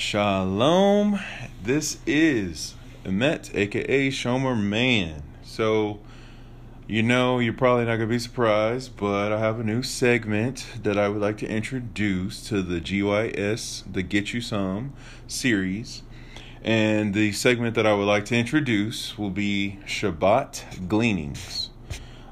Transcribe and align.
Shalom. 0.00 1.20
This 1.62 1.98
is 2.06 2.74
Emet, 3.04 3.54
aka 3.54 4.08
Shomer 4.08 4.58
Man. 4.58 5.22
So, 5.42 6.00
you 6.86 7.02
know, 7.02 7.38
you're 7.38 7.52
probably 7.52 7.84
not 7.84 7.96
going 7.96 8.08
to 8.08 8.14
be 8.14 8.18
surprised, 8.18 8.96
but 8.96 9.30
I 9.30 9.38
have 9.38 9.60
a 9.60 9.62
new 9.62 9.82
segment 9.82 10.66
that 10.82 10.96
I 10.96 11.10
would 11.10 11.20
like 11.20 11.36
to 11.38 11.46
introduce 11.46 12.42
to 12.48 12.62
the 12.62 12.80
GYS, 12.80 13.92
the 13.92 14.02
Get 14.02 14.32
You 14.32 14.40
Some 14.40 14.94
series. 15.28 16.02
And 16.64 17.12
the 17.12 17.32
segment 17.32 17.74
that 17.74 17.86
I 17.86 17.92
would 17.92 18.06
like 18.06 18.24
to 18.26 18.36
introduce 18.36 19.18
will 19.18 19.28
be 19.28 19.80
Shabbat 19.84 20.88
Gleanings. 20.88 21.68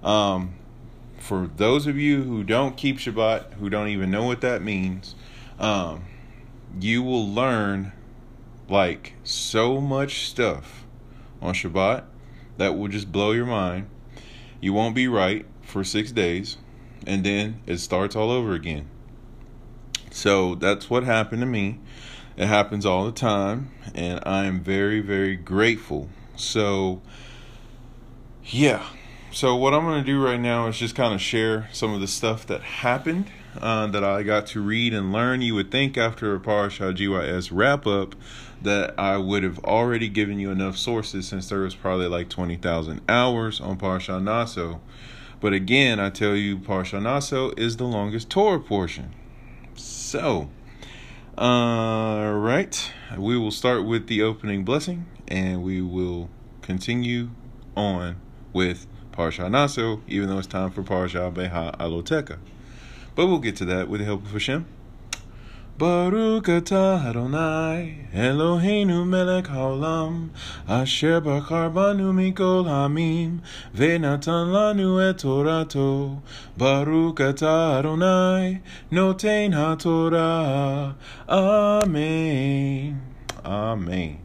Um, 0.02 0.54
for 1.18 1.50
those 1.58 1.86
of 1.86 1.98
you 1.98 2.22
who 2.22 2.44
don't 2.44 2.78
keep 2.78 2.96
Shabbat, 2.96 3.52
who 3.60 3.68
don't 3.68 3.88
even 3.88 4.10
know 4.10 4.24
what 4.24 4.40
that 4.40 4.62
means, 4.62 5.14
um, 5.60 6.04
you 6.80 7.02
will 7.02 7.28
learn 7.28 7.92
like 8.68 9.14
so 9.24 9.80
much 9.80 10.28
stuff 10.28 10.84
on 11.40 11.54
Shabbat 11.54 12.04
that 12.56 12.76
will 12.76 12.88
just 12.88 13.10
blow 13.10 13.32
your 13.32 13.46
mind. 13.46 13.88
You 14.60 14.72
won't 14.72 14.94
be 14.94 15.08
right 15.08 15.46
for 15.62 15.84
six 15.84 16.12
days, 16.12 16.56
and 17.06 17.24
then 17.24 17.60
it 17.66 17.78
starts 17.78 18.16
all 18.16 18.30
over 18.30 18.52
again. 18.52 18.88
So 20.10 20.54
that's 20.54 20.90
what 20.90 21.04
happened 21.04 21.40
to 21.40 21.46
me. 21.46 21.78
It 22.36 22.46
happens 22.46 22.86
all 22.86 23.04
the 23.04 23.12
time, 23.12 23.70
and 23.94 24.20
I 24.24 24.44
am 24.44 24.60
very, 24.60 25.00
very 25.00 25.36
grateful. 25.36 26.08
So, 26.36 27.02
yeah. 28.44 28.84
So, 29.32 29.56
what 29.56 29.74
I'm 29.74 29.84
going 29.84 30.02
to 30.02 30.06
do 30.06 30.24
right 30.24 30.40
now 30.40 30.68
is 30.68 30.78
just 30.78 30.94
kind 30.94 31.12
of 31.12 31.20
share 31.20 31.68
some 31.72 31.92
of 31.92 32.00
the 32.00 32.06
stuff 32.06 32.46
that 32.46 32.62
happened 32.62 33.26
uh, 33.60 33.86
that 33.88 34.04
I 34.04 34.22
got 34.22 34.46
to 34.48 34.60
read 34.60 34.94
and 34.94 35.12
learn. 35.12 35.42
You 35.42 35.54
would 35.54 35.70
think 35.70 35.96
after 35.96 36.34
a 36.34 36.40
Parashah 36.40 36.96
GYS 36.96 37.50
wrap 37.52 37.86
up 37.86 38.14
that 38.62 38.98
I 38.98 39.16
would 39.16 39.42
have 39.42 39.58
already 39.60 40.08
given 40.08 40.38
you 40.38 40.50
enough 40.50 40.76
sources 40.76 41.28
since 41.28 41.48
there 41.48 41.60
was 41.60 41.74
probably 41.74 42.08
like 42.08 42.28
20,000 42.28 43.00
hours 43.08 43.60
on 43.60 43.78
Parashah 43.78 44.22
Naso. 44.22 44.80
But 45.40 45.52
again, 45.52 46.00
I 46.00 46.10
tell 46.10 46.34
you, 46.34 46.58
Parashah 46.58 47.02
Naso 47.02 47.52
is 47.56 47.76
the 47.76 47.84
longest 47.84 48.28
Torah 48.28 48.58
portion. 48.58 49.14
So, 49.74 50.50
all 51.36 52.32
right, 52.34 52.92
we 53.16 53.38
will 53.38 53.52
start 53.52 53.84
with 53.84 54.08
the 54.08 54.22
opening 54.22 54.64
blessing 54.64 55.06
and 55.28 55.62
we 55.62 55.80
will 55.80 56.28
continue 56.62 57.30
on 57.76 58.16
with 58.52 58.86
Parashah 59.12 59.50
Naso, 59.50 60.02
even 60.08 60.28
though 60.28 60.38
it's 60.38 60.48
time 60.48 60.70
for 60.70 60.82
Parashah 60.82 61.32
Beha 61.32 61.76
Aloteka. 61.78 62.38
But 63.18 63.26
we'll 63.26 63.40
get 63.40 63.56
to 63.56 63.64
that 63.64 63.88
with 63.88 63.98
the 63.98 64.04
help 64.04 64.24
of 64.26 64.30
Hashem. 64.30 64.64
Baruch 65.76 66.44
atah 66.44 67.04
Adonai 67.04 68.06
Eloheinu 68.14 69.04
melech 69.04 69.46
haolam 69.46 70.28
Asher 70.68 71.20
bachar 71.20 71.74
banu 71.74 72.12
mikol 72.12 72.66
hamim 72.66 73.40
Venatan 73.74 74.52
lanu 74.54 75.02
et 75.02 75.16
torato. 75.16 76.22
Baruch 76.56 77.16
atah 77.16 77.80
Adonai 77.80 78.60
Noten 78.92 79.52
haTorah. 79.52 80.94
Amen. 81.28 83.02
Amen. 83.44 84.18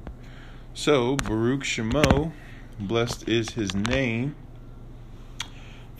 So 0.75 1.15
Baruch 1.15 1.63
Shemo 1.63 2.31
Blessed 2.79 3.27
is 3.27 3.49
his 3.49 3.73
name 3.73 4.35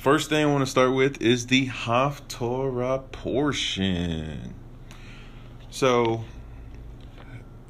First 0.03 0.27
thing 0.27 0.43
I 0.43 0.51
want 0.51 0.65
to 0.65 0.69
start 0.69 0.91
with 0.91 1.21
is 1.21 1.47
the 1.47 1.67
Haftorah 1.67 3.09
portion. 3.13 4.53
So, 5.69 6.25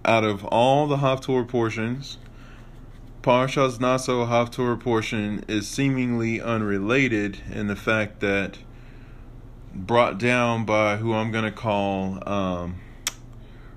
out 0.04 0.24
of 0.24 0.44
all 0.46 0.88
the 0.88 0.98
Haftorah 0.98 1.48
portions, 1.48 2.18
Parshas 3.22 3.80
Naso 3.80 4.26
Haftorah 4.26 4.80
portion 4.80 5.46
is 5.48 5.68
seemingly 5.68 6.42
unrelated 6.42 7.38
in 7.52 7.68
the 7.68 7.76
fact 7.76 8.20
that 8.22 8.58
brought 9.72 10.18
down 10.18 10.66
by 10.66 10.98
who 10.98 11.14
I'm 11.14 11.32
going 11.32 11.46
to 11.46 11.52
call 11.52 12.28
um, 12.28 12.78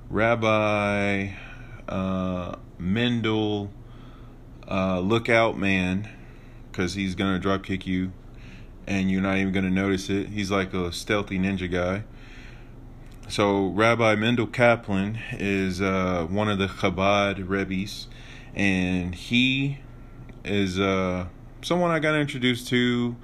Rabbi 0.09 1.29
uh, 1.87 2.55
Mendel 2.79 3.71
uh, 4.67 5.01
Lookout 5.01 5.59
Man, 5.59 6.09
because 6.73 6.95
he's 6.95 7.15
going 7.15 7.35
to 7.35 7.39
drop 7.39 7.63
kick 7.63 7.87
you 7.87 8.13
and 8.87 9.11
you're 9.11 9.23
not 9.23 9.37
even 9.37 9.53
going 9.53 9.65
to 9.65 9.71
notice 9.71 10.09
it. 10.11 10.29
He's 10.29 10.51
like 10.51 10.73
a 10.75 10.93
stealthy 10.93 11.39
ninja 11.39 11.71
guy. 11.71 12.05
So 13.29 13.69
Rabbi 13.69 14.15
Mendel 14.15 14.47
Kaplan 14.47 15.19
is 15.33 15.81
uh, 15.81 16.27
one 16.31 16.49
of 16.49 16.59
the 16.59 16.69
Chabad 16.69 17.49
Rebbe's, 17.49 18.07
and 18.55 19.15
he 19.15 19.79
is 20.45 20.79
uh, 20.79 21.27
someone 21.63 21.91
I 21.91 21.99
got 21.99 22.15
introduced 22.15 22.69
to 22.69 23.17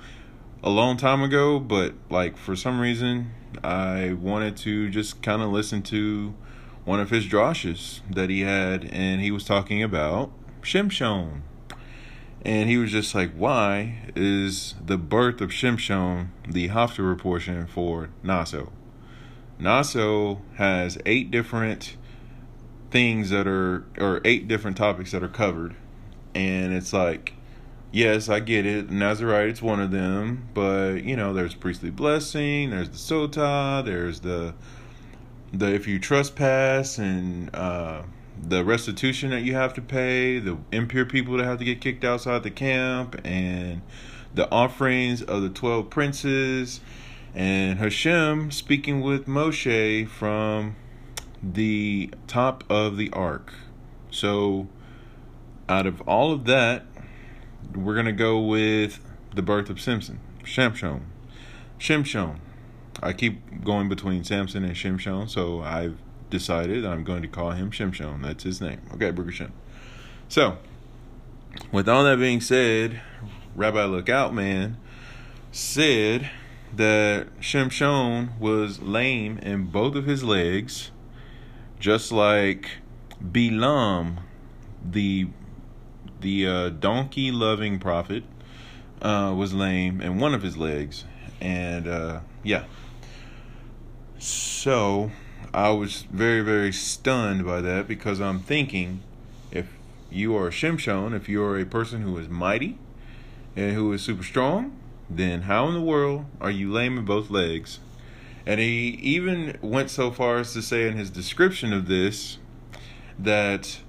a 0.65 0.71
long 0.71 0.97
time 0.97 1.23
ago, 1.23 1.61
but 1.61 1.95
like 2.11 2.37
for 2.37 2.57
some 2.57 2.81
reason 2.81 3.31
I 3.63 4.15
wanted 4.15 4.57
to 4.59 4.89
just 4.91 5.23
kind 5.23 5.41
of 5.41 5.51
listen 5.51 5.83
to 5.83 6.35
one 6.85 6.99
of 6.99 7.11
his 7.11 7.27
droshes 7.27 8.01
that 8.11 8.29
he 8.29 8.41
had, 8.41 8.85
and 8.93 9.21
he 9.21 9.31
was 9.31 9.45
talking 9.45 9.83
about 9.83 10.33
Shimshon. 10.63 11.43
And 12.45 12.69
he 12.69 12.77
was 12.77 12.91
just 12.91 13.15
like, 13.15 13.33
why 13.33 14.11
is 14.17 14.75
the 14.85 14.99
birth 14.99 15.41
of 15.41 15.51
Shimshon 15.51 16.29
the 16.47 16.71
Haftarah 16.71 17.19
portion 17.19 17.67
for 17.69 18.11
Naso? 18.23 18.73
Naso 19.61 20.43
has 20.57 20.99
eight 21.07 21.31
different 21.31 21.97
things 22.91 23.31
that 23.31 23.47
are, 23.47 23.87
or 23.97 24.21
eight 24.25 24.49
different 24.49 24.77
topics 24.77 25.13
that 25.13 25.23
are 25.23 25.29
covered. 25.29 25.77
And 26.35 26.73
it's 26.73 26.93
like, 26.93 27.35
yes, 27.93 28.29
I 28.29 28.41
get 28.41 28.67
it. 28.67 28.91
Nazarite, 28.91 29.49
it's 29.49 29.63
one 29.63 29.81
of 29.81 29.93
them. 29.93 30.49
But, 30.53 31.05
you 31.05 31.15
know, 31.15 31.33
there's 31.33 31.55
priestly 31.55 31.91
blessing, 31.91 32.71
there's 32.71 32.89
the 32.89 32.97
sota, 32.97 33.85
there's 33.85 34.19
the, 34.21 34.55
the 35.53 35.73
if 35.73 35.87
you 35.87 36.01
trespass 36.01 36.99
and, 36.99 37.55
uh, 37.55 38.03
the 38.43 38.65
restitution 38.65 39.31
that 39.31 39.43
you 39.43 39.55
have 39.55 39.73
to 39.75 39.81
pay, 39.81 40.39
the 40.39 40.59
impure 40.73 41.05
people 41.05 41.37
that 41.37 41.45
have 41.45 41.59
to 41.59 41.65
get 41.65 41.81
kicked 41.81 42.05
outside 42.05 42.43
the 42.43 42.51
camp, 42.51 43.21
and 43.25 43.83
the 44.35 44.51
offerings 44.51 45.23
of 45.23 45.43
the 45.43 45.49
12 45.49 45.89
princes, 45.91 46.81
and 47.35 47.79
Hashem 47.79 48.51
speaking 48.51 49.01
with 49.01 49.27
Moshe 49.27 50.09
from 50.09 50.77
the 51.43 52.11
top 52.27 52.65
of 52.69 52.97
the 52.97 53.11
ark. 53.13 53.53
So, 54.11 54.69
out 55.69 55.87
of 55.87 56.01
all 56.03 56.33
of 56.33 56.45
that, 56.45 56.85
we're 57.75 57.95
going 57.95 58.07
to 58.07 58.13
go 58.13 58.41
with 58.41 59.01
the 59.35 59.43
birth 59.43 59.71
of 59.71 59.81
Samson, 59.81 60.21
Shimshon. 60.45 61.03
Shimshon. 61.79 62.39
I 63.03 63.13
keep 63.13 63.65
going 63.65 63.89
between 63.89 64.25
Samson 64.25 64.65
and 64.65 64.75
Shimshon, 64.75 65.29
so 65.29 65.63
I've 65.63 65.97
decided 66.33 66.85
I'm 66.85 67.05
going 67.05 67.23
to 67.23 67.29
call 67.29 67.53
him 67.53 67.71
Shimshon. 67.71 68.23
That's 68.23 68.43
his 68.43 68.61
name. 68.61 68.81
Okay, 68.95 69.13
Burger 69.13 69.51
So, 70.29 70.59
with 71.71 71.89
all 71.89 72.03
that 72.05 72.19
being 72.19 72.41
said, 72.41 73.01
Rabbi 73.55 73.85
Lookout 73.85 74.35
Man 74.35 74.79
said 75.53 76.31
that 76.75 77.29
Shimshon 77.41 78.39
was 78.41 78.81
lame 78.81 79.39
in 79.39 79.67
both 79.67 79.95
of 79.95 80.07
his 80.07 80.25
legs, 80.25 80.91
just 81.79 82.11
like 82.11 82.79
Bilam, 83.23 84.23
the 84.85 85.29
the 86.21 86.47
uh, 86.47 86.69
donkey 86.71 87.31
loving 87.31 87.79
prophet, 87.79 88.25
uh, 89.03 89.35
was 89.37 89.53
lame 89.53 90.01
in 90.01 90.19
one 90.19 90.35
of 90.35 90.43
his 90.43 90.57
legs, 90.57 91.05
and 91.41 91.87
uh, 91.87 92.21
yeah. 92.43 92.65
So 94.19 95.11
I 95.55 95.71
was 95.71 96.03
very, 96.11 96.41
very 96.41 96.73
stunned 96.73 97.45
by 97.45 97.61
that 97.61 97.87
because 97.87 98.21
I'm 98.21 98.41
thinking 98.41 99.03
if 99.51 99.67
you 100.11 100.35
are 100.37 100.49
a 100.49 100.51
Shimshon, 100.51 101.15
if 101.15 101.29
you 101.29 101.43
are 101.43 101.59
a 101.59 101.67
person 101.67 102.03
who 102.03 102.17
is 102.19 102.29
mighty 102.29 102.79
and 103.55 103.75
who 103.75 103.93
is 103.93 104.03
super 104.03 104.23
strong, 104.23 104.75
then 105.11 105.43
how 105.43 105.69
in 105.69 105.75
the 105.75 105.81
world 105.81 106.25
are 106.41 106.51
you 106.51 106.73
lame 106.73 106.97
in 106.97 107.05
both 107.05 107.29
legs? 107.29 107.81
And 108.47 108.61
he 108.61 108.99
even 109.03 109.59
went 109.61 109.91
so 109.91 110.11
far 110.11 110.39
as 110.39 110.55
to 110.55 110.63
say 110.63 110.89
in 110.89 110.97
his 110.97 111.11
description 111.11 111.73
of 111.73 111.87
this 111.87 112.39
that 113.19 113.81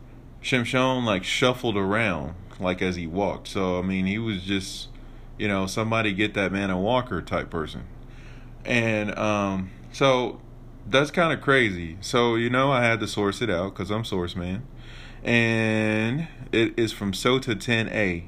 Shimshon 0.44 1.06
like 1.06 1.24
shuffled 1.24 1.78
around 1.78 2.36
like 2.60 2.82
as 2.82 2.98
he 2.98 3.08
walked. 3.08 3.48
So 3.48 3.80
I 3.80 3.82
mean 3.82 4.06
he 4.06 4.20
was 4.20 4.44
just 4.44 4.90
you 5.38 5.48
know, 5.48 5.66
somebody 5.66 6.14
get 6.14 6.34
that 6.36 6.52
man 6.52 6.70
a 6.70 6.80
walker 6.80 7.22
type 7.22 7.50
person. 7.50 7.84
And 8.66 9.18
um 9.18 9.72
so 9.94 10.42
that's 10.88 11.12
kind 11.12 11.34
of 11.34 11.42
crazy. 11.42 11.98
So, 12.02 12.36
you 12.36 12.50
know, 12.50 12.72
I 12.72 12.84
had 12.84 13.00
to 13.02 13.08
source 13.08 13.42
it 13.42 13.50
out 13.50 13.74
because 13.74 13.90
I'm 13.90 14.04
source 14.04 14.36
man. 14.36 14.66
And 15.24 16.28
it 16.52 16.78
is 16.78 16.92
from 16.92 17.14
SOTA 17.14 17.56
10A. 17.56 18.26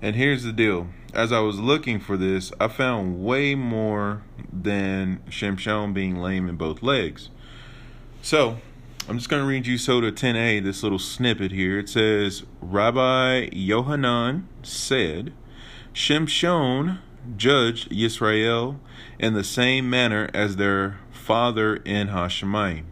And 0.00 0.14
here's 0.14 0.44
the 0.44 0.52
deal. 0.52 0.88
As 1.12 1.32
I 1.32 1.40
was 1.40 1.58
looking 1.58 1.98
for 1.98 2.16
this, 2.16 2.52
I 2.60 2.68
found 2.68 3.24
way 3.24 3.54
more 3.54 4.22
than 4.52 5.20
Shimshon 5.28 5.92
being 5.92 6.16
lame 6.16 6.48
in 6.48 6.56
both 6.56 6.82
legs. 6.82 7.30
So, 8.22 8.58
I'm 9.08 9.16
just 9.16 9.30
going 9.30 9.42
to 9.42 9.48
read 9.48 9.66
you 9.66 9.76
Sota 9.76 10.12
10a, 10.12 10.62
this 10.62 10.82
little 10.82 10.98
snippet 10.98 11.50
here. 11.50 11.78
It 11.78 11.88
says, 11.88 12.44
Rabbi 12.60 13.48
Yohanan 13.52 14.46
said, 14.62 15.32
Shimshon 15.94 16.98
judged 17.36 17.90
Yisrael 17.90 18.78
in 19.18 19.34
the 19.34 19.44
same 19.44 19.88
manner 19.88 20.28
as 20.34 20.56
their 20.56 20.98
father 21.28 21.76
in 21.84 22.08
Hashemayim. 22.08 22.84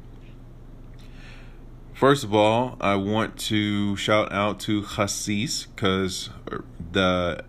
First 1.94 2.22
of 2.22 2.34
all, 2.34 2.76
I 2.82 2.94
want 2.96 3.38
to 3.48 3.96
shout 3.96 4.30
out 4.30 4.60
to 4.60 4.82
Hasis 4.82 5.66
because 5.74 6.28
the 6.92 7.42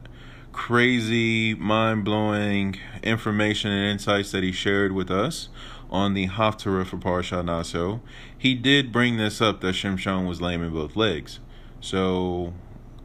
crazy, 0.54 1.54
mind 1.56 2.06
blowing 2.06 2.78
information 3.04 3.70
and 3.70 3.92
insights 3.92 4.32
that 4.32 4.44
he 4.44 4.54
shared 4.54 4.94
with 4.94 5.12
us 5.12 5.50
on 5.90 6.14
the 6.14 6.30
Haftarah 6.30 6.86
for 6.86 6.96
Parashat 6.96 7.44
Naso, 7.44 8.00
he 8.38 8.56
did 8.56 8.94
bring 8.94 9.18
this 9.18 9.42
up 9.42 9.60
that 9.60 9.76
Shimshon 9.76 10.26
was 10.26 10.40
lame 10.40 10.64
in 10.64 10.72
both 10.72 10.96
legs. 10.96 11.42
So 11.82 12.54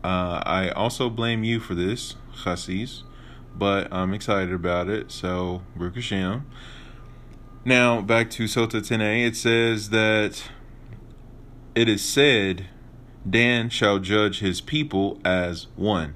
uh, 0.05 0.40
I 0.46 0.70
also 0.70 1.11
blame 1.11 1.43
you 1.43 1.58
for 1.58 1.75
this, 1.75 2.14
Hasis, 2.44 3.02
but 3.56 3.93
I'm 3.93 4.14
excited 4.14 4.55
about 4.55 4.88
it. 4.88 5.11
So, 5.11 5.62
Baruch 5.75 5.96
Hashem. 5.96 6.46
Now, 7.64 8.00
back 8.00 8.29
to 8.31 8.44
Sota 8.44 8.81
10a, 8.81 9.25
it 9.25 9.37
says 9.37 9.91
that 9.91 10.50
it 11.76 11.88
is 11.88 12.05
said, 12.05 12.67
Dan 13.29 13.70
shall 13.70 14.00
judge 14.00 14.41
his 14.41 14.61
people 14.61 15.20
as 15.25 15.69
one. 15.76 16.14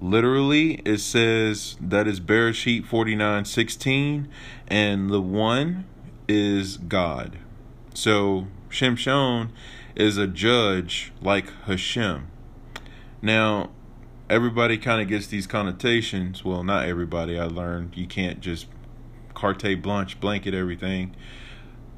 Literally, 0.00 0.80
it 0.86 1.00
says 1.00 1.76
that 1.78 2.08
is 2.08 2.20
Bereshit 2.20 2.86
49 2.86 3.44
16, 3.44 4.28
and 4.68 5.10
the 5.10 5.20
one 5.20 5.84
is 6.26 6.78
God. 6.78 7.36
So, 7.92 8.46
Shimshon 8.70 9.50
is 9.94 10.16
a 10.16 10.26
judge 10.26 11.12
like 11.20 11.52
Hashem. 11.64 12.28
Now, 13.20 13.68
everybody 14.30 14.78
kind 14.78 15.02
of 15.02 15.08
gets 15.08 15.26
these 15.26 15.46
connotations. 15.46 16.46
Well, 16.46 16.64
not 16.64 16.88
everybody. 16.88 17.38
I 17.38 17.44
learned 17.44 17.94
you 17.94 18.06
can't 18.06 18.40
just 18.40 18.66
carte 19.40 19.80
blanche 19.80 20.20
blanket 20.20 20.52
everything. 20.52 21.16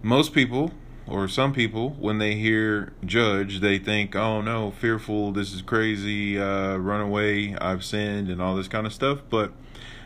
Most 0.00 0.32
people 0.32 0.70
or 1.08 1.26
some 1.26 1.52
people, 1.52 1.90
when 1.98 2.18
they 2.18 2.36
hear 2.36 2.92
judge, 3.04 3.58
they 3.58 3.78
think, 3.78 4.14
oh 4.14 4.40
no, 4.40 4.70
fearful, 4.70 5.32
this 5.32 5.52
is 5.52 5.60
crazy, 5.60 6.38
uh, 6.38 6.76
run 6.76 7.00
away, 7.00 7.56
I've 7.60 7.84
sinned, 7.84 8.30
and 8.30 8.40
all 8.40 8.54
this 8.54 8.68
kind 8.68 8.86
of 8.86 8.92
stuff. 8.92 9.18
But 9.28 9.52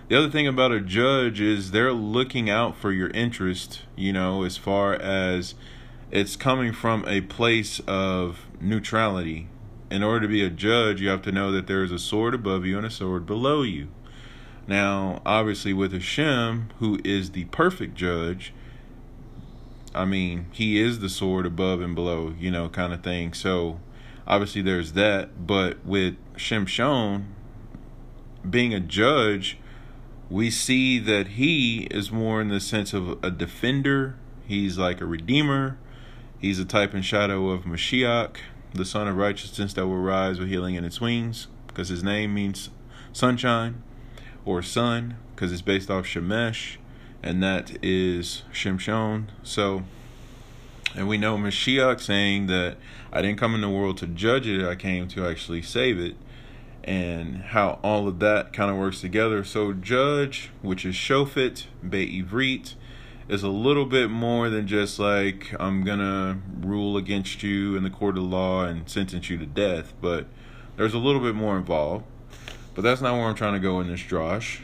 the 0.08 0.16
other 0.16 0.30
thing 0.30 0.46
about 0.46 0.72
a 0.72 0.80
judge 0.80 1.38
is 1.38 1.72
they're 1.72 1.92
looking 1.92 2.48
out 2.48 2.76
for 2.76 2.92
your 2.92 3.10
interest, 3.10 3.82
you 3.94 4.12
know, 4.12 4.42
as 4.42 4.56
far 4.56 4.94
as 4.94 5.54
it's 6.10 6.34
coming 6.34 6.72
from 6.72 7.04
a 7.06 7.20
place 7.20 7.80
of 7.86 8.46
neutrality. 8.58 9.48
In 9.90 10.02
order 10.02 10.22
to 10.22 10.28
be 10.28 10.42
a 10.42 10.50
judge, 10.50 11.00
you 11.02 11.08
have 11.10 11.22
to 11.22 11.32
know 11.32 11.52
that 11.52 11.66
there 11.66 11.84
is 11.84 11.92
a 11.92 11.98
sword 11.98 12.34
above 12.34 12.64
you 12.64 12.78
and 12.78 12.86
a 12.86 12.90
sword 12.90 13.26
below 13.26 13.62
you. 13.62 13.88
Now, 14.68 15.22
obviously, 15.24 15.72
with 15.72 15.92
Hashem, 15.92 16.70
who 16.78 16.98
is 17.04 17.30
the 17.30 17.44
perfect 17.46 17.94
judge, 17.94 18.52
I 19.94 20.04
mean, 20.04 20.46
he 20.52 20.80
is 20.80 20.98
the 20.98 21.08
sword 21.08 21.46
above 21.46 21.80
and 21.80 21.94
below, 21.94 22.34
you 22.38 22.50
know, 22.50 22.68
kind 22.68 22.92
of 22.92 23.02
thing. 23.02 23.32
So 23.32 23.80
obviously 24.26 24.62
there's 24.62 24.92
that. 24.92 25.46
But 25.46 25.84
with 25.86 26.16
Shimshon 26.34 27.24
being 28.48 28.74
a 28.74 28.80
judge, 28.80 29.58
we 30.28 30.50
see 30.50 30.98
that 30.98 31.28
he 31.28 31.84
is 31.90 32.10
more 32.10 32.40
in 32.40 32.48
the 32.48 32.60
sense 32.60 32.92
of 32.92 33.24
a 33.24 33.30
defender. 33.30 34.16
He's 34.46 34.76
like 34.76 35.00
a 35.00 35.06
redeemer. 35.06 35.78
He's 36.38 36.58
a 36.58 36.64
type 36.64 36.92
and 36.92 37.04
shadow 37.04 37.48
of 37.48 37.62
Mashiach, 37.62 38.36
the 38.74 38.84
Son 38.84 39.08
of 39.08 39.16
Righteousness 39.16 39.72
that 39.74 39.86
will 39.86 39.96
rise 39.96 40.38
with 40.38 40.48
healing 40.48 40.74
in 40.74 40.84
its 40.84 41.00
wings, 41.00 41.46
because 41.66 41.88
his 41.88 42.02
name 42.02 42.34
means 42.34 42.68
sunshine 43.12 43.82
or 44.46 44.62
sun, 44.62 45.16
because 45.34 45.52
it's 45.52 45.60
based 45.60 45.90
off 45.90 46.06
Shemesh 46.06 46.78
and 47.26 47.42
that 47.42 47.76
is 47.82 48.44
Shimshon. 48.52 49.26
So, 49.42 49.82
and 50.94 51.08
we 51.08 51.18
know 51.18 51.36
Mashiach 51.36 52.00
saying 52.00 52.46
that 52.46 52.76
I 53.12 53.20
didn't 53.20 53.38
come 53.38 53.54
in 53.54 53.60
the 53.60 53.68
world 53.68 53.98
to 53.98 54.06
judge 54.06 54.46
it, 54.46 54.64
I 54.64 54.76
came 54.76 55.08
to 55.08 55.26
actually 55.26 55.62
save 55.62 55.98
it, 55.98 56.14
and 56.84 57.38
how 57.42 57.80
all 57.82 58.06
of 58.06 58.20
that 58.20 58.52
kind 58.52 58.70
of 58.70 58.76
works 58.76 59.00
together. 59.00 59.42
So, 59.42 59.72
judge, 59.72 60.50
which 60.62 60.84
is 60.84 60.94
Shofet, 60.94 61.64
Be'ivrit, 61.82 62.74
is 63.28 63.42
a 63.42 63.48
little 63.48 63.86
bit 63.86 64.08
more 64.08 64.48
than 64.48 64.68
just 64.68 65.00
like 65.00 65.52
I'm 65.58 65.82
gonna 65.82 66.40
rule 66.60 66.96
against 66.96 67.42
you 67.42 67.76
in 67.76 67.82
the 67.82 67.90
court 67.90 68.16
of 68.16 68.22
law 68.22 68.64
and 68.64 68.88
sentence 68.88 69.28
you 69.28 69.36
to 69.38 69.46
death, 69.46 69.94
but 70.00 70.26
there's 70.76 70.94
a 70.94 70.98
little 70.98 71.20
bit 71.20 71.34
more 71.34 71.56
involved. 71.56 72.04
But 72.76 72.82
that's 72.82 73.00
not 73.00 73.14
where 73.14 73.24
I'm 73.24 73.34
trying 73.34 73.54
to 73.54 73.58
go 73.58 73.80
in 73.80 73.88
this 73.88 74.02
Josh. 74.02 74.60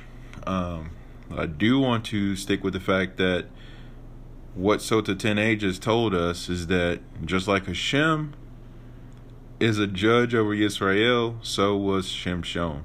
Um, 0.46 0.90
I 1.34 1.46
do 1.46 1.80
want 1.80 2.04
to 2.06 2.36
stick 2.36 2.62
with 2.62 2.74
the 2.74 2.80
fact 2.80 3.16
that 3.16 3.46
what 4.54 4.80
Sota 4.80 5.16
10a 5.16 5.58
just 5.58 5.82
told 5.82 6.14
us 6.14 6.50
is 6.50 6.66
that 6.66 7.00
just 7.24 7.48
like 7.48 7.64
Hashem 7.64 8.34
is 9.58 9.78
a 9.78 9.86
judge 9.86 10.34
over 10.34 10.52
Israel, 10.52 11.38
so 11.40 11.74
was 11.74 12.08
Shimshon. 12.08 12.82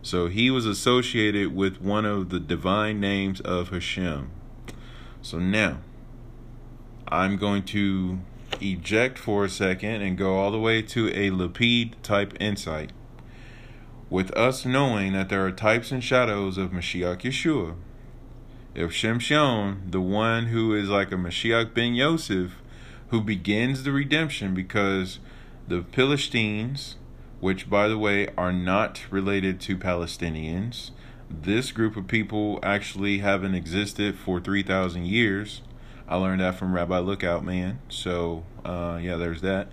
So 0.00 0.28
he 0.28 0.50
was 0.50 0.64
associated 0.64 1.54
with 1.54 1.82
one 1.82 2.06
of 2.06 2.30
the 2.30 2.40
divine 2.40 3.00
names 3.00 3.42
of 3.42 3.68
Hashem. 3.68 4.30
So 5.20 5.38
now, 5.38 5.80
I'm 7.08 7.36
going 7.36 7.64
to 7.64 8.20
eject 8.62 9.18
for 9.18 9.44
a 9.44 9.50
second 9.50 10.00
and 10.00 10.16
go 10.16 10.38
all 10.38 10.50
the 10.50 10.58
way 10.58 10.80
to 10.80 11.08
a 11.08 11.30
Lapid 11.30 12.00
type 12.02 12.32
insight 12.40 12.92
with 14.14 14.30
us 14.36 14.64
knowing 14.64 15.12
that 15.12 15.28
there 15.28 15.44
are 15.44 15.50
types 15.50 15.90
and 15.90 16.04
shadows 16.04 16.56
of 16.56 16.70
Mashiach 16.70 17.22
Yeshua. 17.22 17.74
If 18.72 18.92
Shimshon, 18.92 19.90
the 19.90 20.00
one 20.00 20.46
who 20.46 20.72
is 20.72 20.88
like 20.88 21.10
a 21.10 21.16
Mashiach 21.16 21.74
ben 21.74 21.94
Yosef, 21.94 22.52
who 23.08 23.20
begins 23.20 23.82
the 23.82 23.90
redemption 23.90 24.54
because 24.54 25.18
the 25.66 25.82
Philistines, 25.90 26.94
which 27.40 27.68
by 27.68 27.88
the 27.88 27.98
way 27.98 28.28
are 28.38 28.52
not 28.52 29.00
related 29.10 29.60
to 29.62 29.76
Palestinians, 29.76 30.92
this 31.28 31.72
group 31.72 31.96
of 31.96 32.06
people 32.06 32.60
actually 32.62 33.18
haven't 33.18 33.56
existed 33.56 34.16
for 34.16 34.38
3,000 34.38 35.06
years. 35.06 35.60
I 36.06 36.14
learned 36.18 36.40
that 36.40 36.54
from 36.54 36.72
Rabbi 36.72 37.00
Lookout 37.00 37.44
Man. 37.44 37.80
So, 37.88 38.44
uh, 38.64 39.00
yeah, 39.02 39.16
there's 39.16 39.40
that. 39.40 39.66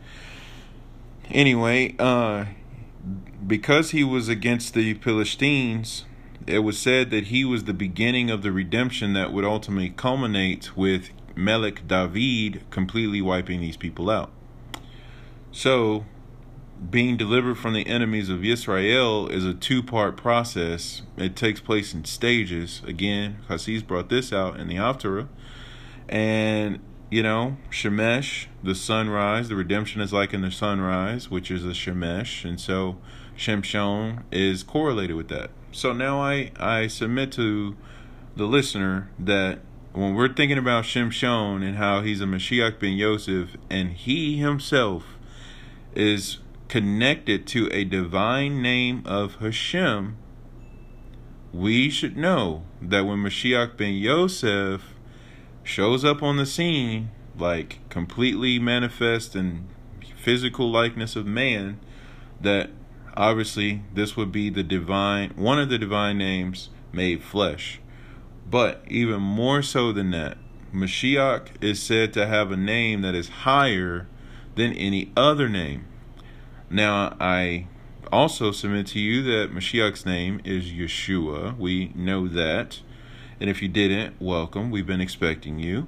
Anyway, 1.29 1.95
uh, 2.00 2.45
because 3.46 3.91
he 3.91 4.03
was 4.03 4.29
against 4.29 4.74
the 4.74 4.93
Philistines, 4.96 6.05
it 6.48 6.60
was 6.60 6.77
said 6.77 7.12
that 7.12 7.25
he 7.25 7.46
was 7.46 7.65
the 7.65 7.74
beginning 7.74 8.29
of 8.29 8.41
the 8.41 8.51
redemption 8.51 9.13
that 9.13 9.31
would 9.31 9.46
ultimately 9.46 9.89
culminate 9.89 10.75
with 10.75 11.10
Melech 11.36 11.88
David 11.88 12.63
completely 12.70 13.22
wiping 13.22 13.62
these 13.62 13.77
people 13.77 14.10
out. 14.10 14.31
So, 15.51 16.05
being 16.89 17.15
delivered 17.15 17.58
from 17.58 17.74
the 17.74 17.86
enemies 17.86 18.29
of 18.29 18.43
Israel 18.43 19.27
is 19.27 19.46
a 19.46 19.53
two 19.53 19.84
part 19.84 20.17
process. 20.17 21.03
It 21.17 21.36
takes 21.36 21.60
place 21.60 21.93
in 21.93 22.05
stages. 22.05 22.81
Again, 22.86 23.38
Hasis 23.50 23.86
brought 23.86 24.10
this 24.10 24.34
out 24.34 24.60
in 24.60 24.67
the 24.67 24.75
Haftarah. 24.75 25.27
And 26.10 26.79
you 27.12 27.22
know, 27.22 27.58
Shemesh, 27.70 28.48
the 28.63 28.74
sunrise, 28.74 29.50
the 29.50 29.56
redemption 29.56 30.00
is 30.00 30.13
like 30.13 30.34
in 30.34 30.41
the 30.41 30.50
sunrise, 30.50 31.30
which 31.30 31.51
is 31.51 31.65
a 31.65 31.72
Shemesh, 31.72 32.46
and 32.46 32.60
so 32.60 32.98
Shimshon 33.38 34.24
is 34.32 34.63
correlated 34.63 35.18
with 35.18 35.27
that. 35.27 35.51
So 35.74 35.91
now 35.91 36.22
I, 36.22 36.51
I 36.58 36.88
submit 36.88 37.34
to 37.34 37.75
the 38.38 38.46
listener 38.46 39.10
that 39.20 39.60
when 39.91 40.15
we're 40.15 40.34
thinking 40.34 40.58
about 40.58 40.86
Shimshon 40.86 41.62
and 41.68 41.75
how 41.75 42.01
he's 42.01 42.22
a 42.22 42.25
Mashiach 42.25 42.80
ben 42.80 42.94
Yosef, 42.94 43.58
and 43.70 43.91
he 43.91 44.38
himself 44.38 45.03
is 45.94 46.38
connected 46.70 47.46
to 47.48 47.68
a 47.74 47.84
divine 47.84 48.62
name 48.62 49.03
of 49.06 49.36
Hashem, 49.36 50.15
we 51.51 51.89
should 51.89 52.15
know 52.15 52.63
that 52.82 53.06
when 53.06 53.18
Mashiach 53.18 53.75
ben 53.75 53.96
Yosef 53.96 54.82
shows 55.63 56.03
up 56.03 56.22
on 56.24 56.38
the 56.38 56.46
scene 56.46 57.12
like 57.38 57.80
completely 57.89 58.60
manifest 58.60 59.36
in 59.36 59.68
physical 60.18 60.70
likeness 60.70 61.15
of 61.15 61.25
man 61.25 61.80
that 62.39 62.70
obviously 63.15 63.82
this 63.94 64.15
would 64.15 64.32
be 64.32 64.50
the 64.50 64.63
divine 64.63 65.32
one 65.36 65.60
of 65.60 65.70
the 65.70 65.77
divine 65.77 66.18
names 66.18 66.70
made 66.91 67.24
flesh. 67.24 67.80
But 68.50 68.84
even 68.88 69.22
more 69.22 69.62
so 69.62 69.91
than 69.91 70.12
that 70.12 70.38
Mashiach 70.74 71.62
is 71.62 71.82
said 71.82 72.13
to 72.13 72.27
have 72.27 72.51
a 72.51 72.58
name 72.58 73.01
that 73.01 73.15
is 73.15 73.30
higher 73.30 74.08
than 74.56 74.74
any 74.74 75.12
other 75.18 75.50
name. 75.50 75.86
Now 76.70 77.15
I 77.20 77.68
also 78.12 78.51
submit 78.51 78.88
to 78.88 79.00
you 79.00 79.22
that 79.24 79.53
Mashiach's 79.53 80.06
name 80.06 80.41
is 80.44 80.65
Yeshua. 80.65 81.58
We 81.58 81.91
know 81.96 82.27
that 82.27 82.82
and 83.41 83.50
if 83.50 83.62
you 83.62 83.67
didn't, 83.67 84.21
welcome. 84.21 84.69
We've 84.69 84.86
been 84.86 85.01
expecting 85.01 85.57
you. 85.57 85.88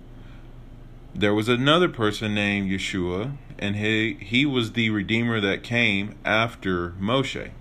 there 1.16 1.34
was 1.34 1.48
another 1.48 1.88
person 1.88 2.34
named 2.34 2.72
Yeshua, 2.72 3.38
and 3.60 3.76
he 3.76 4.18
he 4.20 4.46
was 4.46 4.72
the 4.72 4.90
redeemer 4.90 5.40
that 5.40 5.62
came 5.64 6.16
after 6.26 6.90
Moshe. 7.00 7.52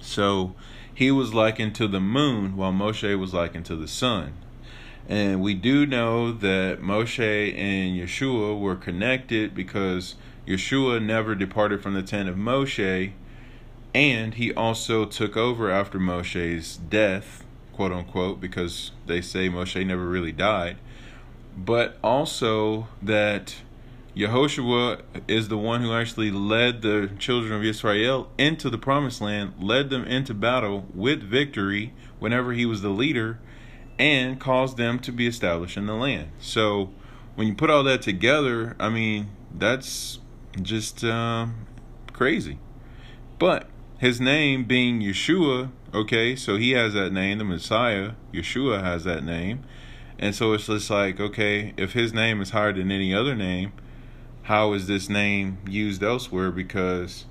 So 0.00 0.54
he 0.94 1.10
was 1.10 1.32
likened 1.32 1.74
to 1.76 1.88
the 1.88 2.00
moon, 2.00 2.56
while 2.56 2.72
Moshe 2.72 3.18
was 3.18 3.32
likened 3.32 3.64
to 3.66 3.76
the 3.76 3.88
sun. 3.88 4.34
And 5.08 5.40
we 5.40 5.54
do 5.54 5.86
know 5.86 6.30
that 6.32 6.82
Moshe 6.82 7.54
and 7.56 7.98
Yeshua 7.98 8.60
were 8.60 8.76
connected 8.76 9.54
because 9.54 10.16
Yeshua 10.46 11.02
never 11.02 11.34
departed 11.34 11.82
from 11.82 11.94
the 11.94 12.02
tent 12.02 12.28
of 12.28 12.36
Moshe, 12.36 13.12
and 13.94 14.34
he 14.34 14.52
also 14.52 15.06
took 15.06 15.34
over 15.36 15.70
after 15.70 15.98
Moshe's 15.98 16.76
death, 16.76 17.44
quote 17.78 17.92
unquote, 17.92 18.40
because 18.40 18.90
they 19.06 19.20
say 19.20 19.48
Moshe 19.48 19.86
never 19.86 20.04
really 20.04 20.32
died. 20.32 20.78
But 21.56 21.96
also 22.02 22.88
that 23.00 23.54
Yehoshua 24.16 25.02
is 25.28 25.46
the 25.46 25.56
one 25.56 25.82
who 25.82 25.92
actually 25.92 26.32
led 26.32 26.82
the 26.82 27.08
children 27.20 27.52
of 27.52 27.62
Israel 27.62 28.32
into 28.36 28.68
the 28.68 28.78
promised 28.78 29.20
land, 29.20 29.52
led 29.60 29.90
them 29.90 30.02
into 30.06 30.34
battle 30.34 30.88
with 30.92 31.22
victory 31.22 31.94
whenever 32.18 32.52
he 32.52 32.66
was 32.66 32.82
the 32.82 32.88
leader 32.88 33.38
and 33.96 34.40
caused 34.40 34.76
them 34.76 34.98
to 34.98 35.12
be 35.12 35.28
established 35.28 35.76
in 35.76 35.86
the 35.86 35.94
land. 35.94 36.32
So 36.40 36.90
when 37.36 37.46
you 37.46 37.54
put 37.54 37.70
all 37.70 37.84
that 37.84 38.02
together, 38.02 38.74
I 38.80 38.88
mean, 38.88 39.28
that's 39.56 40.18
just 40.60 41.04
um, 41.04 41.68
crazy. 42.12 42.58
But 43.38 43.68
his 43.98 44.20
name 44.20 44.64
being 44.64 45.00
Yeshua, 45.00 45.70
okay, 45.94 46.36
so 46.36 46.56
he 46.56 46.72
has 46.72 46.94
that 46.94 47.12
name, 47.12 47.38
the 47.38 47.44
Messiah, 47.44 48.12
Yeshua 48.32 48.82
has 48.82 49.04
that 49.04 49.24
name. 49.24 49.64
And 50.18 50.34
so 50.34 50.52
it's 50.52 50.66
just 50.66 50.90
like, 50.90 51.20
okay, 51.20 51.74
if 51.76 51.92
his 51.92 52.12
name 52.12 52.40
is 52.40 52.50
higher 52.50 52.72
than 52.72 52.90
any 52.90 53.14
other 53.14 53.34
name, 53.34 53.72
how 54.42 54.72
is 54.72 54.86
this 54.86 55.08
name 55.08 55.58
used 55.68 56.02
elsewhere? 56.02 56.50
Because 56.50 57.26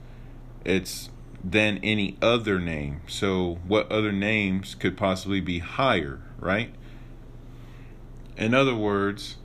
it's 0.64 1.10
than 1.44 1.80
any 1.84 2.18
other 2.22 2.60
name. 2.60 3.02
So, 3.08 3.60
what 3.68 3.92
other 3.92 4.12
names 4.12 4.76
could 4.76 4.98
possibly 4.98 5.42
be 5.42 5.60
higher, 5.60 6.20
right? 6.40 6.74
In 8.36 8.54
other 8.54 8.76
words, 8.76 9.38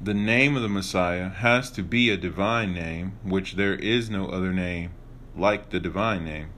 the 0.00 0.14
name 0.14 0.56
of 0.56 0.62
the 0.62 0.68
Messiah 0.68 1.28
has 1.28 1.70
to 1.72 1.82
be 1.82 2.10
a 2.10 2.16
divine 2.16 2.72
name, 2.72 3.18
which 3.22 3.56
there 3.56 3.74
is 3.74 4.08
no 4.08 4.28
other 4.28 4.52
name 4.52 4.92
like 5.36 5.70
the 5.70 5.80
divine 5.80 6.24
name. 6.24 6.48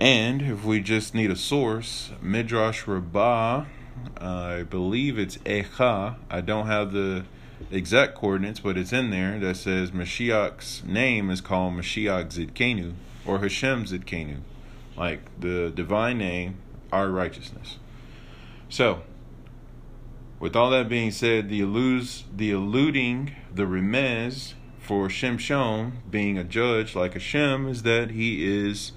And 0.00 0.40
if 0.40 0.64
we 0.64 0.80
just 0.80 1.14
need 1.14 1.30
a 1.30 1.36
source, 1.36 2.10
Midrash 2.22 2.86
Rabbah, 2.86 3.66
I 4.16 4.62
believe 4.62 5.18
it's 5.18 5.36
Echa. 5.38 6.16
I 6.30 6.40
don't 6.40 6.66
have 6.68 6.92
the 6.92 7.26
exact 7.70 8.14
coordinates, 8.14 8.60
but 8.60 8.78
it's 8.78 8.94
in 8.94 9.10
there 9.10 9.38
that 9.38 9.58
says 9.58 9.90
Mashiach's 9.90 10.82
name 10.84 11.28
is 11.28 11.42
called 11.42 11.74
Mashiach 11.74 12.32
Zidkenu 12.32 12.94
or 13.26 13.40
Hashem 13.40 13.84
Zidkenu, 13.84 14.38
like 14.96 15.20
the 15.38 15.68
divine 15.68 16.16
name, 16.16 16.56
our 16.90 17.10
righteousness. 17.10 17.76
So, 18.70 19.02
with 20.38 20.56
all 20.56 20.70
that 20.70 20.88
being 20.88 21.10
said, 21.10 21.50
the 21.50 21.60
alludes, 21.60 22.24
the 22.34 22.52
alluding, 22.52 23.36
the 23.54 23.64
remez 23.64 24.54
for 24.78 25.08
Shimshon 25.08 25.92
being 26.10 26.38
a 26.38 26.44
judge 26.44 26.96
like 26.96 27.12
Hashem 27.12 27.68
is 27.68 27.82
that 27.82 28.12
he 28.12 28.46
is 28.46 28.92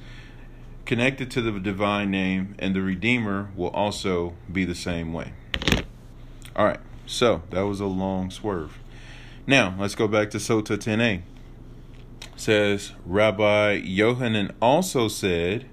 connected 0.86 1.32
to 1.32 1.42
the 1.42 1.60
divine 1.60 2.12
name, 2.12 2.56
and 2.60 2.76
the 2.76 2.82
Redeemer 2.82 3.52
will 3.56 3.70
also 3.70 4.34
be 4.52 4.66
the 4.66 4.76
same 4.76 5.14
way. 5.14 5.34
All 6.56 6.66
right, 6.66 6.80
so 7.06 7.42
that 7.50 7.62
was 7.62 7.80
a 7.80 7.86
long 7.86 8.30
swerve. 8.30 8.78
Now 9.48 9.76
let's 9.78 9.96
go 9.96 10.08
back 10.08 10.30
to 10.32 10.38
Sota 10.38 10.78
10a. 10.78 11.22
says 12.36 12.94
Rabbi 13.06 13.74
Yohanan 13.74 14.54
also 14.62 15.08
said 15.08 15.66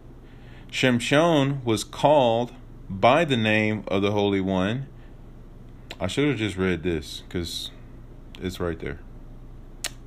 Shimshon 0.71 1.64
was 1.64 1.85
called 1.85 2.52
by 2.88 3.25
the 3.25 3.37
name 3.37 3.85
of 3.88 4.02
the 4.02 4.12
Holy 4.12 4.40
One. 4.40 4.87
I 6.00 6.07
should 6.07 6.29
have 6.29 6.38
just 6.38 6.57
read 6.57 6.83
this 6.83 7.23
because 7.26 7.71
it's 8.40 8.59
right 8.59 8.79
there. 8.79 9.00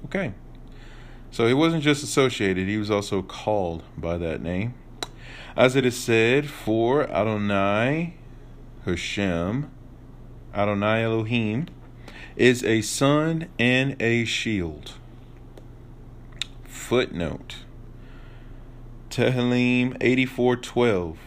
Okay. 0.05 0.33
So 1.31 1.47
he 1.47 1.53
wasn't 1.53 1.83
just 1.83 2.03
associated, 2.03 2.67
he 2.67 2.77
was 2.77 2.91
also 2.91 3.21
called 3.21 3.83
by 3.97 4.17
that 4.17 4.41
name. 4.41 4.75
As 5.55 5.75
it 5.75 5.85
is 5.85 5.95
said, 5.95 6.49
for 6.49 7.03
Adonai 7.09 8.15
Hashem, 8.85 9.69
Adonai 10.53 11.03
Elohim, 11.03 11.67
is 12.35 12.63
a 12.63 12.81
sun 12.81 13.47
and 13.59 14.01
a 14.01 14.25
shield. 14.25 14.93
Footnote 16.65 17.57
Tehillim 19.09 19.95
84:12 19.99 21.17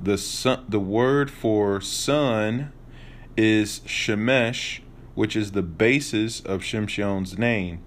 the 0.00 0.16
sun, 0.16 0.64
the 0.68 0.78
word 0.78 1.30
for 1.30 1.80
sun 1.80 2.72
is 3.36 3.80
shemesh, 3.80 4.80
which 5.14 5.34
is 5.34 5.52
the 5.52 5.62
basis 5.62 6.40
of 6.40 6.62
Shimshon's 6.62 7.36
name. 7.36 7.80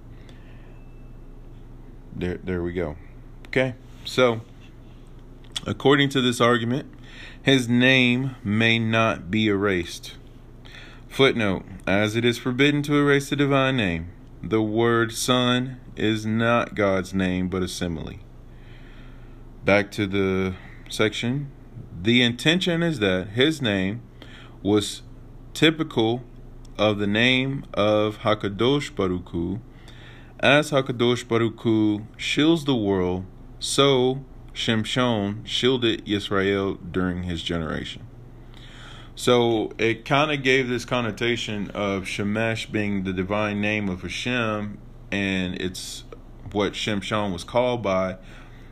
There, 2.14 2.38
there 2.44 2.62
we 2.62 2.74
go. 2.74 2.98
Okay, 3.48 3.76
so 4.06 4.42
according 5.66 6.10
to 6.10 6.22
this 6.22 6.42
argument, 6.42 6.92
his 7.42 7.68
name 7.68 8.36
may 8.44 8.80
not 8.80 9.32
be 9.32 9.48
erased. 9.48 10.16
Footnote: 11.08 11.64
As 11.86 12.16
it 12.16 12.26
is 12.26 12.38
forbidden 12.38 12.82
to 12.84 12.98
erase 12.98 13.30
the 13.30 13.36
divine 13.36 13.78
name, 13.78 14.10
the 14.42 14.62
word 14.62 15.12
"son" 15.12 15.80
is 15.96 16.26
not 16.26 16.76
God's 16.76 17.14
name, 17.14 17.50
but 17.50 17.64
a 17.64 17.68
simile. 17.68 18.20
Back 19.66 19.92
to 19.92 20.08
the 20.08 20.56
section 20.90 21.52
the 22.04 22.24
intention 22.24 22.82
is 22.82 22.98
that 23.00 23.30
his 23.30 23.62
name 23.62 24.02
was 24.64 25.04
typical 25.54 26.24
of 26.78 26.98
the 26.98 27.06
name 27.06 27.64
of 27.76 28.20
Hakadosh 28.20 28.96
Baruch 28.96 29.30
Hu. 29.30 29.60
As 30.40 30.72
Hakadosh 30.72 31.28
Baruch 31.28 31.62
Hu 31.62 32.08
shields 32.18 32.66
the 32.66 32.76
world, 32.76 33.26
so 33.62 34.26
Shimshon 34.56 35.46
shielded 35.46 36.10
Israel 36.10 36.74
during 36.74 37.24
his 37.24 37.44
generation. 37.44 38.08
So 39.16 39.72
it 39.78 40.04
kind 40.04 40.32
of 40.32 40.42
gave 40.42 40.68
this 40.68 40.84
connotation 40.84 41.70
of 41.70 42.06
Shemesh 42.06 42.72
being 42.72 43.04
the 43.04 43.14
divine 43.14 43.62
name 43.62 43.88
of 43.88 44.02
Hashem, 44.02 44.80
and 45.12 45.62
it's 45.62 46.06
what 46.52 46.74
Shimshon 46.74 47.32
was 47.32 47.44
called 47.44 47.84
by, 47.84 48.18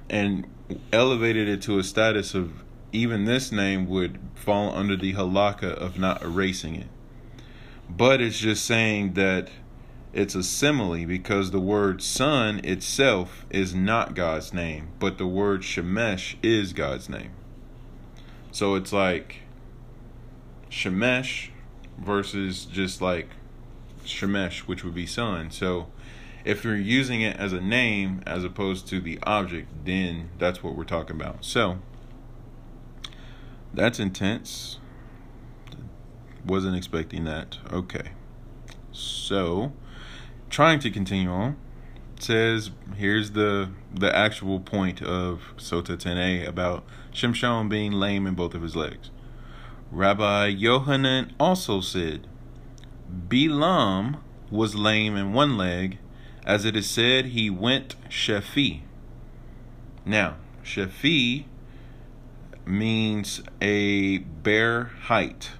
and 0.09 0.47
elevated 0.91 1.47
it 1.47 1.61
to 1.63 1.77
a 1.77 1.83
status 1.83 2.33
of 2.33 2.63
even 2.91 3.25
this 3.25 3.51
name 3.51 3.87
would 3.87 4.17
fall 4.33 4.75
under 4.75 4.95
the 4.95 5.13
halakha 5.13 5.71
of 5.71 5.99
not 5.99 6.23
erasing 6.23 6.75
it. 6.75 6.87
But 7.87 8.21
it's 8.21 8.39
just 8.39 8.65
saying 8.65 9.13
that 9.13 9.49
it's 10.11 10.35
a 10.35 10.43
simile 10.43 11.05
because 11.05 11.51
the 11.51 11.59
word 11.59 12.01
son 12.01 12.59
itself 12.63 13.45
is 13.49 13.75
not 13.75 14.15
God's 14.15 14.53
name, 14.53 14.89
but 14.99 15.17
the 15.17 15.27
word 15.27 15.61
Shemesh 15.61 16.35
is 16.41 16.73
God's 16.73 17.09
name. 17.09 17.31
So 18.51 18.75
it's 18.75 18.91
like 18.91 19.41
Shemesh 20.69 21.49
versus 21.97 22.65
just 22.65 23.01
like 23.01 23.29
Shemesh, 24.03 24.61
which 24.61 24.83
would 24.83 24.95
be 24.95 25.05
son. 25.05 25.51
So 25.51 25.87
if 26.43 26.63
you're 26.63 26.75
using 26.75 27.21
it 27.21 27.37
as 27.37 27.53
a 27.53 27.61
name 27.61 28.21
as 28.25 28.43
opposed 28.43 28.87
to 28.87 28.99
the 28.99 29.19
object, 29.23 29.69
then 29.85 30.29
that's 30.39 30.63
what 30.63 30.75
we're 30.75 30.85
talking 30.85 31.15
about. 31.15 31.45
So 31.45 31.79
that's 33.73 33.99
intense. 33.99 34.79
Wasn't 36.45 36.75
expecting 36.75 37.25
that. 37.25 37.57
Okay. 37.71 38.09
So, 38.91 39.73
trying 40.49 40.79
to 40.79 40.91
continue 40.91 41.29
on. 41.29 41.57
says 42.19 42.71
here's 42.97 43.31
the 43.31 43.69
the 43.93 44.15
actual 44.15 44.59
point 44.59 45.01
of 45.01 45.53
Sota 45.57 45.97
10a 45.97 46.47
about 46.47 46.83
Shimshon 47.13 47.69
being 47.69 47.91
lame 47.93 48.27
in 48.27 48.35
both 48.35 48.53
of 48.53 48.61
his 48.61 48.75
legs. 48.75 49.09
Rabbi 49.91 50.47
Yohanan 50.47 51.33
also 51.39 51.81
said, 51.81 52.27
Bilam 53.27 54.19
was 54.51 54.75
lame 54.75 55.15
in 55.15 55.33
one 55.33 55.57
leg, 55.57 55.97
as 56.45 56.65
it 56.65 56.75
is 56.75 56.89
said 56.89 57.27
he 57.27 57.49
went 57.49 57.95
Shefi. 58.09 58.81
Now, 60.05 60.35
Shefi 60.63 61.45
means 62.65 63.41
a 63.61 64.19
bare 64.19 64.85
height, 65.03 65.51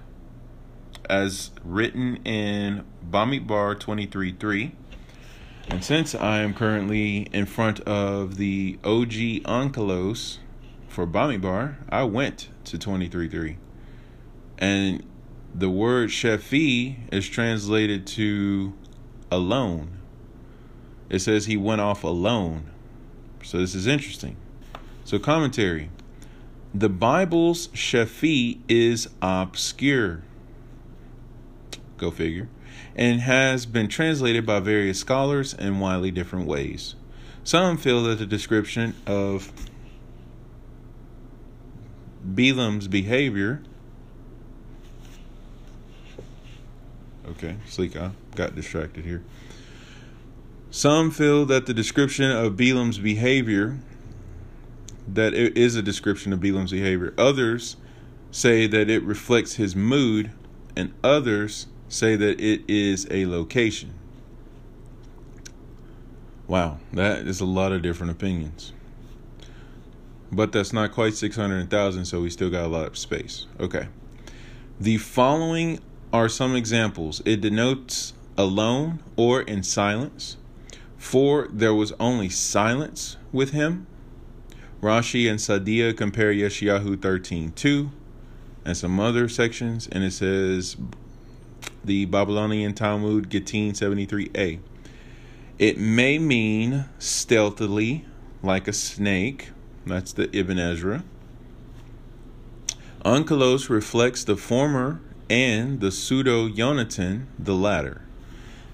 as 1.08 1.50
written 1.64 2.16
in 2.24 2.84
Bamidbar 3.08 3.76
23.3. 3.80 4.72
And 5.70 5.84
since 5.84 6.16
I 6.16 6.40
am 6.40 6.52
currently 6.52 7.28
in 7.32 7.46
front 7.46 7.78
of 7.80 8.36
the 8.36 8.76
OG 8.82 9.44
Onkelos 9.46 10.38
for 10.88 11.06
Bamidbar, 11.06 11.76
I 11.88 12.02
went 12.02 12.48
to 12.64 12.76
23.3. 12.76 13.56
And 14.58 15.04
the 15.54 15.70
word 15.70 16.10
Shephi 16.10 16.96
is 17.12 17.28
translated 17.28 18.04
to 18.08 18.74
alone. 19.30 19.98
It 21.08 21.20
says 21.20 21.46
he 21.46 21.56
went 21.56 21.80
off 21.80 22.02
alone. 22.02 22.70
So 23.44 23.58
this 23.58 23.76
is 23.76 23.86
interesting. 23.86 24.36
So, 25.04 25.18
commentary 25.18 25.90
the 26.74 26.88
Bible's 26.88 27.68
Shephi 27.68 28.58
is 28.68 29.08
obscure. 29.22 30.22
Go 31.96 32.10
figure. 32.10 32.48
And 32.96 33.20
has 33.20 33.66
been 33.66 33.88
translated 33.88 34.44
by 34.44 34.60
various 34.60 34.98
scholars 34.98 35.54
in 35.54 35.80
widely 35.80 36.10
different 36.10 36.46
ways. 36.46 36.94
Some 37.44 37.76
feel 37.76 38.02
that 38.04 38.18
the 38.18 38.26
description 38.26 38.94
of 39.06 39.52
Balaam's 42.22 42.88
behavior. 42.88 43.62
Okay, 47.28 47.56
sleek, 47.66 47.96
I 47.96 48.10
got 48.34 48.54
distracted 48.54 49.04
here. 49.04 49.22
Some 50.70 51.10
feel 51.10 51.46
that 51.46 51.66
the 51.66 51.74
description 51.74 52.30
of 52.30 52.56
Balaam's 52.56 52.98
behavior 52.98 53.78
that 55.14 55.34
it 55.34 55.56
is 55.56 55.76
a 55.76 55.82
description 55.82 56.32
of 56.32 56.40
Balaam's 56.40 56.70
behavior. 56.70 57.14
Others 57.18 57.76
say 58.30 58.66
that 58.66 58.88
it 58.88 59.02
reflects 59.02 59.54
his 59.54 59.74
mood, 59.74 60.30
and 60.76 60.92
others 61.02 61.66
say 61.90 62.16
that 62.16 62.40
it 62.40 62.62
is 62.68 63.06
a 63.10 63.26
location. 63.26 63.92
Wow, 66.46 66.78
that 66.92 67.26
is 67.26 67.40
a 67.40 67.44
lot 67.44 67.72
of 67.72 67.82
different 67.82 68.12
opinions. 68.12 68.72
But 70.32 70.52
that's 70.52 70.72
not 70.72 70.92
quite 70.92 71.14
600,000, 71.14 72.04
so 72.04 72.22
we 72.22 72.30
still 72.30 72.50
got 72.50 72.64
a 72.64 72.68
lot 72.68 72.86
of 72.86 72.96
space. 72.96 73.46
Okay. 73.58 73.88
The 74.80 74.96
following 74.98 75.80
are 76.12 76.28
some 76.28 76.54
examples. 76.56 77.20
It 77.24 77.40
denotes 77.40 78.14
alone 78.38 79.02
or 79.16 79.42
in 79.42 79.62
silence. 79.62 80.36
For 80.96 81.48
there 81.50 81.74
was 81.74 81.92
only 81.98 82.28
silence 82.28 83.16
with 83.32 83.50
him. 83.50 83.86
Rashi 84.80 85.28
and 85.28 85.38
Saadia 85.38 85.96
compare 85.96 86.32
Yeshayahu 86.32 86.96
13.2 86.96 87.90
and 88.64 88.76
some 88.76 89.00
other 89.00 89.28
sections, 89.28 89.88
and 89.90 90.04
it 90.04 90.12
says 90.12 90.76
the 91.84 92.04
Babylonian 92.06 92.74
Talmud 92.74 93.30
Gittin 93.30 93.72
73a. 93.72 94.58
It 95.58 95.78
may 95.78 96.18
mean 96.18 96.86
stealthily, 96.98 98.04
like 98.42 98.68
a 98.68 98.72
snake. 98.72 99.50
That's 99.86 100.12
the 100.12 100.34
Ibn 100.36 100.58
Ezra. 100.58 101.04
Onkelos 103.04 103.68
reflects 103.68 104.24
the 104.24 104.36
former 104.36 105.00
and 105.28 105.80
the 105.80 105.90
pseudo 105.90 106.48
Yonatan, 106.48 107.26
the 107.38 107.54
latter. 107.54 108.02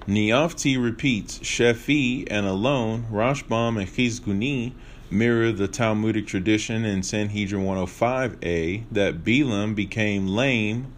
Neofiti 0.06 0.82
repeats 0.82 1.38
Shephi 1.40 2.26
and 2.30 2.46
alone, 2.46 3.06
Rashbam 3.10 3.80
and 3.80 3.88
Chizkuni 3.88 4.72
mirror 5.10 5.52
the 5.52 5.68
Talmudic 5.68 6.26
tradition 6.26 6.84
in 6.84 7.02
Sanhedrin 7.02 7.64
105a 7.64 8.84
that 8.90 9.24
Balaam 9.24 9.74
became 9.74 10.26
lame 10.26 10.92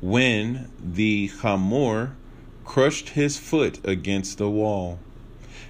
when 0.00 0.70
the 0.78 1.28
Hamor 1.40 2.16
crushed 2.64 3.10
his 3.10 3.38
foot 3.38 3.80
against 3.84 4.38
the 4.38 4.50
wall 4.50 4.98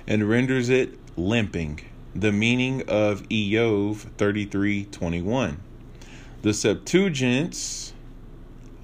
and 0.06 0.28
renders 0.28 0.68
it 0.68 0.98
limping, 1.16 1.80
the 2.14 2.32
meaning 2.32 2.82
of 2.88 3.22
Iyov 3.28 4.06
33:21. 4.16 5.58
The 6.42 6.54
Septuagint 6.54 7.92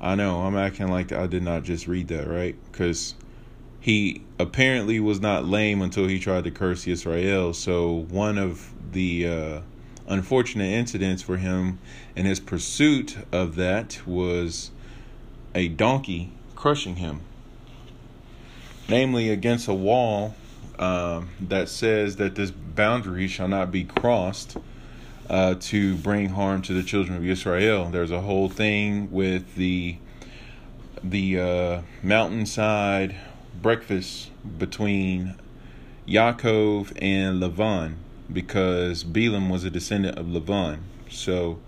I 0.00 0.14
know, 0.16 0.42
I'm 0.42 0.56
acting 0.56 0.88
like 0.88 1.12
I 1.12 1.26
did 1.26 1.42
not 1.42 1.62
just 1.62 1.88
read 1.88 2.08
that, 2.08 2.28
right? 2.28 2.56
Cuz 2.72 3.14
he 3.80 4.22
apparently 4.38 4.98
was 5.00 5.20
not 5.20 5.46
lame 5.46 5.82
until 5.82 6.08
he 6.08 6.18
tried 6.18 6.44
to 6.44 6.50
curse 6.50 6.86
Israel. 6.86 7.52
So 7.52 8.06
one 8.10 8.38
of 8.38 8.70
the 8.92 9.28
uh, 9.28 9.60
unfortunate 10.06 10.72
incidents 10.72 11.22
for 11.22 11.36
him 11.36 11.78
in 12.16 12.26
his 12.26 12.40
pursuit 12.40 13.16
of 13.32 13.56
that 13.56 14.06
was 14.06 14.70
a 15.54 15.68
donkey 15.68 16.32
crushing 16.54 16.96
him, 16.96 17.20
namely 18.88 19.30
against 19.30 19.68
a 19.68 19.74
wall 19.74 20.34
uh, 20.78 21.22
that 21.40 21.68
says 21.68 22.16
that 22.16 22.34
this 22.34 22.50
boundary 22.50 23.28
shall 23.28 23.48
not 23.48 23.70
be 23.70 23.84
crossed. 23.84 24.56
Uh, 25.26 25.54
to 25.58 25.96
bring 25.96 26.28
harm 26.28 26.60
to 26.60 26.74
the 26.74 26.82
children 26.82 27.16
of 27.16 27.24
Israel. 27.24 27.88
There's 27.88 28.10
a 28.10 28.20
whole 28.20 28.50
thing 28.50 29.10
with 29.10 29.54
the 29.54 29.96
the 31.02 31.40
uh, 31.40 31.82
mountainside 32.02 33.16
breakfast 33.60 34.30
between 34.58 35.34
Yaakov 36.06 36.92
and 37.00 37.42
Lavan 37.42 37.94
because 38.32 39.04
Balaam 39.04 39.48
was 39.48 39.64
a 39.64 39.70
descendant 39.70 40.18
of 40.18 40.26
Lavan. 40.26 40.80
So 41.10 41.58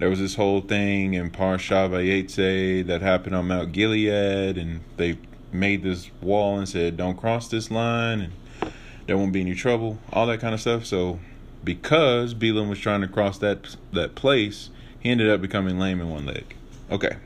there 0.00 0.08
was 0.08 0.18
this 0.18 0.34
whole 0.34 0.62
thing 0.62 1.12
in 1.12 1.30
Parsha 1.30 1.88
Vayetze 1.90 2.86
that 2.86 3.02
happened 3.02 3.36
on 3.36 3.48
Mount 3.48 3.72
Gilead, 3.72 4.56
and 4.56 4.80
they 4.96 5.18
made 5.52 5.82
this 5.82 6.10
wall 6.22 6.58
and 6.58 6.66
said, 6.66 6.96
"Don't 6.96 7.18
cross 7.18 7.48
this 7.48 7.70
line, 7.70 8.20
and 8.20 8.72
there 9.06 9.18
won't 9.18 9.32
be 9.32 9.42
any 9.42 9.54
trouble." 9.54 9.98
All 10.10 10.26
that 10.26 10.40
kind 10.40 10.54
of 10.54 10.60
stuff. 10.60 10.86
So 10.86 11.20
because 11.62 12.32
Balaam 12.32 12.70
was 12.70 12.78
trying 12.78 13.02
to 13.02 13.08
cross 13.08 13.36
that 13.38 13.76
that 13.92 14.14
place, 14.14 14.70
he 14.98 15.10
ended 15.10 15.28
up 15.28 15.42
becoming 15.42 15.78
lame 15.78 16.00
in 16.00 16.08
one 16.08 16.24
leg. 16.24 16.56
Okay. 16.90 17.16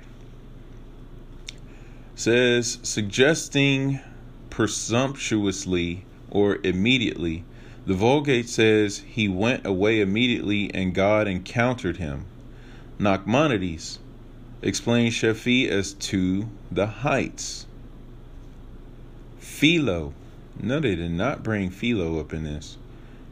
Says 2.16 2.78
suggesting 2.82 4.00
presumptuously 4.50 6.04
or 6.28 6.58
immediately 6.64 7.44
the 7.86 7.94
Vulgate 7.94 8.48
says 8.48 9.04
he 9.06 9.28
went 9.28 9.64
away 9.64 10.00
immediately 10.00 10.74
and 10.74 10.92
God 10.92 11.28
encountered 11.28 11.98
him. 11.98 12.24
Nachmanides 12.98 13.98
explains 14.62 15.14
Shephi 15.14 15.68
as 15.68 15.92
to 15.94 16.48
the 16.70 16.86
heights. 16.86 17.66
Philo, 19.38 20.14
no, 20.60 20.80
they 20.80 20.94
did 20.94 21.10
not 21.10 21.42
bring 21.42 21.70
Philo 21.70 22.20
up 22.20 22.32
in 22.32 22.44
this, 22.44 22.78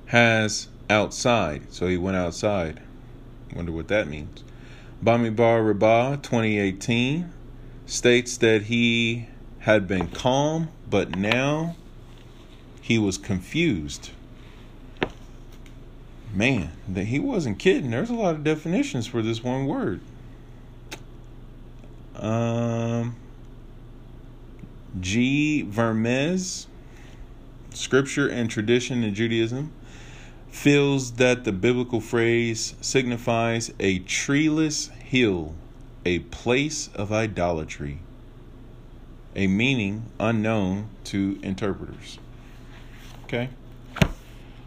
has 0.07 0.69
outside, 0.91 1.73
so 1.73 1.87
he 1.87 1.97
went 1.97 2.17
outside. 2.17 2.81
Wonder 3.55 3.73
what 3.73 3.89
that 3.89 4.09
means. 4.09 4.45
Bamidbar 5.03 5.67
Rabbah 5.67 6.17
2018 6.17 7.33
states 7.87 8.37
that 8.39 8.63
he 8.63 9.29
had 9.61 9.87
been 9.87 10.09
calm, 10.09 10.69
but 10.89 11.17
now 11.17 11.77
he 12.81 12.99
was 12.99 13.17
confused 13.17 14.11
man, 16.33 16.73
that 16.89 17.05
he 17.05 17.19
wasn't 17.19 17.59
kidding. 17.59 17.91
There's 17.91 18.11
a 18.11 18.15
lot 18.15 18.35
of 18.35 18.45
definitions 18.45 19.07
for 19.07 19.23
this 19.23 19.43
one 19.43 19.67
word. 19.67 20.01
Um, 22.17 23.17
G. 25.01 25.63
Vermes, 25.63 26.67
Scripture 27.71 28.29
and 28.29 28.51
Tradition 28.51 29.03
in 29.03 29.15
Judaism, 29.15 29.73
feels 30.51 31.13
that 31.13 31.45
the 31.45 31.53
biblical 31.53 32.01
phrase 32.01 32.75
signifies 32.81 33.73
a 33.81 34.01
treeless 34.01 34.89
hill, 34.89 35.55
a 36.05 36.21
place 36.21 36.89
of 36.95 37.11
idolatry, 37.11 37.99
a 39.35 39.47
meaning 39.47 40.05
unknown 40.21 40.89
to 41.05 41.39
interpreters. 41.43 42.19
Okay? 43.25 43.49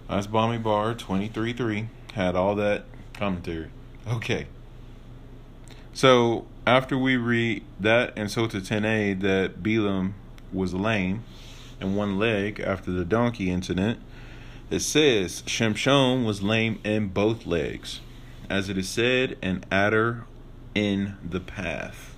That's 0.08 0.28
Bamidbar 0.28 0.98
23.3. 0.98 1.88
Had 2.13 2.36
all 2.36 2.56
that 2.56 2.86
commentary. 3.13 3.70
Okay. 4.08 4.48
So 5.94 6.46
after 6.68 6.98
we 6.98 7.18
read 7.18 7.63
that 7.80 8.13
and 8.15 8.30
Sota 8.30 8.62
10a 8.62 9.20
that 9.22 9.63
Balaam 9.63 10.13
was 10.52 10.74
lame 10.74 11.24
in 11.82 11.96
one 11.96 12.18
leg 12.20 12.60
after 12.60 12.91
the 12.91 13.06
donkey 13.06 13.50
incident, 13.50 14.00
it 14.70 14.80
says 14.80 15.44
Shimshon 15.44 16.26
was 16.26 16.41
lame 16.41 16.80
in 16.84 17.08
both 17.10 17.46
legs, 17.46 18.02
as 18.50 18.70
it 18.70 18.78
is 18.78 18.89
said, 18.89 19.38
an 19.41 19.63
adder 19.72 20.26
in 20.74 21.18
the 21.28 21.39
path. 21.39 22.15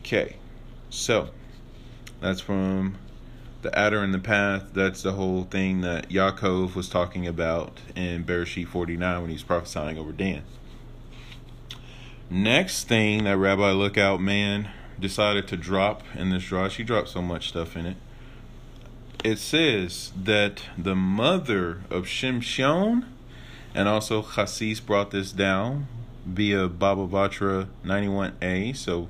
Okay, 0.00 0.36
so 0.90 1.30
that's 2.20 2.40
from 2.40 2.96
the 3.68 3.78
adder 3.78 4.02
in 4.02 4.12
the 4.12 4.18
path, 4.18 4.70
that's 4.72 5.02
the 5.02 5.12
whole 5.12 5.44
thing 5.44 5.82
that 5.82 6.08
Yaakov 6.08 6.74
was 6.74 6.88
talking 6.88 7.26
about 7.26 7.80
in 7.94 8.24
Bereshit 8.24 8.66
49 8.66 9.20
when 9.20 9.30
he's 9.30 9.42
prophesying 9.42 9.98
over 9.98 10.10
Dan. 10.10 10.42
Next 12.30 12.84
thing 12.84 13.24
that 13.24 13.36
Rabbi 13.36 13.72
Lookout 13.72 14.22
Man 14.22 14.70
decided 14.98 15.46
to 15.48 15.56
drop 15.58 16.02
in 16.14 16.30
this 16.30 16.44
draw, 16.44 16.68
she 16.68 16.82
dropped 16.82 17.10
so 17.10 17.20
much 17.20 17.48
stuff 17.48 17.76
in 17.76 17.84
it. 17.84 17.96
It 19.22 19.38
says 19.38 20.12
that 20.16 20.62
the 20.78 20.94
mother 20.94 21.82
of 21.90 22.04
Shimshon, 22.04 23.04
and 23.74 23.86
also 23.86 24.22
Hasis 24.22 24.84
brought 24.84 25.10
this 25.10 25.30
down 25.30 25.88
via 26.24 26.68
Baba 26.68 27.06
Batra 27.06 27.68
91a. 27.84 28.74
So 28.74 29.08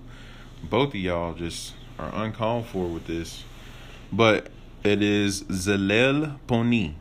both 0.64 0.88
of 0.88 0.96
y'all 0.96 1.34
just 1.34 1.74
are 1.96 2.10
uncalled 2.12 2.66
for 2.66 2.88
with 2.88 3.06
this. 3.06 3.44
But 4.12 4.48
it 4.84 5.02
is 5.02 5.42
Zalel 5.44 6.38
Poni. 6.46 6.94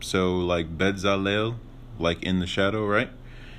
So 0.00 0.36
like 0.36 0.76
Betzalel, 0.76 1.56
like 1.98 2.22
in 2.22 2.40
the 2.40 2.46
shadow, 2.46 2.86
right? 2.86 3.10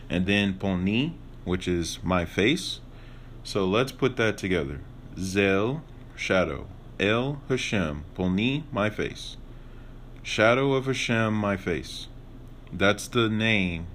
And 0.10 0.26
then 0.26 0.54
Poni, 0.56 1.13
which 1.43 1.67
is 1.67 2.00
my 2.04 2.26
face. 2.26 2.80
So 3.43 3.65
let's 3.65 3.91
put 3.91 4.15
that 4.17 4.38
together. 4.38 4.82
Zel, 5.17 5.82
shadow. 6.15 6.67
El 7.00 7.41
Hashem, 7.50 8.04
Poni, 8.15 8.63
my 8.71 8.91
face. 8.91 9.38
Shadow 10.21 10.74
of 10.74 10.86
Hashem, 10.86 11.34
my 11.34 11.58
face. 11.58 12.08
That's 12.71 13.08
the 13.08 13.28
name 13.28 13.88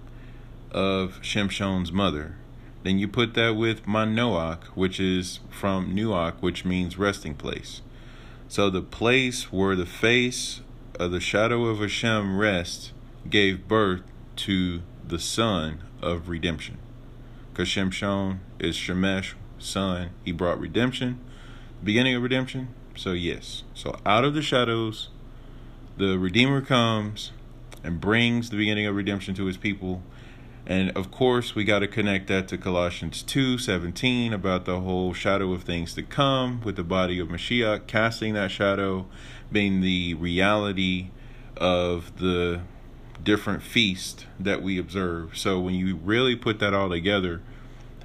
of 0.73 1.21
Shimshon's 1.23 1.93
mother. 1.93 2.35
Then 2.83 2.99
you 2.99 3.07
put 3.07 3.35
that 3.35 3.55
with 3.57 3.87
Manoach, 3.87 4.65
which 4.75 4.99
is 4.99 5.39
from 5.51 5.95
Nuach, 5.95 6.35
which 6.41 6.65
means 6.65 6.99
resting 6.99 7.35
place. 7.35 7.81
So 8.49 8.71
the 8.71 8.83
place 8.83 9.53
where 9.53 9.75
the 9.75 9.87
face 9.87 10.61
of 10.99 11.11
the 11.11 11.21
shadow 11.21 11.65
of 11.65 11.79
Hashem 11.79 12.39
rests 12.39 12.93
gave 13.29 13.67
birth 13.67 14.03
to 14.37 14.83
the 15.07 15.19
son 15.19 15.83
of 16.01 16.29
redemption. 16.29 16.79
Because 17.53 17.69
Shimshon 17.69 18.39
is 18.59 18.77
Shemesh, 18.77 19.35
son. 19.59 20.11
He 20.25 20.33
brought 20.33 20.61
redemption, 20.61 21.19
beginning 21.83 22.15
of 22.15 22.23
redemption. 22.23 22.69
So, 22.95 23.13
yes. 23.13 23.65
So, 23.75 23.99
out 24.07 24.25
of 24.25 24.35
the 24.35 24.43
shadows, 24.43 25.09
the 25.97 26.19
Redeemer 26.19 26.61
comes 26.61 27.33
and 27.83 28.01
brings 28.01 28.51
the 28.51 28.57
beginning 28.57 28.87
of 28.87 28.95
redemption 28.95 29.35
to 29.35 29.47
his 29.47 29.57
people 29.57 30.03
and 30.67 30.91
of 30.97 31.13
course, 31.13 31.55
we 31.55 31.63
got 31.63 31.79
to 31.79 31.89
connect 31.89 32.27
that 32.27 32.49
to 32.49 32.59
Colossians 32.59 33.23
2 33.23 33.57
17 33.59 34.33
about 34.33 34.65
the 34.65 34.81
whole 34.81 35.13
shadow 35.13 35.53
of 35.53 35.63
things 35.63 35.95
to 35.95 36.03
come 36.03 36.61
with 36.63 36.75
the 36.75 36.83
body 36.83 37.21
of 37.21 37.29
Mashiach, 37.29 37.87
casting 37.87 38.35
that 38.35 38.51
shadow 38.51 39.07
being 39.53 39.81
the 39.81 40.15
reality 40.15 41.11
of 41.57 42.19
the 42.19 42.63
different 43.23 43.63
feast 43.63 44.27
that 44.41 44.61
we 44.61 44.77
observe. 44.79 45.39
So 45.39 45.61
when 45.61 45.75
you 45.75 45.97
really 45.97 46.35
put 46.35 46.59
that 46.59 46.75
all 46.75 46.91
together, 46.91 47.43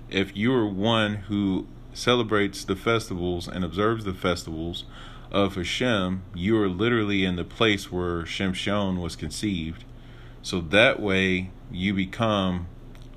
if 0.10 0.38
you're 0.38 0.67
one 0.67 1.15
who 1.15 1.67
celebrates 1.93 2.63
the 2.63 2.76
festivals 2.76 3.47
and 3.47 3.65
observes 3.65 4.06
the 4.06 4.13
festivals 4.13 4.86
of 5.32 5.56
Hashem, 5.56 6.21
you 6.36 6.62
are 6.62 6.69
literally 6.69 7.26
in 7.26 7.38
the 7.38 7.43
place 7.43 7.91
where 7.91 8.24
Shimshon 8.24 9.02
was 9.02 9.15
conceived. 9.15 9.84
So 10.43 10.62
that 10.62 11.00
way, 11.00 11.52
you 11.71 11.93
become 11.93 12.67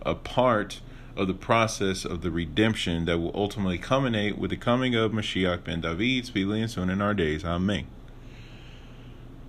a 0.03 0.15
part 0.15 0.81
of 1.17 1.29
the 1.29 1.35
process 1.35 2.05
of 2.05 2.23
the 2.23 2.31
redemption 2.31 3.05
that 3.05 3.19
will 3.19 3.33
ultimately 3.35 3.79
culminate 3.79 4.37
with 4.37 4.51
the 4.51 4.57
coming 4.57 4.95
of 4.95 5.13
Mashiach 5.13 5.65
ben 5.65 5.81
David, 5.81 6.27
speedily 6.27 6.61
and 6.61 6.71
soon 6.71 6.91
in 6.91 7.01
our 7.01 7.15
days. 7.15 7.45
Amen. 7.45 7.87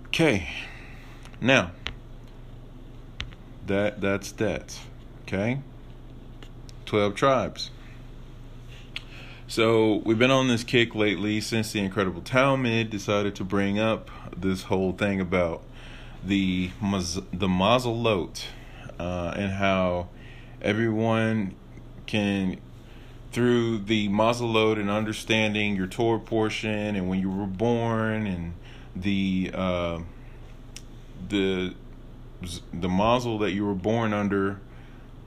Okay, 0.06 0.48
now 1.40 1.72
that 3.66 4.00
that's 4.00 4.30
that. 4.32 4.78
Okay, 5.22 5.60
twelve 6.84 7.14
tribes. 7.14 7.70
So 9.48 10.02
we've 10.04 10.18
been 10.18 10.30
on 10.30 10.48
this 10.48 10.64
kick 10.64 10.94
lately 10.94 11.40
since 11.40 11.70
the 11.72 11.80
Incredible 11.80 12.20
Talmud 12.20 12.90
decided 12.90 13.36
to 13.36 13.44
bring 13.44 13.78
up 13.78 14.10
this 14.36 14.64
whole 14.64 14.92
thing 14.92 15.20
about 15.20 15.62
the 16.24 16.70
the 16.80 17.48
Mazalot 17.48 18.44
uh, 18.98 19.32
and 19.36 19.52
how 19.52 20.08
everyone 20.62 21.54
can 22.06 22.58
through 23.32 23.78
the 23.78 24.08
load 24.08 24.78
and 24.78 24.88
understanding 24.88 25.76
your 25.76 25.86
Torah 25.86 26.18
portion 26.18 26.96
and 26.96 27.08
when 27.08 27.20
you 27.20 27.30
were 27.30 27.46
born 27.46 28.26
and 28.26 28.54
the 28.94 29.50
uh, 29.52 29.98
the 31.28 31.74
the 32.72 32.88
mazel 32.88 33.38
that 33.38 33.52
you 33.52 33.66
were 33.66 33.74
born 33.74 34.12
under 34.12 34.60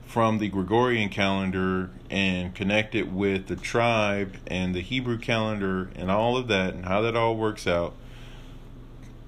from 0.04 0.38
the 0.38 0.48
Gregorian 0.48 1.08
calendar 1.08 1.90
and 2.10 2.52
connect 2.52 2.96
it 2.96 3.12
with 3.12 3.46
the 3.46 3.54
tribe 3.54 4.36
and 4.48 4.74
the 4.74 4.80
Hebrew 4.80 5.18
calendar 5.18 5.90
and 5.94 6.10
all 6.10 6.36
of 6.36 6.48
that 6.48 6.74
and 6.74 6.86
how 6.86 7.00
that 7.02 7.14
all 7.14 7.36
works 7.36 7.66
out 7.66 7.94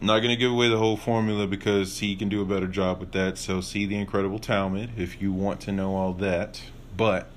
not 0.02 0.18
going 0.18 0.30
to 0.30 0.36
give 0.36 0.50
away 0.50 0.68
the 0.68 0.78
whole 0.78 0.96
formula 0.96 1.46
because 1.46 2.00
he 2.00 2.16
can 2.16 2.28
do 2.28 2.42
a 2.42 2.44
better 2.44 2.66
job 2.66 2.98
with 2.98 3.12
that. 3.12 3.38
So 3.38 3.60
see 3.60 3.86
the 3.86 3.96
Incredible 3.96 4.40
Talmud 4.40 4.90
if 4.96 5.22
you 5.22 5.32
want 5.32 5.60
to 5.62 5.72
know 5.72 5.94
all 5.94 6.12
that. 6.14 6.60
But 6.96 7.28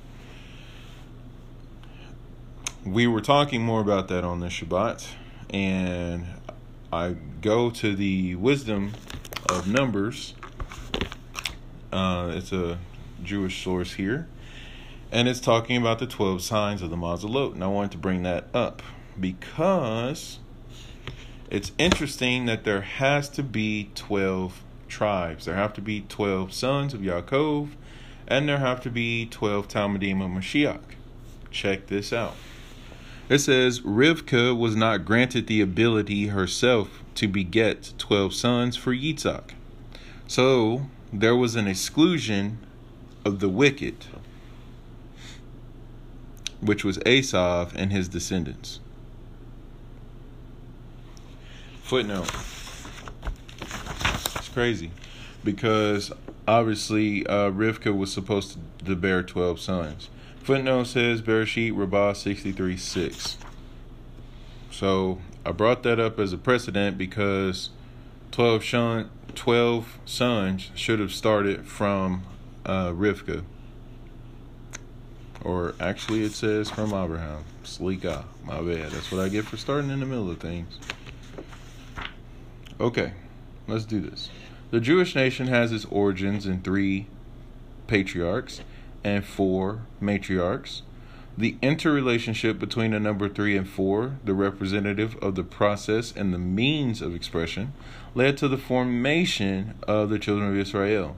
we 2.83 3.07
were 3.07 3.21
talking 3.21 3.61
more 3.61 3.81
about 3.81 4.07
that 4.07 4.23
on 4.23 4.39
this 4.39 4.53
Shabbat, 4.53 5.07
and 5.49 6.25
I 6.91 7.15
go 7.41 7.69
to 7.71 7.95
the 7.95 8.35
wisdom 8.35 8.93
of 9.49 9.67
Numbers. 9.67 10.33
Uh, 11.91 12.31
it's 12.35 12.51
a 12.51 12.77
Jewish 13.23 13.63
source 13.63 13.93
here, 13.93 14.27
and 15.11 15.27
it's 15.27 15.39
talking 15.39 15.77
about 15.77 15.99
the 15.99 16.07
12 16.07 16.41
signs 16.41 16.81
of 16.81 16.89
the 16.89 16.95
Mazalot. 16.95 17.53
And 17.53 17.63
I 17.63 17.67
wanted 17.67 17.91
to 17.91 17.97
bring 17.97 18.23
that 18.23 18.47
up 18.53 18.81
because 19.19 20.39
it's 21.55 21.71
interesting 21.77 22.47
that 22.47 22.65
there 22.65 22.81
has 22.81 23.29
to 23.29 23.41
be 23.41 23.89
12 23.95 24.61
tribes. 24.89 25.45
There 25.45 25.55
have 25.55 25.71
to 25.75 25.81
be 25.81 26.01
12 26.01 26.51
sons 26.51 26.93
of 26.93 26.99
Yaakov, 26.99 27.69
and 28.27 28.49
there 28.49 28.57
have 28.57 28.81
to 28.81 28.89
be 28.89 29.25
12 29.27 29.69
Talmudim 29.69 30.21
of 30.21 30.31
Mashiach. 30.31 30.81
Check 31.51 31.87
this 31.87 32.11
out. 32.11 32.35
It 33.29 33.39
says 33.39 33.79
Rivka 33.79 34.53
was 34.53 34.75
not 34.75 35.05
granted 35.05 35.47
the 35.47 35.61
ability 35.61 36.27
herself 36.27 37.01
to 37.15 37.25
beget 37.29 37.93
12 37.97 38.33
sons 38.33 38.75
for 38.75 38.93
Yitzhak. 38.93 39.51
So 40.27 40.87
there 41.13 41.37
was 41.37 41.55
an 41.55 41.69
exclusion 41.69 42.57
of 43.23 43.39
the 43.39 43.47
wicked, 43.47 44.07
which 46.59 46.83
was 46.83 46.97
Esav 46.97 47.71
and 47.75 47.93
his 47.93 48.09
descendants. 48.09 48.81
Footnote. 51.85 52.31
It's 53.61 54.49
crazy 54.49 54.89
because 55.43 56.11
obviously 56.47 57.27
uh, 57.27 57.51
Rivka 57.51 57.95
was 57.95 58.11
supposed 58.11 58.57
to 58.83 58.95
bear 58.95 59.21
12 59.21 59.59
sons. 59.59 60.09
Footnote 60.41 60.85
says 60.85 61.21
Bereshit 61.21 61.77
Rabbah 61.77 62.13
63 62.13 62.75
6. 62.75 63.37
So 64.71 65.19
I 65.45 65.51
brought 65.51 65.83
that 65.83 65.99
up 65.99 66.17
as 66.17 66.33
a 66.33 66.39
precedent 66.39 66.97
because 66.97 67.69
12, 68.31 68.63
shun, 68.63 69.11
12 69.35 69.99
sons 70.05 70.71
should 70.73 70.99
have 70.99 71.13
started 71.13 71.67
from 71.67 72.23
uh, 72.65 72.89
Rivka. 72.93 73.43
Or 75.43 75.75
actually, 75.79 76.23
it 76.23 76.31
says 76.31 76.71
from 76.71 76.95
Abraham. 76.95 77.43
Sleeka. 77.63 78.23
My 78.43 78.61
bad. 78.61 78.91
That's 78.91 79.11
what 79.11 79.21
I 79.21 79.29
get 79.29 79.45
for 79.45 79.57
starting 79.57 79.91
in 79.91 79.99
the 79.99 80.07
middle 80.07 80.31
of 80.31 80.39
things. 80.39 80.79
Okay, 82.79 83.13
let's 83.67 83.85
do 83.85 84.01
this. 84.01 84.29
The 84.71 84.81
Jewish 84.81 85.15
nation 85.15 85.47
has 85.47 85.71
its 85.71 85.85
origins 85.85 86.45
in 86.45 86.61
three 86.61 87.07
patriarchs 87.87 88.59
and 89.01 89.23
four 89.23 89.83
matriarchs. 90.01 90.81
The 91.37 91.55
interrelationship 91.61 92.59
between 92.59 92.91
the 92.91 92.99
number 92.99 93.29
three 93.29 93.55
and 93.55 93.67
four, 93.67 94.17
the 94.25 94.33
representative 94.33 95.15
of 95.21 95.35
the 95.35 95.43
process 95.43 96.13
and 96.13 96.33
the 96.33 96.37
means 96.37 97.01
of 97.01 97.15
expression, 97.15 97.71
led 98.13 98.37
to 98.37 98.49
the 98.49 98.57
formation 98.57 99.75
of 99.87 100.09
the 100.09 100.19
children 100.19 100.49
of 100.49 100.57
Israel. 100.57 101.15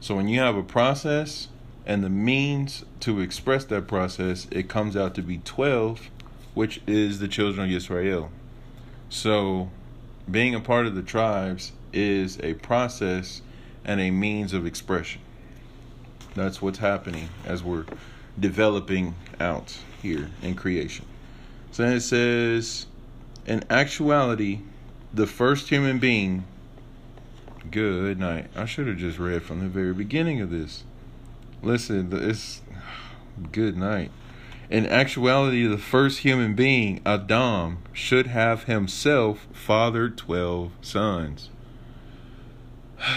So 0.00 0.14
when 0.14 0.28
you 0.28 0.38
have 0.38 0.56
a 0.56 0.62
process 0.62 1.48
and 1.84 2.04
the 2.04 2.10
means 2.10 2.84
to 3.00 3.20
express 3.20 3.64
that 3.66 3.88
process, 3.88 4.46
it 4.52 4.68
comes 4.68 4.96
out 4.96 5.16
to 5.16 5.22
be 5.22 5.38
12, 5.38 6.10
which 6.54 6.80
is 6.86 7.18
the 7.18 7.28
children 7.28 7.70
of 7.70 7.74
Israel. 7.74 8.30
So 9.08 9.70
being 10.30 10.54
a 10.54 10.60
part 10.60 10.86
of 10.86 10.94
the 10.94 11.02
tribes 11.02 11.72
is 11.92 12.38
a 12.40 12.54
process 12.54 13.42
and 13.84 14.00
a 14.00 14.10
means 14.10 14.52
of 14.52 14.66
expression. 14.66 15.20
That's 16.34 16.62
what's 16.62 16.78
happening 16.78 17.28
as 17.44 17.62
we're 17.62 17.84
developing 18.38 19.14
out 19.40 19.76
here 20.00 20.30
in 20.40 20.54
creation. 20.54 21.04
So 21.72 21.84
it 21.84 22.00
says, 22.00 22.86
in 23.46 23.64
actuality, 23.70 24.60
the 25.12 25.26
first 25.26 25.68
human 25.68 25.98
being. 25.98 26.44
Good 27.70 28.18
night. 28.18 28.48
I 28.56 28.64
should 28.64 28.86
have 28.88 28.96
just 28.96 29.18
read 29.18 29.42
from 29.42 29.60
the 29.60 29.68
very 29.68 29.94
beginning 29.94 30.40
of 30.40 30.50
this. 30.50 30.84
Listen, 31.62 32.08
it's 32.12 32.60
good 33.52 33.76
night. 33.76 34.10
In 34.72 34.86
actuality, 34.86 35.66
the 35.66 35.76
first 35.76 36.20
human 36.20 36.54
being, 36.54 37.02
Adam, 37.04 37.82
should 37.92 38.28
have 38.28 38.64
himself 38.64 39.46
fathered 39.52 40.16
12 40.16 40.72
sons. 40.80 41.50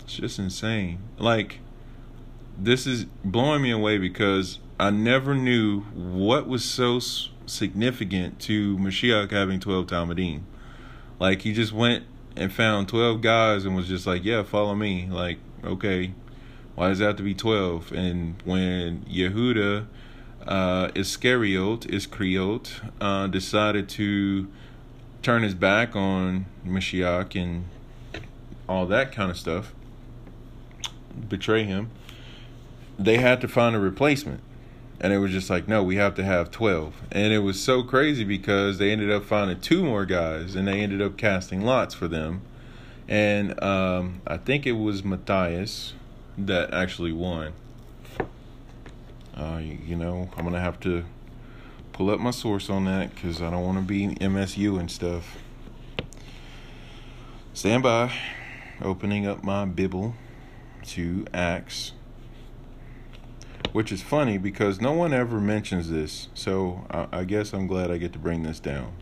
It's 0.00 0.16
just 0.16 0.38
insane. 0.38 0.98
Like, 1.16 1.60
this 2.58 2.86
is 2.86 3.06
blowing 3.24 3.62
me 3.62 3.70
away 3.70 3.96
because 3.96 4.58
I 4.78 4.90
never 4.90 5.34
knew 5.34 5.80
what 5.80 6.46
was 6.46 6.62
so 6.62 7.00
significant 7.46 8.38
to 8.40 8.76
Mashiach 8.76 9.30
having 9.30 9.58
12 9.58 9.86
Talmudim. 9.86 10.42
Like, 11.18 11.40
he 11.40 11.54
just 11.54 11.72
went 11.72 12.04
and 12.36 12.52
found 12.52 12.88
12 12.88 13.22
guys 13.22 13.64
and 13.64 13.74
was 13.74 13.88
just 13.88 14.06
like, 14.06 14.22
yeah, 14.22 14.42
follow 14.42 14.74
me. 14.74 15.08
Like, 15.10 15.38
okay, 15.64 16.12
why 16.74 16.88
does 16.88 17.00
it 17.00 17.04
have 17.04 17.16
to 17.16 17.22
be 17.22 17.34
12? 17.34 17.92
And 17.92 18.40
when 18.44 19.04
Yehuda 19.04 19.86
uh, 20.46 20.90
Iscariot, 20.94 21.86
Iscariot 21.86 22.80
uh, 23.00 23.26
decided 23.28 23.88
to 23.90 24.48
turn 25.22 25.42
his 25.42 25.54
back 25.54 25.94
on 25.96 26.46
Mashiach 26.66 27.40
and 27.40 27.64
all 28.68 28.86
that 28.86 29.12
kind 29.12 29.30
of 29.30 29.38
stuff, 29.38 29.72
betray 31.28 31.64
him, 31.64 31.90
they 32.98 33.18
had 33.18 33.40
to 33.40 33.48
find 33.48 33.74
a 33.76 33.80
replacement. 33.80 34.40
And 35.00 35.12
it 35.12 35.18
was 35.18 35.32
just 35.32 35.50
like, 35.50 35.68
no, 35.68 35.82
we 35.82 35.96
have 35.96 36.14
to 36.14 36.24
have 36.24 36.50
12. 36.50 37.02
And 37.12 37.32
it 37.32 37.40
was 37.40 37.60
so 37.60 37.82
crazy 37.82 38.24
because 38.24 38.78
they 38.78 38.90
ended 38.90 39.10
up 39.10 39.24
finding 39.24 39.60
two 39.60 39.82
more 39.82 40.06
guys 40.06 40.54
and 40.54 40.68
they 40.68 40.80
ended 40.80 41.02
up 41.02 41.16
casting 41.16 41.62
lots 41.62 41.94
for 41.94 42.08
them. 42.08 42.42
And 43.08 43.62
um, 43.62 44.22
I 44.26 44.38
think 44.38 44.66
it 44.66 44.72
was 44.72 45.04
Matthias 45.04 45.94
that 46.38 46.72
actually 46.72 47.12
won. 47.12 47.52
Uh, 49.36 49.60
you, 49.60 49.96
know, 49.96 50.30
I'm 50.36 50.44
to 50.52 50.60
have 50.60 50.78
to 50.80 51.04
pull 51.92 52.10
up 52.10 52.20
my 52.20 52.30
source 52.30 52.70
on 52.70 52.84
that 52.84 53.14
because 53.14 53.42
I 53.42 53.50
don't 53.50 53.64
want 53.64 53.78
to 53.78 53.84
be 53.84 54.08
MSU 54.08 54.78
and 54.78 54.90
stuff. 54.90 55.36
Stand 57.52 57.82
by. 57.82 58.12
Opening 58.82 59.26
up 59.26 59.44
my 59.44 59.64
Bible 59.64 60.14
to 60.84 61.24
Acts 61.32 61.92
which 63.74 63.90
is 63.90 64.00
funny 64.00 64.38
because 64.38 64.80
no 64.80 64.92
one 64.92 65.12
ever 65.12 65.40
mentions 65.40 65.90
this. 65.90 66.28
So 66.32 66.86
I, 66.92 67.08
I 67.10 67.24
guess 67.24 67.52
I'm 67.52 67.66
glad 67.66 67.90
I 67.90 67.98
get 67.98 68.12
to 68.12 68.20
bring 68.20 68.44
this 68.44 68.60
down. 68.60 68.92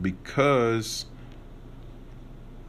Because 0.00 1.06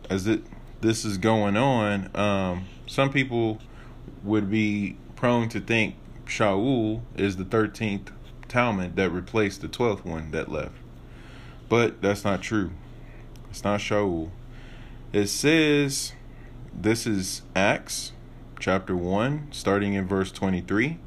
as 0.09 0.25
it 0.25 0.41
this 0.81 1.05
is 1.05 1.17
going 1.17 1.55
on, 1.55 2.09
um, 2.15 2.65
some 2.87 3.11
people 3.11 3.59
would 4.23 4.49
be 4.49 4.97
prone 5.15 5.47
to 5.49 5.59
think 5.59 5.95
Shaul 6.25 7.01
is 7.15 7.37
the 7.37 7.45
13th 7.45 8.09
Talmud 8.47 8.95
that 8.95 9.09
replaced 9.09 9.61
the 9.61 9.67
12th 9.67 10.03
one 10.03 10.31
that 10.31 10.51
left. 10.51 10.75
But 11.69 12.01
that's 12.01 12.23
not 12.23 12.41
true. 12.41 12.71
It's 13.49 13.63
not 13.63 13.79
Shaul. 13.79 14.31
It 15.13 15.27
says 15.27 16.13
this 16.73 17.05
is 17.05 17.43
Acts 17.55 18.13
chapter 18.59 18.95
1, 18.95 19.49
starting 19.51 19.93
in 19.93 20.07
verse 20.07 20.31
23. 20.31 20.97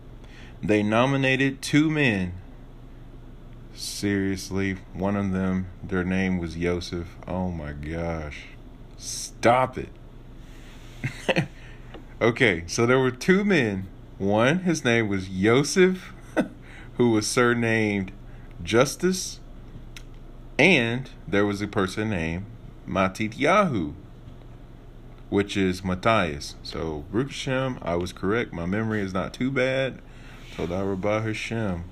They 0.62 0.82
nominated 0.82 1.60
two 1.60 1.90
men. 1.90 2.34
Seriously, 3.74 4.76
one 4.92 5.16
of 5.16 5.32
them, 5.32 5.66
their 5.82 6.04
name 6.04 6.38
was 6.38 6.56
Yosef. 6.56 7.08
Oh 7.26 7.50
my 7.50 7.72
gosh. 7.72 8.44
Stop 9.04 9.78
it. 9.78 9.88
okay, 12.20 12.64
so 12.66 12.86
there 12.86 12.98
were 12.98 13.10
two 13.10 13.44
men. 13.44 13.86
One, 14.18 14.60
his 14.60 14.84
name 14.84 15.08
was 15.08 15.28
Yosef, 15.28 16.12
who 16.96 17.10
was 17.10 17.26
surnamed 17.26 18.12
Justice, 18.62 19.40
and 20.58 21.10
there 21.28 21.44
was 21.44 21.60
a 21.60 21.68
person 21.68 22.10
named 22.10 22.46
Matityahu 22.88 23.94
which 25.34 25.56
is 25.56 25.84
Matthias. 25.84 26.54
So 26.62 27.04
Hashem, 27.12 27.80
I 27.82 27.96
was 27.96 28.12
correct. 28.12 28.52
My 28.52 28.66
memory 28.66 29.00
is 29.00 29.12
not 29.12 29.34
too 29.34 29.50
bad. 29.50 30.00
Todah 30.54 30.88
Rabbah 30.88 31.22
Hashem. 31.22 31.82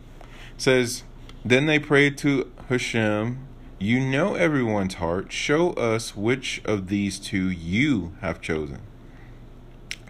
Says, 0.57 1.03
Then 1.45 1.67
they 1.67 1.81
prayed 1.81 2.17
to 2.19 2.53
Hashem, 2.69 3.45
You 3.83 3.99
know 3.99 4.37
everyone's 4.37 4.95
heart. 4.95 5.33
Show 5.33 5.73
us 5.73 6.15
which 6.15 6.63
of 6.65 6.87
these 6.87 7.19
two 7.19 7.51
you 7.51 8.13
have 8.21 8.41
chosen 8.41 8.79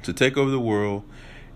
to 0.02 0.12
take 0.12 0.36
over 0.36 0.50
the 0.50 0.60
world 0.60 1.04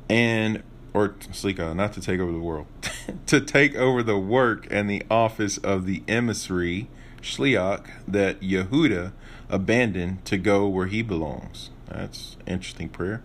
and 0.09 0.63
or 0.95 1.15
Slika, 1.31 1.75
not 1.75 1.93
to 1.93 2.01
take 2.01 2.19
over 2.19 2.33
the 2.33 2.41
world, 2.41 2.69
to 3.27 3.39
take 3.39 3.77
over 3.77 4.03
the 4.03 4.17
work 4.17 4.67
and 4.71 4.89
the 4.89 5.03
office 5.11 5.59
of 5.59 5.85
the 5.85 6.03
emissary, 6.09 6.89
Shliach, 7.21 7.85
that 8.09 8.41
Yehuda 8.41 9.13
abandoned 9.51 10.25
to 10.25 10.39
go 10.39 10.67
where 10.67 10.87
he 10.87 11.03
belongs. 11.03 11.69
That's 11.87 12.39
interesting 12.47 12.89
prayer. 12.89 13.23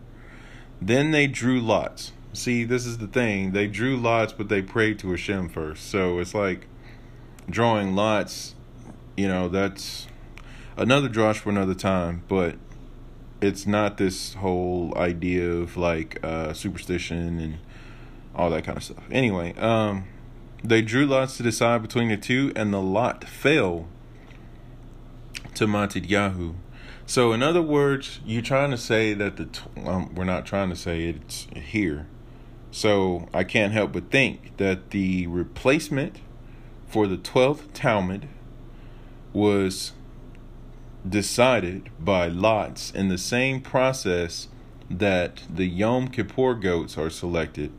Then 0.81 1.11
they 1.11 1.27
drew 1.27 1.61
lots. 1.61 2.11
See, 2.33 2.65
this 2.65 2.85
is 2.85 2.97
the 2.97 3.07
thing. 3.07 3.53
They 3.53 3.67
drew 3.67 3.95
lots, 3.95 4.33
but 4.33 4.49
they 4.49 4.61
prayed 4.61 4.99
to 4.99 5.11
Hashem 5.11 5.47
first. 5.47 5.89
So 5.89 6.19
it's 6.19 6.33
like 6.33 6.67
drawing 7.49 7.95
lots, 7.95 8.55
you 9.21 9.27
know, 9.27 9.49
that's 9.49 10.07
another 10.75 11.07
Josh 11.07 11.37
for 11.37 11.51
another 11.51 11.75
time, 11.75 12.23
but 12.27 12.55
it's 13.39 13.67
not 13.67 13.97
this 13.97 14.33
whole 14.33 14.97
idea 14.97 15.47
of 15.47 15.77
like 15.77 16.17
uh, 16.23 16.53
superstition 16.53 17.39
and 17.39 17.59
all 18.33 18.49
that 18.49 18.63
kind 18.63 18.79
of 18.79 18.83
stuff. 18.83 19.03
Anyway, 19.11 19.53
um, 19.59 20.05
they 20.63 20.81
drew 20.81 21.05
lots 21.05 21.37
to 21.37 21.43
decide 21.43 21.83
between 21.83 22.09
the 22.09 22.17
two, 22.17 22.51
and 22.55 22.73
the 22.73 22.81
lot 22.81 23.23
fell 23.23 23.87
to 25.53 25.67
Matityahu. 25.67 26.55
So, 27.05 27.31
in 27.31 27.43
other 27.43 27.61
words, 27.61 28.21
you're 28.25 28.41
trying 28.41 28.71
to 28.71 28.77
say 28.77 29.13
that 29.13 29.37
the 29.37 29.49
um, 29.85 30.15
we're 30.15 30.23
not 30.23 30.47
trying 30.47 30.69
to 30.69 30.75
say 30.75 31.03
it's 31.03 31.45
here. 31.55 32.07
So 32.71 33.29
I 33.35 33.43
can't 33.43 33.71
help 33.71 33.91
but 33.91 34.09
think 34.09 34.57
that 34.57 34.89
the 34.89 35.27
replacement 35.27 36.21
for 36.87 37.05
the 37.05 37.17
twelfth 37.17 37.71
Talmud 37.73 38.27
was 39.33 39.93
decided 41.07 41.89
by 41.99 42.27
lots 42.27 42.91
in 42.91 43.07
the 43.07 43.17
same 43.17 43.61
process 43.61 44.47
that 44.89 45.43
the 45.49 45.65
Yom 45.65 46.07
Kippur 46.09 46.53
goats 46.55 46.97
are 46.97 47.09
selected 47.09 47.71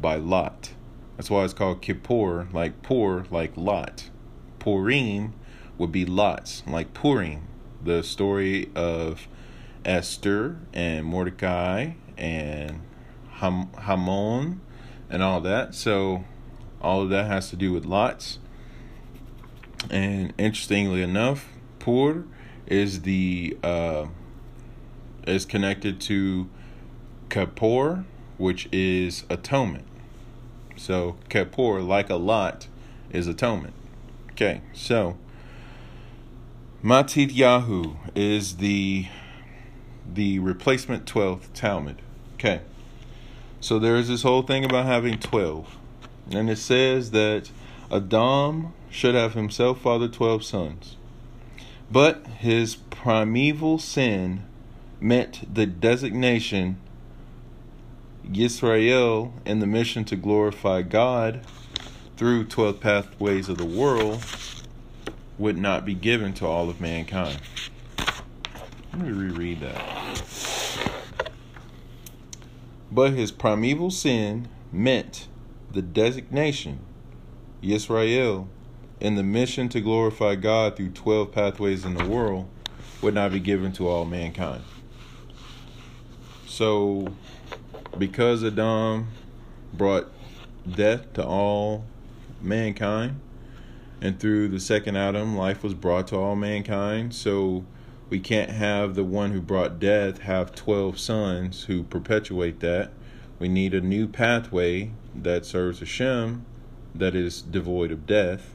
by 0.00 0.16
lot. 0.16 0.70
That's 1.16 1.30
why 1.30 1.44
it's 1.44 1.54
called 1.54 1.82
Kippur, 1.82 2.48
like 2.52 2.82
poor, 2.82 3.26
like 3.30 3.56
lot. 3.56 4.10
Purim 4.58 5.34
would 5.76 5.92
be 5.92 6.04
lots, 6.04 6.62
like 6.66 6.94
Purim, 6.94 7.48
the 7.82 8.02
story 8.02 8.70
of 8.74 9.26
Esther 9.84 10.58
and 10.72 11.06
Mordecai 11.06 11.92
and 12.16 12.82
Ham- 13.34 13.70
Haman 13.80 14.60
and 15.08 15.22
all 15.22 15.40
that. 15.40 15.74
So 15.74 16.24
all 16.80 17.02
of 17.02 17.10
that 17.10 17.26
has 17.26 17.50
to 17.50 17.56
do 17.56 17.72
with 17.72 17.84
lots. 17.84 18.38
And 19.90 20.32
interestingly 20.38 21.02
enough, 21.02 21.48
Pur 21.78 22.24
is 22.66 23.02
the 23.02 23.56
uh, 23.62 24.06
is 25.26 25.44
connected 25.44 26.00
to 26.02 26.48
Kippur, 27.30 28.04
which 28.36 28.68
is 28.70 29.24
atonement. 29.30 29.86
So 30.76 31.16
Kippur, 31.28 31.80
like 31.80 32.10
a 32.10 32.16
lot, 32.16 32.68
is 33.10 33.26
atonement. 33.26 33.74
Okay, 34.32 34.60
so 34.72 35.16
Matityahu 36.82 37.96
is 38.14 38.58
the 38.58 39.06
the 40.14 40.38
replacement 40.38 41.06
12th 41.06 41.52
Talmud. 41.52 42.00
Okay. 42.34 42.60
So 43.60 43.78
there 43.78 43.96
is 43.96 44.08
this 44.08 44.22
whole 44.22 44.42
thing 44.42 44.64
about 44.64 44.86
having 44.86 45.18
12. 45.18 45.76
And 46.30 46.48
it 46.48 46.58
says 46.58 47.10
that 47.10 47.50
Adam 47.90 48.72
should 48.90 49.14
have 49.14 49.34
himself 49.34 49.82
fathered 49.82 50.12
12 50.12 50.44
sons. 50.44 50.96
But 51.90 52.26
his 52.26 52.76
primeval 52.76 53.78
sin 53.78 54.44
meant 55.00 55.54
the 55.54 55.66
designation 55.66 56.78
Yisrael 58.26 59.32
and 59.46 59.62
the 59.62 59.66
mission 59.66 60.04
to 60.04 60.16
glorify 60.16 60.82
God 60.82 61.46
through 62.16 62.44
12 62.44 62.80
pathways 62.80 63.48
of 63.48 63.58
the 63.58 63.64
world 63.64 64.24
would 65.38 65.56
not 65.56 65.84
be 65.86 65.94
given 65.94 66.34
to 66.34 66.46
all 66.46 66.68
of 66.68 66.80
mankind. 66.80 67.40
Let 68.92 69.02
me 69.02 69.10
reread 69.10 69.60
that. 69.60 69.98
But 72.90 73.12
his 73.12 73.30
primeval 73.30 73.90
sin 73.90 74.48
meant 74.72 75.28
the 75.70 75.82
designation, 75.82 76.80
Yisrael, 77.62 78.48
in 79.00 79.14
the 79.14 79.22
mission 79.22 79.68
to 79.70 79.80
glorify 79.80 80.34
God 80.34 80.76
through 80.76 80.90
12 80.90 81.32
pathways 81.32 81.84
in 81.84 81.94
the 81.94 82.06
world 82.06 82.48
would 83.00 83.14
not 83.14 83.32
be 83.32 83.40
given 83.40 83.72
to 83.72 83.88
all 83.88 84.04
mankind. 84.04 84.62
So, 86.46 87.08
because 87.96 88.42
Adam 88.42 89.08
brought 89.72 90.10
death 90.68 91.12
to 91.14 91.24
all 91.24 91.84
mankind, 92.40 93.20
and 94.00 94.18
through 94.18 94.48
the 94.48 94.60
second 94.60 94.96
Adam, 94.96 95.36
life 95.36 95.62
was 95.62 95.74
brought 95.74 96.08
to 96.08 96.16
all 96.16 96.36
mankind. 96.36 97.14
So 97.14 97.64
We 98.10 98.20
can't 98.20 98.50
have 98.50 98.94
the 98.94 99.04
one 99.04 99.32
who 99.32 99.40
brought 99.42 99.78
death 99.78 100.20
have 100.20 100.54
12 100.54 100.98
sons 100.98 101.64
who 101.64 101.82
perpetuate 101.82 102.60
that. 102.60 102.90
We 103.38 103.48
need 103.48 103.74
a 103.74 103.82
new 103.82 104.08
pathway 104.08 104.92
that 105.14 105.44
serves 105.44 105.80
Hashem 105.80 106.46
that 106.94 107.14
is 107.14 107.42
devoid 107.42 107.92
of 107.92 108.06
death. 108.06 108.54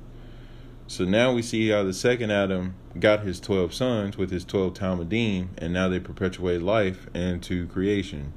So 0.87 1.05
now 1.05 1.33
we 1.33 1.41
see 1.41 1.69
how 1.69 1.83
the 1.83 1.93
second 1.93 2.31
Adam 2.31 2.75
got 2.99 3.21
his 3.21 3.39
12 3.39 3.73
sons 3.73 4.17
with 4.17 4.31
his 4.31 4.45
12 4.45 4.73
Talmudim, 4.73 5.49
and 5.57 5.73
now 5.73 5.87
they 5.87 5.99
perpetuate 5.99 6.61
life 6.61 7.07
into 7.13 7.67
creation. 7.67 8.33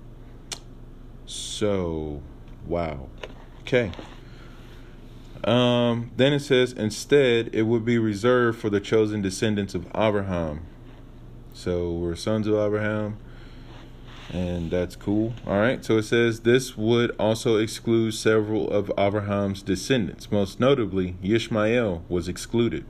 So, 1.27 2.23
wow. 2.67 3.09
Okay. 3.63 3.91
Um, 5.45 6.11
then 6.17 6.33
it 6.33 6.41
says, 6.41 6.73
instead, 6.73 7.51
it 7.53 7.63
would 7.63 7.85
be 7.85 7.99
reserved 7.99 8.59
for 8.59 8.71
the 8.71 8.81
chosen 8.81 9.23
descendants 9.23 9.75
of 9.75 9.87
Abraham. 9.95 10.67
So 11.53 11.93
we're 11.93 12.17
sons 12.17 12.47
of 12.47 12.55
Abraham, 12.55 13.19
and 14.33 14.71
that's 14.71 14.97
cool. 14.97 15.35
All 15.47 15.59
right. 15.59 15.85
So 15.85 15.99
it 15.99 16.05
says 16.05 16.41
this 16.41 16.77
would 16.77 17.15
also 17.19 17.57
exclude 17.57 18.13
several 18.13 18.71
of 18.71 18.91
Abraham's 18.99 19.63
descendants. 19.63 20.31
Most 20.31 20.61
notably, 20.61 21.17
Ishmael 21.23 22.05
was 22.09 22.29
excluded. 22.29 22.85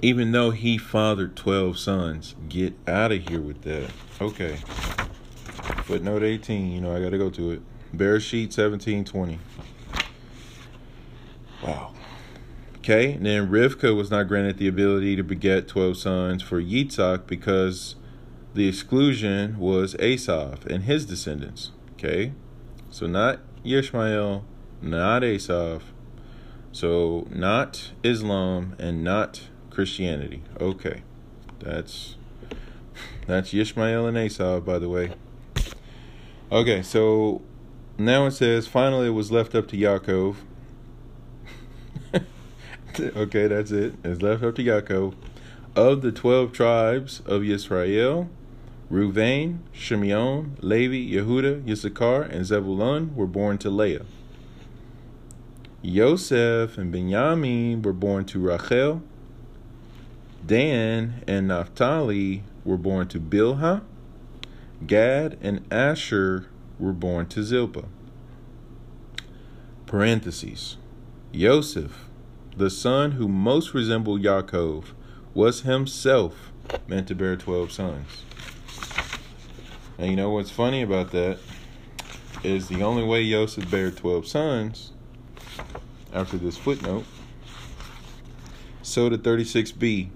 Even 0.00 0.32
though 0.32 0.50
he 0.50 0.78
fathered 0.78 1.36
12 1.36 1.78
sons. 1.78 2.34
Get 2.48 2.74
out 2.88 3.12
of 3.12 3.28
here 3.28 3.40
with 3.40 3.62
that. 3.62 3.90
Okay. 4.20 4.56
Footnote 5.84 6.22
18. 6.22 6.72
You 6.72 6.80
know, 6.80 6.94
I 6.94 7.00
got 7.00 7.10
to 7.10 7.18
go 7.18 7.30
to 7.30 7.52
it. 7.52 7.62
Bereshit 7.94 8.52
17 8.52 9.04
20. 9.04 9.38
Wow. 11.62 11.92
Okay, 12.78 13.12
and 13.12 13.24
then 13.24 13.48
Rivka 13.48 13.96
was 13.96 14.10
not 14.10 14.26
granted 14.26 14.58
the 14.58 14.66
ability 14.66 15.14
to 15.14 15.22
beget 15.22 15.68
12 15.68 15.96
sons 15.96 16.42
for 16.42 16.60
Yitzhak 16.60 17.28
because 17.28 17.94
the 18.54 18.68
exclusion 18.68 19.58
was 19.58 19.94
Esav 19.94 20.66
and 20.66 20.84
his 20.84 21.06
descendants. 21.06 21.72
Okay, 21.94 22.32
so 22.90 23.06
not 23.06 23.40
Ishmael, 23.64 24.44
not 24.80 25.22
Esav, 25.22 25.82
so 26.72 27.26
not 27.30 27.92
Islam 28.02 28.74
and 28.78 29.04
not 29.04 29.48
Christianity. 29.70 30.42
Okay, 30.60 31.02
that's 31.58 32.16
that's 33.26 33.54
Ishmael 33.54 34.06
and 34.06 34.16
Esav, 34.16 34.64
by 34.64 34.78
the 34.78 34.88
way. 34.88 35.12
Okay, 36.50 36.82
so 36.82 37.42
now 37.96 38.26
it 38.26 38.32
says 38.32 38.66
finally 38.66 39.06
it 39.06 39.10
was 39.10 39.30
left 39.30 39.54
up 39.54 39.68
to 39.68 39.76
Yaakov 39.76 40.36
okay, 43.00 43.46
that's 43.46 43.70
it. 43.70 43.94
It's 44.04 44.22
left 44.22 44.42
up 44.42 44.54
to 44.56 44.62
Yaakov. 44.62 45.14
Of 45.74 46.02
the 46.02 46.12
twelve 46.12 46.52
tribes 46.52 47.20
of 47.20 47.42
Yisrael, 47.42 48.28
Ruvain, 48.92 49.60
Shimeon, 49.74 50.56
Levi, 50.60 51.14
Yehuda, 51.16 51.64
Yissachar, 51.64 52.30
and 52.30 52.44
Zebulun 52.44 53.16
were 53.16 53.26
born 53.26 53.56
to 53.58 53.70
Leah. 53.70 54.04
Yosef 55.80 56.76
and 56.76 56.92
Benjamin 56.92 57.80
were 57.80 57.94
born 57.94 58.26
to 58.26 58.38
Rachel. 58.38 59.02
Dan 60.46 61.24
and 61.26 61.48
Naphtali 61.48 62.44
were 62.66 62.76
born 62.76 63.08
to 63.08 63.18
Bilhah. 63.18 63.82
Gad 64.86 65.38
and 65.40 65.64
Asher 65.72 66.50
were 66.78 66.92
born 66.92 67.26
to 67.28 67.42
Zilpah. 67.42 67.86
Parentheses. 69.86 70.76
Yosef 71.32 72.10
the 72.56 72.68
son 72.68 73.12
who 73.12 73.28
most 73.28 73.72
resembled 73.72 74.22
Yaakov 74.22 74.84
was 75.32 75.62
himself 75.62 76.52
meant 76.86 77.08
to 77.08 77.14
bear 77.14 77.34
12 77.34 77.72
sons. 77.72 78.24
And 79.98 80.10
you 80.10 80.16
know 80.16 80.30
what's 80.30 80.50
funny 80.50 80.82
about 80.82 81.10
that 81.12 81.38
is 82.42 82.68
the 82.68 82.82
only 82.82 83.04
way 83.04 83.28
Joseph 83.28 83.70
bare 83.70 83.90
12 83.90 84.26
sons 84.26 84.92
after 86.12 86.36
this 86.36 86.56
footnote. 86.56 87.04
Sotah 88.82 89.16
36b. 89.16 90.08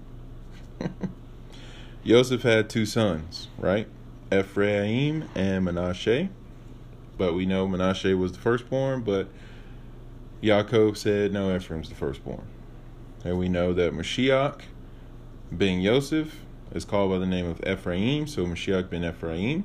Joseph 2.05 2.41
had 2.43 2.69
two 2.69 2.85
sons, 2.85 3.47
right? 3.57 3.87
Ephraim 4.31 5.29
and 5.35 5.65
Manasseh. 5.65 6.29
But 7.17 7.33
we 7.33 7.45
know 7.45 7.67
Manasseh 7.67 8.15
was 8.15 8.33
the 8.33 8.39
firstborn, 8.39 9.01
but 9.01 9.29
Yaakov 10.43 10.97
said, 10.97 11.31
No, 11.33 11.55
Ephraim's 11.55 11.89
the 11.89 11.95
firstborn. 11.95 12.45
And 13.23 13.39
we 13.39 13.49
know 13.49 13.73
that 13.73 13.93
Mashiach, 13.93 14.61
being 15.55 15.81
Yosef, 15.81 16.45
is 16.71 16.85
called 16.85 17.11
by 17.11 17.17
the 17.17 17.25
name 17.25 17.45
of 17.45 17.61
Ephraim, 17.65 18.27
so 18.27 18.45
Mashiach 18.45 18.89
ben 18.89 19.03
Ephraim. 19.03 19.63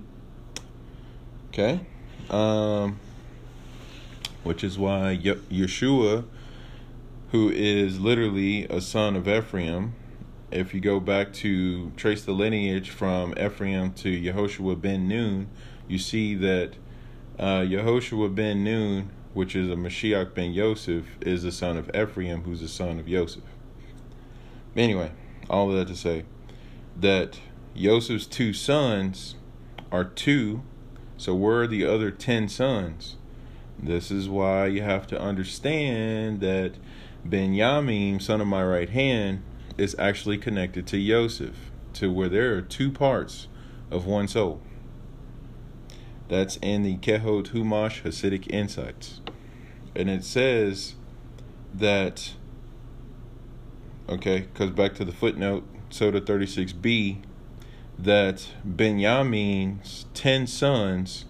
Okay. 1.49 1.81
Um, 2.31 2.99
which 4.43 4.65
is 4.65 4.79
why 4.79 5.19
Yeshua, 5.23 6.25
who 7.31 7.51
is 7.51 8.01
literally 8.01 8.65
a 8.65 8.81
son 8.81 9.17
of 9.17 9.29
Ephraim, 9.29 9.95
if 10.51 10.75
you 10.75 10.81
go 10.81 11.01
back 11.01 11.33
to 11.33 11.91
trace 11.97 12.25
the 12.25 12.33
lineage 12.33 12.91
from 12.91 13.35
Ephraim 13.39 13.93
to 13.95 14.09
Yehoshua 14.09 14.81
ben 14.81 15.09
Nun, 15.09 15.49
you 15.89 15.99
see 15.99 16.35
that 16.35 16.73
uh, 17.39 17.61
Yehoshua 17.61 18.35
ben 18.35 18.65
Nun 18.65 19.11
which 19.35 19.57
is 19.57 19.69
a 19.69 19.75
Mashiach 19.75 20.35
ben 20.35 20.53
Yosef, 20.53 21.05
is 21.21 21.43
the 21.43 21.53
son 21.53 21.77
of 21.77 21.91
Ephraim, 21.95 22.43
who's 22.43 22.61
the 22.61 22.69
son 22.69 22.99
of 22.99 23.09
Yosef. 23.09 23.43
Anyway, 24.77 25.11
all 25.49 25.71
of 25.71 25.77
that 25.77 25.89
to 25.89 25.97
say 25.97 26.25
that 26.99 27.39
Yosef's 27.75 28.27
two 28.27 28.53
sons 28.53 29.37
are 29.91 30.05
two, 30.05 30.63
so 31.17 31.35
where 31.35 31.63
are 31.63 31.67
the 31.67 31.85
other 31.85 32.11
ten 32.11 32.49
sons? 32.49 33.17
This 33.79 34.11
is 34.11 34.29
why 34.29 34.67
you 34.67 34.83
have 34.83 35.07
to 35.09 35.21
understand 35.21 36.41
that 36.41 36.75
Benjamin, 37.25 38.21
son 38.21 38.41
of 38.41 38.47
my 38.47 38.65
right 38.65 38.91
hand, 38.91 39.43
is 39.79 39.97
actually 39.99 40.39
connected 40.39 40.87
to 40.89 40.99
Yosef, 40.99 41.71
to 41.95 42.13
where 42.13 42.29
there 42.29 42.55
are 42.55 42.63
two 42.63 42.91
parts 42.91 43.49
of 43.91 44.07
one 44.07 44.29
soul. 44.29 44.61
That's 46.29 46.57
in 46.57 46.83
the 46.83 46.97
Kehot 46.97 47.49
Humash 47.49 48.03
Hasidic 48.03 48.51
Insights. 48.51 49.21
And 49.95 50.09
it 50.09 50.25
says 50.25 50.95
that, 51.75 52.33
okay, 54.09 54.41
because 54.41 54.71
back 54.71 54.95
to 54.95 55.05
the 55.05 55.13
footnote, 55.13 55.65
Sotah 55.93 56.21
36b, 56.21 57.19
that 57.99 58.49
Benjamin's 58.65 60.07
10 60.15 60.47
sons, 60.47 61.25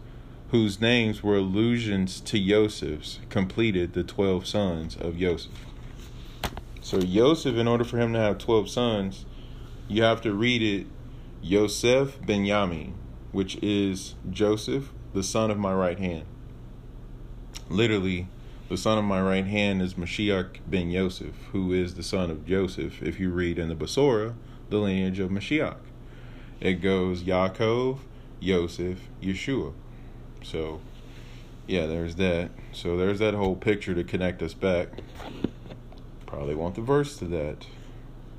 whose 0.50 0.80
names 0.80 1.22
were 1.22 1.36
allusions 1.36 2.20
to 2.20 2.38
Joseph's, 2.38 3.18
completed 3.28 3.92
the 3.92 4.02
12 4.02 4.46
sons 4.46 4.96
of 4.96 5.18
Joseph. 5.18 5.66
So, 6.80 7.00
Joseph, 7.00 7.56
in 7.56 7.68
order 7.68 7.84
for 7.84 7.98
him 7.98 8.12
to 8.14 8.18
have 8.18 8.38
12 8.38 8.68
sons, 8.68 9.26
you 9.88 10.02
have 10.02 10.20
to 10.22 10.32
read 10.32 10.62
it 10.62 10.86
Yosef 11.42 12.24
Benjamin 12.24 12.94
which 13.32 13.56
is 13.62 14.14
Joseph, 14.30 14.92
the 15.14 15.22
son 15.22 15.50
of 15.50 15.58
my 15.58 15.72
right 15.72 15.98
hand. 15.98 16.24
Literally, 17.68 18.28
the 18.68 18.76
son 18.76 18.98
of 18.98 19.04
my 19.04 19.20
right 19.20 19.46
hand 19.46 19.82
is 19.82 19.94
Mashiach 19.94 20.58
ben 20.66 20.90
Yosef, 20.90 21.34
who 21.52 21.72
is 21.72 21.94
the 21.94 22.02
son 22.02 22.30
of 22.30 22.46
Joseph. 22.46 23.02
If 23.02 23.18
you 23.18 23.30
read 23.30 23.58
in 23.58 23.68
the 23.68 23.74
Basora, 23.74 24.34
the 24.72 24.78
lineage 24.78 25.20
of 25.20 25.30
Mashiach, 25.30 25.76
it 26.60 26.74
goes 26.74 27.22
Yaakov, 27.22 27.98
Yosef, 28.40 28.98
Yeshua. 29.22 29.72
So, 30.42 30.80
yeah, 31.68 31.86
there's 31.86 32.16
that. 32.16 32.50
So 32.72 32.96
there's 32.96 33.20
that 33.20 33.34
whole 33.34 33.54
picture 33.54 33.94
to 33.94 34.02
connect 34.02 34.42
us 34.42 34.54
back. 34.54 34.88
Probably 36.26 36.54
want 36.54 36.74
the 36.74 36.80
verse 36.80 37.16
to 37.18 37.26
that. 37.26 37.66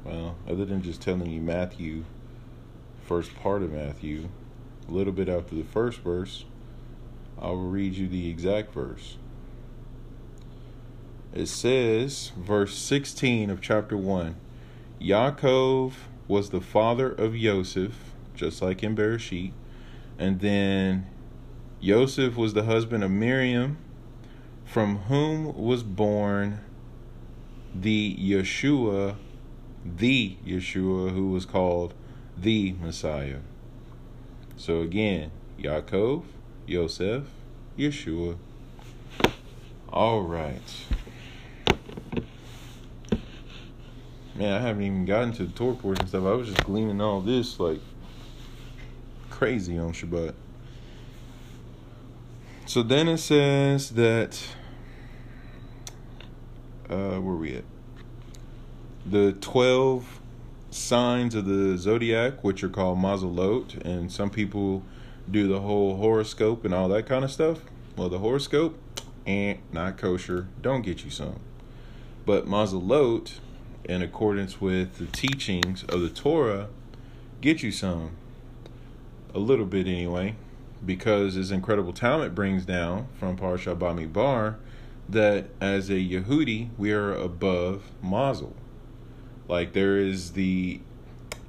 Well, 0.04 0.36
other 0.50 0.66
than 0.66 0.82
just 0.82 1.02
telling 1.02 1.30
you 1.30 1.40
Matthew, 1.40 2.04
first 3.06 3.34
part 3.36 3.62
of 3.62 3.72
Matthew, 3.72 4.28
a 4.90 4.92
little 4.92 5.14
bit 5.14 5.30
after 5.30 5.56
the 5.56 5.64
first 5.64 6.00
verse, 6.00 6.44
I 7.42 7.48
will 7.48 7.70
read 7.70 7.94
you 7.94 8.08
the 8.08 8.30
exact 8.30 8.74
verse. 8.74 9.18
It 11.34 11.48
says, 11.48 12.32
verse 12.38 12.78
16 12.78 13.50
of 13.50 13.62
chapter 13.62 13.98
1 13.98 14.36
Yaakov 15.02 15.94
was 16.28 16.50
the 16.50 16.62
father 16.62 17.12
of 17.12 17.36
Joseph, 17.36 18.14
just 18.36 18.62
like 18.62 18.84
in 18.84 18.96
Bereshit. 18.96 19.52
And 20.18 20.40
then 20.40 21.08
Joseph 21.82 22.36
was 22.36 22.54
the 22.54 22.64
husband 22.64 23.04
of 23.04 23.12
Miriam, 23.12 23.78
from 24.66 24.98
whom 25.00 25.56
was 25.56 25.84
born 25.84 26.62
the 27.76 28.16
Yeshua, 28.16 29.16
the 29.86 30.38
Yeshua, 30.46 31.12
who 31.12 31.32
was 31.32 31.46
called 31.46 31.94
the 32.38 32.74
Messiah. 32.74 33.40
So 34.56 34.82
again, 34.82 35.32
Yaakov, 35.60 36.24
Yosef, 36.68 37.24
Yeshua. 37.78 38.38
All 39.90 40.22
right. 40.22 40.62
Man, 44.36 44.54
I 44.54 44.60
haven't 44.60 44.84
even 44.84 45.06
gotten 45.06 45.32
to 45.34 45.46
the 45.46 45.54
Torah 45.54 45.76
and 46.00 46.08
stuff. 46.08 46.24
I 46.26 46.32
was 46.32 46.48
just 46.50 46.64
gleaning 46.64 47.02
all 47.02 47.22
this 47.22 47.60
like 47.60 47.80
crazy 49.30 49.78
on 49.78 49.94
Shabbat. 49.94 50.34
So 52.66 52.82
then 52.82 53.08
it 53.08 53.18
says 53.18 53.92
that 53.92 54.42
uh 56.90 57.20
where 57.20 57.36
we 57.36 57.56
at? 57.56 57.64
The 59.06 59.34
twelve 59.34 60.22
signs 60.72 61.36
of 61.36 61.46
the 61.46 61.78
zodiac, 61.78 62.44
which 62.44 62.64
are 62.64 62.70
called 62.70 62.98
mazalot, 62.98 63.80
and 63.86 64.12
some 64.12 64.30
people 64.30 64.84
do 65.30 65.48
the 65.48 65.62
whole 65.62 65.98
horoscope 65.98 66.66
and 66.66 66.74
all 66.74 66.90
that 66.90 67.06
kind 67.06 67.24
of 67.24 67.32
stuff. 67.32 67.60
Well, 67.96 68.10
the 68.10 68.20
horoscope, 68.20 68.78
and 69.26 69.58
eh, 69.58 69.62
not 69.72 69.98
kosher. 69.98 70.48
Don't 70.62 70.82
get 70.82 71.04
you 71.04 71.12
some. 71.12 71.40
But 72.26 72.48
mazalot, 72.48 73.34
in 73.86 74.02
accordance 74.02 74.62
with 74.62 74.98
the 74.98 75.06
teachings 75.08 75.84
of 75.84 76.02
the 76.02 76.10
Torah, 76.10 76.68
get 77.42 77.64
you 77.64 77.72
some. 77.72 78.12
A 79.36 79.40
little 79.40 79.66
bit 79.66 79.88
anyway, 79.88 80.36
because 80.86 81.36
this 81.36 81.50
incredible 81.50 81.94
talent 81.94 82.36
brings 82.36 82.66
down 82.66 83.08
from 83.20 83.36
Parsha 83.36 83.76
Bamidbar 83.76 84.58
that 85.10 85.48
as 85.60 85.90
a 85.90 85.94
Yehudi, 85.94 86.70
we 86.78 86.92
are 86.92 87.14
above 87.14 87.84
mazel. 88.02 88.56
Like 89.48 89.74
there 89.74 89.98
is 89.98 90.32
the 90.32 90.80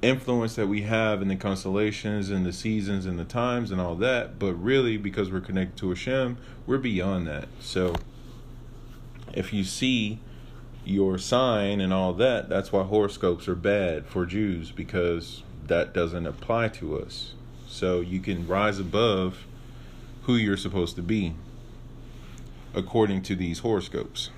influence 0.01 0.55
that 0.55 0.67
we 0.67 0.81
have 0.83 1.21
in 1.21 1.27
the 1.27 1.35
constellations 1.35 2.29
and 2.29 2.45
the 2.45 2.53
seasons 2.53 3.05
and 3.05 3.17
the 3.17 3.23
times 3.23 3.71
and 3.71 3.79
all 3.79 3.95
that, 3.95 4.37
but 4.37 4.53
really 4.53 4.97
because 4.97 5.31
we're 5.31 5.41
connected 5.41 5.77
to 5.77 5.89
Hashem, 5.89 6.37
we're 6.67 6.77
beyond 6.77 7.27
that. 7.27 7.47
So 7.59 7.95
if 9.33 9.53
you 9.53 9.63
see 9.63 10.19
your 10.85 11.17
sign 11.17 11.81
and 11.81 11.91
all 11.91 12.13
that, 12.13 12.47
that's 12.49 12.71
why 12.71 12.83
horoscopes 12.83 13.47
are 13.47 13.55
bad 13.55 14.05
for 14.05 14.25
Jews 14.25 14.71
because 14.71 15.43
that 15.67 15.93
doesn't 15.93 16.27
apply 16.27 16.69
to 16.69 16.99
us. 16.99 17.33
So 17.67 18.01
you 18.01 18.19
can 18.19 18.47
rise 18.47 18.79
above 18.79 19.45
who 20.23 20.35
you're 20.35 20.57
supposed 20.57 20.95
to 20.95 21.01
be 21.01 21.35
according 22.73 23.21
to 23.23 23.35
these 23.35 23.59
horoscopes 23.59 24.29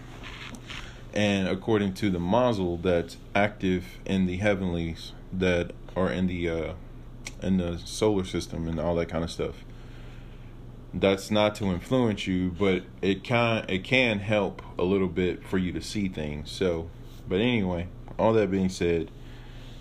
and 1.13 1.47
according 1.47 1.93
to 1.95 2.09
the 2.09 2.19
mazel 2.19 2.77
that's 2.77 3.17
active 3.33 3.97
in 4.05 4.27
the 4.27 4.37
heavenlies 4.37 5.13
that 5.33 5.71
are 5.95 6.11
in 6.11 6.27
the 6.27 6.49
uh, 6.49 6.73
in 7.41 7.57
the 7.57 7.77
solar 7.79 8.23
system 8.23 8.67
and 8.67 8.79
all 8.79 8.95
that 8.95 9.09
kind 9.09 9.23
of 9.23 9.31
stuff. 9.31 9.55
That's 10.99 11.29
not 11.29 11.55
to 11.55 11.65
influence 11.65 12.27
you, 12.27 12.51
but 12.51 12.83
it 13.01 13.23
can 13.23 13.65
it 13.69 13.83
can 13.83 14.19
help 14.19 14.61
a 14.77 14.83
little 14.83 15.07
bit 15.07 15.45
for 15.45 15.57
you 15.57 15.71
to 15.73 15.81
see 15.81 16.07
things. 16.07 16.49
So, 16.49 16.89
but 17.27 17.39
anyway, 17.39 17.87
all 18.17 18.33
that 18.33 18.49
being 18.49 18.69
said, 18.69 19.11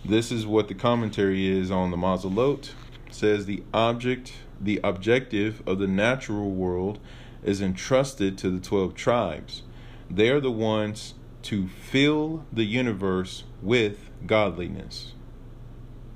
this 0.04 0.30
is 0.30 0.46
what 0.46 0.68
the 0.68 0.74
commentary 0.74 1.48
is 1.48 1.70
on 1.70 1.90
the 1.90 1.96
Mazalot. 1.96 2.70
Says 3.10 3.46
the 3.46 3.62
object, 3.72 4.34
the 4.60 4.80
objective 4.84 5.62
of 5.66 5.78
the 5.78 5.86
natural 5.86 6.50
world 6.50 6.98
is 7.42 7.62
entrusted 7.62 8.36
to 8.38 8.50
the 8.50 8.60
12 8.60 8.94
tribes. 8.94 9.62
They 10.10 10.28
are 10.28 10.40
the 10.40 10.50
ones 10.50 11.14
to 11.42 11.68
fill 11.68 12.44
the 12.52 12.64
universe 12.64 13.44
with 13.62 14.10
godliness. 14.26 15.12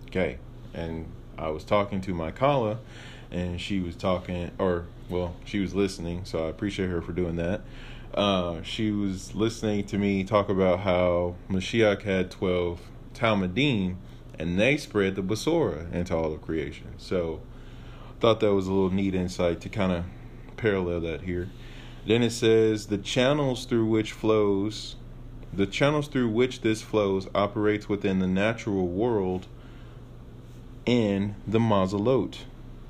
Okay, 0.09 0.39
and 0.75 1.07
I 1.39 1.49
was 1.51 1.65
talking 1.65 2.01
to 2.03 2.13
my 2.13 2.33
Kala, 2.33 2.81
and 3.31 3.61
she 3.61 3.81
was 3.81 3.97
talking, 3.97 4.51
or 4.59 4.87
well, 5.09 5.37
she 5.45 5.61
was 5.61 5.75
listening, 5.75 6.25
so 6.25 6.47
I 6.47 6.51
appreciate 6.51 6.89
her 6.89 7.03
for 7.03 7.13
doing 7.13 7.37
that. 7.37 7.63
Uh, 8.15 8.63
she 8.63 8.91
was 8.91 9.35
listening 9.35 9.85
to 9.87 9.99
me 9.99 10.25
talk 10.25 10.49
about 10.49 10.81
how 10.81 11.37
Mashiach 11.49 12.03
had 12.03 12.31
12 12.31 12.81
Talmudim, 13.15 13.97
and 14.39 14.59
they 14.59 14.77
spread 14.77 15.15
the 15.15 15.23
Basora 15.23 15.93
into 15.93 16.17
all 16.17 16.33
of 16.33 16.43
creation. 16.43 16.95
So, 16.99 17.41
thought 18.19 18.41
that 18.41 18.53
was 18.53 18.67
a 18.67 18.73
little 18.73 18.91
neat 18.91 19.15
insight 19.15 19.61
to 19.63 19.69
kind 19.69 19.93
of 19.93 20.05
parallel 20.57 21.01
that 21.01 21.23
here. 21.23 21.49
Then 22.07 22.23
it 22.23 22.31
says 22.31 22.87
the 22.87 22.99
channels 22.99 23.65
through 23.65 23.87
which 23.87 24.13
flows 24.13 24.97
the 25.53 25.67
channels 25.67 26.09
through 26.09 26.29
which 26.29 26.61
this 26.61 26.83
flows 26.83 27.29
operates 27.35 27.89
within 27.89 28.21
the 28.21 28.27
natural 28.27 28.87
world 28.87 29.47
in 30.87 31.35
the 31.47 31.59
Mazalot, 31.59 32.39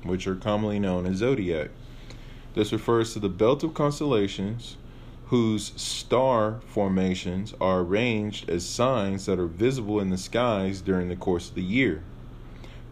which 0.03 0.27
are 0.27 0.35
commonly 0.35 0.79
known 0.79 1.05
as 1.05 1.17
zodiac. 1.17 1.69
This 2.53 2.71
refers 2.71 3.13
to 3.13 3.19
the 3.19 3.29
belt 3.29 3.63
of 3.63 3.73
constellations 3.73 4.77
whose 5.27 5.71
star 5.77 6.59
formations 6.65 7.53
are 7.61 7.79
arranged 7.79 8.49
as 8.49 8.65
signs 8.65 9.25
that 9.25 9.39
are 9.39 9.47
visible 9.47 9.99
in 9.99 10.09
the 10.09 10.17
skies 10.17 10.81
during 10.81 11.07
the 11.07 11.15
course 11.15 11.49
of 11.49 11.55
the 11.55 11.63
year. 11.63 12.03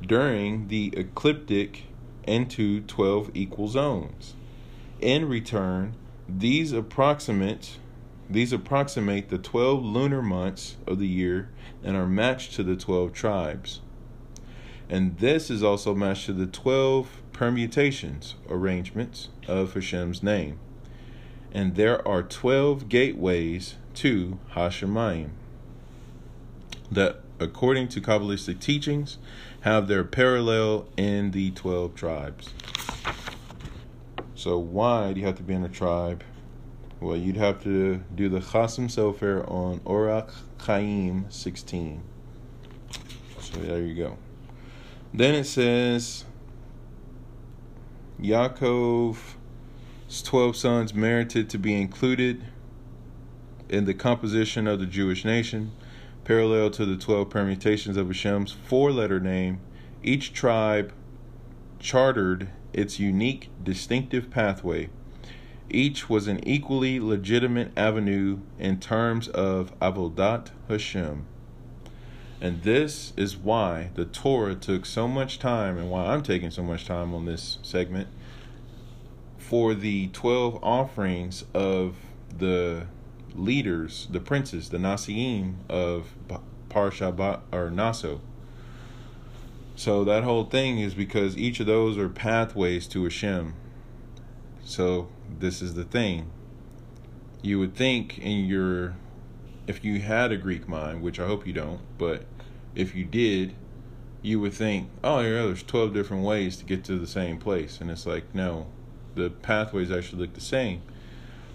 During 0.01 0.69
the 0.69 0.93
ecliptic 0.95 1.83
into 2.25 2.81
12 2.81 3.31
equal 3.33 3.67
zones. 3.67 4.35
In 5.01 5.27
return, 5.27 5.95
these 6.29 6.71
approximate 6.71 7.77
these 8.29 8.53
approximate 8.53 9.29
the 9.29 9.39
12 9.39 9.83
lunar 9.83 10.21
months 10.21 10.77
of 10.85 10.99
the 10.99 11.07
year 11.07 11.49
and 11.83 11.97
are 11.97 12.05
matched 12.05 12.53
to 12.53 12.63
the 12.63 12.75
12 12.75 13.11
tribes. 13.11 13.81
And 14.89 15.17
this 15.19 15.51
is 15.51 15.61
also 15.61 15.93
matched 15.93 16.25
to 16.25 16.33
the 16.33 16.47
12 16.47 17.21
permutations, 17.31 18.35
arrangements 18.49 19.29
of 19.47 19.73
Hashem's 19.73 20.23
name. 20.23 20.59
And 21.51 21.75
there 21.75 22.05
are 22.07 22.23
12 22.23 22.89
gateways 22.89 23.75
to 23.95 24.39
Hashemayim 24.53 25.29
that, 26.91 27.21
according 27.39 27.87
to 27.89 28.01
Kabbalistic 28.01 28.59
teachings, 28.59 29.17
have 29.61 29.87
their 29.87 30.03
parallel 30.03 30.87
in 30.97 31.31
the 31.31 31.51
12 31.51 31.95
tribes. 31.95 32.49
So, 34.35 34.57
why 34.57 35.13
do 35.13 35.19
you 35.19 35.25
have 35.25 35.35
to 35.35 35.43
be 35.43 35.53
in 35.53 35.63
a 35.63 35.69
tribe? 35.69 36.23
Well, 36.99 37.15
you'd 37.15 37.37
have 37.37 37.63
to 37.63 38.03
do 38.15 38.27
the 38.27 38.39
Chasam 38.39 38.87
Sofer 38.87 39.49
on 39.49 39.79
Orach 39.81 40.31
Chaim 40.59 41.25
16. 41.29 42.03
So 43.39 43.59
there 43.59 43.81
you 43.81 43.95
go. 43.95 44.17
Then 45.13 45.35
it 45.35 45.45
says 45.45 46.25
Yaakov's 48.21 49.35
12 50.23 50.55
sons 50.55 50.93
merited 50.93 51.49
to 51.49 51.57
be 51.57 51.79
included 51.79 52.45
in 53.67 53.85
the 53.85 53.93
composition 53.93 54.67
of 54.67 54.79
the 54.79 54.85
Jewish 54.85 55.25
nation, 55.25 55.71
parallel 56.23 56.71
to 56.71 56.85
the 56.85 56.97
12 56.97 57.29
permutations 57.29 57.97
of 57.97 58.07
Hashem's 58.07 58.51
four 58.51 58.91
letter 58.91 59.19
name. 59.19 59.59
Each 60.03 60.33
tribe 60.33 60.93
chartered 61.79 62.49
its 62.73 62.99
unique, 62.99 63.49
distinctive 63.63 64.29
pathway 64.29 64.89
each 65.69 66.09
was 66.09 66.27
an 66.27 66.45
equally 66.47 66.99
legitimate 66.99 67.71
avenue 67.77 68.39
in 68.57 68.79
terms 68.79 69.27
of 69.27 69.77
Avodat 69.79 70.49
Hashem. 70.67 71.25
And 72.41 72.63
this 72.63 73.11
is 73.17 73.35
why 73.35 73.89
the 73.95 74.05
Torah 74.05 74.55
took 74.55 74.85
so 74.85 75.07
much 75.07 75.39
time 75.39 75.77
and 75.77 75.91
why 75.91 76.05
I'm 76.05 76.23
taking 76.23 76.51
so 76.51 76.63
much 76.63 76.85
time 76.85 77.13
on 77.13 77.25
this 77.25 77.57
segment 77.61 78.07
for 79.37 79.73
the 79.73 80.07
12 80.07 80.63
offerings 80.63 81.43
of 81.53 81.95
the 82.37 82.87
leaders, 83.35 84.07
the 84.09 84.19
princes, 84.19 84.69
the 84.69 84.77
Nasiim 84.77 85.55
of 85.67 86.13
Parsha 86.69 87.41
or 87.51 87.69
Naso. 87.69 88.21
So 89.75 90.03
that 90.03 90.23
whole 90.23 90.45
thing 90.45 90.79
is 90.79 90.93
because 90.93 91.37
each 91.37 91.59
of 91.59 91.65
those 91.65 91.97
are 91.97 92.09
pathways 92.09 92.87
to 92.87 93.03
Hashem. 93.03 93.53
So 94.63 95.09
this 95.39 95.61
is 95.61 95.73
the 95.73 95.85
thing. 95.85 96.29
You 97.41 97.59
would 97.59 97.75
think 97.75 98.17
in 98.19 98.45
your 98.45 98.95
if 99.69 99.85
you 99.85 99.99
had 99.99 100.31
a 100.31 100.37
Greek 100.37 100.67
mind, 100.67 100.99
which 101.03 101.19
I 101.19 101.27
hope 101.27 101.45
you 101.45 101.53
don't, 101.53 101.81
but 101.99 102.23
if 102.73 102.95
you 102.95 103.05
did, 103.05 103.53
you 104.23 104.39
would 104.39 104.55
think, 104.55 104.89
oh, 105.03 105.19
yeah, 105.19 105.43
there's 105.43 105.61
12 105.61 105.93
different 105.93 106.23
ways 106.23 106.57
to 106.57 106.65
get 106.65 106.83
to 106.85 106.97
the 106.97 107.05
same 107.05 107.37
place. 107.37 107.79
And 107.79 107.91
it's 107.91 108.07
like, 108.07 108.33
no, 108.33 108.65
the 109.13 109.29
pathways 109.29 109.91
actually 109.91 110.23
look 110.23 110.33
the 110.33 110.41
same. 110.41 110.81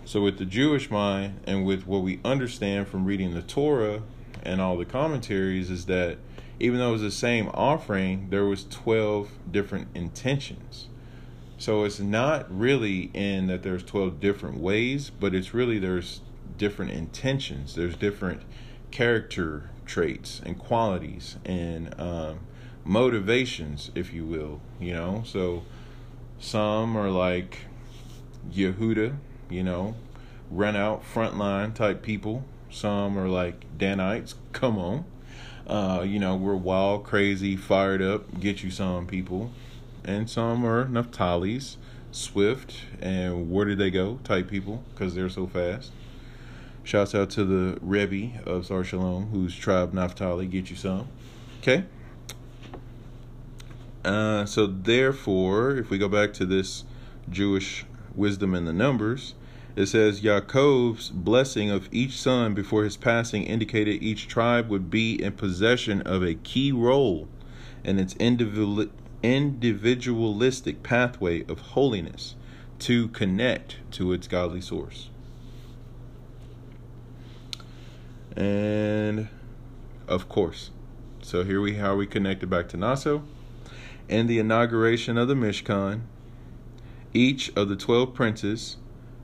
So, 0.05 0.21
with 0.21 0.39
the 0.39 0.45
Jewish 0.45 0.93
mind 0.93 1.41
and 1.45 1.67
with 1.67 1.89
what 1.89 2.03
we 2.03 2.21
understand 2.25 2.87
from 2.87 3.05
reading 3.05 3.35
the 3.35 3.43
Torah 3.43 4.03
and 4.45 4.61
all 4.61 4.77
the 4.77 4.85
commentaries, 4.85 5.69
is 5.69 5.87
that 5.87 6.19
even 6.61 6.79
though 6.79 6.91
it 6.91 6.93
was 6.93 7.03
the 7.03 7.11
same 7.11 7.51
offering, 7.53 8.31
there 8.31 8.45
was 8.45 8.65
12 8.71 9.29
different 9.51 9.89
intentions. 9.93 10.87
So 11.59 11.83
it's 11.83 11.99
not 11.99 12.47
really 12.57 13.11
in 13.13 13.49
that 13.49 13.65
there's 13.65 13.83
12 13.83 14.21
different 14.21 14.59
ways, 14.59 15.11
but 15.11 15.35
it's 15.35 15.53
really 15.53 15.81
there's 15.81 16.21
different 16.57 16.93
intentions. 16.93 17.75
There's 17.75 17.97
different 17.97 18.43
character 18.91 19.71
traits 19.87 20.41
and 20.45 20.59
qualities 20.59 21.37
and 21.45 21.99
um, 22.01 22.41
motivations, 22.85 23.91
if 23.95 24.13
you 24.13 24.25
will, 24.25 24.61
you 24.81 24.93
know. 24.93 25.23
So 25.27 25.65
some 26.39 26.97
are 26.97 27.11
like 27.11 27.61
Yehuda, 28.51 29.17
you 29.51 29.63
know, 29.63 29.95
run 30.51 30.77
out 30.77 31.03
frontline 31.03 31.75
type 31.75 32.03
people. 32.03 32.45
Some 32.71 33.19
are 33.19 33.29
like 33.29 33.79
Danites. 33.79 34.35
Come 34.53 34.79
on. 34.79 35.05
Uh, 35.67 36.05
you 36.07 36.19
know, 36.19 36.37
we're 36.37 36.55
wild, 36.55 37.05
crazy, 37.05 37.57
fired 37.57 38.03
up, 38.03 38.39
get 38.41 38.63
you 38.63 38.71
some 38.71 39.07
people. 39.07 39.51
And 40.05 40.29
some 40.29 40.67
are 40.67 40.85
Naphtali's, 40.85 41.79
swift, 42.13 42.83
and 43.01 43.51
where 43.51 43.65
did 43.65 43.79
they 43.79 43.91
go 43.91 44.19
type 44.25 44.49
people 44.51 44.83
because 44.95 45.15
they're 45.15 45.31
so 45.31 45.47
fast. 45.47 45.91
Shouts 46.85 47.15
out 47.15 47.31
to 47.31 47.45
the 47.47 47.79
Rebbe 47.81 48.43
of 48.45 48.67
Sar 48.67 48.85
Shalom, 48.85 49.29
whose 49.29 49.57
tribe 49.57 49.95
Naphtali, 49.95 50.47
get 50.47 50.69
you 50.69 50.77
some. 50.77 51.09
Okay? 51.63 51.85
Uh, 54.05 54.45
so, 54.45 54.67
therefore, 54.67 55.79
if 55.79 55.89
we 55.89 55.97
go 55.97 56.11
back 56.11 56.35
to 56.35 56.45
this 56.45 56.85
Jewish 57.31 57.87
wisdom 58.15 58.55
in 58.55 58.67
the 58.67 58.73
numbers, 58.75 59.35
it 59.77 59.87
says 59.87 60.21
Yaakov's 60.21 61.09
blessing 61.09 61.71
of 61.71 61.89
each 61.91 62.21
son 62.21 62.53
before 62.53 62.85
his 62.85 62.99
passing 62.99 63.45
indicated 63.45 64.03
each 64.03 64.29
tribe 64.29 64.69
would 64.69 64.91
be 64.91 65.21
in 65.23 65.33
possession 65.33 66.03
of 66.03 66.23
a 66.23 66.35
key 66.35 66.71
role 66.71 67.29
in 67.83 67.99
its 67.99 68.15
individual, 68.17 68.89
individualistic 69.23 70.83
pathway 70.83 71.47
of 71.47 71.61
holiness 71.61 72.35
to 72.79 73.09
connect 73.09 73.79
to 73.93 74.13
its 74.13 74.29
godly 74.29 74.61
source. 74.61 75.09
And 78.37 79.29
of 80.09 80.29
course, 80.29 80.71
so 81.23 81.45
here 81.45 81.61
we 81.61 81.75
how 81.75 81.97
we 81.97 82.07
connected 82.07 82.51
back 82.51 82.69
to 82.69 82.77
Naso. 82.77 83.23
and 84.09 84.29
the 84.29 84.39
inauguration 84.39 85.17
of 85.17 85.29
the 85.29 85.35
Mishkan, 85.35 86.03
each 87.15 87.51
of 87.57 87.69
the 87.69 87.77
twelve 87.77 88.13
princes 88.13 88.77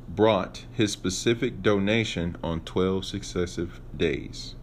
brought 0.08 0.64
his 0.72 0.92
specific 0.92 1.62
donation 1.62 2.36
on 2.42 2.61
12 2.61 3.04
successive 3.04 3.80
days. 3.96 4.54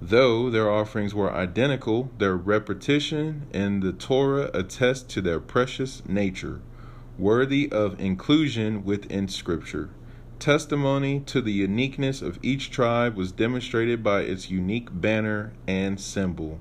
Though 0.00 0.50
their 0.50 0.70
offerings 0.70 1.14
were 1.14 1.32
identical, 1.32 2.10
their 2.18 2.36
repetition 2.36 3.46
in 3.52 3.80
the 3.80 3.92
Torah 3.92 4.50
attests 4.52 5.02
to 5.14 5.20
their 5.22 5.40
precious 5.40 6.02
nature, 6.06 6.60
worthy 7.18 7.70
of 7.72 7.98
inclusion 7.98 8.84
within 8.84 9.26
Scripture. 9.28 9.88
Testimony 10.38 11.20
to 11.20 11.40
the 11.40 11.52
uniqueness 11.52 12.22
of 12.22 12.38
each 12.42 12.70
tribe 12.70 13.16
was 13.16 13.32
demonstrated 13.32 14.02
by 14.02 14.20
its 14.20 14.50
unique 14.50 14.88
banner 14.92 15.52
and 15.66 15.98
symbol. 15.98 16.60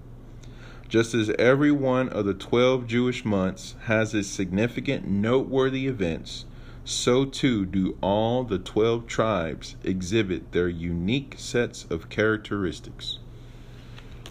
Just 0.87 1.13
as 1.13 1.29
every 1.31 1.71
one 1.71 2.09
of 2.09 2.25
the 2.25 2.33
12 2.33 2.87
Jewish 2.87 3.25
months 3.25 3.75
has 3.83 4.13
its 4.13 4.27
significant, 4.27 5.07
noteworthy 5.07 5.87
events, 5.87 6.45
so 6.85 7.25
too 7.25 7.65
do 7.65 7.97
all 8.01 8.43
the 8.43 8.59
12 8.59 9.07
tribes 9.07 9.75
exhibit 9.83 10.51
their 10.51 10.69
unique 10.69 11.35
sets 11.37 11.85
of 11.89 12.09
characteristics. 12.09 13.19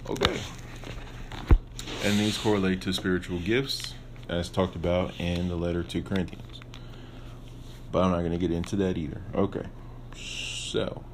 Okay. 0.08 0.40
And 2.04 2.18
these 2.18 2.38
correlate 2.38 2.80
to 2.82 2.92
spiritual 2.92 3.40
gifts, 3.40 3.94
as 4.28 4.48
talked 4.48 4.76
about 4.76 5.18
in 5.18 5.48
the 5.48 5.56
letter 5.56 5.82
to 5.82 6.02
Corinthians. 6.02 6.43
But 7.94 8.02
I'm 8.02 8.10
not 8.10 8.20
going 8.20 8.32
to 8.32 8.38
get 8.38 8.50
into 8.50 8.74
that 8.74 8.98
either. 8.98 9.22
Okay. 9.36 9.62
So. 10.16 11.04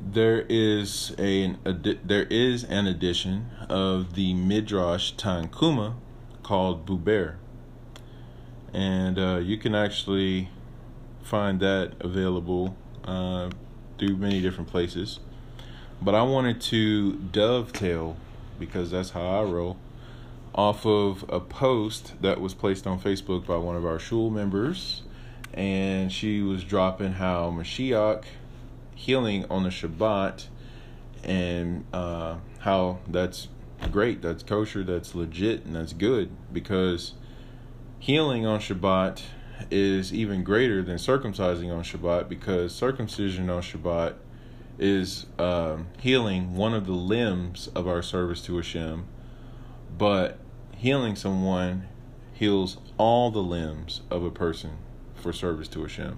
There 0.00 0.44
is 0.48 1.14
a, 1.16 1.54
there 1.62 2.24
is 2.24 2.64
an 2.64 2.88
edition 2.88 3.50
of 3.68 4.16
the 4.16 4.34
Midrash 4.34 5.12
Tanhuma 5.12 5.94
called 6.42 6.86
Buber 6.86 7.36
and 8.72 9.16
uh, 9.16 9.36
you 9.36 9.56
can 9.58 9.76
actually 9.76 10.48
find 11.22 11.60
that 11.60 11.92
available 12.00 12.76
uh, 13.04 13.50
through 13.96 14.16
many 14.16 14.40
different 14.40 14.68
places. 14.68 15.20
But 16.02 16.16
I 16.16 16.22
wanted 16.22 16.60
to 16.62 17.12
dovetail 17.12 18.16
because 18.58 18.90
that's 18.90 19.10
how 19.10 19.22
I 19.22 19.42
roll 19.44 19.76
off 20.60 20.84
of 20.84 21.24
a 21.30 21.40
post 21.40 22.12
that 22.20 22.38
was 22.38 22.52
placed 22.52 22.86
on 22.86 23.00
Facebook 23.00 23.46
by 23.46 23.56
one 23.56 23.76
of 23.76 23.86
our 23.86 23.98
shul 23.98 24.28
members, 24.28 25.00
and 25.54 26.12
she 26.12 26.42
was 26.42 26.62
dropping 26.62 27.12
how 27.12 27.50
Mashiach 27.50 28.24
healing 28.94 29.46
on 29.48 29.62
the 29.62 29.70
Shabbat 29.70 30.48
and 31.24 31.86
uh, 31.94 32.36
how 32.58 32.98
that's 33.08 33.48
great, 33.90 34.20
that's 34.20 34.42
kosher, 34.42 34.84
that's 34.84 35.14
legit, 35.14 35.64
and 35.64 35.74
that's 35.74 35.94
good 35.94 36.30
because 36.52 37.14
healing 37.98 38.44
on 38.44 38.60
Shabbat 38.60 39.22
is 39.70 40.12
even 40.12 40.44
greater 40.44 40.82
than 40.82 40.96
circumcising 40.96 41.74
on 41.74 41.82
Shabbat 41.82 42.28
because 42.28 42.74
circumcision 42.74 43.48
on 43.48 43.62
Shabbat 43.62 44.16
is 44.78 45.24
um, 45.38 45.86
healing 46.00 46.54
one 46.54 46.74
of 46.74 46.84
the 46.84 46.92
limbs 46.92 47.68
of 47.74 47.88
our 47.88 48.02
service 48.02 48.42
to 48.42 48.56
Hashem, 48.56 49.06
but 49.96 50.36
healing 50.80 51.14
someone 51.14 51.86
heals 52.32 52.78
all 52.96 53.30
the 53.30 53.42
limbs 53.42 54.00
of 54.10 54.24
a 54.24 54.30
person 54.30 54.78
for 55.14 55.30
service 55.30 55.68
to 55.68 55.82
Hashem, 55.82 56.16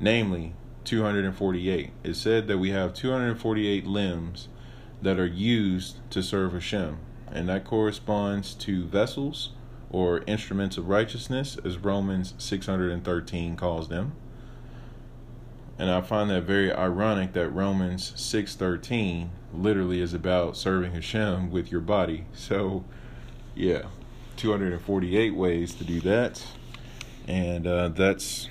namely 0.00 0.54
248. 0.84 1.90
It 2.02 2.14
said 2.14 2.48
that 2.48 2.56
we 2.56 2.70
have 2.70 2.94
248 2.94 3.86
limbs 3.86 4.48
that 5.02 5.18
are 5.18 5.26
used 5.26 5.98
to 6.08 6.22
serve 6.22 6.54
Hashem, 6.54 6.96
and 7.30 7.46
that 7.50 7.66
corresponds 7.66 8.54
to 8.54 8.86
vessels 8.86 9.50
or 9.90 10.24
instruments 10.26 10.78
of 10.78 10.88
righteousness, 10.88 11.58
as 11.62 11.76
Romans 11.76 12.32
613 12.38 13.54
calls 13.54 13.90
them. 13.90 14.14
And 15.78 15.90
I 15.90 16.00
find 16.00 16.30
that 16.30 16.44
very 16.44 16.72
ironic 16.72 17.34
that 17.34 17.50
Romans 17.50 18.14
6:13 18.16 19.28
literally 19.52 20.00
is 20.00 20.14
about 20.14 20.56
serving 20.56 20.92
Hashem 20.92 21.50
with 21.50 21.70
your 21.70 21.82
body. 21.82 22.24
So, 22.32 22.84
yeah, 23.54 23.82
248 24.36 25.34
ways 25.34 25.74
to 25.74 25.84
do 25.84 26.00
that, 26.02 26.44
and 27.26 27.66
uh, 27.66 27.88
that's 27.88 28.48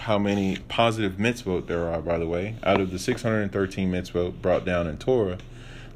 how 0.00 0.18
many 0.18 0.56
positive 0.68 1.14
mitzvot 1.14 1.66
there 1.66 1.88
are. 1.88 2.00
By 2.00 2.18
the 2.18 2.26
way, 2.26 2.56
out 2.62 2.80
of 2.80 2.90
the 2.90 2.98
613 2.98 3.90
mitzvot 3.90 4.42
brought 4.42 4.64
down 4.64 4.86
in 4.86 4.98
Torah, 4.98 5.38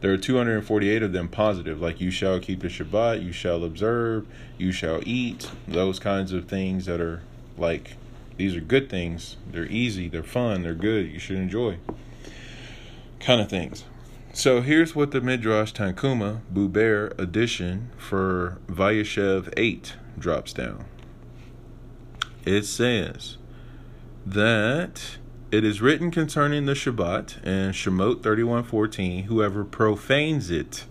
there 0.00 0.12
are 0.12 0.16
248 0.16 1.02
of 1.02 1.12
them 1.12 1.28
positive, 1.28 1.80
like 1.80 2.00
you 2.00 2.10
shall 2.10 2.40
keep 2.40 2.60
the 2.60 2.68
Shabbat, 2.68 3.22
you 3.22 3.32
shall 3.32 3.64
observe, 3.64 4.26
you 4.56 4.72
shall 4.72 5.02
eat, 5.04 5.50
those 5.68 5.98
kinds 5.98 6.32
of 6.32 6.46
things 6.46 6.86
that 6.86 7.00
are 7.00 7.22
like, 7.58 7.96
these 8.38 8.56
are 8.56 8.60
good 8.60 8.88
things. 8.88 9.36
They're 9.50 9.66
easy, 9.66 10.08
they're 10.08 10.22
fun, 10.22 10.62
they're 10.62 10.74
good, 10.74 11.10
you 11.10 11.18
should 11.18 11.36
enjoy. 11.36 11.76
Kind 13.18 13.42
of 13.42 13.50
things. 13.50 13.84
So 14.32 14.60
here's 14.60 14.94
what 14.94 15.10
the 15.10 15.20
Midrash 15.20 15.72
Tanhuma 15.72 16.42
Buber 16.54 17.18
edition 17.18 17.90
for 17.98 18.58
Vayeshev 18.68 19.52
8 19.56 19.96
drops 20.18 20.52
down. 20.52 20.84
It 22.44 22.62
says 22.62 23.38
that 24.24 25.18
it 25.50 25.64
is 25.64 25.82
written 25.82 26.12
concerning 26.12 26.66
the 26.66 26.74
Shabbat 26.74 27.44
in 27.44 27.72
Shemot 27.72 28.22
31:14, 28.22 29.24
whoever 29.24 29.64
profanes 29.64 30.48
it, 30.48 30.84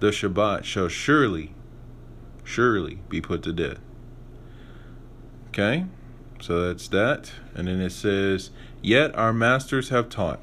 the 0.00 0.08
Shabbat 0.10 0.64
shall 0.64 0.88
surely 0.88 1.54
surely 2.42 2.98
be 3.08 3.20
put 3.20 3.44
to 3.44 3.52
death. 3.52 3.78
Okay? 5.50 5.86
So 6.40 6.66
that's 6.66 6.88
that. 6.88 7.30
And 7.54 7.68
then 7.68 7.80
it 7.80 7.92
says, 7.92 8.50
"Yet 8.82 9.14
our 9.14 9.32
masters 9.32 9.90
have 9.90 10.08
taught, 10.08 10.40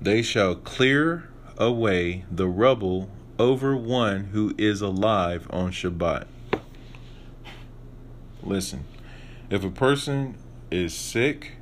they 0.00 0.20
shall 0.20 0.54
clear 0.54 1.30
away 1.58 2.24
the 2.30 2.48
rubble 2.48 3.10
over 3.38 3.76
one 3.76 4.26
who 4.32 4.54
is 4.58 4.80
alive 4.80 5.46
on 5.50 5.70
Shabbat." 5.70 6.24
Listen. 8.42 8.84
If 9.50 9.62
a 9.64 9.70
person 9.70 10.36
is 10.70 10.94
sick, 10.94 11.52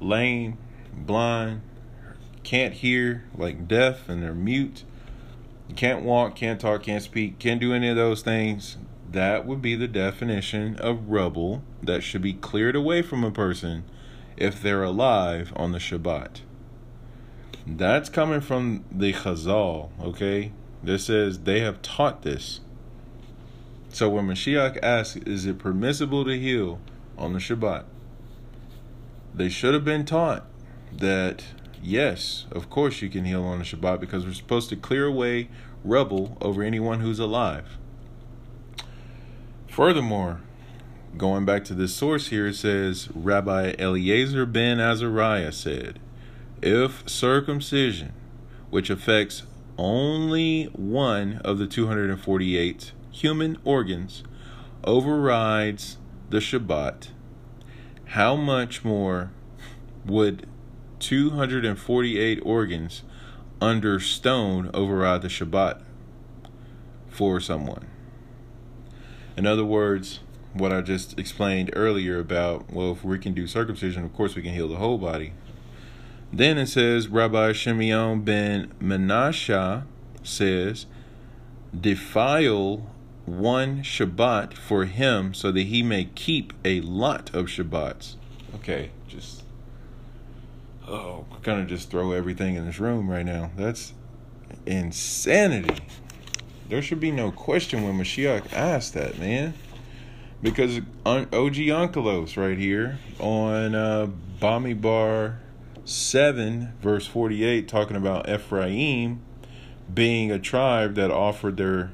lame, 0.00 0.58
blind, 0.94 1.60
can't 2.42 2.74
hear, 2.74 3.24
like 3.36 3.66
deaf, 3.66 4.08
and 4.08 4.22
they're 4.22 4.32
mute, 4.32 4.84
can't 5.74 6.02
walk, 6.02 6.36
can't 6.36 6.60
talk, 6.60 6.84
can't 6.84 7.02
speak, 7.02 7.38
can't 7.38 7.60
do 7.60 7.74
any 7.74 7.88
of 7.88 7.96
those 7.96 8.22
things, 8.22 8.76
that 9.10 9.46
would 9.46 9.60
be 9.60 9.74
the 9.74 9.88
definition 9.88 10.76
of 10.76 11.08
rubble 11.08 11.62
that 11.82 12.02
should 12.02 12.22
be 12.22 12.32
cleared 12.32 12.76
away 12.76 13.02
from 13.02 13.24
a 13.24 13.30
person 13.30 13.84
if 14.36 14.62
they're 14.62 14.84
alive 14.84 15.52
on 15.56 15.72
the 15.72 15.78
Shabbat. 15.78 16.40
That's 17.66 18.08
coming 18.08 18.40
from 18.40 18.84
the 18.92 19.12
Chazal, 19.12 19.90
okay? 20.00 20.52
This 20.82 21.06
says 21.06 21.40
they 21.40 21.60
have 21.60 21.82
taught 21.82 22.22
this. 22.22 22.60
So 23.88 24.08
when 24.08 24.26
Mashiach 24.26 24.78
asks, 24.82 25.16
is 25.16 25.46
it 25.46 25.58
permissible 25.58 26.24
to 26.24 26.38
heal 26.38 26.78
on 27.18 27.32
the 27.32 27.38
Shabbat? 27.38 27.84
they 29.36 29.48
should 29.50 29.74
have 29.74 29.84
been 29.84 30.04
taught 30.04 30.46
that 30.90 31.44
yes, 31.82 32.46
of 32.50 32.70
course 32.70 33.02
you 33.02 33.10
can 33.10 33.26
heal 33.26 33.44
on 33.44 33.58
the 33.58 33.64
Shabbat 33.64 34.00
because 34.00 34.24
we're 34.24 34.32
supposed 34.32 34.70
to 34.70 34.76
clear 34.76 35.04
away 35.04 35.48
rubble 35.84 36.38
over 36.40 36.62
anyone 36.62 37.00
who's 37.00 37.18
alive. 37.18 37.76
Furthermore, 39.68 40.40
going 41.18 41.44
back 41.44 41.64
to 41.64 41.74
this 41.74 41.94
source 41.94 42.28
here, 42.28 42.48
it 42.48 42.54
says 42.54 43.10
Rabbi 43.14 43.74
Eliezer 43.78 44.46
ben 44.46 44.80
Azariah 44.80 45.52
said, 45.52 46.00
If 46.62 47.06
circumcision, 47.06 48.14
which 48.70 48.88
affects 48.88 49.42
only 49.76 50.64
one 50.72 51.40
of 51.44 51.58
the 51.58 51.66
248 51.66 52.92
human 53.10 53.58
organs, 53.62 54.24
overrides 54.82 55.98
the 56.30 56.38
Shabbat, 56.38 57.08
how 58.06 58.36
much 58.36 58.84
more 58.84 59.32
would 60.06 60.46
248 60.98 62.40
organs 62.42 63.02
under 63.60 64.00
stone 64.00 64.70
override 64.72 65.20
the 65.20 65.28
Shabbat 65.28 65.82
for 67.08 67.38
someone? 67.38 67.86
In 69.36 69.46
other 69.46 69.64
words, 69.64 70.20
what 70.54 70.72
I 70.72 70.80
just 70.80 71.18
explained 71.18 71.70
earlier 71.74 72.18
about, 72.18 72.72
well, 72.72 72.92
if 72.92 73.04
we 73.04 73.18
can 73.18 73.34
do 73.34 73.46
circumcision, 73.46 74.04
of 74.04 74.14
course 74.14 74.34
we 74.34 74.40
can 74.40 74.54
heal 74.54 74.68
the 74.68 74.76
whole 74.76 74.96
body. 74.96 75.34
Then 76.36 76.58
it 76.58 76.66
says, 76.66 77.08
Rabbi 77.08 77.52
Shimeon 77.52 78.22
ben 78.22 78.70
Menashe 78.78 79.84
says, 80.22 80.84
defile 81.78 82.90
one 83.24 83.82
Shabbat 83.82 84.52
for 84.52 84.84
him 84.84 85.32
so 85.32 85.50
that 85.50 85.62
he 85.62 85.82
may 85.82 86.04
keep 86.14 86.52
a 86.62 86.82
lot 86.82 87.34
of 87.34 87.46
Shabbats. 87.46 88.16
Okay, 88.56 88.90
just, 89.08 89.44
oh, 90.86 91.24
kind 91.42 91.58
of 91.58 91.68
just 91.68 91.90
throw 91.90 92.12
everything 92.12 92.56
in 92.56 92.66
this 92.66 92.78
room 92.78 93.08
right 93.08 93.24
now. 93.24 93.50
That's 93.56 93.94
insanity. 94.66 95.86
There 96.68 96.82
should 96.82 97.00
be 97.00 97.12
no 97.12 97.30
question 97.30 97.82
when 97.82 97.96
Mashiach 97.96 98.52
asked 98.52 98.92
that, 98.92 99.18
man. 99.18 99.54
Because 100.42 100.80
OG 101.06 101.24
Onkelos 101.32 102.36
right 102.36 102.58
here 102.58 102.98
on 103.18 103.74
uh, 103.74 104.08
Bamidbar 104.38 105.36
7, 105.86 106.74
verse 106.82 107.06
48, 107.06 107.66
talking 107.66 107.96
about 107.96 108.28
Ephraim 108.28 109.22
being 109.92 110.30
a 110.30 110.38
tribe 110.38 110.94
that 110.96 111.10
offered 111.10 111.56
their 111.56 111.92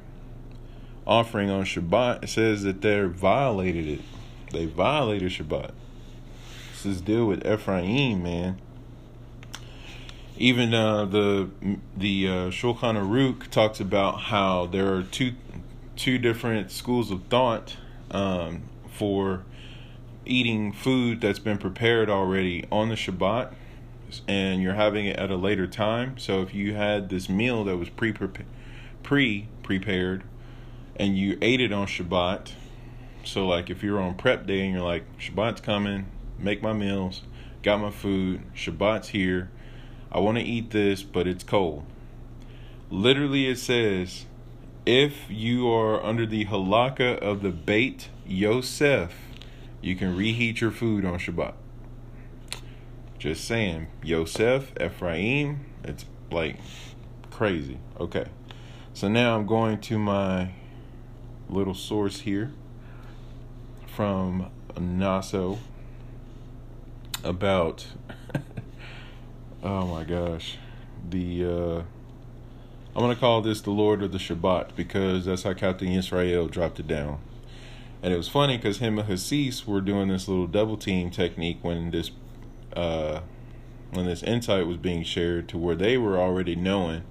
offering 1.06 1.50
on 1.50 1.64
Shabbat, 1.64 2.24
it 2.24 2.28
says 2.28 2.62
that 2.62 2.80
they 2.80 3.04
violated 3.04 3.86
it. 3.86 4.00
They 4.50 4.66
violated 4.66 5.30
Shabbat. 5.30 5.70
This 6.72 6.86
is 6.86 7.00
deal 7.00 7.26
with 7.26 7.46
Ephraim, 7.46 8.22
man 8.22 8.60
even 10.42 10.74
uh, 10.74 11.04
the 11.04 11.48
the 11.96 12.26
uh, 12.26 12.32
Shulchan 12.50 12.96
Aruch 12.96 13.48
talks 13.48 13.78
about 13.80 14.22
how 14.22 14.66
there 14.66 14.92
are 14.94 15.02
two 15.02 15.34
two 15.94 16.18
different 16.18 16.72
schools 16.72 17.12
of 17.12 17.22
thought 17.24 17.76
um, 18.10 18.62
for 18.90 19.44
eating 20.24 20.72
food 20.72 21.20
that's 21.20 21.38
been 21.38 21.58
prepared 21.58 22.10
already 22.10 22.64
on 22.72 22.88
the 22.88 22.94
Shabbat, 22.94 23.52
and 24.28 24.62
you're 24.62 24.74
having 24.74 25.06
it 25.06 25.16
at 25.16 25.30
a 25.30 25.36
later 25.36 25.66
time. 25.66 26.18
So 26.18 26.42
if 26.42 26.52
you 26.52 26.74
had 26.74 27.08
this 27.08 27.28
meal 27.28 27.64
that 27.64 27.76
was 27.76 27.88
pre 27.88 28.12
pre 28.12 29.48
prepared, 29.62 30.24
and 30.96 31.16
you 31.16 31.38
ate 31.40 31.60
it 31.60 31.72
on 31.72 31.86
Shabbat, 31.86 32.52
so 33.24 33.46
like 33.46 33.70
if 33.70 33.82
you're 33.82 34.00
on 34.00 34.14
prep 34.14 34.46
day 34.46 34.60
and 34.60 34.74
you're 34.74 34.82
like 34.82 35.04
Shabbat's 35.18 35.60
coming, 35.60 36.06
make 36.38 36.62
my 36.62 36.72
meals, 36.72 37.22
got 37.62 37.80
my 37.80 37.90
food, 37.90 38.42
Shabbat's 38.54 39.08
here 39.08 39.50
I 40.14 40.20
want 40.20 40.36
to 40.36 40.44
eat 40.44 40.72
this, 40.72 41.02
but 41.02 41.26
it's 41.26 41.42
cold. 41.42 41.86
Literally, 42.90 43.48
it 43.48 43.58
says, 43.58 44.26
if 44.84 45.30
you 45.30 45.70
are 45.70 46.04
under 46.04 46.26
the 46.26 46.44
halakha 46.44 47.18
of 47.18 47.40
the 47.40 47.50
Beit 47.50 48.10
Yosef, 48.26 49.14
you 49.80 49.96
can 49.96 50.14
reheat 50.14 50.60
your 50.60 50.70
food 50.70 51.06
on 51.06 51.18
Shabbat. 51.18 51.54
Just 53.22 53.44
saying, 53.44 53.86
Yosef, 54.02 54.72
Ephraim, 54.80 55.66
it's 55.84 56.06
like 56.32 56.56
crazy. 57.30 57.78
Okay, 58.00 58.24
so 58.94 59.06
now 59.06 59.36
I'm 59.36 59.46
going 59.46 59.78
to 59.82 59.96
my 59.96 60.50
little 61.48 61.72
source 61.72 62.22
here 62.22 62.50
from 63.86 64.50
Naso 64.76 65.60
about 67.22 67.86
Oh 69.62 69.86
my 69.86 70.02
gosh. 70.02 70.58
The 71.08 71.44
uh 71.44 71.78
I'm 72.96 73.02
gonna 73.02 73.14
call 73.14 73.40
this 73.40 73.60
the 73.60 73.70
Lord 73.70 74.02
of 74.02 74.10
the 74.10 74.18
Shabbat 74.18 74.74
because 74.74 75.26
that's 75.26 75.44
how 75.44 75.54
Captain 75.54 75.86
Israel 75.86 76.48
dropped 76.48 76.80
it 76.80 76.88
down. 76.88 77.20
And 78.02 78.12
it 78.12 78.16
was 78.16 78.26
funny 78.26 78.56
because 78.56 78.78
him 78.78 78.98
and 78.98 79.08
Hasis 79.08 79.64
were 79.64 79.80
doing 79.80 80.08
this 80.08 80.26
little 80.26 80.48
double 80.48 80.76
team 80.76 81.12
technique 81.12 81.58
when 81.62 81.92
this 81.92 82.10
uh 82.76 83.20
when 83.90 84.06
this 84.06 84.22
insight 84.22 84.66
was 84.66 84.78
being 84.78 85.02
shared 85.02 85.48
to 85.50 85.58
where 85.58 85.76
they 85.76 85.98
were 85.98 86.18
already 86.18 86.56
knowing 86.56 87.02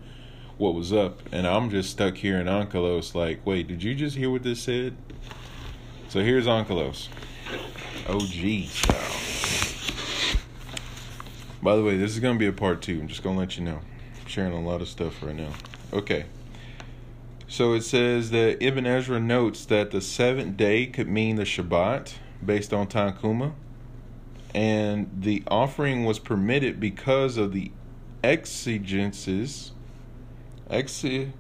what 0.58 0.74
was 0.74 0.92
up 0.92 1.20
and 1.32 1.46
I'm 1.46 1.70
just 1.70 1.92
stuck 1.92 2.18
here 2.18 2.40
in 2.40 2.48
Onkelos 2.48 3.14
like, 3.14 3.46
wait, 3.46 3.68
did 3.68 3.84
you 3.84 3.94
just 3.94 4.18
hear 4.18 4.30
what 4.30 4.44
this 4.44 4.62
said? 4.62 4.96
So 6.10 6.22
here's 6.22 6.46
Onkelos. 6.46 7.08
OG 8.08 8.68
style. 8.70 9.22
By 11.64 11.76
the 11.76 11.84
way, 11.84 11.98
this 11.98 12.12
is 12.12 12.20
to 12.36 12.40
be 12.40 12.48
a 12.48 12.52
part 12.52 12.82
two. 12.82 13.00
I'm 13.00 13.08
just 13.08 13.22
to 13.36 13.40
let 13.40 13.58
you 13.58 13.64
know. 13.64 13.80
I'm 14.22 14.28
sharing 14.28 14.54
a 14.54 14.62
lot 14.62 14.82
of 14.82 14.88
stuff 14.88 15.22
right 15.22 15.36
now. 15.36 15.52
Okay. 15.94 16.26
So 17.48 17.74
it 17.74 17.82
says 17.82 18.32
that 18.32 18.64
Ibn 18.64 18.86
Ezra 18.86 19.20
notes 19.20 19.66
that 19.66 19.92
the 19.92 20.02
seventh 20.02 20.58
day 20.58 20.86
could 20.88 21.08
mean 21.08 21.36
the 21.36 21.44
Shabbat 21.44 22.14
based 22.44 22.74
on 22.74 22.88
Tanhuma. 22.88 23.54
And 24.54 25.10
the 25.22 25.44
offering 25.48 26.04
was 26.04 26.20
permitted 26.20 26.80
because 26.80 27.38
of 27.38 27.54
the 27.54 27.72
exigencies, 28.24 29.72
exigencies, 30.70 31.34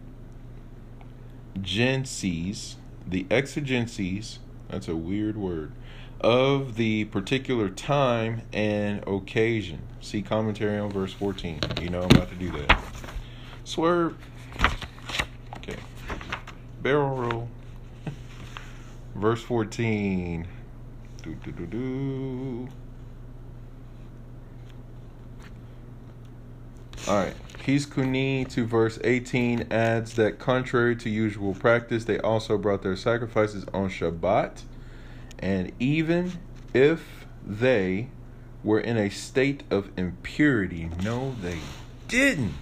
the 3.05 3.25
exigencies, 3.29 4.39
that's 4.69 4.87
a 4.87 4.95
weird 4.95 5.37
word, 5.37 5.73
of 6.21 6.75
the 6.75 7.05
particular 7.05 7.69
time 7.69 8.43
and 8.53 9.05
occasion. 9.07 9.81
See 9.99 10.21
commentary 10.21 10.79
on 10.79 10.91
verse 10.91 11.13
14. 11.13 11.59
You 11.81 11.89
know 11.89 12.01
I'm 12.01 12.11
about 12.11 12.29
to 12.29 12.35
do 12.35 12.51
that. 12.51 12.83
Swerve. 13.63 14.15
Okay. 15.57 15.77
Barrel 16.81 17.15
roll. 17.15 17.49
verse 19.15 19.41
14. 19.43 20.47
Do, 21.23 21.35
do, 21.35 21.51
do, 21.51 21.65
do. 21.65 22.69
All 27.07 27.17
right. 27.17 27.35
Kuni 27.63 28.45
to 28.45 28.65
verse 28.65 28.97
18 29.03 29.67
adds 29.71 30.15
that 30.15 30.39
contrary 30.39 30.95
to 30.95 31.09
usual 31.09 31.53
practice, 31.53 32.05
they 32.05 32.19
also 32.19 32.57
brought 32.57 32.81
their 32.81 32.95
sacrifices 32.95 33.65
on 33.73 33.89
Shabbat. 33.89 34.63
And 35.39 35.71
even 35.79 36.33
if 36.73 37.25
they 37.45 38.09
were 38.63 38.79
in 38.79 38.97
a 38.97 39.09
state 39.09 39.63
of 39.69 39.89
impurity. 39.97 40.89
No, 41.03 41.35
they 41.41 41.59
didn't. 42.07 42.53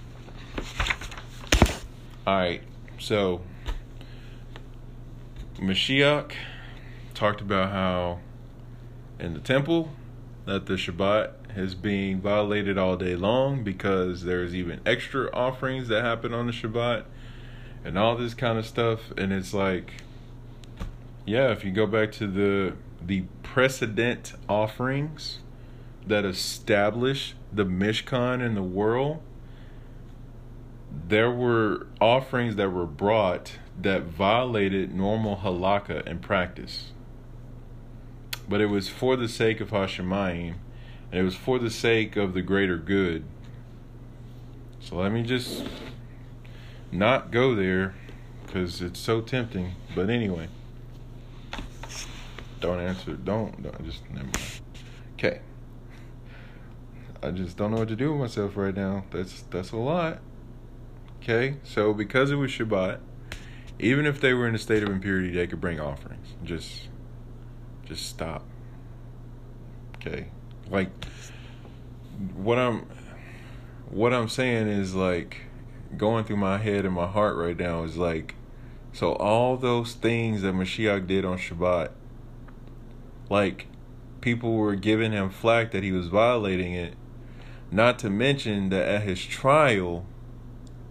All 2.26 2.38
right, 2.38 2.62
so 3.00 3.42
Mashiach 5.58 6.32
talked 7.14 7.42
about 7.42 7.72
how 7.72 8.20
in 9.20 9.34
the 9.34 9.40
temple 9.40 9.92
that 10.46 10.68
the 10.68 10.76
Shabbat 10.76 11.34
is 11.56 11.76
being 11.76 12.22
violated 12.22 12.78
all 12.78 12.95
day 12.95 13.16
long 13.16 13.64
because 13.64 14.24
there's 14.24 14.54
even 14.54 14.80
extra 14.86 15.30
offerings 15.34 15.88
that 15.88 16.04
happen 16.04 16.34
on 16.34 16.45
the 16.45 16.52
Shabbat 16.52 17.06
and 17.84 17.97
all 17.97 18.16
this 18.16 18.34
kind 18.34 18.58
of 18.58 18.66
stuff. 18.66 19.12
And 19.18 19.34
it's 19.34 19.54
like, 19.54 19.93
yeah, 21.26 21.52
if 21.52 21.64
you 21.64 21.72
go 21.72 21.86
back 21.86 22.12
to 22.14 22.28
the 22.28 22.76
the 23.02 23.24
precedent 23.43 24.34
offerings 24.50 25.39
that 26.06 26.26
established 26.26 27.36
the 27.52 27.66
Mishkan 27.66 28.45
in 28.45 28.56
the 28.56 28.64
world, 28.64 29.22
there 31.08 31.32
were 31.32 31.88
offerings 32.02 32.56
that 32.58 32.72
were 32.72 32.86
brought 32.86 33.54
that 33.82 34.04
violated 34.04 34.93
normal 34.93 35.38
halakha 35.38 36.06
and 36.06 36.22
practice. 36.22 36.91
But 38.47 38.62
it 38.62 38.66
was 38.66 38.89
for 38.89 39.16
the 39.16 39.30
sake 39.30 39.62
of 39.62 39.70
Hashemayim, 39.70 40.56
and 41.12 41.22
it 41.22 41.24
was 41.24 41.36
for 41.36 41.60
the 41.60 41.70
sake 41.70 42.16
of 42.16 42.34
the 42.34 42.41
greater 42.41 42.78
good. 42.78 43.24
So 44.80 44.95
let 44.95 45.12
me 45.12 45.24
just 45.24 45.64
not 46.91 47.32
go 47.32 47.55
there 47.55 47.93
because 48.45 48.82
it's 48.82 48.99
so 48.99 49.22
tempting. 49.22 49.74
But 49.95 50.10
anyway, 50.10 50.47
don't 52.60 52.80
answer. 52.80 53.14
Don't, 53.14 53.62
don't 53.62 53.86
just 53.86 54.10
never 54.10 54.26
mind. 54.26 54.62
Okay. 55.14 55.41
I 57.22 57.32
just 57.32 57.57
don't 57.57 57.72
know 57.72 57.78
what 57.78 57.89
to 57.89 57.95
do 57.95 58.12
with 58.12 58.22
myself 58.22 58.55
right 58.55 58.76
now. 58.76 59.03
That's 59.12 59.41
that's 59.49 59.72
a 59.72 59.78
lot. 59.78 60.20
Okay, 61.22 61.57
so 61.64 61.93
because 61.93 62.32
it 62.32 62.36
was 62.36 62.49
Shabbat, 62.49 62.99
even 63.78 64.05
if 64.05 64.22
they 64.22 64.34
were 64.34 64.47
in 64.47 64.55
a 64.55 64.57
state 64.57 64.84
of 64.84 64.89
impurity, 64.89 65.30
they 65.32 65.45
could 65.45 65.60
bring 65.60 65.80
offerings. 65.82 66.28
Just 66.43 66.88
Just 67.86 68.05
stop. 68.07 68.45
Okay? 69.95 70.28
Like 70.72 70.89
what 72.36 72.57
I'm 72.57 72.86
what 73.89 74.13
I'm 74.13 74.30
saying 74.30 74.67
is 74.67 74.93
like 74.93 75.41
going 75.97 76.26
through 76.26 76.38
my 76.38 76.57
head 76.57 76.86
and 76.86 76.93
my 76.93 77.07
heart 77.07 77.36
right 77.38 77.57
now 77.57 77.84
is 77.84 77.97
like 77.97 78.36
so 78.93 79.13
all 79.13 79.57
those 79.57 79.93
things 79.93 80.41
that 80.41 80.53
Mashiach 80.53 81.07
did 81.07 81.26
on 81.26 81.38
Shabbat 81.38 81.91
like 83.30 83.67
people 84.22 84.53
were 84.53 84.76
giving 84.76 85.11
him 85.11 85.30
flack 85.30 85.72
that 85.72 85.84
he 85.84 85.91
was 85.91 86.07
violating 86.07 86.74
it 86.74 86.93
not 87.72 87.99
to 87.99 88.09
mention 88.09 88.70
that 88.70 88.88
at 88.88 89.01
his 89.03 89.24
trial 89.24 90.05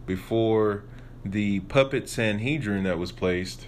before 0.06 0.84
the 1.24 1.60
puppet 1.60 2.08
Sanhedrin 2.08 2.84
that 2.84 2.98
was 2.98 3.12
placed 3.12 3.66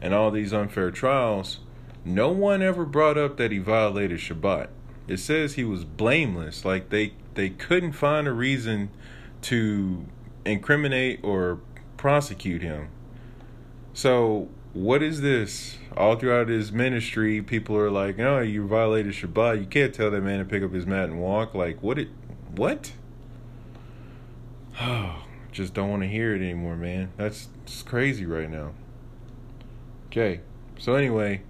and 0.00 0.14
all 0.14 0.30
these 0.30 0.52
unfair 0.52 0.90
trials, 0.90 1.60
no 2.04 2.30
one 2.30 2.62
ever 2.62 2.84
brought 2.84 3.18
up 3.18 3.36
that 3.36 3.52
he 3.52 3.58
violated 3.58 4.18
Shabbat. 4.18 4.68
It 5.08 5.18
says 5.18 5.54
he 5.54 5.64
was 5.64 5.84
blameless. 5.84 6.64
Like 6.64 6.90
they 6.90 7.14
they 7.34 7.48
couldn't 7.50 7.92
find 7.92 8.28
a 8.28 8.32
reason 8.32 8.90
to 9.42 10.04
incriminate 10.44 11.20
or 11.22 11.60
prosecute 11.96 12.62
him. 12.62 12.88
So 13.94 14.48
what 14.74 15.02
is 15.02 15.22
this? 15.22 15.78
All 15.96 16.16
throughout 16.16 16.48
his 16.48 16.70
ministry, 16.70 17.42
people 17.42 17.76
are 17.76 17.90
like, 17.90 18.18
"No, 18.18 18.36
oh, 18.36 18.40
you 18.42 18.66
violated 18.66 19.14
Shabbat. 19.14 19.60
You 19.60 19.66
can't 19.66 19.94
tell 19.94 20.10
that 20.10 20.20
man 20.20 20.38
to 20.38 20.44
pick 20.44 20.62
up 20.62 20.72
his 20.72 20.86
mat 20.86 21.08
and 21.08 21.18
walk." 21.18 21.54
Like, 21.54 21.82
what? 21.82 21.98
It 21.98 22.08
what? 22.54 22.92
Oh, 24.80 25.24
just 25.52 25.74
don't 25.74 25.90
want 25.90 26.02
to 26.02 26.08
hear 26.08 26.34
it 26.34 26.42
anymore, 26.42 26.76
man. 26.76 27.12
That's 27.16 27.48
crazy 27.84 28.26
right 28.26 28.50
now. 28.50 28.72
Okay, 30.06 30.40
so 30.78 30.94
anyway, 30.94 31.42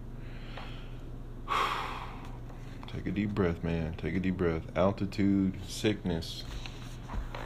take 2.99 3.07
a 3.07 3.11
deep 3.13 3.31
breath, 3.31 3.63
man. 3.63 3.95
Take 3.97 4.17
a 4.17 4.21
deep 4.21 4.37
breath. 4.37 4.63
Altitude 4.77 5.55
sickness 5.69 6.43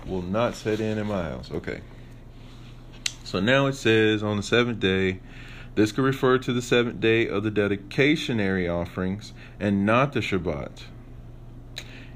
will 0.07 0.22
not 0.22 0.55
set 0.55 0.80
in 0.80 0.96
in 0.96 1.07
my 1.07 1.24
house. 1.24 1.50
Okay. 1.53 1.82
So 3.24 3.38
now 3.38 3.66
it 3.66 3.74
says 3.74 4.22
on 4.22 4.38
the 4.38 4.42
seventh 4.42 4.80
day, 4.80 5.20
this 5.74 5.92
could 5.92 6.05
refer 6.05 6.38
to 6.38 6.53
the 6.55 6.62
seventh 6.62 7.00
day 7.00 7.28
of 7.28 7.42
the 7.42 7.50
dedicationary 7.50 8.66
offerings 8.66 9.34
and 9.61 9.84
not 9.84 10.14
the 10.14 10.20
Shabbat. 10.20 10.84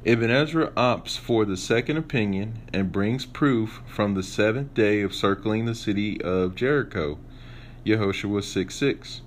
Ibn 0.05 0.31
Ezra 0.31 0.71
opts 0.71 1.19
for 1.19 1.45
the 1.45 1.57
second 1.57 1.99
opinion 1.99 2.61
and 2.73 2.93
brings 2.93 3.27
proof 3.27 3.83
from 3.87 4.15
the 4.15 4.23
seventh 4.23 4.73
day 4.73 5.03
of 5.03 5.15
circling 5.15 5.67
the 5.67 5.75
city 5.75 6.23
of 6.23 6.55
Jericho, 6.55 7.19
Yehoshua 7.85 8.43
6 8.43 8.75
6, 8.75 9.21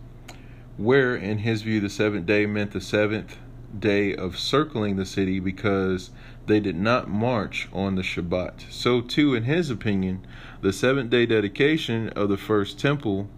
where, 0.77 1.15
in 1.15 1.39
his 1.39 1.61
view, 1.61 1.79
the 1.79 1.89
seventh 1.89 2.25
day 2.25 2.45
meant 2.45 2.71
the 2.71 2.81
seventh 2.81 3.37
day 3.77 4.15
of 4.15 4.37
circling 4.37 4.95
the 4.95 5.05
city 5.05 5.39
because 5.39 6.11
they 6.47 6.59
did 6.59 6.75
not 6.75 7.09
march 7.09 7.67
on 7.71 7.95
the 7.95 8.01
Shabbat. 8.01 8.71
So, 8.71 9.01
too, 9.01 9.35
in 9.35 9.43
his 9.43 9.69
opinion, 9.69 10.25
the 10.61 10.73
seventh 10.73 11.09
day 11.09 11.25
dedication 11.25 12.09
of 12.09 12.29
the 12.29 12.37
first 12.37 12.79
temple 12.79 13.29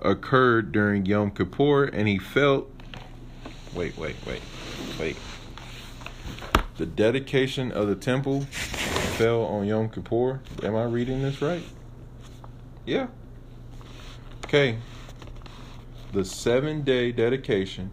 occurred 0.00 0.72
during 0.72 1.06
Yom 1.06 1.30
Kippur, 1.30 1.84
and 1.84 2.08
he 2.08 2.18
felt. 2.18 2.70
Wait, 3.74 3.96
wait, 3.98 4.16
wait, 4.26 4.42
wait 4.98 5.16
the 6.76 6.86
dedication 6.86 7.70
of 7.70 7.86
the 7.86 7.94
temple 7.94 8.42
fell 8.42 9.42
on 9.44 9.66
Yom 9.66 9.88
Kippur. 9.88 10.40
Am 10.62 10.74
I 10.74 10.84
reading 10.84 11.22
this 11.22 11.40
right? 11.40 11.62
Yeah. 12.84 13.06
Okay. 14.44 14.78
The 16.12 16.24
seven 16.24 16.82
day 16.82 17.12
dedication 17.12 17.90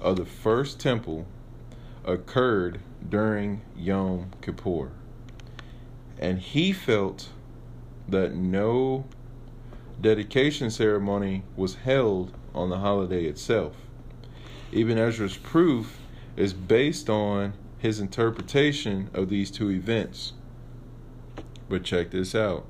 of 0.00 0.16
the 0.16 0.24
first 0.24 0.78
temple 0.80 1.26
occurred 2.04 2.80
during 3.08 3.62
Yom 3.76 4.30
Kippur. 4.40 4.90
And 6.18 6.38
he 6.38 6.72
felt 6.72 7.28
that 8.08 8.34
no 8.34 9.04
dedication 10.00 10.70
ceremony 10.70 11.44
was 11.56 11.76
held 11.76 12.32
on 12.54 12.70
the 12.70 12.78
holiday 12.78 13.24
itself. 13.24 13.76
Ibn 14.72 14.98
Ezra's 14.98 15.36
proof 15.36 15.98
is 16.36 16.52
based 16.52 17.10
on 17.10 17.54
his 17.78 18.00
interpretation 18.00 19.10
of 19.14 19.28
these 19.28 19.50
two 19.50 19.70
events. 19.70 20.32
But 21.68 21.84
check 21.84 22.10
this 22.10 22.34
out. 22.34 22.66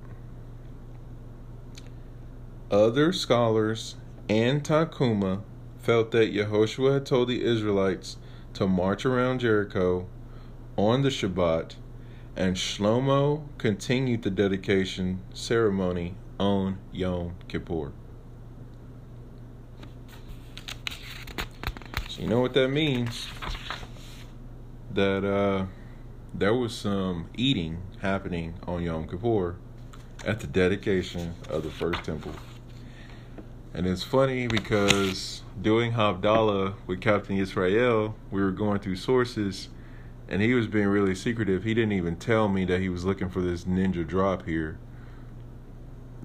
Other 2.70 3.12
scholars 3.12 3.96
and 4.28 4.62
Tanhuma 4.62 5.42
felt 5.88 6.10
that 6.10 6.34
Yehoshua 6.34 6.92
had 6.92 7.06
told 7.06 7.28
the 7.28 7.42
Israelites 7.42 8.18
to 8.52 8.66
march 8.66 9.06
around 9.06 9.38
Jericho 9.38 10.06
on 10.76 11.00
the 11.00 11.08
Shabbat, 11.08 11.76
and 12.36 12.56
Shlomo 12.56 13.44
continued 13.56 14.20
the 14.20 14.28
dedication 14.28 15.22
ceremony 15.32 16.14
on 16.38 16.76
Yom 16.92 17.36
Kippur. 17.48 17.92
So 22.10 22.20
you 22.20 22.28
know 22.28 22.40
what 22.40 22.52
that 22.52 22.68
means 22.68 23.26
that 24.92 25.24
uh, 25.24 25.64
there 26.34 26.52
was 26.52 26.76
some 26.76 27.30
eating 27.34 27.80
happening 28.02 28.56
on 28.66 28.82
Yom 28.82 29.08
Kippur 29.08 29.56
at 30.26 30.40
the 30.40 30.46
dedication 30.46 31.32
of 31.48 31.62
the 31.62 31.70
first 31.70 32.04
temple. 32.04 32.34
And 33.74 33.86
it's 33.86 34.02
funny 34.02 34.46
because 34.46 35.42
doing 35.60 35.92
Havdalah 35.92 36.74
with 36.86 37.00
Captain 37.00 37.36
Israel, 37.36 38.16
we 38.30 38.40
were 38.40 38.50
going 38.50 38.80
through 38.80 38.96
sources 38.96 39.68
and 40.28 40.42
he 40.42 40.54
was 40.54 40.66
being 40.66 40.88
really 40.88 41.14
secretive. 41.14 41.64
He 41.64 41.74
didn't 41.74 41.92
even 41.92 42.16
tell 42.16 42.48
me 42.48 42.64
that 42.64 42.80
he 42.80 42.88
was 42.88 43.04
looking 43.04 43.28
for 43.28 43.40
this 43.40 43.64
ninja 43.64 44.06
drop 44.06 44.46
here 44.46 44.78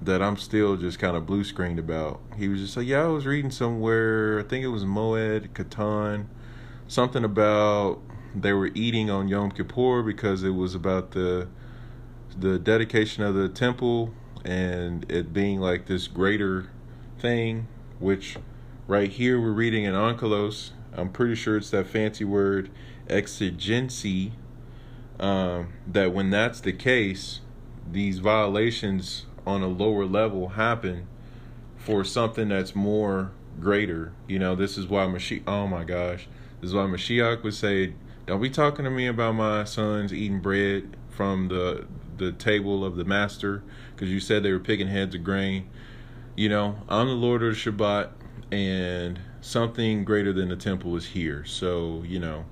that 0.02 0.22
I'm 0.22 0.38
still 0.38 0.76
just 0.76 1.00
kind 1.00 1.16
of 1.16 1.26
blue 1.26 1.44
screened 1.44 1.80
about. 1.80 2.20
He 2.38 2.50
was 2.50 2.60
just 2.60 2.76
like, 2.76 2.88
Yeah, 2.88 3.04
I 3.04 3.08
was 3.08 3.26
reading 3.26 3.52
somewhere, 3.52 4.40
I 4.40 4.44
think 4.44 4.64
it 4.64 4.70
was 4.70 4.84
Moed, 4.84 5.50
Katan, 5.50 6.26
something 6.88 7.24
about 7.24 8.02
they 8.36 8.54
were 8.54 8.72
eating 8.74 9.10
on 9.10 9.28
Yom 9.28 9.52
Kippur 9.52 10.02
because 10.02 10.44
it 10.44 10.52
was 10.52 10.76
about 10.76 11.12
the 11.12 11.48
the 12.38 12.58
dedication 12.58 13.24
of 13.24 13.36
the 13.36 13.48
temple 13.48 14.12
and 14.44 15.10
it 15.10 15.32
being 15.32 15.60
like 15.60 15.86
this 15.86 16.08
greater 16.08 16.70
thing, 17.24 17.68
which 18.00 18.36
right 18.86 19.10
here 19.10 19.40
we're 19.40 19.54
reading 19.54 19.86
in 19.86 19.94
Onkelos. 19.94 20.72
I'm 20.92 21.10
pretty 21.10 21.36
sure 21.36 21.56
it's 21.56 21.70
that 21.70 21.88
fancy 21.88 22.26
word 22.26 22.70
exigency. 23.10 24.34
Um, 25.20 25.72
that 25.88 26.14
when 26.14 26.30
that's 26.30 26.60
the 26.60 26.74
case, 26.74 27.40
these 27.90 28.20
violations 28.20 29.26
on 29.48 29.64
a 29.64 29.68
lower 29.68 30.06
level 30.06 30.50
happen 30.50 31.08
for 31.78 32.04
something 32.04 32.50
that's 32.50 32.76
more 32.76 33.32
greater. 33.58 34.12
You 34.28 34.40
know, 34.40 34.54
this 34.54 34.78
is 34.78 34.88
why 34.88 35.06
Mashiach. 35.06 35.44
Oh 35.48 35.66
my 35.66 35.86
gosh, 35.86 36.28
this 36.60 36.72
is 36.72 36.76
why 36.76 36.84
Mashiach 36.84 37.42
would 37.44 37.54
say, 37.54 37.94
don't 38.26 38.42
be 38.42 38.50
talking 38.50 38.84
to 38.84 38.92
me 38.92 39.08
about 39.08 39.36
my 39.36 39.64
sons 39.64 40.14
eating 40.14 40.42
bread 40.42 40.98
from 41.10 41.48
the 41.48 41.88
the 42.18 42.34
table 42.34 42.84
of 42.84 42.96
the 42.98 43.06
master 43.06 43.64
because 43.96 44.10
you 44.10 44.20
said 44.20 44.44
they 44.44 44.52
were 44.52 44.60
picking 44.60 44.88
heads 44.88 45.16
of 45.16 45.24
grain. 45.24 45.70
You 46.36 46.50
know, 46.50 46.78
I'm 46.90 47.08
the 47.08 47.14
Lord 47.14 47.44
of 47.44 47.54
the 47.54 47.72
Shabbat, 47.72 48.10
and 48.52 49.20
something 49.42 50.04
greater 50.04 50.34
than 50.34 50.50
the 50.50 50.56
temple 50.56 50.96
is 50.96 51.06
here. 51.06 51.46
So, 51.46 52.04
you 52.08 52.20
know, 52.20 52.46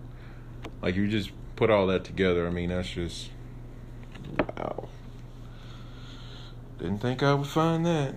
like 0.81 0.95
you 0.95 1.07
just 1.07 1.31
put 1.55 1.69
all 1.69 1.87
that 1.87 2.03
together. 2.03 2.45
I 2.45 2.51
mean, 2.51 2.69
that's 2.69 2.89
just 2.89 3.29
wow. 4.37 4.87
Didn't 6.77 6.99
think 6.99 7.23
I 7.23 7.33
would 7.33 7.47
find 7.47 7.85
that 7.85 8.15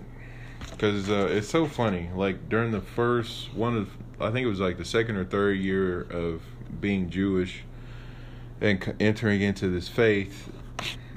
because 0.71 1.09
uh, 1.09 1.27
it's 1.31 1.49
so 1.49 1.65
funny. 1.67 2.09
Like 2.13 2.49
during 2.49 2.71
the 2.71 2.81
first 2.81 3.53
one 3.53 3.77
of, 3.77 3.89
I 4.19 4.31
think 4.31 4.45
it 4.45 4.49
was 4.49 4.59
like 4.59 4.77
the 4.77 4.85
second 4.85 5.15
or 5.15 5.25
third 5.25 5.57
year 5.57 6.01
of 6.01 6.41
being 6.79 7.09
Jewish 7.09 7.63
and 8.61 8.95
entering 8.99 9.41
into 9.41 9.69
this 9.69 9.87
faith, 9.87 10.49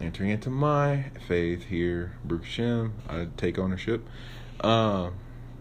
entering 0.01 0.31
into 0.31 0.51
my 0.51 1.07
faith 1.27 1.65
here, 1.65 2.13
Baruch 2.25 2.91
I 3.09 3.29
take 3.37 3.59
ownership. 3.59 4.07
Uh, 4.61 5.11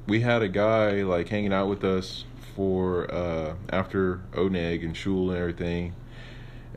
we 0.08 0.22
had 0.22 0.42
a 0.42 0.48
guy 0.48 1.04
like 1.04 1.30
hanging 1.30 1.54
out 1.54 1.68
with 1.68 1.84
us 1.84 2.26
for 2.56 3.14
uh, 3.14 3.56
after 3.70 4.22
Oneg 4.34 4.84
and 4.84 4.96
Shul 4.96 5.30
and 5.30 5.40
everything. 5.40 5.94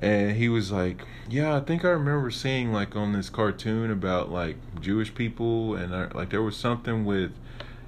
And 0.02 0.36
he 0.36 0.48
was 0.48 0.72
like, 0.72 1.06
"Yeah, 1.28 1.56
I 1.56 1.60
think 1.60 1.84
I 1.84 1.88
remember 1.88 2.30
seeing 2.30 2.72
like 2.72 2.96
on 2.96 3.12
this 3.12 3.28
cartoon 3.28 3.90
about 3.90 4.30
like 4.30 4.56
Jewish 4.80 5.14
people, 5.14 5.74
and 5.74 5.94
I, 5.94 6.08
like 6.08 6.30
there 6.30 6.42
was 6.42 6.56
something 6.56 7.04
with 7.04 7.32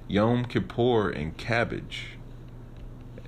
Yom 0.07 0.45
Kippur 0.45 1.09
and 1.09 1.35
cabbage." 1.37 2.17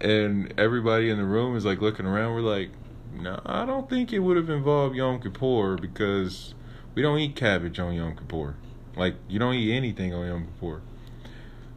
and 0.02 0.54
everybody 0.58 1.10
in 1.10 1.18
the 1.18 1.26
room 1.26 1.56
is 1.56 1.66
like 1.66 1.82
looking 1.82 2.06
around. 2.06 2.34
We're 2.34 2.42
like, 2.42 2.70
no, 3.14 3.40
I 3.46 3.66
don't 3.66 3.90
think 3.90 4.12
it 4.12 4.20
would 4.20 4.38
have 4.38 4.50
involved 4.50 4.96
Yom 4.96 5.22
Kippur 5.22 5.78
because 5.78 6.54
we 6.94 7.02
don't 7.02 7.18
eat 7.20 7.36
cabbage 7.36 7.80
on 7.80 7.94
Yom 7.94 8.16
Kippur. 8.16 8.56
Like 8.96 9.16
you 9.28 9.40
don't 9.40 9.56
eat 9.56 9.74
anything 9.74 10.14
on 10.14 10.28
Yom 10.28 10.48
Kippur. 10.48 10.82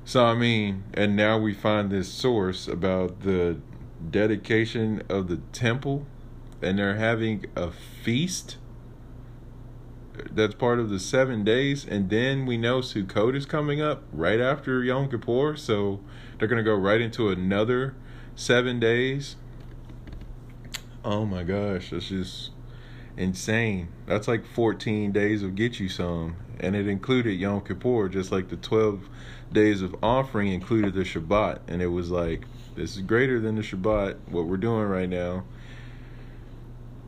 So 0.08 0.24
I 0.24 0.32
mean, 0.32 0.84
and 0.94 1.16
now 1.16 1.36
we 1.36 1.52
find 1.52 1.90
this 1.90 2.08
source 2.08 2.66
about 2.66 3.20
the 3.20 3.60
dedication 4.10 5.02
of 5.06 5.28
the 5.28 5.36
temple, 5.52 6.06
and 6.62 6.78
they're 6.78 6.96
having 6.96 7.44
a 7.54 7.70
feast. 7.70 8.56
That's 10.30 10.54
part 10.54 10.78
of 10.78 10.88
the 10.88 10.98
seven 10.98 11.44
days, 11.44 11.84
and 11.84 12.08
then 12.08 12.46
we 12.46 12.56
know 12.56 12.78
Sukkot 12.78 13.36
is 13.36 13.44
coming 13.44 13.82
up 13.82 14.02
right 14.10 14.40
after 14.40 14.82
Yom 14.82 15.10
Kippur, 15.10 15.56
so 15.56 16.00
they're 16.38 16.48
gonna 16.48 16.62
go 16.62 16.74
right 16.74 17.02
into 17.02 17.28
another 17.28 17.94
seven 18.34 18.80
days. 18.80 19.36
Oh 21.04 21.26
my 21.26 21.42
gosh, 21.42 21.90
that's 21.90 22.08
just 22.08 22.52
insane. 23.18 23.88
That's 24.06 24.26
like 24.26 24.46
14 24.46 25.12
days 25.12 25.42
of 25.42 25.54
get 25.54 25.78
you 25.78 25.90
some, 25.90 26.36
and 26.58 26.74
it 26.74 26.88
included 26.88 27.32
Yom 27.32 27.60
Kippur, 27.60 28.08
just 28.08 28.32
like 28.32 28.48
the 28.48 28.56
12 28.56 29.06
days 29.52 29.82
of 29.82 29.96
offering 30.02 30.48
included 30.48 30.94
the 30.94 31.02
Shabbat, 31.02 31.60
and 31.68 31.80
it 31.82 31.88
was 31.88 32.10
like 32.10 32.44
this 32.74 32.96
is 32.96 33.02
greater 33.02 33.40
than 33.40 33.56
the 33.56 33.62
Shabbat. 33.62 34.16
What 34.30 34.46
we're 34.46 34.56
doing 34.56 34.84
right 34.84 35.08
now. 35.08 35.44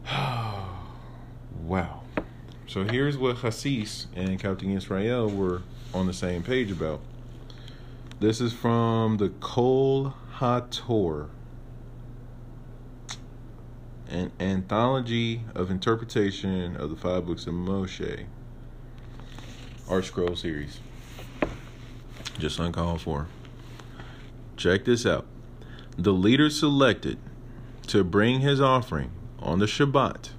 wow. 1.63 2.03
So 2.67 2.85
here's 2.85 3.19
what 3.19 3.37
Hasis 3.37 4.07
and 4.15 4.39
Captain 4.39 4.71
Israel 4.71 5.29
were 5.29 5.63
on 5.93 6.07
the 6.07 6.13
same 6.13 6.43
page 6.43 6.71
about. 6.71 7.01
This 8.21 8.41
is 8.41 8.53
from 8.53 9.17
the 9.17 9.31
Kol 9.31 10.15
HaTor, 10.37 11.29
an 14.09 14.31
anthology 14.39 15.43
of 15.55 15.71
interpretation 15.71 16.77
of 16.77 16.91
the 16.91 16.97
five 16.97 17.27
books 17.27 17.47
of 17.47 17.55
Moshe, 17.55 18.27
ArtScroll 19.89 20.37
series. 20.37 20.81
Just 22.39 22.59
uncalled 22.59 23.01
for. 23.03 23.27
Check 24.57 24.85
this 24.85 25.05
out. 25.07 25.27
The 25.97 26.13
leader 26.13 26.51
selected 26.51 27.19
to 27.89 28.05
bring 28.05 28.41
his 28.41 28.61
offering 28.61 29.11
on 29.39 29.59
the 29.59 29.67
Shabbat 29.67 30.31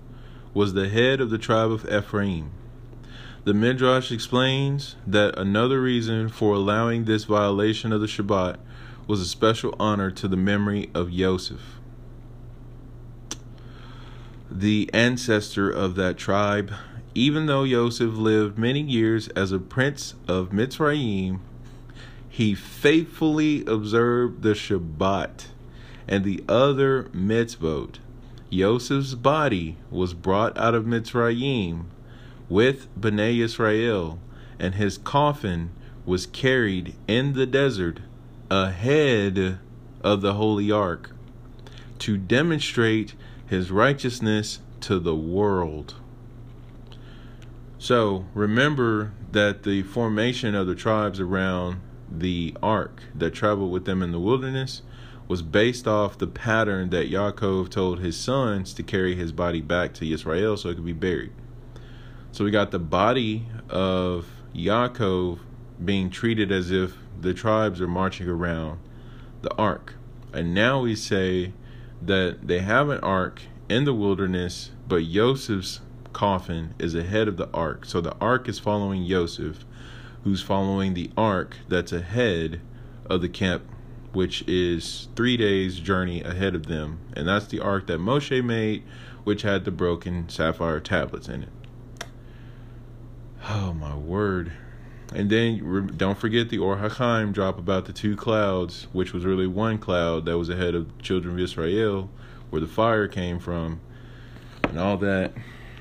was 0.54 0.74
the 0.74 0.90
head 0.90 1.22
of 1.22 1.30
the 1.30 1.38
tribe 1.38 1.72
of 1.72 1.86
Ephraim. 1.92 2.52
The 3.44 3.54
Midrash 3.54 4.12
explains 4.12 4.96
that 5.08 5.38
another 5.38 5.82
reason 5.82 6.30
for 6.30 6.54
allowing 6.54 7.06
this 7.06 7.24
violation 7.24 7.92
of 7.92 8.02
the 8.02 8.08
Shabbat 8.08 8.58
was 9.08 9.20
a 9.20 9.26
special 9.26 9.76
honor 9.80 10.12
to 10.12 10.28
the 10.28 10.38
memory 10.38 10.92
of 10.94 11.10
Yosef, 11.10 11.80
the 14.50 14.90
ancestor 14.94 15.70
of 15.70 15.96
that 15.96 16.18
tribe. 16.18 16.74
Even 17.14 17.46
though 17.46 17.64
Yosef 17.64 18.14
lived 18.14 18.58
many 18.58 18.80
years 18.80 19.28
as 19.30 19.52
a 19.52 19.60
prince 19.60 20.14
of 20.28 20.52
Mitzrayim, 20.52 21.40
he 22.32 22.56
faithfully 22.56 23.64
observed 23.66 24.42
the 24.42 24.56
Shabbat 24.56 25.48
and 26.08 26.24
the 26.24 26.42
other 26.48 27.04
mitzvot. 27.14 28.00
Yosef's 28.50 29.16
body 29.16 29.76
was 29.92 30.14
brought 30.14 30.58
out 30.58 30.74
of 30.74 30.86
Mitzrayim 30.86 31.88
with 32.48 32.88
Bnei 33.00 33.40
Israel, 33.40 34.18
and 34.58 34.76
his 34.76 34.98
coffin 34.98 35.72
was 36.06 36.26
carried 36.26 36.96
in 37.06 37.34
the 37.34 37.46
desert 37.46 38.00
ahead 38.50 39.60
of 40.02 40.22
the 40.22 40.34
Holy 40.36 40.72
Ark 40.72 41.12
to 42.00 42.18
demonstrate 42.18 43.14
his 43.46 43.72
righteousness 43.72 44.60
to 44.80 45.00
the 45.00 45.16
world. 45.16 45.96
So 47.78 48.26
remember 48.34 49.12
that 49.34 49.64
the 49.64 49.84
formation 49.84 50.56
of 50.56 50.68
the 50.68 50.76
tribes 50.76 51.20
around 51.20 51.82
the 52.12 52.56
ark 52.62 53.04
that 53.16 53.32
traveled 53.32 53.72
with 53.72 53.86
them 53.86 54.04
in 54.04 54.12
the 54.12 54.20
wilderness 54.20 54.82
was 55.28 55.42
based 55.42 55.88
off 55.88 56.18
the 56.18 56.28
pattern 56.28 56.90
that 56.90 57.10
Yaakov 57.10 57.70
told 57.70 58.00
his 58.00 58.18
sons 58.18 58.74
to 58.74 58.84
carry 58.84 59.16
his 59.16 59.32
body 59.32 59.62
back 59.62 59.94
to 59.94 60.12
Israel 60.12 60.58
so 60.58 60.70
it 60.70 60.76
could 60.76 60.86
be 60.86 60.92
buried. 60.92 61.32
So 62.34 62.44
we 62.44 62.52
got 62.52 62.72
the 62.72 62.80
body 62.80 63.48
of 63.70 64.28
Yaakov 64.54 65.40
being 65.84 66.10
treated 66.10 66.52
as 66.52 66.70
if 66.70 66.96
the 67.20 67.34
tribes 67.34 67.80
are 67.80 67.88
marching 67.88 68.28
around 68.28 68.80
the 69.42 69.54
ark. 69.56 69.96
And 70.34 70.54
now 70.54 70.82
we 70.82 70.96
say 70.96 71.54
that 72.02 72.48
they 72.48 72.60
have 72.60 72.90
an 72.90 73.00
ark 73.00 73.42
in 73.70 73.86
the 73.86 73.94
wilderness, 73.94 74.72
but 74.88 75.04
Joseph's 75.04 75.82
coffin 76.14 76.74
is 76.78 76.94
ahead 76.96 77.28
of 77.28 77.38
the 77.38 77.50
ark. 77.54 77.86
So 77.86 78.02
the 78.02 78.16
ark 78.20 78.50
is 78.50 78.60
following 78.60 79.08
Joseph 79.08 79.66
who's 80.24 80.42
following 80.42 80.94
the 80.94 81.12
ark 81.18 81.58
that's 81.68 81.92
ahead 81.92 82.62
of 83.06 83.22
the 83.22 83.30
camp, 83.30 83.64
which 84.14 84.44
is 84.48 85.08
three 85.16 85.38
days' 85.38 85.80
journey 85.80 86.22
ahead 86.22 86.56
of 86.56 86.68
them. 86.68 87.00
And 87.16 87.28
that's 87.28 87.48
the 87.48 87.60
ark 87.60 87.88
that 87.88 88.00
Moshe 88.00 88.44
made, 88.44 88.84
which 89.24 89.42
had 89.42 89.66
the 89.66 89.72
broken 89.72 90.30
sapphire 90.30 90.80
tablets 90.80 91.28
in 91.28 91.44
it. 91.44 91.50
Oh, 93.50 93.74
my 93.74 93.96
word. 93.96 94.52
And 95.14 95.30
then 95.30 95.94
don't 95.98 96.18
forget 96.18 96.50
the 96.50 96.60
Or 96.60 96.78
HaChaim 96.78 97.34
drop 97.34 97.58
about 97.58 97.86
the 97.86 97.94
two 97.94 98.16
clouds, 98.16 98.88
which 98.94 99.14
was 99.14 99.26
really 99.26 99.48
one 99.48 99.78
cloud 99.78 100.26
that 100.26 100.38
was 100.38 100.50
ahead 100.50 100.74
of 100.76 100.98
children 101.02 101.34
of 101.34 101.40
Israel, 101.40 102.10
where 102.50 102.62
the 102.62 102.68
fire 102.68 103.08
came 103.08 103.40
from, 103.40 103.82
and 104.64 104.80
all 104.80 104.98
that 104.98 105.34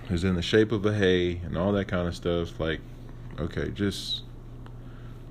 is 0.08 0.24
in 0.24 0.34
the 0.34 0.42
shape 0.42 0.72
of 0.72 0.84
a 0.84 0.94
hay 0.94 1.40
and 1.44 1.56
all 1.56 1.70
that 1.72 1.86
kind 1.86 2.08
of 2.08 2.16
stuff. 2.16 2.58
Like, 2.58 2.80
okay, 3.38 3.70
just 3.70 4.22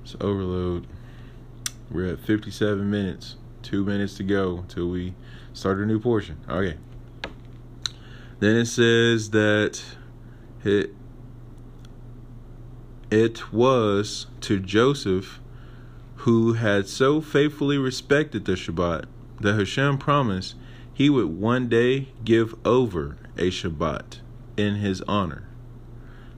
it's 0.02 0.16
overload. 0.20 0.86
We're 1.90 2.12
at 2.12 2.20
57 2.20 2.88
minutes. 2.88 3.36
Two 3.62 3.84
minutes 3.84 4.16
to 4.16 4.22
go 4.22 4.64
till 4.68 4.88
we 4.88 5.14
start 5.52 5.78
a 5.78 5.86
new 5.86 5.98
portion. 5.98 6.38
Okay. 6.48 6.76
Then 8.38 8.56
it 8.56 8.66
says 8.66 9.30
that 9.30 9.82
it 10.64 10.94
it 13.10 13.52
was 13.52 14.26
to 14.40 14.58
Joseph 14.60 15.40
who 16.16 16.54
had 16.54 16.86
so 16.86 17.20
faithfully 17.20 17.76
respected 17.76 18.44
the 18.44 18.52
Shabbat 18.52 19.06
that 19.40 19.58
Hashem 19.58 19.98
promised 19.98 20.54
he 20.92 21.10
would 21.10 21.26
one 21.26 21.68
day 21.68 22.08
give 22.24 22.54
over 22.64 23.16
a 23.36 23.50
Shabbat 23.50 24.20
in 24.56 24.76
his 24.76 25.00
honor. 25.02 25.49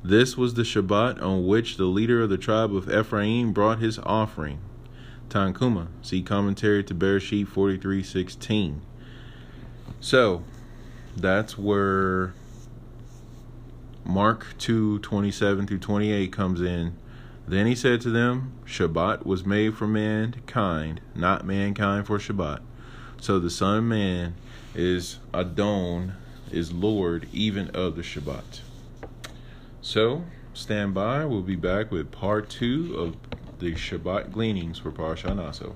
This 0.05 0.37
was 0.37 0.55
the 0.55 0.63
Shabbat 0.63 1.23
on 1.23 1.47
which 1.47 1.77
the 1.77 1.85
leader 1.85 2.23
of 2.23 2.31
the 2.31 2.37
tribe 2.37 2.75
of 2.75 2.93
Ephraim 2.93 3.53
brought 3.53 3.79
his 3.79 4.01
offering. 4.01 4.59
Tanhuma. 5.29 5.87
See 6.03 6.23
commentary 6.23 6.83
to 6.85 6.95
Bereshit 6.95 7.47
43:16. 7.47 8.81
So, 10.01 10.43
that's 11.17 11.57
where 11.57 12.35
Mark 14.05 14.47
2:27 14.59 15.69
through 15.69 15.79
28 15.79 16.33
comes 16.33 16.61
in. 16.61 16.95
Then 17.47 17.67
he 17.67 17.75
said 17.75 18.01
to 18.01 18.11
them, 18.11 18.53
Shabbat 18.67 19.25
was 19.25 19.47
made 19.47 19.77
for 19.77 19.87
mankind, 19.87 21.01
not 21.15 21.47
mankind 21.47 22.07
for 22.07 22.19
Shabbat. 22.19 22.61
So 23.21 23.39
the 23.39 23.51
Son 23.51 23.79
of 23.79 23.85
Man 23.85 24.35
is 24.75 25.19
Adon, 25.33 26.15
is 26.51 26.73
Lord 26.73 27.29
even 27.33 27.69
of 27.71 27.95
the 27.95 28.03
Shabbat. 28.03 28.62
So, 29.85 30.23
stand 30.55 30.95
by. 30.95 31.25
We'll 31.25 31.43
be 31.43 31.57
back 31.57 31.91
with 31.91 32.13
part 32.13 32.49
two 32.49 32.95
of 32.97 33.17
the 33.59 33.75
Shabbat 33.75 34.31
gleanings 34.31 34.79
for 34.79 34.93
Parashat 34.93 35.35
Naso. 35.35 35.75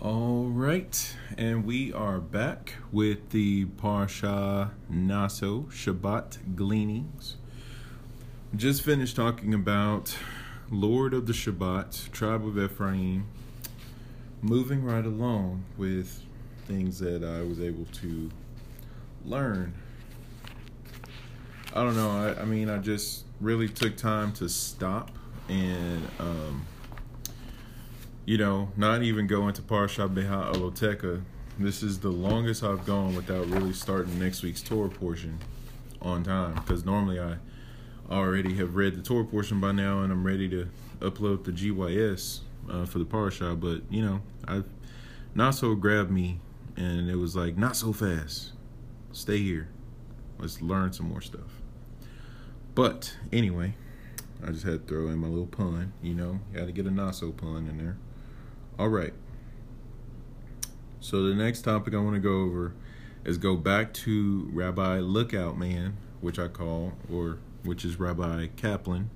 All 0.00 0.46
right, 0.46 1.14
and 1.36 1.66
we 1.66 1.92
are 1.92 2.18
back 2.18 2.76
with 2.90 3.28
the 3.28 3.66
Parsha 3.66 4.70
Naso 4.88 5.64
Shabbat 5.70 6.56
gleanings. 6.56 7.36
Just 8.56 8.80
finished 8.80 9.14
talking 9.14 9.52
about 9.52 10.16
Lord 10.70 11.12
of 11.12 11.26
the 11.26 11.34
Shabbat, 11.34 12.10
tribe 12.10 12.46
of 12.46 12.58
Ephraim, 12.58 13.26
moving 14.40 14.82
right 14.82 15.04
along 15.04 15.64
with 15.76 16.22
things 16.64 17.00
that 17.00 17.22
I 17.22 17.42
was 17.42 17.60
able 17.60 17.84
to 18.00 18.30
learn 19.26 19.74
I 21.74 21.82
don't 21.82 21.96
know. 21.96 22.10
I, 22.10 22.42
I 22.42 22.44
mean, 22.44 22.68
I 22.68 22.76
just 22.78 23.24
really 23.40 23.68
took 23.68 23.96
time 23.96 24.32
to 24.34 24.48
stop 24.48 25.10
and, 25.48 26.06
um, 26.18 26.66
you 28.26 28.36
know, 28.36 28.70
not 28.76 29.02
even 29.02 29.26
go 29.26 29.48
into 29.48 29.62
Parsha 29.62 30.12
Beha 30.12 30.52
Aloteka. 30.52 31.22
This 31.58 31.82
is 31.82 31.98
the 31.98 32.10
longest 32.10 32.62
I've 32.62 32.84
gone 32.84 33.16
without 33.16 33.46
really 33.46 33.72
starting 33.72 34.18
next 34.18 34.42
week's 34.42 34.62
Torah 34.62 34.90
portion 34.90 35.38
on 36.02 36.24
time 36.24 36.54
because 36.56 36.84
normally 36.84 37.18
I 37.18 37.36
already 38.10 38.54
have 38.56 38.76
read 38.76 38.94
the 38.94 39.02
Torah 39.02 39.24
portion 39.24 39.58
by 39.58 39.72
now 39.72 40.02
and 40.02 40.12
I'm 40.12 40.26
ready 40.26 40.50
to 40.50 40.68
upload 41.00 41.44
the 41.44 41.52
GYS 41.52 42.40
uh, 42.70 42.84
for 42.84 42.98
the 42.98 43.06
Parsha. 43.06 43.58
But, 43.58 43.80
you 43.90 44.02
know, 44.02 44.20
I 44.46 44.62
not 45.34 45.54
so 45.54 45.74
grabbed 45.74 46.10
me 46.10 46.38
and 46.76 47.08
it 47.08 47.16
was 47.16 47.34
like, 47.34 47.56
not 47.56 47.76
so 47.76 47.94
fast. 47.94 48.52
Stay 49.12 49.38
here. 49.38 49.68
Let's 50.38 50.60
learn 50.60 50.92
some 50.92 51.08
more 51.08 51.22
stuff. 51.22 51.51
But 52.74 53.16
anyway, 53.32 53.74
I 54.42 54.50
just 54.50 54.64
had 54.64 54.86
to 54.86 54.94
throw 54.94 55.08
in 55.08 55.18
my 55.18 55.28
little 55.28 55.46
pun. 55.46 55.92
You 56.02 56.14
know, 56.14 56.40
got 56.54 56.66
to 56.66 56.72
get 56.72 56.86
a 56.86 56.90
not 56.90 57.14
so 57.14 57.32
pun 57.32 57.68
in 57.68 57.78
there. 57.78 57.96
All 58.78 58.88
right. 58.88 59.12
So 61.00 61.24
the 61.24 61.34
next 61.34 61.62
topic 61.62 61.94
I 61.94 61.98
want 61.98 62.14
to 62.14 62.20
go 62.20 62.42
over 62.42 62.72
is 63.24 63.38
go 63.38 63.56
back 63.56 63.92
to 63.92 64.48
Rabbi 64.52 64.98
Lookout 64.98 65.58
Man, 65.58 65.96
which 66.20 66.38
I 66.38 66.48
call, 66.48 66.92
or 67.12 67.38
which 67.64 67.84
is 67.84 67.98
Rabbi 67.98 68.48
Kaplan 68.56 69.10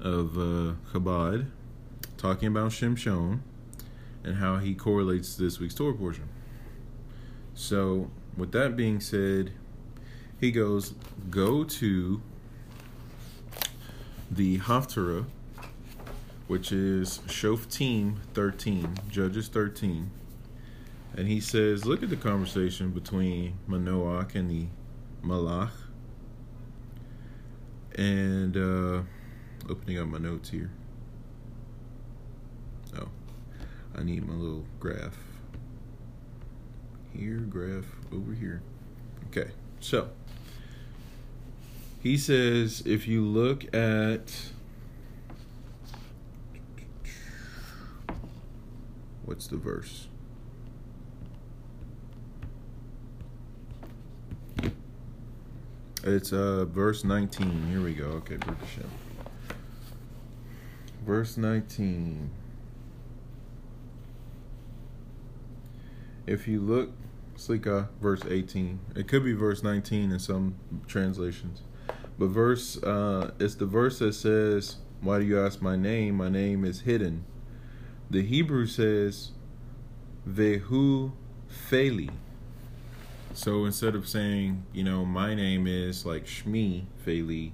of 0.00 0.36
uh, 0.36 0.74
Chabad, 0.92 1.46
talking 2.16 2.48
about 2.48 2.72
Shimshon 2.72 3.40
and 4.22 4.36
how 4.36 4.58
he 4.58 4.74
correlates 4.74 5.36
this 5.36 5.58
week's 5.58 5.74
Torah 5.74 5.94
portion. 5.94 6.28
So, 7.54 8.10
with 8.36 8.52
that 8.52 8.76
being 8.76 9.00
said, 9.00 9.52
he 10.38 10.50
goes, 10.50 10.94
go 11.30 11.64
to 11.64 12.22
the 14.30 14.58
Haftarah, 14.58 15.26
which 16.46 16.70
is 16.70 17.18
Shoftim 17.26 18.16
13, 18.34 18.96
Judges 19.10 19.48
13. 19.48 20.10
And 21.16 21.26
he 21.26 21.40
says, 21.40 21.84
look 21.84 22.02
at 22.02 22.10
the 22.10 22.16
conversation 22.16 22.90
between 22.90 23.58
Manoach 23.68 24.34
and 24.36 24.48
the 24.48 24.66
Malach. 25.26 25.72
And 27.96 28.56
uh, 28.56 29.02
opening 29.68 29.98
up 29.98 30.06
my 30.06 30.18
notes 30.18 30.50
here. 30.50 30.70
Oh, 32.96 33.08
I 33.96 34.04
need 34.04 34.26
my 34.26 34.34
little 34.34 34.64
graph. 34.78 35.18
Here, 37.12 37.38
graph 37.38 37.86
over 38.12 38.32
here. 38.32 38.62
Okay, 39.26 39.50
so 39.80 40.10
he 42.00 42.16
says 42.16 42.82
if 42.86 43.06
you 43.06 43.22
look 43.24 43.72
at 43.74 44.32
what's 49.24 49.46
the 49.46 49.56
verse? 49.56 50.08
It's 56.02 56.32
uh 56.32 56.64
verse 56.64 57.04
19. 57.04 57.66
Here 57.70 57.82
we 57.82 57.92
go. 57.92 58.06
Okay. 58.06 58.38
Verse 61.04 61.36
19. 61.36 62.30
If 66.26 66.46
you 66.46 66.60
look, 66.60 66.90
Slika, 67.36 67.88
verse 68.00 68.22
18. 68.28 68.78
It 68.94 69.08
could 69.08 69.24
be 69.24 69.32
verse 69.32 69.62
19 69.62 70.12
in 70.12 70.18
some 70.18 70.54
translations. 70.86 71.62
But 72.20 72.28
verse, 72.28 72.76
uh, 72.82 73.30
it's 73.40 73.54
the 73.54 73.64
verse 73.64 73.98
that 74.00 74.12
says, 74.12 74.76
Why 75.00 75.20
do 75.20 75.24
you 75.24 75.40
ask 75.40 75.62
my 75.62 75.74
name? 75.74 76.16
My 76.16 76.28
name 76.28 76.66
is 76.66 76.82
hidden. 76.82 77.24
The 78.10 78.22
Hebrew 78.22 78.66
says, 78.66 79.30
Vehu 80.28 81.12
Feli. 81.70 82.10
So 83.32 83.64
instead 83.64 83.94
of 83.94 84.06
saying, 84.06 84.66
you 84.74 84.84
know, 84.84 85.06
my 85.06 85.34
name 85.34 85.66
is 85.66 86.04
like 86.04 86.26
Shmi 86.26 86.84
Feli, 87.06 87.52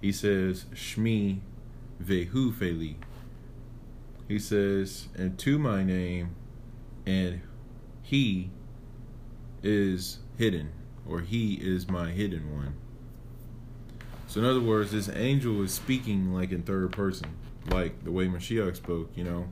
he 0.00 0.12
says 0.12 0.66
Shmi 0.72 1.40
Vehu 2.00 2.52
Feli. 2.52 2.94
He 4.28 4.38
says, 4.38 5.08
and 5.16 5.36
to 5.40 5.58
my 5.58 5.82
name, 5.82 6.36
and 7.04 7.40
he 8.00 8.50
is 9.64 10.20
hidden, 10.38 10.70
or 11.04 11.18
he 11.18 11.54
is 11.54 11.88
my 11.88 12.12
hidden 12.12 12.54
one. 12.54 12.76
So 14.34 14.40
in 14.40 14.46
other 14.46 14.60
words, 14.60 14.90
this 14.90 15.08
angel 15.14 15.62
is 15.62 15.72
speaking 15.72 16.34
like 16.34 16.50
in 16.50 16.64
third 16.64 16.90
person, 16.90 17.36
like 17.68 18.02
the 18.02 18.10
way 18.10 18.26
Mashiach 18.26 18.74
spoke, 18.74 19.10
you 19.14 19.22
know. 19.22 19.46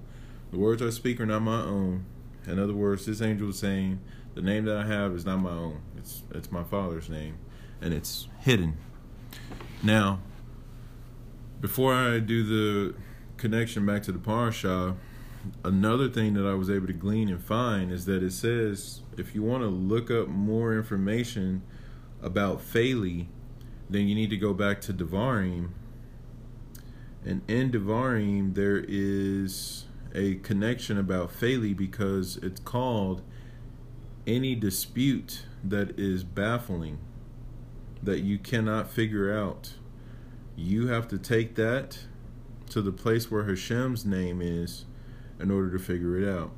The 0.51 0.59
words 0.59 0.83
I 0.83 0.91
speak 0.91 1.21
are 1.21 1.27
not 1.27 1.43
my 1.43 1.61
own. 1.61 2.05
In 2.49 2.59
other 2.59 2.73
words, 2.75 3.07
this 3.07 3.23
angel 3.23 3.51
is 3.51 3.61
saying, 3.61 4.01
the 4.35 4.43
name 4.43 4.65
that 4.65 4.77
I 4.77 4.85
have 4.85 5.15
is 5.15 5.25
not 5.25 5.37
my 5.37 5.53
own. 5.53 5.83
It's 5.97 6.25
it's 6.33 6.51
my 6.51 6.65
father's 6.65 7.09
name, 7.09 7.37
and 7.81 7.95
it's 7.95 8.27
hidden. 8.41 8.77
Now, 9.85 10.19
before 11.61 11.95
I 11.95 12.19
do 12.19 12.43
the 12.43 12.97
connection 13.37 13.87
back 13.87 14.03
to 14.03 14.11
the 14.11 14.19
parasha, 14.19 14.97
another 15.63 16.09
thing 16.09 16.35
that 16.35 16.45
I 16.45 16.55
was 16.55 16.69
able 16.69 16.89
to 16.89 16.93
glean 16.93 17.29
and 17.29 17.41
find 17.41 17.93
is 17.93 18.05
that 18.07 18.25
it 18.25 18.33
says 18.33 19.03
if 19.17 19.33
you 19.33 19.45
want 19.45 19.63
to 19.63 19.69
look 19.69 20.11
up 20.11 20.27
more 20.27 20.77
information 20.77 21.63
about 22.21 22.61
Philly, 22.61 23.29
then 23.89 24.09
you 24.09 24.15
need 24.15 24.31
to 24.31 24.37
go 24.37 24.55
back 24.55 24.81
to 24.83 24.93
Devarim. 24.93 25.71
And 27.25 27.43
in 27.49 27.71
Devarim, 27.71 28.55
there 28.55 28.85
is 28.87 29.85
a 30.15 30.37
connection 30.37 30.99
about 30.99 31.31
Philly 31.31 31.75
because 31.75 32.37
it's 32.39 32.61
called 32.61 33.23
any 34.27 34.55
dispute 34.55 35.47
that 35.65 35.99
is 35.99 36.25
baffling, 36.25 36.99
that 38.03 38.21
you 38.21 38.39
cannot 38.39 38.91
figure 38.91 39.33
out. 39.33 39.75
You 40.57 40.89
have 40.89 41.09
to 41.09 41.19
take 41.19 41.55
that 41.57 41.99
to 42.71 42.83
the 42.83 42.93
place 42.93 43.31
where 43.31 43.45
Hashem's 43.45 44.05
name 44.05 44.41
is 44.43 44.85
in 45.41 45.51
order 45.51 45.71
to 45.71 45.79
figure 45.79 46.17
it 46.19 46.29
out. 46.29 46.53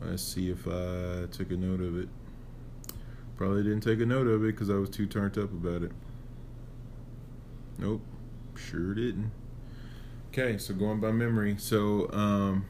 Let's 0.00 0.22
see 0.22 0.50
if 0.50 0.66
I 0.66 1.26
took 1.30 1.50
a 1.50 1.56
note 1.56 1.80
of 1.80 1.98
it. 1.98 2.08
Probably 3.36 3.62
didn't 3.62 3.82
take 3.82 4.00
a 4.00 4.06
note 4.06 4.26
of 4.26 4.44
it 4.44 4.52
because 4.52 4.70
I 4.70 4.74
was 4.74 4.88
too 4.88 5.06
turned 5.06 5.36
up 5.36 5.52
about 5.52 5.82
it. 5.82 5.92
Nope, 7.78 8.00
sure 8.54 8.94
didn't. 8.94 9.32
Okay, 10.28 10.56
so 10.56 10.72
going 10.74 11.00
by 11.00 11.12
memory. 11.12 11.56
So, 11.58 12.10
um, 12.12 12.64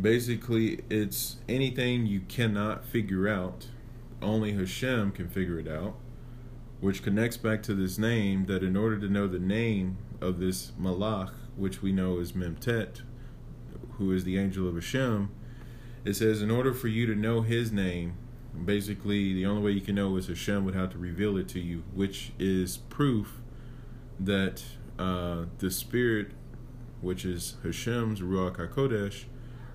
basically, 0.00 0.80
it's 0.90 1.36
anything 1.48 2.06
you 2.06 2.20
cannot 2.28 2.84
figure 2.84 3.28
out. 3.28 3.68
Only 4.20 4.52
Hashem 4.52 5.12
can 5.12 5.28
figure 5.28 5.58
it 5.58 5.68
out, 5.68 5.96
which 6.80 7.02
connects 7.02 7.36
back 7.36 7.62
to 7.64 7.74
this 7.74 7.98
name 7.98 8.46
that 8.46 8.62
in 8.62 8.76
order 8.76 8.98
to 8.98 9.08
know 9.08 9.26
the 9.26 9.38
name 9.38 9.98
of 10.20 10.38
this 10.38 10.72
Malach, 10.80 11.32
which 11.56 11.82
we 11.82 11.92
know 11.92 12.18
is 12.18 12.32
Memtet, 12.32 13.02
who 13.92 14.12
is 14.12 14.24
the 14.24 14.38
angel 14.38 14.68
of 14.68 14.74
Hashem, 14.74 15.30
it 16.04 16.14
says 16.14 16.42
in 16.42 16.50
order 16.50 16.72
for 16.72 16.88
you 16.88 17.06
to 17.06 17.14
know 17.14 17.42
his 17.42 17.72
name, 17.72 18.16
basically 18.64 19.34
the 19.34 19.46
only 19.46 19.62
way 19.62 19.70
you 19.72 19.80
can 19.80 19.94
know 19.94 20.16
is 20.16 20.28
Hashem 20.28 20.64
would 20.64 20.74
have 20.74 20.90
to 20.90 20.98
reveal 20.98 21.36
it 21.36 21.48
to 21.50 21.60
you, 21.60 21.84
which 21.94 22.32
is 22.38 22.76
proof 22.76 23.40
that 24.18 24.62
uh, 24.98 25.44
the 25.58 25.70
Spirit, 25.70 26.32
which 27.00 27.24
is 27.24 27.56
Hashem's 27.62 28.20
Ruach 28.20 28.56
HaKodesh, 28.56 29.24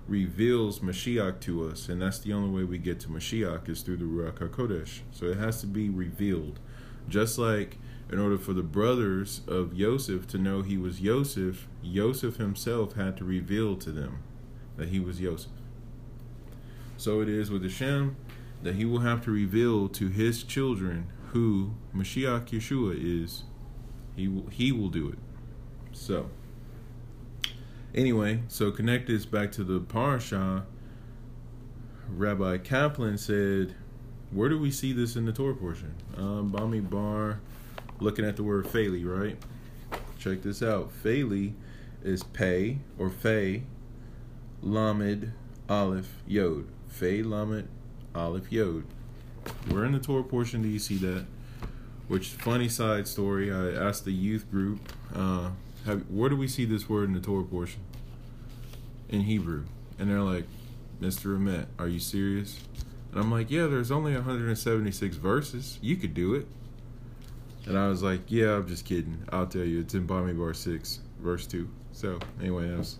reveals 0.08 0.80
Mashiach 0.80 1.40
to 1.40 1.68
us, 1.68 1.88
and 1.88 2.02
that's 2.02 2.18
the 2.18 2.32
only 2.32 2.50
way 2.50 2.64
we 2.64 2.78
get 2.78 2.98
to 3.00 3.08
Mashiach 3.08 3.68
is 3.68 3.82
through 3.82 3.98
the 3.98 4.04
Ruach 4.04 4.38
HaKodesh. 4.38 5.00
So 5.12 5.26
it 5.26 5.38
has 5.38 5.60
to 5.60 5.66
be 5.66 5.88
revealed. 5.88 6.58
Just 7.08 7.38
like 7.38 7.78
in 8.10 8.18
order 8.18 8.36
for 8.36 8.52
the 8.52 8.62
brothers 8.62 9.40
of 9.46 9.72
Yosef 9.74 10.26
to 10.28 10.38
know 10.38 10.62
he 10.62 10.76
was 10.76 11.00
Yosef, 11.00 11.68
Yosef 11.82 12.36
himself 12.36 12.94
had 12.94 13.16
to 13.16 13.24
reveal 13.24 13.76
to 13.76 13.90
them 13.90 14.22
that 14.76 14.88
he 14.88 15.00
was 15.00 15.20
Yosef. 15.20 15.50
So 16.96 17.20
it 17.20 17.28
is 17.28 17.50
with 17.50 17.62
Hashem 17.62 18.16
that 18.62 18.76
he 18.76 18.84
will 18.84 19.00
have 19.00 19.24
to 19.24 19.30
reveal 19.30 19.88
to 19.88 20.08
his 20.08 20.42
children 20.42 21.10
who 21.32 21.74
Mashiach 21.94 22.46
Yeshua 22.46 22.94
is. 22.96 23.44
He 24.16 24.28
will, 24.28 24.46
he 24.48 24.72
will 24.72 24.88
do 24.88 25.08
it. 25.08 25.18
So, 25.92 26.30
anyway, 27.94 28.42
so 28.48 28.70
connect 28.70 29.06
this 29.06 29.24
back 29.24 29.52
to 29.52 29.64
the 29.64 29.80
parasha. 29.80 30.66
Rabbi 32.08 32.58
Kaplan 32.58 33.16
said, 33.16 33.74
"Where 34.30 34.48
do 34.48 34.58
we 34.58 34.70
see 34.70 34.92
this 34.92 35.16
in 35.16 35.24
the 35.24 35.32
Torah 35.32 35.54
portion?" 35.54 35.94
Um, 36.16 36.52
Bamidbar 36.52 37.38
looking 38.00 38.24
at 38.24 38.36
the 38.36 38.42
word 38.42 38.66
Phali, 38.66 39.04
right? 39.04 39.38
Check 40.18 40.42
this 40.42 40.62
out. 40.62 40.90
Phali 41.02 41.54
is 42.02 42.22
pay 42.22 42.78
or 42.98 43.08
Fay, 43.08 43.64
Lamed, 44.60 45.32
Aleph, 45.68 46.22
Yod. 46.26 46.66
Fay, 46.88 47.22
Lamed, 47.22 47.68
Aleph, 48.14 48.50
Yod. 48.50 48.84
Where 49.68 49.84
in 49.84 49.92
the 49.92 49.98
Torah 49.98 50.22
portion 50.22 50.62
do 50.62 50.68
you 50.68 50.78
see 50.78 50.96
that? 50.98 51.24
Which 52.08 52.28
funny 52.28 52.68
side 52.68 53.08
story? 53.08 53.52
I 53.52 53.70
asked 53.70 54.04
the 54.04 54.12
youth 54.12 54.50
group, 54.50 54.80
uh, 55.14 55.50
have, 55.86 56.02
where 56.10 56.28
do 56.28 56.36
we 56.36 56.46
see 56.48 56.64
this 56.64 56.88
word 56.88 57.08
in 57.08 57.14
the 57.14 57.20
Torah 57.20 57.44
portion? 57.44 57.80
In 59.08 59.22
Hebrew, 59.22 59.64
and 59.98 60.08
they're 60.10 60.22
like, 60.22 60.46
"Mr. 61.00 61.34
Amet, 61.36 61.68
are 61.78 61.88
you 61.88 61.98
serious?" 61.98 62.60
And 63.10 63.20
I'm 63.20 63.30
like, 63.30 63.50
"Yeah, 63.50 63.66
there's 63.66 63.90
only 63.90 64.14
176 64.14 65.16
verses. 65.16 65.78
You 65.82 65.96
could 65.96 66.14
do 66.14 66.34
it." 66.34 66.46
And 67.66 67.78
I 67.78 67.88
was 67.88 68.02
like, 68.02 68.22
yeah, 68.28 68.56
I'm 68.56 68.66
just 68.66 68.84
kidding. 68.84 69.24
I'll 69.30 69.46
tell 69.46 69.62
you, 69.62 69.80
it's 69.80 69.94
in 69.94 70.06
Bamidbar 70.06 70.56
6, 70.56 71.00
verse 71.20 71.46
2. 71.46 71.68
So, 71.92 72.18
anyway, 72.40 72.68
that 72.68 72.78
was 72.78 72.98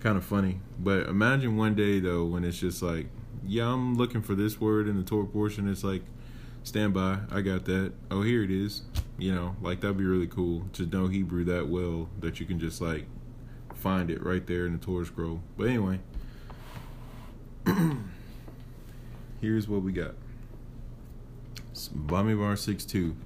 kind 0.00 0.18
of 0.18 0.24
funny. 0.24 0.60
But 0.78 1.08
imagine 1.08 1.56
one 1.56 1.74
day, 1.74 1.98
though, 1.98 2.24
when 2.24 2.44
it's 2.44 2.58
just 2.58 2.82
like, 2.82 3.06
yeah, 3.46 3.72
I'm 3.72 3.94
looking 3.96 4.22
for 4.22 4.34
this 4.34 4.60
word 4.60 4.88
in 4.88 4.96
the 4.96 5.02
Torah 5.02 5.26
portion. 5.26 5.68
It's 5.68 5.84
like, 5.84 6.02
stand 6.62 6.94
by, 6.94 7.18
I 7.30 7.40
got 7.40 7.64
that. 7.66 7.92
Oh, 8.10 8.22
here 8.22 8.42
it 8.42 8.50
is. 8.50 8.82
You 9.18 9.34
know, 9.34 9.56
like 9.60 9.80
that'd 9.80 9.96
be 9.96 10.04
really 10.04 10.26
cool 10.26 10.64
to 10.74 10.86
know 10.86 11.06
Hebrew 11.08 11.44
that 11.44 11.68
well 11.68 12.08
that 12.20 12.40
you 12.40 12.46
can 12.46 12.58
just 12.58 12.80
like 12.80 13.06
find 13.74 14.10
it 14.10 14.22
right 14.22 14.46
there 14.46 14.66
in 14.66 14.72
the 14.72 14.78
Torah 14.78 15.04
scroll. 15.04 15.42
But 15.56 15.68
anyway, 15.68 16.00
here's 19.40 19.68
what 19.68 19.82
we 19.82 19.92
got. 19.92 20.14
Bamidbar 21.74 22.58
6 22.58 22.84
2. 22.84 23.16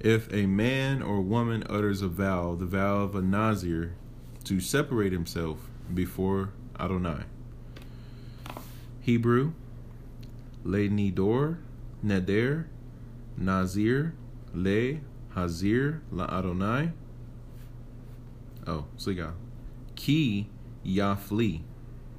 If 0.00 0.32
a 0.32 0.46
man 0.46 1.02
or 1.02 1.20
woman 1.20 1.64
utters 1.68 2.00
a 2.00 2.08
vow, 2.08 2.54
the 2.54 2.64
vow 2.64 3.00
of 3.00 3.14
a 3.14 3.20
Nazir, 3.20 3.94
to 4.44 4.60
separate 4.60 5.12
himself 5.12 5.68
before 5.92 6.50
Adonai. 6.78 7.24
Hebrew, 9.00 9.52
Le 10.64 10.88
Nidor, 10.88 11.58
Neder, 12.04 12.66
Nazir, 13.36 14.14
Le 14.54 15.00
Hazir, 15.34 16.02
La 16.12 16.24
Adonai. 16.24 16.92
Oh, 18.66 18.84
Sliga. 18.98 19.32
Ki 19.94 20.48
Yafli. 20.84 21.62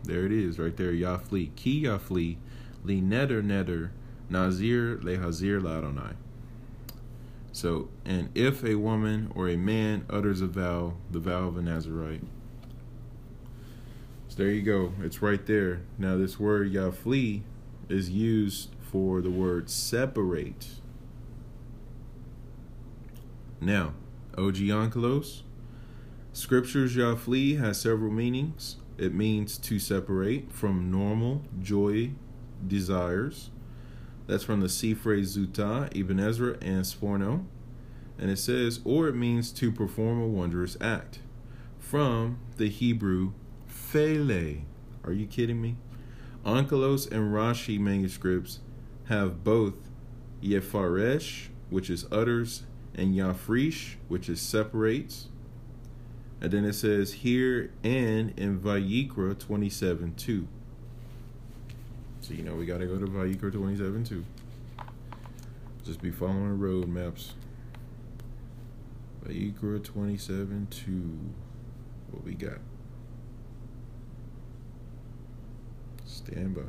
There 0.04 0.26
it 0.26 0.32
is, 0.32 0.58
right 0.58 0.76
there, 0.76 0.92
Yafli. 0.92 1.56
Ki 1.56 1.84
Yafli, 1.84 2.38
Le 2.84 2.96
Neder 2.96 3.44
Neder, 3.44 3.92
Nazir, 4.30 5.00
Le 5.02 5.18
Hazir, 5.18 5.60
La 5.60 5.78
Adonai. 5.78 6.14
So, 7.52 7.90
and 8.06 8.30
if 8.34 8.64
a 8.64 8.76
woman 8.76 9.32
or 9.36 9.50
a 9.50 9.58
man 9.58 10.06
utters 10.10 10.42
a 10.42 10.48
vow, 10.48 10.94
the 11.12 11.20
vow 11.20 11.48
of 11.48 11.58
a 11.58 11.62
Nazarite. 11.62 12.24
There 14.42 14.50
you 14.50 14.64
go. 14.64 14.94
It's 15.04 15.22
right 15.22 15.46
there. 15.46 15.82
Now, 16.00 16.18
this 16.18 16.40
word 16.40 16.74
Yafli 16.74 17.44
is 17.90 18.10
used 18.10 18.74
for 18.80 19.22
the 19.22 19.30
word 19.30 19.70
separate. 19.70 20.66
Now, 23.60 23.94
OG 24.36 24.56
Onkelos, 24.56 25.44
Scripture's 26.34 26.96
Yafli 26.96 27.60
has 27.60 27.80
several 27.80 28.12
meanings. 28.12 28.78
It 28.98 29.14
means 29.14 29.60
to 29.60 29.78
separate 29.78 30.52
from 30.52 30.90
normal 30.90 31.44
joy 31.62 32.14
desires 32.68 33.52
that's 34.26 34.44
from 34.44 34.62
the 34.62 34.68
Sifrei 34.70 35.22
Zuta, 35.22 35.96
Ibn 35.96 36.20
Ezra, 36.20 36.58
and 36.64 36.84
Sforno. 36.84 37.46
And 38.18 38.32
it 38.32 38.40
says, 38.40 38.80
or 38.86 39.08
it 39.08 39.16
means 39.16 39.52
to 39.52 39.72
perform 39.72 40.20
a 40.20 40.26
wondrous 40.26 40.78
act. 40.82 41.20
From 41.78 42.40
the 42.58 42.70
Hebrew 42.70 43.34
Phele. 43.92 44.62
Are 45.04 45.12
you 45.12 45.26
kidding 45.26 45.62
me? 45.62 45.76
Onkelos 46.46 47.12
and 47.12 47.34
Rashi 47.34 47.78
manuscripts 47.78 48.60
have 49.06 49.44
both 49.44 49.74
Yefaresh, 50.42 51.48
which 51.70 51.90
is 51.90 52.06
utters, 52.10 52.64
and 52.96 53.14
Yafrish, 53.14 53.96
which 54.08 54.30
is 54.30 54.40
separates. 54.40 55.28
And 56.40 56.52
then 56.52 56.64
it 56.64 56.74
says 56.74 57.12
here 57.14 57.72
and 57.84 58.34
in 58.40 58.60
Vayikra 58.60 59.38
27 59.38 60.16
2. 60.16 60.48
So 62.22 62.34
you 62.34 62.44
know 62.44 62.56
we 62.56 62.66
gotta 62.66 62.86
go 62.86 62.98
to 62.98 63.06
Vayikra 63.06 63.52
27 63.52 64.06
2. 64.06 64.26
Just 65.84 66.02
be 66.02 66.12
following 66.12 66.48
the 66.48 66.56
road 66.56 66.88
maps. 66.88 67.34
Vayikra 69.26 69.84
27 69.84 70.68
2. 70.70 71.20
What 72.12 72.24
we 72.24 72.34
got? 72.34 72.60
Stand 76.26 76.56
by. 76.56 76.62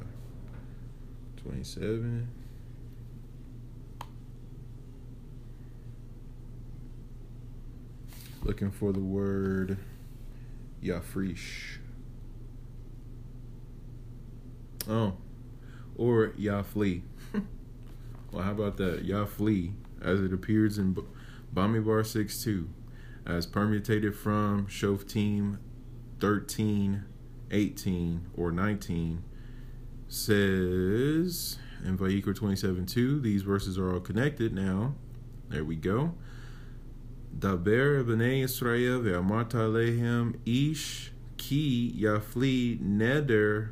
27. 1.42 2.28
Looking 8.44 8.70
for 8.70 8.92
the 8.92 9.00
word 9.00 9.76
Yafrish. 10.82 11.76
Oh, 14.88 15.16
or 15.96 16.28
Yafli. 16.30 17.02
well, 18.32 18.42
how 18.42 18.52
about 18.52 18.78
that? 18.78 19.06
Yafli, 19.06 19.74
as 20.00 20.20
it 20.20 20.32
appears 20.32 20.78
in 20.78 20.96
Bamidbar 21.54 22.06
6 22.06 22.42
2, 22.42 22.68
as 23.26 23.46
permutated 23.46 24.16
from 24.16 24.66
Shoftim 24.66 25.58
13, 26.20 27.04
18, 27.50 28.26
or 28.34 28.50
19, 28.50 29.22
says 30.12 31.58
in 31.84 31.96
Vayikra 31.96 32.34
27 32.34 32.84
2, 32.84 33.20
these 33.20 33.42
verses 33.42 33.78
are 33.78 33.92
all 33.92 34.00
connected 34.00 34.52
now. 34.52 34.94
There 35.48 35.64
we 35.64 35.76
go. 35.76 36.14
Daber 37.38 38.04
b'nei 38.04 38.42
Yisrael 38.42 39.02
ve'amarta 39.02 39.72
lehem 39.72 40.38
ish 40.44 41.12
ki 41.38 41.94
yafli 41.98 42.78
neder 42.78 43.70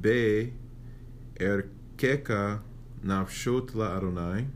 be 0.00 0.52
Erkeka 1.36 2.60
nafshot 3.02 3.74
la 3.74 3.96
Adonai. 3.96 4.46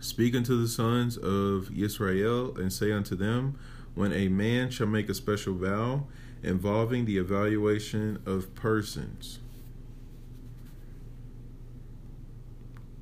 Speak 0.00 0.34
unto 0.34 0.60
the 0.60 0.68
sons 0.68 1.18
of 1.18 1.70
Israel 1.76 2.56
and 2.56 2.72
say 2.72 2.90
unto 2.90 3.14
them, 3.14 3.58
when 3.94 4.12
a 4.12 4.28
man 4.28 4.70
shall 4.70 4.86
make 4.86 5.08
a 5.08 5.14
special 5.14 5.54
vow 5.54 6.06
involving 6.42 7.04
the 7.04 7.18
evaluation 7.18 8.22
of 8.26 8.54
persons. 8.54 9.40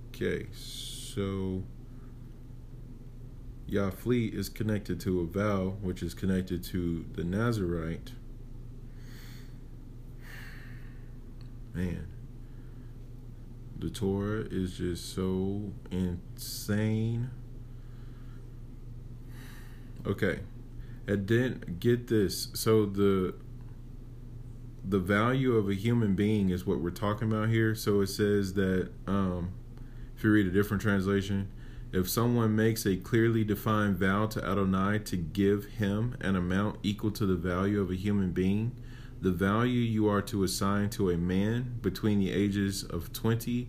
Okay, 0.08 0.46
so 0.52 1.64
Yafli 3.68 4.32
is 4.32 4.48
connected 4.48 5.00
to 5.00 5.20
a 5.20 5.24
vow, 5.24 5.76
which 5.82 6.02
is 6.02 6.14
connected 6.14 6.62
to 6.64 7.04
the 7.14 7.24
Nazarite. 7.24 8.12
man, 11.74 12.06
the 13.78 13.90
Torah 13.90 14.44
is 14.50 14.78
just 14.78 15.12
so 15.14 15.72
insane. 15.90 17.30
Okay, 20.06 20.40
and 21.06 21.26
then 21.28 21.76
get 21.78 22.08
this. 22.08 22.48
So 22.54 22.86
the 22.86 23.34
the 24.86 24.98
value 24.98 25.56
of 25.56 25.68
a 25.68 25.74
human 25.74 26.14
being 26.14 26.50
is 26.50 26.66
what 26.66 26.80
we're 26.80 26.90
talking 26.90 27.32
about 27.32 27.48
here. 27.48 27.74
So 27.74 28.02
it 28.02 28.08
says 28.08 28.52
that 28.54 28.90
um, 29.06 29.52
if 30.16 30.22
you 30.22 30.30
read 30.30 30.46
a 30.46 30.50
different 30.50 30.82
translation, 30.82 31.50
if 31.90 32.10
someone 32.10 32.54
makes 32.54 32.84
a 32.84 32.96
clearly 32.96 33.44
defined 33.44 33.96
vow 33.96 34.26
to 34.26 34.44
Adonai 34.44 34.98
to 34.98 35.16
give 35.16 35.64
him 35.64 36.16
an 36.20 36.36
amount 36.36 36.80
equal 36.82 37.10
to 37.12 37.24
the 37.24 37.36
value 37.36 37.80
of 37.80 37.90
a 37.90 37.94
human 37.94 38.32
being, 38.32 38.76
the 39.20 39.30
value 39.30 39.80
you 39.80 40.08
are 40.08 40.20
to 40.22 40.44
assign 40.44 40.90
to 40.90 41.08
a 41.08 41.16
man 41.16 41.78
between 41.80 42.18
the 42.18 42.30
ages 42.30 42.82
of 42.82 43.12
20 43.12 43.68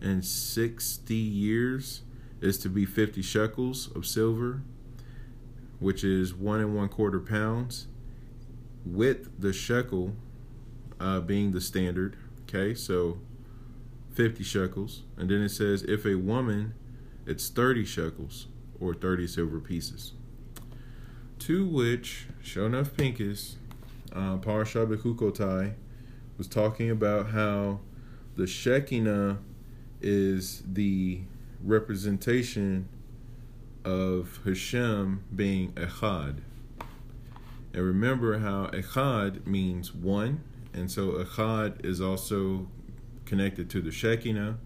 and 0.00 0.24
60 0.24 1.14
years 1.14 2.02
is 2.40 2.58
to 2.58 2.68
be 2.68 2.84
50 2.84 3.22
shekels 3.22 3.90
of 3.94 4.06
silver, 4.06 4.62
which 5.78 6.04
is 6.04 6.34
one 6.34 6.60
and 6.60 6.74
one 6.74 6.88
quarter 6.88 7.20
pounds, 7.20 7.86
with 8.84 9.40
the 9.40 9.52
shekel 9.52 10.12
uh, 11.00 11.20
being 11.20 11.52
the 11.52 11.60
standard. 11.60 12.16
Okay, 12.42 12.74
so 12.74 13.18
50 14.14 14.42
shekels. 14.44 15.02
And 15.16 15.28
then 15.28 15.42
it 15.42 15.50
says, 15.50 15.82
if 15.82 16.06
a 16.06 16.14
woman, 16.14 16.74
it's 17.26 17.48
30 17.48 17.84
shekels 17.84 18.46
or 18.80 18.94
30 18.94 19.26
silver 19.26 19.60
pieces. 19.60 20.12
To 21.40 21.66
which, 21.66 22.26
enough 22.56 22.96
Pincus 22.96 23.56
uh, 24.12 24.38
Parasha 24.38 24.86
Bechukotai, 24.86 25.74
was 26.38 26.48
talking 26.48 26.90
about 26.90 27.30
how 27.30 27.80
the 28.36 28.46
Shekinah 28.46 29.38
is 30.00 30.62
the 30.66 31.20
representation 31.62 32.88
of 33.86 34.40
Hashem 34.44 35.24
being 35.34 35.72
Echad. 35.72 36.40
And 37.72 37.82
remember 37.82 38.38
how 38.38 38.66
Echad 38.66 39.46
means 39.46 39.94
one, 39.94 40.42
and 40.74 40.90
so 40.90 41.12
Echad 41.12 41.84
is 41.84 42.00
also 42.00 42.68
connected 43.24 43.70
to 43.70 43.80
the 43.80 43.90
Shekinah, 43.90 44.58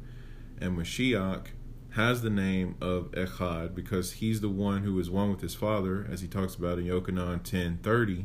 and 0.61 0.77
Mashiach 0.77 1.47
has 1.91 2.23
the 2.23 2.31
name 2.31 2.77
of 2.81 3.11
Echad 3.13 3.75
because 3.75 4.13
he's 4.13 4.41
the 4.41 4.49
one 4.49 4.83
who 4.83 4.99
is 4.99 5.11
one 5.11 5.31
with 5.31 5.41
his 5.41 5.55
Father, 5.55 6.07
as 6.11 6.21
he 6.21 6.29
talks 6.29 6.55
about 6.55 6.79
in 6.79 6.87
Yochanan 6.87 7.43
10:30 7.43 8.25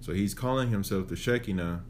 so 0.00 0.12
he's 0.12 0.34
calling 0.34 0.70
himself 0.70 1.08
the 1.08 1.16
Shekinah. 1.16 1.82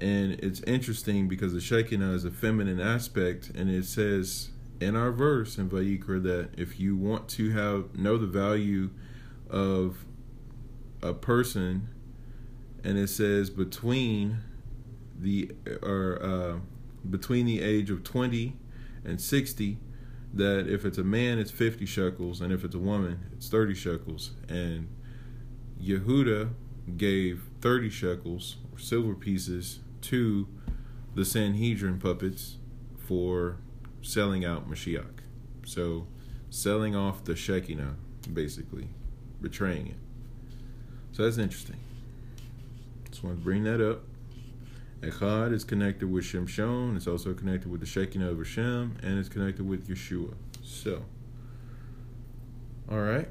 And 0.00 0.32
it's 0.34 0.60
interesting 0.60 1.26
because 1.26 1.52
the 1.52 1.60
Shekinah 1.60 2.12
is 2.12 2.24
a 2.24 2.30
feminine 2.30 2.80
aspect, 2.80 3.50
and 3.50 3.68
it 3.68 3.84
says 3.84 4.50
in 4.80 4.96
our 4.96 5.10
verse 5.10 5.58
in 5.58 5.68
Vayikra 5.68 6.22
that 6.22 6.50
if 6.56 6.78
you 6.78 6.96
want 6.96 7.28
to 7.30 7.50
have 7.50 7.96
know 7.96 8.16
the 8.16 8.26
value 8.26 8.90
of 9.50 10.04
a 11.02 11.14
person, 11.14 11.88
and 12.84 12.98
it 12.98 13.08
says 13.08 13.50
between 13.50 14.38
the 15.18 15.50
or 15.82 16.22
uh, 16.22 16.58
between 17.08 17.46
the 17.46 17.60
age 17.60 17.90
of 17.90 18.04
twenty 18.04 18.56
and 19.04 19.20
sixty, 19.20 19.78
that 20.32 20.68
if 20.68 20.84
it's 20.84 20.98
a 20.98 21.04
man, 21.04 21.38
it's 21.38 21.50
50 21.50 21.86
shekels, 21.86 22.40
and 22.40 22.52
if 22.52 22.64
it's 22.64 22.74
a 22.74 22.78
woman, 22.78 23.26
it's 23.32 23.48
30 23.48 23.74
shekels. 23.74 24.32
And 24.48 24.88
Yehuda 25.82 26.50
gave 26.96 27.44
30 27.60 27.90
shekels, 27.90 28.56
or 28.72 28.78
silver 28.78 29.14
pieces, 29.14 29.80
to 30.02 30.46
the 31.14 31.24
Sanhedrin 31.24 31.98
puppets 31.98 32.56
for 32.98 33.56
selling 34.02 34.44
out 34.44 34.70
Mashiach. 34.70 35.20
So, 35.64 36.06
selling 36.50 36.96
off 36.96 37.24
the 37.24 37.36
Shekinah, 37.36 37.96
basically, 38.32 38.88
betraying 39.40 39.88
it. 39.88 39.96
So 41.12 41.24
that's 41.24 41.38
interesting. 41.38 41.80
Just 43.10 43.24
want 43.24 43.38
to 43.38 43.42
bring 43.42 43.64
that 43.64 43.80
up. 43.80 44.02
Echad 45.00 45.52
is 45.52 45.64
connected 45.64 46.10
with 46.10 46.24
Shimshon. 46.24 46.96
It's 46.96 47.06
also 47.06 47.32
connected 47.32 47.70
with 47.70 47.80
the 47.80 47.86
Shekinah 47.86 48.30
of 48.30 48.38
Hashem, 48.38 48.98
and 49.02 49.18
it's 49.18 49.28
connected 49.28 49.66
with 49.66 49.88
Yeshua. 49.88 50.34
So, 50.62 51.04
all 52.90 53.00
right. 53.00 53.28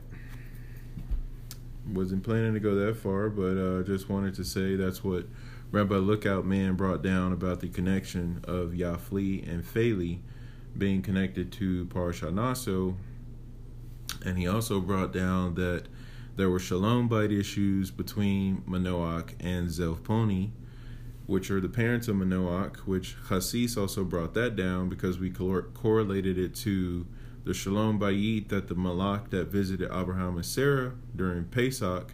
Wasn't 1.93 2.23
planning 2.23 2.53
to 2.53 2.59
go 2.59 2.75
that 2.75 2.97
far, 2.97 3.29
but 3.29 3.57
uh, 3.57 3.83
just 3.83 4.09
wanted 4.09 4.33
to 4.35 4.43
say 4.43 4.75
that's 4.75 5.03
what 5.03 5.25
Rabbi 5.71 5.95
Lookout 5.95 6.45
Man 6.45 6.75
brought 6.75 7.01
down 7.01 7.33
about 7.33 7.59
the 7.59 7.67
connection 7.67 8.41
of 8.45 8.71
Yafli 8.71 9.49
and 9.49 9.63
Phali 9.63 10.19
being 10.77 11.01
connected 11.01 11.51
to 11.53 11.85
Parashat 11.85 12.33
Naso. 12.33 12.95
And 14.25 14.37
he 14.37 14.47
also 14.47 14.79
brought 14.79 15.13
down 15.13 15.55
that 15.55 15.85
there 16.35 16.49
were 16.49 16.59
shalom 16.59 17.09
bayit 17.09 17.37
issues 17.37 17.91
between 17.91 18.61
Manoach 18.67 19.33
and 19.39 19.69
Zelponi, 19.69 20.51
which 21.25 21.49
are 21.51 21.59
the 21.59 21.69
parents 21.69 22.07
of 22.07 22.15
Manoach, 22.15 22.77
which 22.79 23.15
Hasis 23.29 23.77
also 23.77 24.03
brought 24.03 24.33
that 24.35 24.55
down 24.55 24.89
because 24.89 25.19
we 25.19 25.29
correlated 25.29 26.37
it 26.37 26.55
to 26.55 27.05
the 27.43 27.53
shalom 27.53 27.99
bayit 27.99 28.49
that 28.49 28.67
the 28.67 28.75
malach 28.75 29.29
that 29.29 29.47
visited 29.47 29.89
Abraham 29.91 30.35
and 30.35 30.45
Sarah 30.45 30.93
during 31.15 31.45
Pesach 31.45 32.13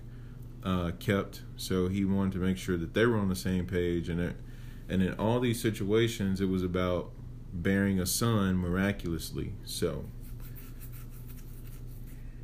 uh, 0.63 0.91
kept. 0.99 1.41
So 1.57 1.87
he 1.87 2.05
wanted 2.05 2.33
to 2.33 2.39
make 2.39 2.57
sure 2.57 2.77
that 2.77 2.93
they 2.93 3.05
were 3.05 3.17
on 3.17 3.29
the 3.29 3.35
same 3.35 3.65
page, 3.65 4.09
and 4.09 4.21
it, 4.21 4.35
and 4.87 5.01
in 5.01 5.13
all 5.15 5.39
these 5.39 5.61
situations, 5.61 6.39
it 6.39 6.45
was 6.45 6.63
about 6.63 7.11
bearing 7.53 7.99
a 7.99 8.05
son 8.05 8.57
miraculously. 8.57 9.53
So 9.63 10.05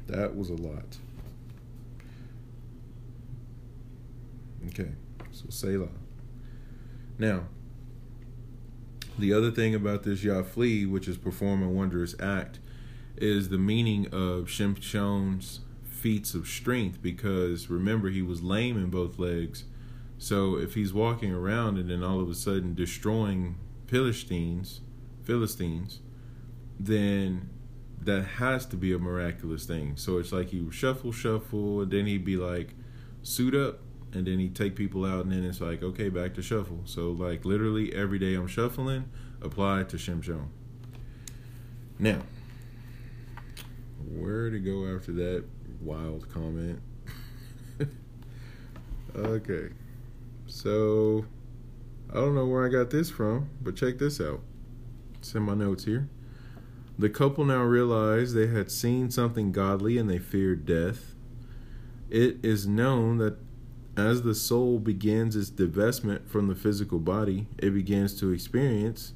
that 0.08 0.36
was 0.36 0.50
a 0.50 0.56
lot. 0.56 0.98
Okay, 4.68 4.92
so 5.32 5.46
Selah. 5.50 5.90
Now, 7.18 7.48
the 9.18 9.34
other 9.34 9.52
thing 9.52 9.76
about 9.76 10.04
this 10.04 10.24
Yafli, 10.24 10.90
which 10.90 11.08
is 11.08 11.18
perform 11.18 11.64
a 11.64 11.70
wondrous 11.70 12.16
act, 12.20 12.60
is 13.18 13.50
the 13.50 13.58
meaning 13.58 14.08
of 14.08 14.50
Shimshon's 14.50 15.62
feats 15.84 16.34
of 16.34 16.48
strength 16.48 17.02
because 17.02 17.70
remember 17.70 18.10
he 18.10 18.22
was 18.22 18.42
lame 18.42 18.78
in 18.78 18.90
both 18.90 19.20
legs. 19.20 19.66
So 20.18 20.58
if 20.58 20.74
he's 20.76 20.94
walking 20.94 21.34
around 21.34 21.78
and 21.78 21.90
then 21.90 22.04
all 22.04 22.22
of 22.22 22.30
a 22.30 22.36
sudden 22.36 22.76
destroying 22.76 23.58
Philistines, 23.88 24.82
Philistines, 25.30 26.00
then 26.80 27.52
that 28.02 28.24
has 28.24 28.66
to 28.66 28.76
be 28.76 28.92
a 28.94 28.98
miraculous 28.98 29.64
thing. 29.64 29.96
So 29.96 30.18
it's 30.18 30.32
like 30.32 30.50
he 30.50 30.60
would 30.60 30.74
shuffle, 30.74 31.12
shuffle, 31.12 31.82
and 31.82 31.92
then 31.92 32.08
he'd 32.08 32.26
be 32.26 32.36
like, 32.36 32.74
suit 33.22 33.54
up, 33.54 33.82
and 34.12 34.26
then 34.26 34.40
he'd 34.40 34.56
take 34.56 34.76
people 34.76 35.06
out, 35.06 35.26
and 35.26 35.32
then 35.32 35.46
it's 35.46 35.62
like, 35.62 35.84
okay, 35.84 36.10
back 36.10 36.34
to 36.34 36.42
shuffle. 36.42 36.82
So 36.86 37.12
like 37.12 37.46
literally 37.46 37.94
every 37.94 38.18
day 38.18 38.34
I'm 38.34 38.48
shuffling, 38.48 39.08
apply 39.40 39.84
to 39.84 39.98
Shimshon. 39.98 40.48
Now, 42.00 42.24
where 44.12 44.50
to 44.50 44.58
go 44.58 44.96
after 44.96 45.12
that 45.12 45.44
wild 45.80 46.28
comment? 46.28 46.82
okay, 49.16 49.70
so 50.48 51.24
I 52.10 52.16
don't 52.16 52.34
know 52.34 52.48
where 52.48 52.66
I 52.66 52.70
got 52.70 52.90
this 52.90 53.12
from, 53.12 53.52
but 53.62 53.76
check 53.76 54.00
this 54.00 54.20
out. 54.20 54.42
It's 55.20 55.36
in 55.36 55.44
my 55.44 55.54
notes 55.54 55.86
here. 55.86 56.10
The 56.98 57.10
couple 57.10 57.46
now 57.46 57.64
realized 57.64 58.36
they 58.36 58.48
had 58.48 58.72
seen 58.72 59.10
something 59.10 59.52
godly 59.52 59.98
and 59.98 60.10
they 60.10 60.20
feared 60.20 60.66
death. 60.66 61.16
It 62.10 62.38
is 62.44 62.68
known 62.68 63.18
that 63.20 63.38
as 63.96 64.22
the 64.24 64.36
soul 64.36 64.80
begins 64.80 65.36
its 65.36 65.50
divestment 65.50 66.28
from 66.28 66.48
the 66.48 66.56
physical 66.56 67.00
body, 67.00 67.48
it 67.58 67.72
begins 67.72 68.20
to 68.20 68.32
experience 68.32 69.14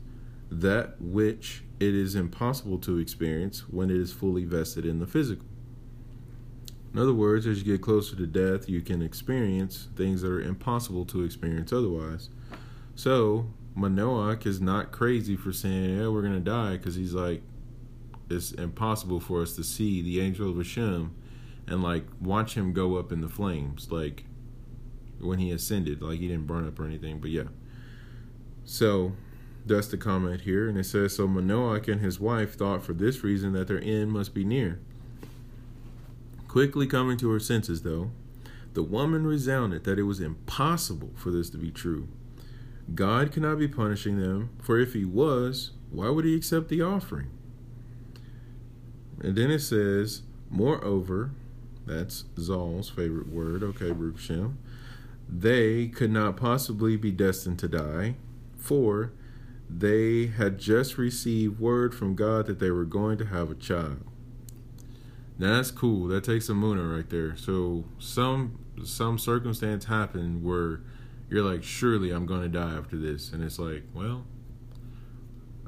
that 0.51 0.99
which 0.99 1.63
it 1.79 1.95
is 1.95 2.15
impossible 2.15 2.77
to 2.79 2.99
experience 2.99 3.67
when 3.69 3.89
it 3.89 3.97
is 3.97 4.11
fully 4.11 4.45
vested 4.45 4.85
in 4.85 4.99
the 4.99 5.07
physical. 5.07 5.45
In 6.93 6.99
other 6.99 7.13
words, 7.13 7.47
as 7.47 7.59
you 7.59 7.63
get 7.65 7.81
closer 7.81 8.15
to 8.15 8.27
death, 8.27 8.69
you 8.69 8.81
can 8.81 9.01
experience 9.01 9.87
things 9.95 10.21
that 10.21 10.29
are 10.29 10.41
impossible 10.41 11.05
to 11.05 11.23
experience 11.23 11.73
otherwise. 11.73 12.29
So, 12.95 13.47
Manoach 13.77 14.45
is 14.45 14.61
not 14.61 14.91
crazy 14.91 15.35
for 15.35 15.51
saying, 15.51 15.97
yeah, 15.97 16.07
we're 16.07 16.21
to 16.21 16.39
die, 16.39 16.77
because 16.77 16.95
he's 16.95 17.13
like, 17.13 17.41
it's 18.29 18.51
impossible 18.51 19.19
for 19.19 19.41
us 19.41 19.55
to 19.55 19.63
see 19.63 20.01
the 20.01 20.21
angel 20.21 20.49
of 20.49 20.57
Hashem 20.57 21.13
and 21.67 21.83
like 21.83 22.05
watch 22.21 22.55
him 22.55 22.73
go 22.73 22.97
up 22.97 23.11
in 23.11 23.21
the 23.21 23.29
flames. 23.29 23.91
Like, 23.91 24.25
when 25.23 25.39
he 25.39 25.51
ascended. 25.51 26.01
Like 26.01 26.19
he 26.19 26.27
didn't 26.27 26.47
burn 26.47 26.67
up 26.67 26.79
or 26.79 26.85
anything, 26.85 27.19
but 27.19 27.31
yeah. 27.31 27.43
So 28.65 29.13
that's 29.65 29.87
the 29.87 29.97
comment 29.97 30.41
here, 30.41 30.67
and 30.67 30.77
it 30.77 30.85
says 30.85 31.15
so. 31.15 31.27
Manoach 31.27 31.87
and 31.87 32.01
his 32.01 32.19
wife 32.19 32.55
thought 32.55 32.83
for 32.83 32.93
this 32.93 33.23
reason 33.23 33.53
that 33.53 33.67
their 33.67 33.81
end 33.81 34.11
must 34.11 34.33
be 34.33 34.43
near. 34.43 34.79
Quickly 36.47 36.85
coming 36.85 37.17
to 37.17 37.29
her 37.31 37.39
senses, 37.39 37.81
though, 37.81 38.11
the 38.73 38.83
woman 38.83 39.25
resounded 39.25 39.83
that 39.85 39.99
it 39.99 40.03
was 40.03 40.19
impossible 40.19 41.11
for 41.15 41.31
this 41.31 41.49
to 41.51 41.57
be 41.57 41.71
true. 41.71 42.07
God 42.93 43.31
cannot 43.31 43.59
be 43.59 43.67
punishing 43.67 44.19
them, 44.19 44.49
for 44.61 44.79
if 44.79 44.93
he 44.93 45.05
was, 45.05 45.71
why 45.89 46.09
would 46.09 46.25
he 46.25 46.35
accept 46.35 46.69
the 46.69 46.81
offering? 46.81 47.29
And 49.21 49.35
then 49.35 49.51
it 49.51 49.59
says, 49.59 50.23
moreover, 50.49 51.31
that's 51.85 52.25
Zal's 52.39 52.89
favorite 52.89 53.27
word. 53.27 53.63
Okay, 53.63 53.91
Baruch 53.91 54.19
Shem 54.19 54.57
they 55.35 55.87
could 55.87 56.11
not 56.11 56.37
possibly 56.37 56.95
be 56.95 57.11
destined 57.11 57.59
to 57.59 57.67
die, 57.67 58.15
for 58.57 59.11
they 59.69 60.27
had 60.27 60.59
just 60.59 60.97
received 60.97 61.59
word 61.59 61.95
from 61.95 62.15
God 62.15 62.45
that 62.45 62.59
they 62.59 62.69
were 62.69 62.85
going 62.85 63.17
to 63.17 63.25
have 63.25 63.49
a 63.49 63.55
child. 63.55 64.03
Now 65.39 65.55
that's 65.55 65.71
cool. 65.71 66.07
That 66.07 66.23
takes 66.23 66.49
a 66.49 66.53
mooner 66.53 66.95
right 66.95 67.09
there. 67.09 67.35
So 67.35 67.85
some 67.97 68.59
some 68.83 69.17
circumstance 69.17 69.85
happened 69.85 70.43
where 70.43 70.81
you're 71.33 71.43
like, 71.43 71.63
surely 71.63 72.11
I'm 72.11 72.25
going 72.25 72.43
to 72.43 72.47
die 72.47 72.77
after 72.77 72.95
this, 72.95 73.33
and 73.33 73.43
it's 73.43 73.57
like, 73.57 73.83
well, 73.93 74.25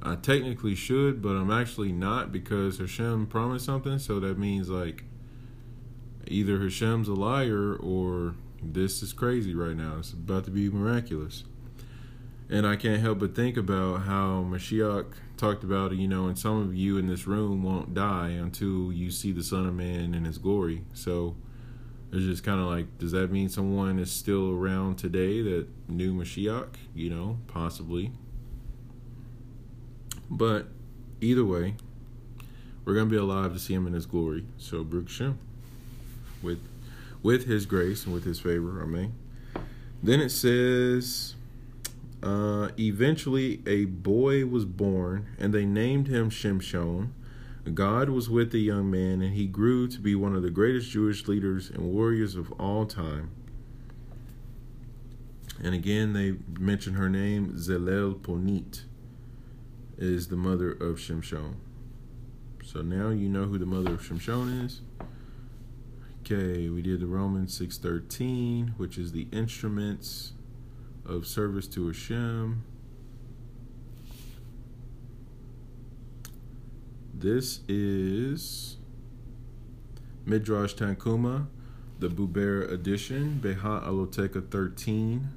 I 0.03 0.15
technically 0.15 0.75
should, 0.75 1.21
but 1.21 1.31
I'm 1.31 1.49
actually 1.49 1.91
not 1.91 2.31
because 2.31 2.77
Hashem 2.77 3.25
promised 3.25 3.65
something. 3.65 3.97
So 3.97 4.19
that 4.19 4.37
means 4.37 4.69
like 4.69 5.03
either 6.27 6.59
Hashem's 6.59 7.07
a 7.07 7.15
liar 7.15 7.75
or 7.75 8.35
this 8.61 9.01
is 9.01 9.13
crazy 9.13 9.55
right 9.55 9.75
now. 9.75 9.95
It's 9.97 10.13
about 10.13 10.45
to 10.45 10.51
be 10.51 10.69
miraculous. 10.69 11.43
And 12.47 12.67
I 12.67 12.75
can't 12.75 13.01
help 13.01 13.17
but 13.17 13.35
think 13.35 13.57
about 13.57 14.03
how 14.03 14.45
Mashiach 14.47 15.13
talked 15.35 15.63
about, 15.63 15.93
you 15.93 16.07
know, 16.07 16.27
and 16.27 16.37
some 16.37 16.61
of 16.61 16.75
you 16.75 16.99
in 16.99 17.07
this 17.07 17.25
room 17.25 17.63
won't 17.63 17.95
die 17.95 18.29
until 18.29 18.93
you 18.93 19.09
see 19.09 19.31
the 19.31 19.43
Son 19.43 19.65
of 19.65 19.73
Man 19.73 20.13
in 20.13 20.25
his 20.25 20.37
glory. 20.37 20.83
So 20.93 21.35
it's 22.15 22.25
just 22.25 22.43
kind 22.43 22.59
of 22.59 22.67
like, 22.67 22.97
does 22.97 23.11
that 23.11 23.31
mean 23.31 23.49
someone 23.49 23.99
is 23.99 24.11
still 24.11 24.51
around 24.51 24.97
today 24.97 25.41
that 25.41 25.67
knew 25.87 26.13
Mashiach? 26.13 26.75
You 26.93 27.09
know, 27.09 27.39
possibly. 27.47 28.11
But 30.29 30.67
either 31.21 31.43
way, 31.43 31.75
we're 32.83 32.93
going 32.93 33.07
to 33.07 33.11
be 33.11 33.17
alive 33.17 33.53
to 33.53 33.59
see 33.59 33.73
him 33.73 33.87
in 33.87 33.93
his 33.93 34.05
glory. 34.05 34.45
So, 34.57 34.83
Baruch 34.83 35.09
Shem. 35.09 35.39
With 36.41 36.59
with 37.23 37.47
his 37.47 37.65
grace 37.65 38.05
and 38.05 38.13
with 38.13 38.23
his 38.23 38.39
favor. 38.39 38.79
I 38.79 38.83
Amen. 38.83 39.13
Then 40.03 40.19
it 40.19 40.29
says, 40.29 41.33
uh, 42.21 42.69
eventually 42.77 43.61
a 43.65 43.85
boy 43.85 44.45
was 44.45 44.63
born, 44.63 45.25
and 45.39 45.51
they 45.51 45.65
named 45.65 46.07
him 46.07 46.29
Shimshon. 46.29 47.09
God 47.73 48.09
was 48.09 48.29
with 48.29 48.51
the 48.51 48.59
young 48.59 48.91
man, 48.91 49.21
and 49.21 49.33
he 49.33 49.47
grew 49.47 49.87
to 49.87 49.99
be 49.99 50.13
one 50.13 50.35
of 50.35 50.43
the 50.43 50.51
greatest 50.51 50.91
Jewish 50.91 51.27
leaders 51.27 51.69
and 51.69 51.91
warriors 51.91 52.35
of 52.35 52.51
all 52.53 52.85
time. 52.85 53.31
And 55.63 55.73
again, 55.73 56.13
they 56.13 56.35
mention 56.59 56.93
her 56.93 57.09
name, 57.09 57.53
Zelel 57.55 58.19
Ponit, 58.19 58.83
is 59.97 60.27
the 60.27 60.35
mother 60.35 60.71
of 60.71 60.97
Shimshon. 60.97 61.55
So 62.63 62.81
now 62.81 63.09
you 63.09 63.29
know 63.29 63.45
who 63.45 63.57
the 63.57 63.65
mother 63.65 63.93
of 63.93 64.01
Shimshon 64.01 64.65
is. 64.65 64.81
Okay, 66.21 66.69
we 66.69 66.81
did 66.81 66.99
the 66.99 67.07
Romans 67.07 67.57
6.13, 67.59 68.77
which 68.77 68.97
is 68.97 69.11
the 69.11 69.27
instruments 69.31 70.33
of 71.05 71.25
service 71.25 71.67
to 71.69 71.87
Hashem. 71.87 72.63
This 77.17 77.61
is 77.69 78.75
Midrash 80.25 80.75
Tanhuma, 80.75 81.47
the 81.97 82.09
Buber 82.09 82.69
edition, 82.69 83.39
Beha 83.41 83.83
Aloteka 83.85 84.51
13. 84.51 85.29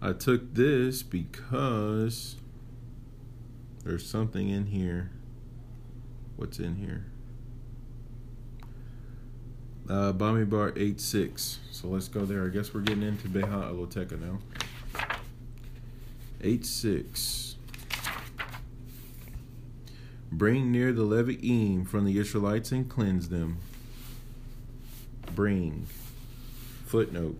I 0.00 0.14
took 0.14 0.54
this 0.54 1.02
because 1.02 2.36
there's 3.84 4.06
something 4.06 4.48
in 4.48 4.66
here. 4.66 5.10
What's 6.36 6.58
in 6.58 6.76
here? 6.76 7.04
Uh, 9.86 10.14
Bamidbar 10.14 10.72
8.6. 10.78 11.58
So 11.70 11.88
let's 11.88 12.08
go 12.08 12.24
there. 12.24 12.46
I 12.46 12.48
guess 12.48 12.72
we're 12.72 12.80
getting 12.80 13.02
into 13.02 13.28
Beha 13.28 13.70
Aloteka 13.70 14.18
now. 14.18 14.38
8.6. 16.40 17.49
Bring 20.32 20.70
near 20.70 20.92
the 20.92 21.02
Levi'im 21.02 21.86
from 21.86 22.04
the 22.04 22.18
Israelites 22.18 22.72
and 22.72 22.88
cleanse 22.88 23.28
them. 23.28 23.58
Bring. 25.34 25.86
Footnote. 26.86 27.38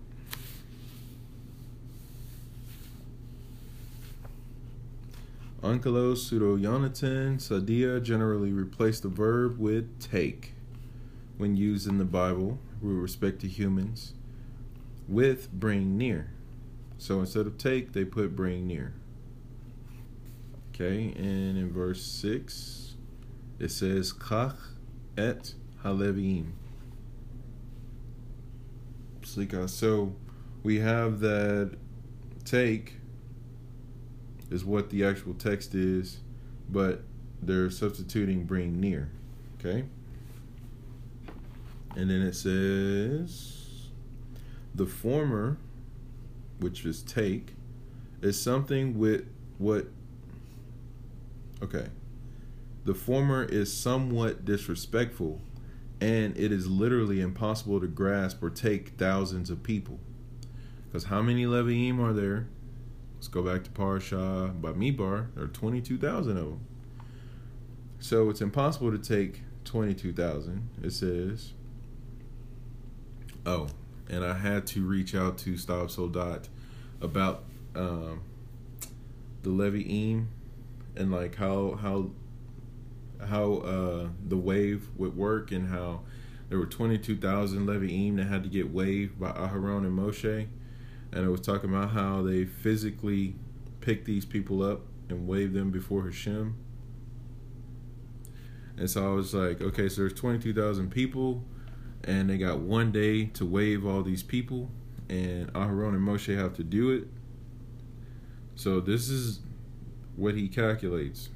Onkelos, 5.61 6.17
pseudo 6.17 6.57
Yonatan, 6.57 7.37
Sadia 7.37 8.01
generally 8.01 8.51
replace 8.51 8.99
the 8.99 9.09
verb 9.09 9.59
with 9.59 9.99
take 9.99 10.53
when 11.37 11.55
used 11.55 11.87
in 11.87 11.97
the 11.97 12.05
Bible 12.05 12.57
with 12.81 12.95
respect 12.95 13.41
to 13.41 13.47
humans 13.47 14.13
with 15.11 15.51
bring 15.51 15.97
near. 15.97 16.31
So 16.97 17.19
instead 17.19 17.45
of 17.45 17.57
take, 17.57 17.93
they 17.93 18.05
put 18.05 18.35
bring 18.35 18.65
near. 18.65 18.93
Okay, 20.73 21.13
and 21.15 21.57
in 21.57 21.71
verse 21.71 22.01
6, 22.03 22.80
it 23.61 23.69
says, 23.69 24.11
Kach 24.11 24.57
et 25.15 25.53
halevim. 25.83 26.53
So 29.23 30.15
we 30.63 30.79
have 30.79 31.19
that 31.19 31.77
take 32.43 32.97
is 34.49 34.65
what 34.65 34.89
the 34.89 35.05
actual 35.05 35.35
text 35.35 35.75
is, 35.75 36.17
but 36.69 37.03
they're 37.39 37.69
substituting 37.69 38.45
bring 38.45 38.79
near. 38.79 39.11
Okay? 39.59 39.85
And 41.95 42.09
then 42.09 42.23
it 42.23 42.33
says 42.33 43.89
the 44.73 44.87
former, 44.87 45.57
which 46.59 46.83
is 46.83 47.03
take, 47.03 47.53
is 48.23 48.41
something 48.41 48.97
with 48.97 49.27
what 49.59 49.85
okay. 51.61 51.85
The 52.83 52.95
former 52.95 53.43
is 53.43 53.71
somewhat 53.71 54.43
disrespectful, 54.43 55.41
and 55.99 56.35
it 56.37 56.51
is 56.51 56.67
literally 56.67 57.21
impossible 57.21 57.79
to 57.79 57.87
grasp 57.87 58.41
or 58.41 58.49
take 58.49 58.89
thousands 58.97 59.49
of 59.49 59.61
people. 59.61 59.99
Because 60.87 61.05
how 61.05 61.21
many 61.21 61.45
Leviim 61.45 61.99
are 61.99 62.13
there? 62.13 62.47
Let's 63.15 63.27
go 63.27 63.43
back 63.43 63.63
to 63.65 63.69
Parashah 63.69 64.59
Bamidbar. 64.59 65.27
There 65.35 65.43
are 65.43 65.47
22,000 65.47 66.37
of 66.37 66.43
them. 66.43 66.65
So 67.99 68.29
it's 68.31 68.41
impossible 68.41 68.91
to 68.91 68.97
take 68.97 69.41
22,000. 69.63 70.69
It 70.81 70.91
says, 70.91 71.53
oh, 73.45 73.67
and 74.09 74.25
I 74.25 74.33
had 74.33 74.65
to 74.67 74.85
reach 74.85 75.13
out 75.13 75.37
to 75.39 75.55
Stop 75.55 75.91
Soldat 75.91 76.49
about 76.99 77.43
um, 77.75 78.21
the 79.43 79.49
Levi'im 79.49 80.25
and 80.95 81.11
like 81.11 81.35
how 81.35 81.77
how 81.81 82.09
how 83.27 83.53
uh, 83.55 84.07
the 84.27 84.37
wave 84.37 84.89
would 84.97 85.15
work 85.15 85.51
and 85.51 85.69
how 85.69 86.01
there 86.49 86.57
were 86.57 86.65
22,000 86.65 87.65
Levi'im 87.65 88.17
that 88.17 88.25
had 88.25 88.43
to 88.43 88.49
get 88.49 88.71
waved 88.71 89.19
by 89.19 89.31
Aharon 89.31 89.85
and 89.85 89.97
Moshe 89.97 90.47
and 91.11 91.25
it 91.25 91.29
was 91.29 91.41
talking 91.41 91.69
about 91.69 91.91
how 91.91 92.21
they 92.21 92.45
physically 92.45 93.35
picked 93.81 94.05
these 94.05 94.25
people 94.25 94.63
up 94.63 94.81
and 95.09 95.27
waved 95.27 95.53
them 95.53 95.71
before 95.71 96.03
Hashem. 96.03 96.55
And 98.77 98.89
so 98.89 99.11
I 99.11 99.13
was 99.13 99.33
like, 99.33 99.61
okay, 99.61 99.89
so 99.89 100.01
there's 100.01 100.13
22,000 100.13 100.89
people, 100.89 101.43
and 102.03 102.29
they 102.29 102.37
got 102.37 102.59
one 102.59 102.91
day 102.91 103.25
to 103.25 103.45
wave 103.45 103.85
all 103.85 104.01
these 104.01 104.23
people, 104.23 104.71
and 105.09 105.51
Aharon 105.53 105.89
and 105.89 106.07
Moshe 106.07 106.35
have 106.35 106.55
to 106.55 106.63
do 106.63 106.91
it. 106.91 107.07
So 108.55 108.79
this 108.79 109.09
is 109.09 109.41
what 110.15 110.35
he 110.35 110.47
calculates. 110.47 111.29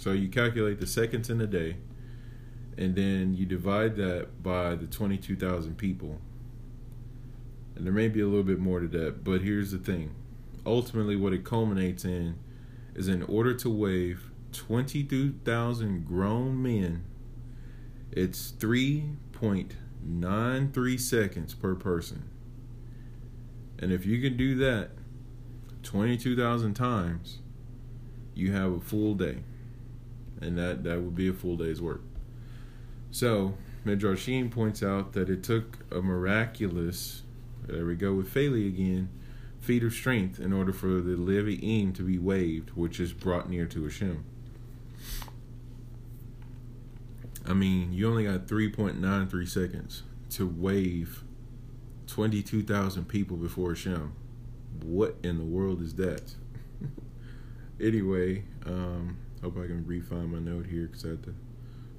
So 0.00 0.12
you 0.12 0.28
calculate 0.28 0.80
the 0.80 0.86
seconds 0.86 1.28
in 1.28 1.40
a 1.40 1.46
day, 1.46 1.76
and 2.78 2.96
then 2.96 3.34
you 3.34 3.46
divide 3.46 3.96
that 3.96 4.42
by 4.42 4.74
the 4.74 4.86
22,000 4.86 5.76
people 5.76 6.20
and 7.80 7.86
there 7.86 7.94
may 7.94 8.08
be 8.08 8.20
a 8.20 8.26
little 8.26 8.42
bit 8.42 8.58
more 8.58 8.80
to 8.80 8.88
that, 8.88 9.24
but 9.24 9.40
here's 9.40 9.70
the 9.70 9.78
thing. 9.78 10.14
Ultimately, 10.66 11.16
what 11.16 11.32
it 11.32 11.44
culminates 11.44 12.04
in 12.04 12.36
is 12.94 13.08
in 13.08 13.22
order 13.22 13.54
to 13.54 13.70
wave 13.70 14.24
22,000 14.52 16.06
grown 16.06 16.62
men, 16.62 17.06
it's 18.12 18.52
3.93 18.52 21.00
seconds 21.00 21.54
per 21.54 21.74
person. 21.74 22.28
And 23.78 23.92
if 23.92 24.04
you 24.04 24.20
can 24.20 24.36
do 24.36 24.54
that 24.56 24.90
22,000 25.82 26.74
times, 26.74 27.38
you 28.34 28.52
have 28.52 28.72
a 28.72 28.80
full 28.80 29.14
day. 29.14 29.38
And 30.40 30.56
that, 30.58 30.84
that 30.84 31.00
would 31.00 31.14
be 31.14 31.28
a 31.28 31.32
full 31.32 31.56
day's 31.56 31.80
work. 31.82 32.02
So, 33.10 33.54
Midrashim 33.84 34.50
points 34.50 34.82
out 34.82 35.12
that 35.12 35.28
it 35.28 35.42
took 35.42 35.78
a 35.90 36.00
miraculous 36.00 37.22
there 37.66 37.86
we 37.86 37.94
go 37.94 38.14
with 38.14 38.28
Philly 38.28 38.66
again. 38.66 39.10
feat 39.60 39.84
of 39.84 39.92
strength 39.92 40.40
in 40.40 40.52
order 40.52 40.72
for 40.72 41.00
the 41.00 41.16
Levi'im 41.16 41.94
to 41.94 42.02
be 42.02 42.18
waved, 42.18 42.70
which 42.70 42.98
is 42.98 43.12
brought 43.12 43.48
near 43.48 43.66
to 43.66 43.84
Hashem. 43.84 44.24
I 47.46 47.52
mean, 47.52 47.92
you 47.92 48.08
only 48.08 48.24
got 48.24 48.46
3.93 48.46 49.48
seconds 49.48 50.02
to 50.30 50.46
wave 50.46 51.22
22,000 52.06 53.04
people 53.06 53.36
before 53.36 53.70
Hashem. 53.70 54.14
What 54.82 55.16
in 55.22 55.38
the 55.38 55.44
world 55.44 55.82
is 55.82 55.94
that? 55.94 56.34
anyway, 57.80 58.44
um, 58.66 59.18
hope 59.42 59.56
I 59.56 59.66
can 59.66 59.86
refine 59.86 60.30
my 60.30 60.38
note 60.38 60.66
here 60.66 60.86
because 60.86 61.04
I 61.04 61.10
had 61.10 61.22
to 61.24 61.34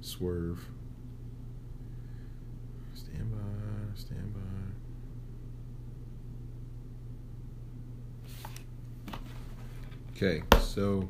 swerve. 0.00 0.64
Stand 2.94 3.32
by, 3.32 3.38
stand 3.94 4.34
by. 4.34 4.40
Okay, 10.16 10.42
so 10.60 11.08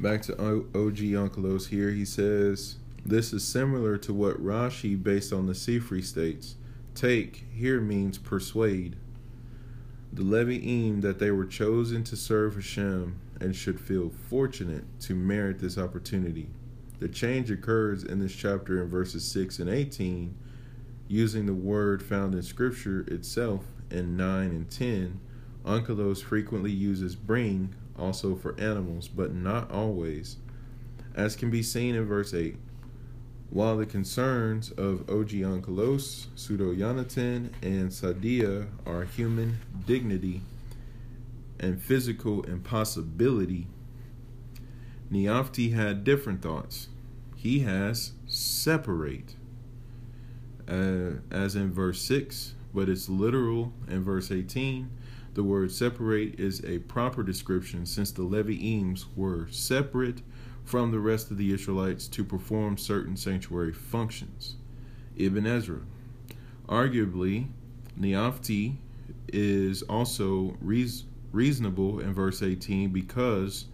back 0.00 0.22
to 0.22 0.32
OG 0.40 0.96
Onkelos 0.96 1.68
here. 1.68 1.90
He 1.90 2.06
says, 2.06 2.76
This 3.04 3.34
is 3.34 3.46
similar 3.46 3.98
to 3.98 4.14
what 4.14 4.42
Rashi, 4.42 5.00
based 5.00 5.32
on 5.32 5.46
the 5.46 5.52
Sifri, 5.52 6.02
states. 6.02 6.54
Take 6.94 7.44
here 7.52 7.80
means 7.80 8.16
persuade. 8.16 8.96
The 10.12 10.22
Levi'im 10.22 11.02
that 11.02 11.18
they 11.18 11.30
were 11.30 11.46
chosen 11.46 12.02
to 12.04 12.16
serve 12.16 12.54
Hashem 12.54 13.20
and 13.40 13.56
should 13.56 13.80
feel 13.80 14.10
fortunate 14.28 14.84
to 15.00 15.14
merit 15.14 15.58
this 15.58 15.78
opportunity. 15.78 16.48
The 16.98 17.08
change 17.08 17.50
occurs 17.50 18.04
in 18.04 18.18
this 18.20 18.34
chapter 18.34 18.82
in 18.82 18.88
verses 18.88 19.24
6 19.24 19.58
and 19.58 19.70
18, 19.70 20.36
using 21.08 21.46
the 21.46 21.54
word 21.54 22.02
found 22.02 22.34
in 22.34 22.42
Scripture 22.42 23.00
itself 23.08 23.64
in 23.90 24.16
9 24.16 24.50
and 24.50 24.70
10 24.70 25.20
Onkelos 25.64 26.22
frequently 26.22 26.70
uses 26.70 27.14
bring 27.14 27.74
also 27.98 28.34
for 28.34 28.58
animals, 28.58 29.08
but 29.08 29.34
not 29.34 29.70
always, 29.70 30.36
as 31.14 31.36
can 31.36 31.50
be 31.50 31.62
seen 31.62 31.94
in 31.94 32.04
verse 32.04 32.32
8. 32.32 32.56
While 33.50 33.76
the 33.76 33.86
concerns 33.86 34.70
of 34.70 35.08
Og 35.10 35.28
Onkelos, 35.28 36.26
Pseudo 36.34 36.72
Yonatan, 36.72 37.50
and 37.62 37.90
Sadia 37.90 38.68
are 38.86 39.04
human 39.04 39.58
dignity 39.86 40.40
and 41.60 41.80
physical 41.80 42.42
impossibility, 42.42 43.68
Neofiti 45.12 45.72
had 45.74 46.02
different 46.02 46.42
thoughts. 46.42 46.88
He 47.36 47.60
has 47.60 48.12
separate, 48.26 49.36
uh, 50.68 51.20
as 51.30 51.54
in 51.54 51.72
verse 51.72 52.02
6, 52.02 52.54
but 52.74 52.88
it's 52.88 53.08
literal 53.08 53.72
in 53.86 54.02
verse 54.02 54.32
18 54.32 54.90
the 55.34 55.44
word 55.44 55.70
separate 55.70 56.40
is 56.40 56.64
a 56.64 56.80
proper 56.80 57.22
description 57.22 57.86
since 57.86 58.10
the 58.10 58.24
Levi'ims 58.24 59.04
were 59.14 59.46
separate 59.48 60.22
from 60.64 60.90
the 60.90 60.98
rest 60.98 61.30
of 61.30 61.36
the 61.36 61.52
Israelites 61.52 62.08
to 62.08 62.24
perform 62.24 62.76
certain 62.76 63.16
sanctuary 63.16 63.72
functions. 63.72 64.56
Ibn 65.16 65.46
Ezra. 65.46 65.80
Arguably, 66.68 67.48
Neofiti 67.98 68.76
is 69.28 69.82
also 69.82 70.56
reasonable 71.32 72.00
in 72.00 72.12
verse 72.12 72.42
18 72.42 72.90
because 72.90 73.66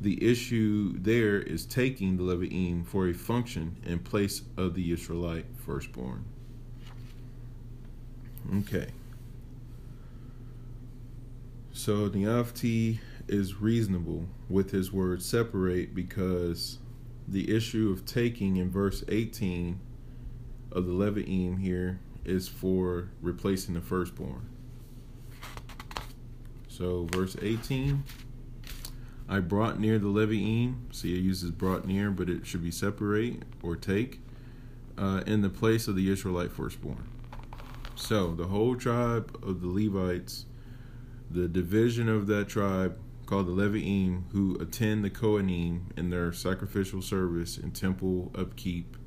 The 0.00 0.22
issue 0.22 0.94
there 0.98 1.40
is 1.40 1.64
taking 1.64 2.16
the 2.16 2.22
Levi'im 2.22 2.86
for 2.86 3.08
a 3.08 3.14
function 3.14 3.76
in 3.84 3.98
place 4.00 4.42
of 4.56 4.74
the 4.74 4.92
Israelite 4.92 5.46
firstborn. 5.64 6.24
Okay. 8.58 8.88
So 11.72 12.08
the 12.08 12.24
Afti 12.24 12.98
is 13.26 13.60
reasonable 13.60 14.26
with 14.48 14.70
his 14.70 14.92
word 14.92 15.22
separate 15.22 15.94
because 15.94 16.78
the 17.26 17.54
issue 17.54 17.90
of 17.90 18.04
taking 18.04 18.56
in 18.56 18.70
verse 18.70 19.02
18 19.08 19.80
of 20.72 20.86
the 20.86 20.92
Levi'im 20.92 21.58
here 21.60 22.00
is 22.24 22.48
for 22.48 23.08
replacing 23.22 23.74
the 23.74 23.80
firstborn. 23.80 24.46
So, 26.76 27.08
verse 27.10 27.38
18 27.40 28.04
I 29.30 29.40
brought 29.40 29.80
near 29.80 29.98
the 29.98 30.08
Levi'im. 30.08 30.94
See, 30.94 31.14
it 31.14 31.22
uses 31.22 31.50
brought 31.50 31.86
near, 31.86 32.10
but 32.10 32.28
it 32.28 32.46
should 32.46 32.62
be 32.62 32.70
separate 32.70 33.44
or 33.62 33.76
take 33.76 34.20
uh, 34.98 35.22
in 35.26 35.40
the 35.40 35.48
place 35.48 35.88
of 35.88 35.96
the 35.96 36.10
Israelite 36.10 36.52
firstborn. 36.52 37.08
So, 37.94 38.34
the 38.34 38.48
whole 38.48 38.76
tribe 38.76 39.38
of 39.42 39.62
the 39.62 39.68
Levites, 39.68 40.44
the 41.30 41.48
division 41.48 42.10
of 42.10 42.26
that 42.26 42.50
tribe 42.50 42.98
called 43.24 43.46
the 43.46 43.52
Levi'im, 43.52 44.24
who 44.32 44.58
attend 44.60 45.02
the 45.02 45.08
Kohanim 45.08 45.96
in 45.96 46.10
their 46.10 46.30
sacrificial 46.30 47.00
service 47.00 47.56
and 47.56 47.74
temple 47.74 48.30
upkeep 48.34 48.98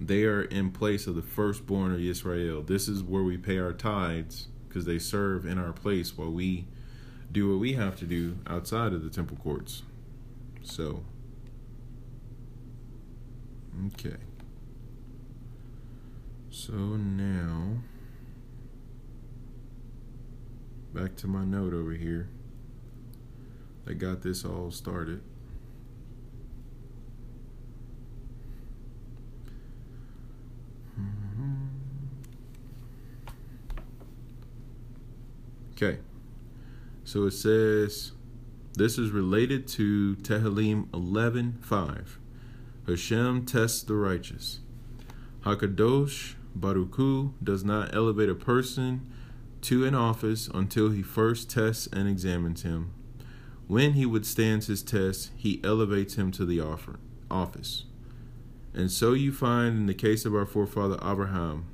they 0.00 0.22
are 0.22 0.42
in 0.42 0.70
place 0.70 1.08
of 1.08 1.16
the 1.16 1.22
firstborn 1.22 1.92
of 1.92 2.00
Israel. 2.00 2.62
This 2.62 2.86
is 2.86 3.02
where 3.02 3.24
we 3.24 3.36
pay 3.36 3.58
our 3.58 3.72
tithes 3.72 4.46
because 4.68 4.84
they 4.84 4.98
serve 4.98 5.46
in 5.46 5.58
our 5.58 5.72
place 5.72 6.16
while 6.16 6.30
we 6.30 6.66
do 7.30 7.50
what 7.50 7.58
we 7.58 7.74
have 7.74 7.96
to 7.96 8.04
do 8.04 8.38
outside 8.46 8.92
of 8.92 9.02
the 9.02 9.10
temple 9.10 9.36
courts. 9.36 9.82
So, 10.62 11.02
okay. 13.86 14.16
So 16.50 16.72
now, 16.72 17.78
back 20.92 21.16
to 21.16 21.26
my 21.26 21.44
note 21.44 21.74
over 21.74 21.92
here. 21.92 22.28
I 23.88 23.94
got 23.94 24.22
this 24.22 24.44
all 24.44 24.70
started. 24.70 25.22
Okay. 35.80 36.00
So 37.04 37.26
it 37.26 37.30
says 37.30 38.10
this 38.74 38.98
is 38.98 39.12
related 39.12 39.68
to 39.68 40.16
Tehillim 40.16 40.88
11:5. 40.88 42.18
Hashem 42.88 43.46
tests 43.46 43.84
the 43.84 43.94
righteous. 43.94 44.58
Hakadosh 45.42 46.34
Baruchu 46.58 47.32
does 47.42 47.64
not 47.64 47.94
elevate 47.94 48.28
a 48.28 48.34
person 48.34 49.06
to 49.60 49.84
an 49.84 49.94
office 49.94 50.48
until 50.52 50.90
he 50.90 51.02
first 51.02 51.48
tests 51.48 51.86
and 51.92 52.08
examines 52.08 52.62
him. 52.62 52.90
When 53.68 53.92
he 53.92 54.04
withstands 54.04 54.66
his 54.66 54.82
test, 54.82 55.30
he 55.36 55.60
elevates 55.62 56.14
him 56.14 56.32
to 56.32 56.44
the 56.44 56.58
offer, 56.58 56.98
office. 57.30 57.84
And 58.74 58.90
so 58.90 59.12
you 59.12 59.30
find 59.30 59.76
in 59.76 59.86
the 59.86 59.94
case 59.94 60.24
of 60.24 60.34
our 60.34 60.46
forefather 60.46 60.98
Abraham, 61.02 61.66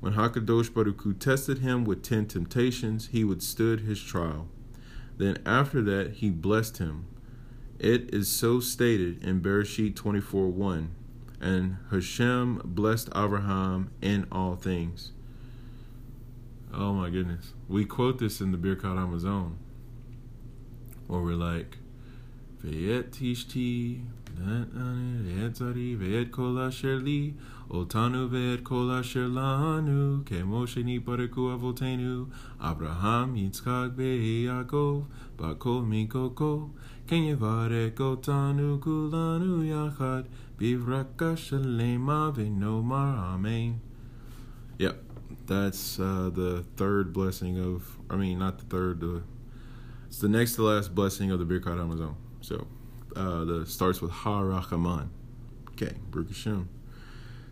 when 0.00 0.14
Hakadosh 0.14 0.72
Baruch 0.72 1.02
Hu 1.02 1.12
tested 1.12 1.58
him 1.58 1.84
with 1.84 2.02
ten 2.02 2.26
temptations, 2.26 3.08
he 3.08 3.22
withstood 3.22 3.80
his 3.80 4.02
trial. 4.02 4.48
Then 5.18 5.38
after 5.44 5.82
that, 5.82 6.14
he 6.14 6.30
blessed 6.30 6.78
him. 6.78 7.06
It 7.78 8.12
is 8.12 8.28
so 8.28 8.60
stated 8.60 9.22
in 9.22 9.40
Bereshit 9.40 9.94
24 9.94 10.48
1. 10.48 10.94
And 11.40 11.76
Hashem 11.90 12.60
blessed 12.64 13.08
Abraham 13.14 13.90
in 14.02 14.26
all 14.30 14.56
things. 14.56 15.12
Oh 16.72 16.92
my 16.92 17.10
goodness. 17.10 17.52
We 17.68 17.84
quote 17.84 18.18
this 18.18 18.40
in 18.40 18.52
the 18.52 18.58
Birkat 18.58 18.96
Hamazon. 18.96 19.54
Or 21.08 21.22
we're 21.22 21.34
like, 21.34 21.78
Vayet 22.64 23.10
tishti, 23.10 24.04
zari, 24.38 25.98
vayet 25.98 26.30
kol 26.30 26.58
asher 26.60 27.00
Otanu 27.70 28.28
ved 28.28 28.64
kola 28.64 29.00
shelanu, 29.00 30.24
kemo 30.24 30.66
shenibarku 30.66 31.56
avotenu, 31.56 32.26
Abraham, 32.60 33.36
Yitzchak, 33.36 33.94
Yaakov, 33.96 35.04
bakol 35.36 35.86
mikoko, 35.86 36.70
kenyevare 37.06 37.92
otanu 37.92 38.80
kulanu 38.80 39.62
yachad, 39.62 40.26
bivraka 40.58 41.36
shalema 41.36 42.34
venomar, 42.34 43.16
amen. 43.34 43.80
Yep, 44.78 45.04
that's 45.46 46.00
uh, 46.00 46.28
the 46.34 46.64
third 46.76 47.12
blessing 47.12 47.56
of, 47.60 47.98
I 48.10 48.16
mean, 48.16 48.40
not 48.40 48.58
the 48.58 48.64
third, 48.64 49.22
it's 50.08 50.18
the 50.18 50.28
next 50.28 50.56
to 50.56 50.64
last 50.64 50.92
blessing 50.92 51.30
of 51.30 51.38
the 51.38 51.44
Birkat 51.44 51.76
Hamazon. 51.78 52.16
So, 52.40 52.66
uh, 53.14 53.44
the 53.44 53.64
starts 53.64 54.00
with 54.02 54.10
Ha 54.10 54.40
Rachaman. 54.40 55.10
Okay, 55.70 55.94
Baruch 56.10 56.30
Hashem. 56.30 56.68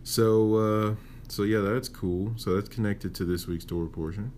So, 0.08 0.54
uh, 0.54 0.94
so 1.28 1.42
yeah, 1.42 1.58
that's 1.58 1.86
cool. 1.86 2.32
So 2.36 2.54
that's 2.54 2.70
connected 2.70 3.14
to 3.16 3.26
this 3.26 3.46
week's 3.46 3.66
Torah 3.66 3.90
portion. 3.90 4.32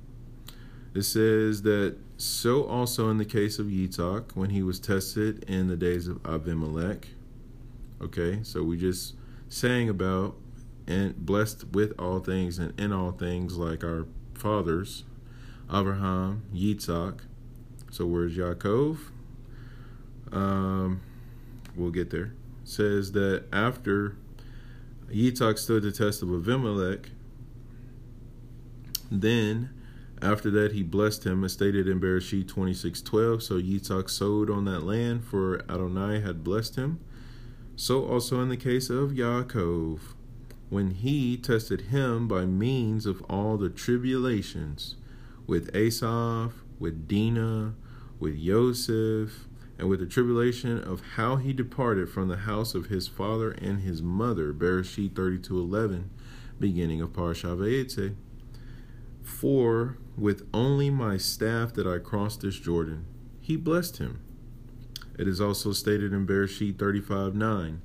It 0.97 1.03
says 1.03 1.63
that 1.63 1.97
so 2.17 2.65
also 2.65 3.09
in 3.09 3.19
the 3.19 3.25
case 3.25 3.61
of 3.61 3.67
Yitzhak 3.67 4.35
when 4.35 4.51
he 4.51 4.65
was 4.65 4.81
tested 4.81 5.45
in 5.45 5.69
the 5.69 5.77
days 5.77 6.09
of 6.09 6.27
Abimelech. 6.27 7.07
Okay, 8.03 8.41
so 8.43 8.65
we 8.65 8.79
just 8.79 9.15
sang 9.49 9.89
about 9.89 10.35
and 10.89 11.15
blessed 11.25 11.69
with 11.69 11.93
all 12.01 12.19
things 12.19 12.59
and 12.59 12.79
in 12.79 12.93
all 12.93 13.13
things 13.13 13.57
like 13.57 13.85
our 13.85 14.09
fathers, 14.35 15.05
Abraham, 15.73 16.43
Yitzhak. 16.53 17.21
So 17.93 18.07
where's 18.07 18.37
Yaakov? 18.37 18.99
Um, 20.33 21.01
we'll 21.77 21.93
get 21.93 22.11
there. 22.11 22.35
It 22.65 22.69
says 22.69 23.13
that 23.13 23.45
after 23.53 24.17
Yitzhak 25.11 25.59
stood 25.59 25.83
the 25.83 25.93
test 25.93 26.23
of 26.23 26.33
Abimelech. 26.33 27.11
Then, 29.11 29.71
after 30.23 30.51
that, 30.51 30.73
he 30.73 30.83
blessed 30.83 31.25
him, 31.25 31.43
as 31.45 31.53
stated 31.53 31.89
in 31.89 32.01
Bereshit 32.01 32.47
26:12. 32.47 33.43
So 33.43 33.61
Yitzhak 33.61 34.09
sowed 34.09 34.51
on 34.51 34.65
that 34.67 34.85
land, 34.85 35.25
for 35.25 35.63
Adonai 35.69 36.21
had 36.21 36.45
blessed 36.45 36.77
him. 36.77 37.01
So 37.75 38.05
also 38.05 38.41
in 38.41 38.51
the 38.51 38.57
case 38.57 38.91
of 38.91 39.13
Yaakov, 39.13 40.01
when 40.69 40.93
he 40.93 41.37
tested 41.37 41.81
him 41.83 42.29
by 42.29 42.45
means 42.47 43.07
of 43.07 43.23
all 43.23 43.57
the 43.57 43.71
tribulations, 43.71 44.97
with 45.47 45.73
Esav, 45.73 46.53
with 46.79 47.09
Dinah, 47.09 47.75
with 48.21 48.37
Yosef, 48.37 49.49
and 49.81 49.89
with 49.89 49.99
the 49.99 50.07
tribulation 50.07 50.79
of 50.79 51.01
how 51.15 51.37
he 51.37 51.55
departed 51.55 52.11
from 52.11 52.29
the 52.29 52.37
house 52.37 52.75
of 52.75 52.87
his 52.87 53.09
father 53.09 53.51
and 53.53 53.81
his 53.81 54.03
mother, 54.03 54.53
Bereshit 54.53 55.15
32:11, 55.15 56.11
beginning 56.61 57.01
of 57.01 57.15
Parashat 57.15 57.57
Vayetze. 57.57 58.15
For 59.23 59.97
with 60.19 60.47
only 60.53 60.91
my 60.91 61.17
staff 61.17 61.73
did 61.73 61.87
I 61.87 61.99
cross 61.99 62.37
this 62.37 62.61
Jordan. 62.61 63.07
He 63.41 63.57
blessed 63.57 63.97
him. 63.97 64.19
It 65.19 65.27
is 65.27 65.41
also 65.41 65.73
stated 65.73 66.13
in 66.13 66.27
Bereshit 66.27 66.77
35:9. 66.77 67.81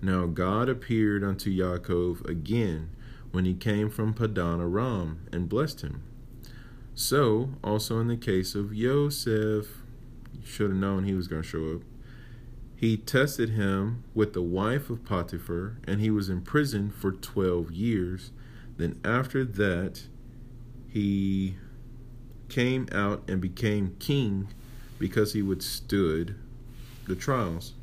Now 0.00 0.26
God 0.26 0.68
appeared 0.68 1.24
unto 1.24 1.50
Yaakov 1.50 2.24
again 2.28 2.90
when 3.32 3.44
he 3.44 3.54
came 3.54 3.90
from 3.90 4.14
Padan 4.14 4.60
Aram 4.60 5.26
and 5.32 5.48
blessed 5.48 5.80
him. 5.80 6.02
So 6.94 7.54
also 7.64 7.98
in 7.98 8.06
the 8.06 8.16
case 8.16 8.54
of 8.54 8.72
Yosef 8.72 9.79
should 10.44 10.70
have 10.70 10.78
known 10.78 11.04
he 11.04 11.14
was 11.14 11.28
going 11.28 11.42
to 11.42 11.48
show 11.48 11.74
up. 11.74 11.82
He 12.80 12.96
tested 12.96 13.50
him 13.50 14.04
with 14.14 14.32
the 14.32 14.42
wife 14.42 14.88
of 14.88 15.04
Potiphar, 15.04 15.76
and 15.84 16.00
he 16.00 16.10
was 16.10 16.30
in 16.30 16.40
prison 16.40 16.90
for 16.90 17.12
12 17.12 17.70
years. 17.72 18.30
Then, 18.78 18.98
after 19.04 19.44
that, 19.44 20.04
he 20.88 21.56
came 22.48 22.88
out 22.90 23.22
and 23.28 23.38
became 23.38 23.96
king 23.98 24.48
because 24.98 25.34
he 25.34 25.42
withstood 25.42 26.36
the 27.06 27.14
trials. 27.14 27.74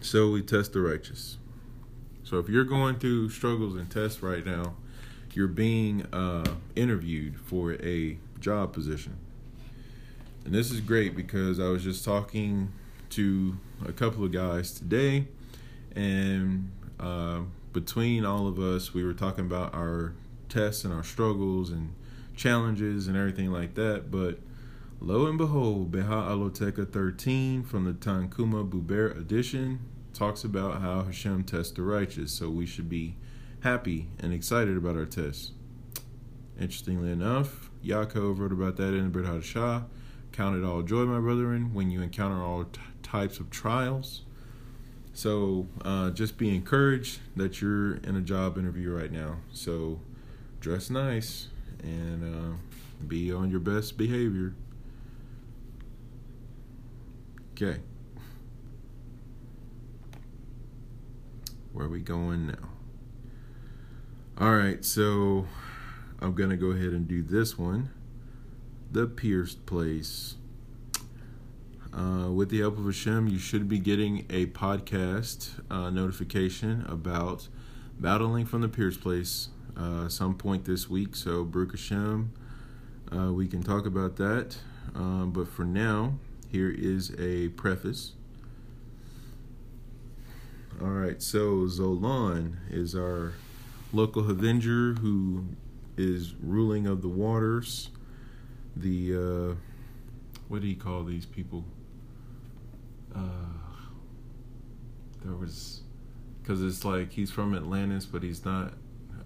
So, 0.00 0.30
we 0.30 0.42
test 0.42 0.72
the 0.72 0.80
righteous. 0.80 1.38
So, 2.24 2.38
if 2.40 2.48
you're 2.48 2.64
going 2.64 2.98
through 2.98 3.30
struggles 3.30 3.76
and 3.76 3.88
tests 3.88 4.24
right 4.24 4.44
now, 4.44 4.74
you're 5.34 5.46
being 5.46 6.04
uh, 6.12 6.56
interviewed 6.74 7.38
for 7.38 7.74
a 7.74 8.18
job 8.40 8.72
position. 8.72 9.18
And 10.48 10.54
this 10.54 10.70
is 10.70 10.80
great 10.80 11.14
because 11.14 11.60
I 11.60 11.68
was 11.68 11.84
just 11.84 12.06
talking 12.06 12.72
to 13.10 13.58
a 13.84 13.92
couple 13.92 14.24
of 14.24 14.32
guys 14.32 14.72
today, 14.72 15.26
and 15.94 16.72
uh, 16.98 17.40
between 17.74 18.24
all 18.24 18.48
of 18.48 18.58
us, 18.58 18.94
we 18.94 19.04
were 19.04 19.12
talking 19.12 19.44
about 19.44 19.74
our 19.74 20.14
tests 20.48 20.84
and 20.84 20.94
our 20.94 21.04
struggles 21.04 21.68
and 21.68 21.92
challenges 22.34 23.08
and 23.08 23.14
everything 23.14 23.52
like 23.52 23.74
that. 23.74 24.10
But 24.10 24.38
Lo 25.00 25.26
and 25.26 25.36
behold, 25.36 25.92
Beha'aloteka 25.92 26.90
13 26.90 27.62
from 27.62 27.84
the 27.84 27.92
Tanhuma 27.92 28.66
Buber 28.66 29.14
edition 29.20 29.80
talks 30.14 30.44
about 30.44 30.80
how 30.80 31.02
Hashem 31.02 31.44
tests 31.44 31.72
the 31.72 31.82
righteous, 31.82 32.32
so 32.32 32.48
we 32.48 32.64
should 32.64 32.88
be 32.88 33.16
happy 33.60 34.08
and 34.18 34.32
excited 34.32 34.78
about 34.78 34.96
our 34.96 35.04
tests. 35.04 35.52
Interestingly 36.58 37.12
enough, 37.12 37.68
Yaakov 37.84 38.38
wrote 38.38 38.52
about 38.52 38.78
that 38.78 38.94
in 38.94 39.04
the 39.04 39.10
Brit 39.10 39.26
Hadashah. 39.26 39.84
Count 40.38 40.56
it 40.56 40.64
all 40.64 40.82
joy, 40.82 41.04
my 41.04 41.18
brethren, 41.18 41.74
when 41.74 41.90
you 41.90 42.00
encounter 42.00 42.40
all 42.40 42.62
t- 42.62 42.80
types 43.02 43.40
of 43.40 43.50
trials. 43.50 44.22
So 45.12 45.66
uh, 45.84 46.10
just 46.10 46.38
be 46.38 46.54
encouraged 46.54 47.18
that 47.34 47.60
you're 47.60 47.96
in 47.96 48.14
a 48.14 48.20
job 48.20 48.56
interview 48.56 48.94
right 48.94 49.10
now. 49.10 49.38
So 49.52 49.98
dress 50.60 50.90
nice 50.90 51.48
and 51.82 52.22
uh, 52.22 52.56
be 53.08 53.32
on 53.32 53.50
your 53.50 53.58
best 53.58 53.98
behavior. 53.98 54.54
Okay. 57.54 57.80
Where 61.72 61.86
are 61.86 61.90
we 61.90 61.98
going 61.98 62.46
now? 62.46 62.68
All 64.38 64.54
right, 64.54 64.84
so 64.84 65.48
I'm 66.20 66.36
going 66.36 66.50
to 66.50 66.56
go 66.56 66.68
ahead 66.68 66.92
and 66.92 67.08
do 67.08 67.24
this 67.24 67.58
one 67.58 67.90
The 68.90 69.06
Pierced 69.06 69.66
Place. 69.66 70.36
Uh, 71.92 72.30
with 72.30 72.48
the 72.48 72.60
help 72.60 72.78
of 72.78 72.86
Hashem, 72.86 73.28
you 73.28 73.38
should 73.38 73.68
be 73.68 73.78
getting 73.78 74.24
a 74.30 74.46
podcast 74.46 75.50
uh, 75.70 75.90
notification 75.90 76.86
about 76.88 77.48
battling 78.00 78.46
from 78.46 78.62
the 78.62 78.68
Pierced 78.68 79.02
Place 79.02 79.48
uh, 79.76 80.08
some 80.08 80.34
point 80.34 80.64
this 80.64 80.88
week. 80.88 81.16
So, 81.16 81.44
Baruch 81.44 81.72
Hashem, 81.72 82.32
uh, 83.14 83.32
we 83.32 83.46
can 83.46 83.62
talk 83.62 83.84
about 83.84 84.16
that. 84.16 84.56
Um, 84.94 85.32
but 85.32 85.48
for 85.48 85.64
now, 85.64 86.14
here 86.50 86.70
is 86.70 87.14
a 87.18 87.48
preface. 87.50 88.12
All 90.80 90.88
right, 90.88 91.20
so 91.20 91.66
Zolan 91.66 92.56
is 92.70 92.94
our 92.94 93.34
local 93.92 94.30
Avenger 94.30 94.94
who 94.94 95.44
is 95.98 96.34
ruling 96.42 96.86
of 96.86 97.02
the 97.02 97.08
waters. 97.08 97.90
The 98.78 99.16
uh, 99.16 99.54
what 100.46 100.60
do 100.60 100.68
you 100.68 100.76
call 100.76 101.02
these 101.02 101.26
people? 101.26 101.64
Uh, 103.14 103.20
there 105.24 105.34
was 105.34 105.82
because 106.40 106.62
it's 106.62 106.84
like 106.84 107.10
he's 107.10 107.30
from 107.30 107.54
Atlantis, 107.54 108.06
but 108.06 108.22
he's 108.22 108.44
not 108.44 108.74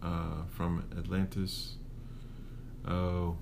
uh, 0.02 0.44
from 0.50 0.84
Atlantis. 0.98 1.74
Oh, 2.88 3.36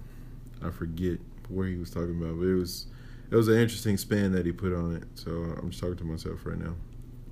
I 0.63 0.71
forget 0.71 1.19
where 1.49 1.69
he 1.69 1.77
was 1.77 1.91
talking 1.91 2.21
about, 2.21 2.39
but 2.39 2.47
it 2.47 2.55
was 2.55 2.87
it 3.31 3.37
was 3.37 3.47
an 3.47 3.59
interesting 3.59 3.97
spin 3.97 4.33
that 4.33 4.45
he 4.45 4.53
put 4.53 4.75
on 4.75 4.97
it. 4.97 5.05
So 5.15 5.31
I'm 5.31 5.71
just 5.71 5.81
talking 5.81 5.97
to 5.97 6.05
myself 6.05 6.45
right 6.45 6.59
now. 6.59 6.75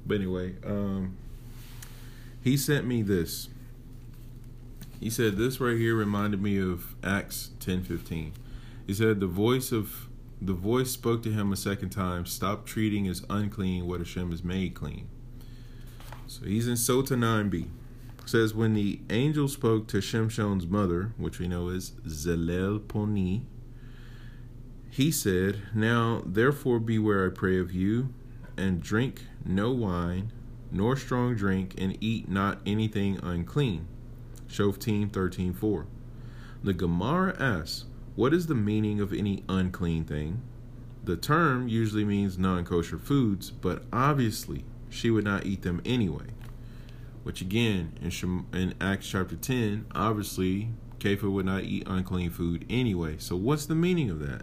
But 0.06 0.16
anyway, 0.16 0.55
um, 0.64 1.16
he 2.42 2.56
sent 2.56 2.86
me 2.86 3.02
this. 3.02 3.48
He 5.00 5.10
said 5.10 5.36
this 5.36 5.60
right 5.60 5.76
here 5.76 5.94
reminded 5.96 6.40
me 6.40 6.59
of 6.59 6.94
Acts 7.02 7.50
ten 7.59 7.82
fifteen. 7.82 8.32
He 8.89 8.94
said 8.94 9.20
the 9.20 9.27
voice 9.27 9.70
of 9.70 10.09
the 10.40 10.55
voice 10.55 10.90
spoke 10.90 11.23
to 11.24 11.31
him 11.31 11.52
a 11.52 11.56
second 11.56 11.90
time. 11.90 12.24
Stop 12.24 12.65
treating 12.65 13.06
as 13.06 13.23
unclean 13.28 13.86
what 13.86 14.01
Hashem 14.01 14.31
has 14.31 14.43
made 14.43 14.74
clean. 14.74 15.09
So 16.27 16.47
he's 16.47 16.66
in 16.66 16.74
Sotah 16.74 17.19
nine 17.19 17.51
b. 17.51 17.66
Says 18.24 18.55
when 18.55 18.73
the 18.73 19.01
angel 19.10 19.47
spoke 19.47 19.89
to 19.89 20.01
Shimshon's 20.01 20.66
mother, 20.66 21.12
which 21.19 21.39
we 21.39 21.48
know 21.48 21.69
is 21.69 21.90
Zelel 22.06 22.81
Poni, 22.81 23.43
he 24.90 25.10
said, 25.10 25.60
Now 25.74 26.23
therefore 26.24 26.78
beware, 26.78 27.27
I 27.27 27.31
pray 27.31 27.59
of 27.59 27.73
you, 27.73 28.15
and 28.56 28.81
drink 28.81 29.27
no 29.44 29.70
wine, 29.70 30.32
nor 30.73 30.97
strong 30.97 31.35
drink, 31.35 31.74
and 31.77 31.98
eat 32.01 32.31
not 32.31 32.60
anything 32.65 33.19
unclean. 33.23 33.86
Shoftim 34.48 35.10
13.4 35.10 35.85
The 36.65 36.73
Gemara 36.73 37.36
asks, 37.39 37.85
What 38.19 38.35
is 38.35 38.49
the 38.49 38.57
meaning 38.57 39.01
of 39.01 39.12
any 39.12 39.45
unclean 39.49 40.03
thing? 40.03 40.43
The 41.05 41.16
term 41.16 41.69
usually 41.69 42.05
means 42.05 42.36
non 42.36 42.65
kosher 42.65 42.99
foods, 42.99 43.53
but 43.53 43.85
obviously 43.93 44.65
she 44.90 45.09
would 45.09 45.23
not 45.23 45.47
eat 45.47 45.62
them 45.62 45.81
anyway. 45.85 46.24
Which 47.23 47.40
again, 47.40 47.93
in, 48.03 48.11
Shem- 48.11 48.49
in 48.53 48.74
Acts 48.81 49.07
chapter 49.07 49.36
10, 49.36 49.86
obviously 49.95 50.70
Kepha 50.99 51.31
would 51.31 51.47
not 51.47 51.62
eat 51.62 51.86
unclean 51.86 52.31
food 52.31 52.66
anyway. 52.69 53.19
So 53.19 53.36
what's 53.36 53.66
the 53.66 53.77
meaning 53.77 54.11
of 54.11 54.19
that? 54.19 54.43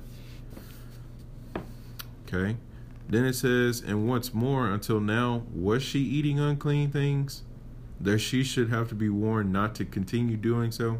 Okay. 2.29 2.55
Then 3.09 3.25
it 3.25 3.33
says, 3.33 3.81
and 3.81 4.07
once 4.07 4.33
more, 4.33 4.69
until 4.69 5.01
now, 5.01 5.43
was 5.53 5.83
she 5.83 5.99
eating 5.99 6.39
unclean 6.39 6.91
things? 6.91 7.43
That 7.99 8.19
she 8.19 8.41
should 8.41 8.69
have 8.69 8.87
to 8.87 8.95
be 8.95 9.09
warned 9.09 9.51
not 9.51 9.75
to 9.75 9.83
continue 9.83 10.37
doing 10.37 10.71
so? 10.71 10.99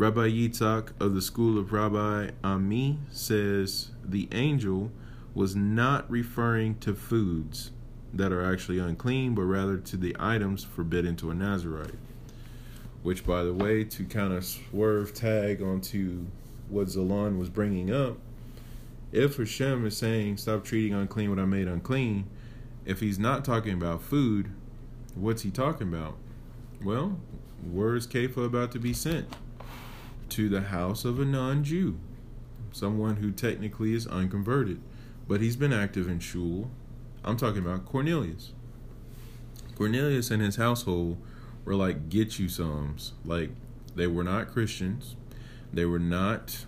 Rabbi 0.00 0.30
Yitzhak 0.30 0.92
of 0.98 1.12
the 1.12 1.20
school 1.20 1.58
of 1.58 1.74
Rabbi 1.74 2.30
Ami 2.42 2.98
says 3.10 3.90
the 4.02 4.30
angel 4.32 4.90
was 5.34 5.54
not 5.54 6.10
referring 6.10 6.78
to 6.78 6.94
foods 6.94 7.70
that 8.14 8.32
are 8.32 8.50
actually 8.50 8.78
unclean, 8.78 9.34
but 9.34 9.42
rather 9.42 9.76
to 9.76 9.98
the 9.98 10.16
items 10.18 10.64
forbidden 10.64 11.16
to 11.16 11.30
a 11.30 11.34
Nazarite. 11.34 11.98
Which, 13.02 13.26
by 13.26 13.44
the 13.44 13.52
way, 13.52 13.84
to 13.84 14.04
kind 14.06 14.32
of 14.32 14.42
swerve 14.42 15.12
tag 15.12 15.60
onto 15.60 16.24
what 16.70 16.86
Zalan 16.86 17.38
was 17.38 17.50
bringing 17.50 17.92
up, 17.92 18.16
if 19.12 19.36
Hashem 19.36 19.84
is 19.84 19.98
saying, 19.98 20.38
stop 20.38 20.64
treating 20.64 20.94
unclean 20.94 21.28
what 21.28 21.38
I 21.38 21.44
made 21.44 21.68
unclean, 21.68 22.24
if 22.86 23.00
he's 23.00 23.18
not 23.18 23.44
talking 23.44 23.74
about 23.74 24.00
food, 24.00 24.50
what's 25.14 25.42
he 25.42 25.50
talking 25.50 25.88
about? 25.88 26.16
Well, 26.82 27.20
where 27.70 27.96
is 27.96 28.06
Kepha 28.06 28.46
about 28.46 28.72
to 28.72 28.78
be 28.78 28.94
sent? 28.94 29.28
To 30.30 30.48
the 30.48 30.60
house 30.60 31.04
of 31.04 31.18
a 31.18 31.24
non 31.24 31.64
Jew, 31.64 31.98
someone 32.70 33.16
who 33.16 33.32
technically 33.32 33.94
is 33.94 34.06
unconverted, 34.06 34.80
but 35.26 35.40
he's 35.40 35.56
been 35.56 35.72
active 35.72 36.08
in 36.08 36.20
Shul. 36.20 36.70
I'm 37.24 37.36
talking 37.36 37.58
about 37.58 37.84
Cornelius. 37.84 38.52
Cornelius 39.74 40.30
and 40.30 40.40
his 40.40 40.54
household 40.54 41.20
were 41.64 41.74
like 41.74 42.08
get 42.08 42.38
you 42.38 42.48
somes. 42.48 43.12
Like 43.24 43.50
they 43.96 44.06
were 44.06 44.22
not 44.22 44.52
Christians. 44.52 45.16
They 45.72 45.84
were 45.84 45.98
not 45.98 46.64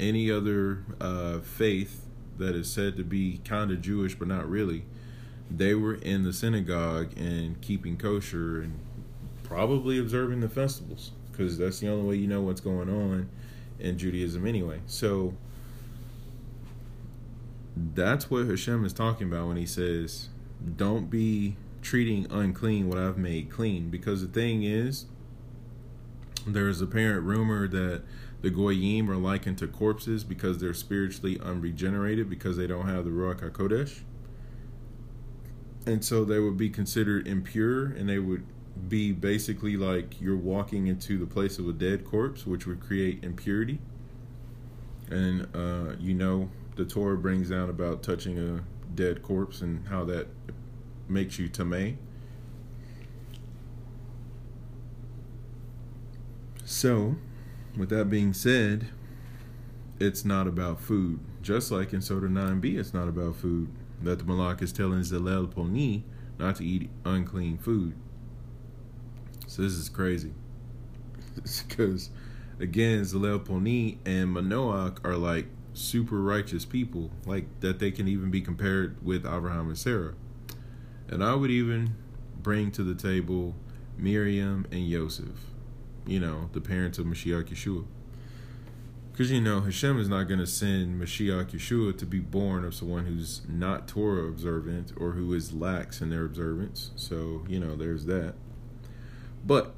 any 0.00 0.28
other 0.28 0.84
uh, 1.00 1.38
faith 1.38 2.06
that 2.38 2.56
is 2.56 2.68
said 2.68 2.96
to 2.96 3.04
be 3.04 3.40
kind 3.44 3.70
of 3.70 3.80
Jewish 3.80 4.16
but 4.16 4.26
not 4.26 4.50
really, 4.50 4.84
they 5.48 5.74
were 5.74 5.94
in 5.94 6.24
the 6.24 6.32
synagogue 6.32 7.16
and 7.16 7.60
keeping 7.60 7.96
kosher 7.96 8.60
and 8.60 8.80
probably 9.44 9.96
observing 9.96 10.40
the 10.40 10.48
festivals 10.48 11.12
because 11.36 11.58
that's 11.58 11.80
the 11.80 11.88
only 11.88 12.08
way 12.08 12.16
you 12.16 12.26
know 12.26 12.40
what's 12.40 12.60
going 12.60 12.88
on 12.88 13.28
in 13.78 13.98
Judaism 13.98 14.46
anyway. 14.46 14.80
So 14.86 15.34
that's 17.76 18.30
what 18.30 18.46
Hashem 18.46 18.84
is 18.84 18.92
talking 18.92 19.28
about 19.28 19.48
when 19.48 19.56
he 19.56 19.66
says, 19.66 20.28
Don't 20.76 21.10
be 21.10 21.56
treating 21.82 22.26
unclean 22.30 22.88
what 22.88 22.98
I've 22.98 23.18
made 23.18 23.50
clean. 23.50 23.90
Because 23.90 24.22
the 24.22 24.28
thing 24.28 24.62
is, 24.62 25.06
there's 26.46 26.80
apparent 26.80 27.24
rumor 27.24 27.68
that 27.68 28.02
the 28.42 28.50
Goyim 28.50 29.10
are 29.10 29.16
likened 29.16 29.58
to 29.58 29.66
corpses 29.66 30.24
because 30.24 30.58
they're 30.58 30.74
spiritually 30.74 31.38
unregenerated 31.38 32.30
because 32.30 32.56
they 32.56 32.66
don't 32.66 32.88
have 32.88 33.04
the 33.04 33.10
Ruach 33.10 33.40
HaKodesh. 33.40 34.00
And 35.86 36.04
so 36.04 36.24
they 36.24 36.38
would 36.38 36.56
be 36.56 36.70
considered 36.70 37.28
impure 37.28 37.86
and 37.86 38.08
they 38.08 38.18
would 38.18 38.44
be 38.88 39.12
basically 39.12 39.76
like 39.76 40.20
you're 40.20 40.36
walking 40.36 40.86
into 40.86 41.18
the 41.18 41.26
place 41.26 41.58
of 41.58 41.68
a 41.68 41.72
dead 41.72 42.04
corpse, 42.04 42.46
which 42.46 42.66
would 42.66 42.80
create 42.80 43.24
impurity. 43.24 43.78
And 45.10 45.48
uh, 45.54 45.96
you 45.98 46.14
know, 46.14 46.50
the 46.76 46.84
Torah 46.84 47.16
brings 47.16 47.50
down 47.50 47.70
about 47.70 48.02
touching 48.02 48.38
a 48.38 48.64
dead 48.94 49.22
corpse 49.22 49.60
and 49.60 49.86
how 49.88 50.04
that 50.04 50.28
makes 51.08 51.38
you 51.38 51.48
tameh. 51.48 51.96
So, 56.64 57.16
with 57.76 57.90
that 57.90 58.10
being 58.10 58.32
said, 58.32 58.88
it's 60.00 60.24
not 60.24 60.46
about 60.46 60.80
food. 60.80 61.20
Just 61.40 61.70
like 61.70 61.92
in 61.92 62.00
Sotah 62.00 62.28
9b, 62.28 62.76
it's 62.76 62.92
not 62.92 63.08
about 63.08 63.36
food. 63.36 63.68
That 64.02 64.18
the 64.18 64.24
Malak 64.24 64.60
is 64.62 64.72
telling 64.72 65.00
Zelel 65.00 65.46
Poni 65.46 66.02
not 66.38 66.56
to 66.56 66.64
eat 66.64 66.90
unclean 67.04 67.56
food. 67.56 67.94
So 69.56 69.62
this 69.62 69.72
is 69.72 69.88
crazy. 69.88 70.32
Because, 71.68 72.10
again, 72.60 73.00
Zelel 73.02 73.40
and 74.04 74.36
Manoach 74.36 75.02
are 75.02 75.16
like 75.16 75.46
super 75.72 76.20
righteous 76.20 76.66
people, 76.66 77.10
like 77.24 77.60
that 77.60 77.78
they 77.78 77.90
can 77.90 78.06
even 78.06 78.30
be 78.30 78.42
compared 78.42 79.02
with 79.02 79.24
Abraham 79.24 79.68
and 79.68 79.78
Sarah. 79.78 80.12
And 81.08 81.24
I 81.24 81.34
would 81.34 81.50
even 81.50 81.94
bring 82.42 82.70
to 82.72 82.82
the 82.82 82.94
table 82.94 83.54
Miriam 83.96 84.66
and 84.70 84.86
Yosef 84.86 85.54
you 86.06 86.20
know, 86.20 86.50
the 86.52 86.60
parents 86.60 86.98
of 86.98 87.06
Mashiach 87.06 87.44
Yeshua. 87.44 87.86
Because 89.10 89.30
you 89.30 89.40
know, 89.40 89.62
Hashem 89.62 89.98
is 89.98 90.10
not 90.10 90.24
going 90.24 90.40
to 90.40 90.46
send 90.46 91.00
Mashiach 91.00 91.52
Yeshua 91.52 91.96
to 91.96 92.04
be 92.04 92.18
born 92.18 92.64
of 92.64 92.74
someone 92.74 93.06
who's 93.06 93.40
not 93.48 93.88
Torah 93.88 94.28
observant 94.28 94.92
or 94.98 95.12
who 95.12 95.32
is 95.32 95.54
lax 95.54 96.02
in 96.02 96.10
their 96.10 96.26
observance. 96.26 96.90
So, 96.96 97.44
you 97.48 97.58
know, 97.58 97.76
there's 97.76 98.04
that. 98.04 98.34
But, 99.46 99.74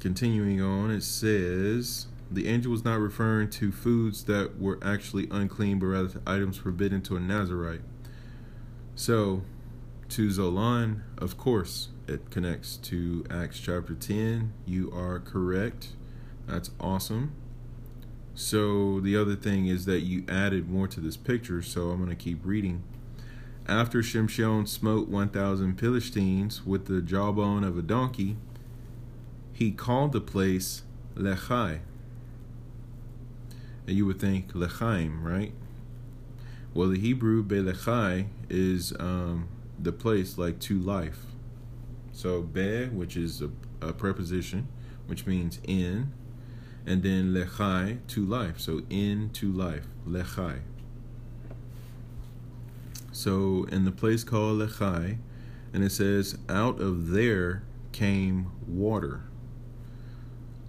continuing 0.00 0.60
on, 0.60 0.90
it 0.90 1.02
says 1.02 2.08
the 2.30 2.48
angel 2.48 2.72
was 2.72 2.84
not 2.84 2.98
referring 2.98 3.50
to 3.50 3.70
foods 3.70 4.24
that 4.24 4.58
were 4.60 4.78
actually 4.82 5.28
unclean, 5.30 5.78
but 5.78 5.86
rather 5.86 6.08
to 6.08 6.22
items 6.26 6.56
forbidden 6.56 7.00
to 7.02 7.16
a 7.16 7.20
Nazarite. 7.20 7.82
So, 8.96 9.42
to 10.08 10.28
Zolan, 10.28 11.02
of 11.18 11.38
course, 11.38 11.90
it 12.08 12.30
connects 12.30 12.76
to 12.78 13.24
Acts 13.30 13.60
chapter 13.60 13.94
10. 13.94 14.52
You 14.66 14.90
are 14.92 15.20
correct. 15.20 15.90
That's 16.48 16.72
awesome. 16.80 17.32
So 18.34 19.00
the 19.00 19.16
other 19.16 19.36
thing 19.36 19.68
is 19.68 19.84
that 19.84 20.00
you 20.00 20.24
added 20.28 20.68
more 20.68 20.88
to 20.88 20.98
this 20.98 21.16
picture, 21.16 21.62
so 21.62 21.90
I'm 21.90 21.98
going 21.98 22.10
to 22.10 22.16
keep 22.16 22.40
reading. 22.44 22.82
After 23.68 24.00
Shimshon 24.00 24.66
smote 24.66 25.08
1,000 25.08 25.78
Philistines 25.78 26.66
with 26.66 26.86
the 26.86 27.00
jawbone 27.00 27.62
of 27.62 27.78
a 27.78 27.82
donkey, 27.82 28.36
he 29.60 29.70
called 29.70 30.12
the 30.12 30.20
place 30.22 30.84
Lechai. 31.14 31.80
And 33.86 33.94
you 33.94 34.06
would 34.06 34.18
think 34.18 34.54
Lechaim, 34.54 35.22
right? 35.22 35.52
Well, 36.72 36.88
the 36.88 36.98
Hebrew 36.98 37.44
Belechai 37.44 38.28
is 38.48 38.94
um, 38.98 39.48
the 39.78 39.92
place 39.92 40.38
like 40.38 40.60
to 40.60 40.78
life. 40.78 41.26
So 42.10 42.40
Be, 42.40 42.86
which 42.86 43.18
is 43.18 43.42
a, 43.42 43.50
a 43.82 43.92
preposition, 43.92 44.66
which 45.06 45.26
means 45.26 45.60
in, 45.64 46.10
and 46.86 47.02
then 47.02 47.34
lechai 47.34 47.98
to 48.08 48.24
life. 48.24 48.58
So 48.58 48.80
in 48.88 49.28
to 49.34 49.52
life, 49.52 49.86
lechai. 50.08 50.60
So 53.12 53.66
in 53.70 53.84
the 53.84 53.92
place 53.92 54.24
called 54.24 54.60
lechai, 54.60 55.18
and 55.74 55.84
it 55.84 55.92
says 55.92 56.38
out 56.48 56.80
of 56.80 57.10
there 57.10 57.62
came 57.92 58.52
water. 58.66 59.24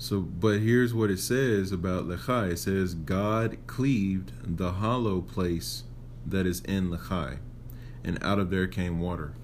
So, 0.02 0.20
but 0.20 0.62
here's 0.62 0.96
what 0.96 1.12
it 1.12 1.20
says 1.20 1.72
about 1.72 2.08
lechai. 2.08 2.54
It 2.54 2.58
says 2.58 2.96
God 2.96 3.60
cleaved 3.68 4.32
the 4.58 4.72
hollow 4.72 5.22
place 5.22 5.84
that 6.26 6.48
is 6.48 6.62
in 6.62 6.90
lechai, 6.90 7.38
and 8.04 8.18
out 8.24 8.40
of 8.40 8.50
there 8.50 8.66
came 8.66 9.00
water. 9.00 9.36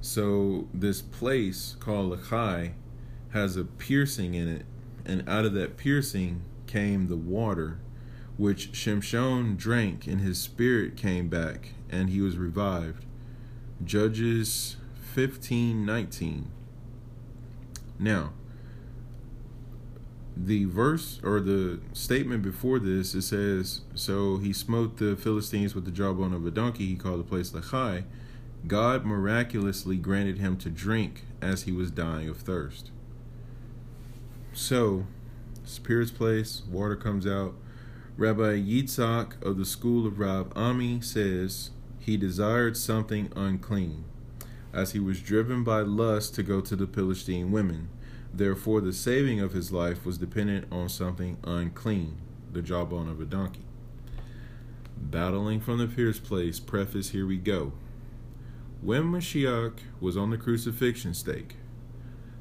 So 0.00 0.68
this 0.72 1.02
place 1.02 1.74
called 1.80 2.12
lechai 2.12 2.74
has 3.30 3.56
a 3.56 3.64
piercing 3.64 4.34
in 4.34 4.46
it 4.46 4.66
and 5.04 5.28
out 5.28 5.46
of 5.46 5.54
that 5.54 5.76
piercing 5.76 6.42
came 6.68 7.08
the 7.08 7.16
water, 7.16 7.80
which 8.36 8.70
Shimshon 8.70 9.56
drank, 9.56 10.06
and 10.06 10.20
his 10.20 10.38
spirit 10.38 10.96
came 10.96 11.28
back, 11.28 11.70
and 11.90 12.08
he 12.08 12.20
was 12.20 12.36
revived. 12.36 13.04
Judges 13.84 14.76
fifteen 14.94 15.84
nineteen. 15.84 16.52
Now, 17.98 18.32
the 20.36 20.64
verse 20.64 21.20
or 21.22 21.40
the 21.40 21.80
statement 21.92 22.42
before 22.42 22.78
this 22.78 23.14
it 23.14 23.22
says, 23.22 23.82
So 23.94 24.38
he 24.38 24.52
smote 24.52 24.96
the 24.96 25.16
Philistines 25.16 25.74
with 25.74 25.84
the 25.84 25.90
jawbone 25.90 26.32
of 26.32 26.46
a 26.46 26.50
donkey, 26.50 26.86
he 26.86 26.96
called 26.96 27.20
the 27.20 27.24
place 27.24 27.50
Lechai. 27.50 28.04
God 28.66 29.04
miraculously 29.04 29.96
granted 29.96 30.38
him 30.38 30.56
to 30.58 30.70
drink 30.70 31.22
as 31.40 31.62
he 31.62 31.72
was 31.72 31.90
dying 31.90 32.28
of 32.28 32.38
thirst. 32.38 32.90
So, 34.54 35.06
Spirit's 35.64 36.10
place, 36.10 36.62
water 36.70 36.96
comes 36.96 37.26
out. 37.26 37.54
Rabbi 38.16 38.58
Yitzhak 38.58 39.42
of 39.42 39.58
the 39.58 39.64
school 39.64 40.06
of 40.06 40.18
Rab 40.18 40.52
Ami 40.56 41.00
says 41.00 41.70
he 41.98 42.16
desired 42.16 42.76
something 42.76 43.30
unclean, 43.34 44.04
as 44.72 44.92
he 44.92 45.00
was 45.00 45.20
driven 45.20 45.64
by 45.64 45.80
lust 45.80 46.34
to 46.36 46.42
go 46.42 46.60
to 46.60 46.76
the 46.76 46.86
Philistine 46.86 47.50
women. 47.50 47.88
Therefore, 48.36 48.80
the 48.80 48.92
saving 48.92 49.38
of 49.38 49.52
his 49.52 49.70
life 49.70 50.04
was 50.04 50.18
dependent 50.18 50.66
on 50.72 50.88
something 50.88 51.38
unclean, 51.44 52.16
the 52.52 52.62
jawbone 52.62 53.08
of 53.08 53.20
a 53.20 53.24
donkey. 53.24 53.62
Battling 54.96 55.60
from 55.60 55.78
the 55.78 55.86
fierce 55.86 56.18
place, 56.18 56.58
preface 56.58 57.10
here 57.10 57.28
we 57.28 57.36
go. 57.36 57.72
When 58.82 59.04
Mashiach 59.04 59.78
was 60.00 60.16
on 60.16 60.30
the 60.30 60.36
crucifixion 60.36 61.14
stake, 61.14 61.54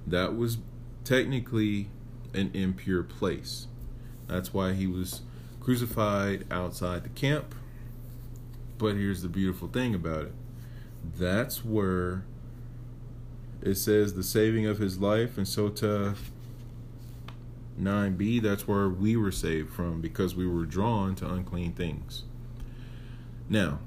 that 0.08 0.36
was 0.36 0.58
technically 1.04 1.90
an 2.34 2.50
impure 2.56 3.04
place. 3.04 3.68
That's 4.28 4.52
why 4.52 4.74
he 4.74 4.88
was 4.88 5.22
crucified 5.60 6.48
outside 6.50 7.04
the 7.04 7.10
camp. 7.10 7.54
But 8.80 8.96
here's 8.96 9.22
the 9.22 9.30
beautiful 9.30 9.68
thing 9.68 9.94
about 9.94 10.24
it 10.24 10.34
that's 11.18 11.64
where 11.66 12.24
it 13.64 13.76
says 13.76 14.14
the 14.14 14.24
saving 14.24 14.66
of 14.66 14.78
his 14.78 15.00
life 15.00 15.38
in 15.38 15.46
Sotah 15.46 16.16
9b, 17.80 18.42
that's 18.42 18.68
where 18.68 18.90
we 18.90 19.16
were 19.16 19.32
saved 19.32 19.74
from 19.74 20.02
because 20.02 20.36
we 20.36 20.46
were 20.46 20.66
drawn 20.66 21.16
to 21.16 21.28
unclean 21.32 21.74
things. 21.74 22.24
Now, 23.50 23.80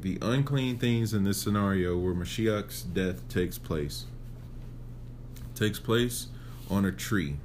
the 0.00 0.18
unclean 0.20 0.78
things 0.78 1.14
in 1.14 1.24
this 1.24 1.40
scenario 1.40 1.96
where 1.96 2.14
Mashiach's 2.14 2.82
death 2.82 3.28
takes 3.28 3.58
place 3.58 4.06
takes 5.54 5.78
place 5.78 6.28
on 6.70 6.84
a 6.84 6.90
tree. 6.90 7.36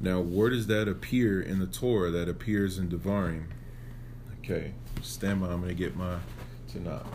Now, 0.00 0.20
where 0.20 0.50
does 0.50 0.66
that 0.66 0.88
appear 0.88 1.40
in 1.40 1.60
the 1.60 1.66
Torah 1.66 2.10
that 2.10 2.28
appears 2.28 2.78
in 2.78 2.88
Devarim? 2.88 3.44
Okay, 4.38 4.72
stand 5.02 5.40
by. 5.40 5.48
I'm 5.48 5.66
to 5.66 5.74
get 5.74 5.94
my 5.94 6.16
Tanakh. 6.72 7.06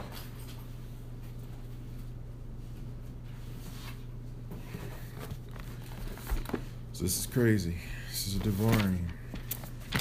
So 6.98 7.04
this 7.04 7.20
is 7.20 7.28
crazy. 7.28 7.78
This 8.10 8.26
is 8.26 8.38
a 8.38 8.40
Devarim. 8.40 8.98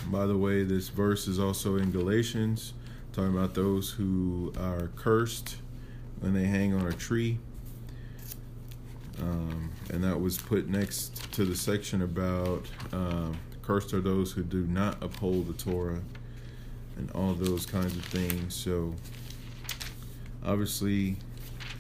By 0.07 0.25
the 0.25 0.35
way, 0.35 0.63
this 0.63 0.89
verse 0.89 1.29
is 1.29 1.39
also 1.39 1.77
in 1.77 1.91
Galatians, 1.91 2.73
talking 3.13 3.37
about 3.37 3.53
those 3.53 3.91
who 3.91 4.51
are 4.59 4.89
cursed 4.97 5.57
when 6.21 6.33
they 6.33 6.47
hang 6.47 6.73
on 6.73 6.87
a 6.87 6.95
tree. 6.95 7.39
Um, 9.21 9.71
and 9.91 10.03
that 10.05 10.19
was 10.19 10.39
put 10.39 10.71
next 10.71 11.31
to 11.35 11.45
the 11.45 11.55
section 11.55 12.01
about 12.01 12.65
um, 12.95 13.37
cursed 13.61 13.93
are 13.93 14.01
those 14.01 14.33
who 14.33 14.43
do 14.43 14.67
not 14.67 14.97
uphold 15.03 15.49
the 15.49 15.63
Torah 15.63 16.01
and 16.97 17.11
all 17.11 17.35
those 17.35 17.67
kinds 17.67 17.95
of 17.95 18.07
things. 18.07 18.55
So, 18.55 18.95
obviously, 20.43 21.19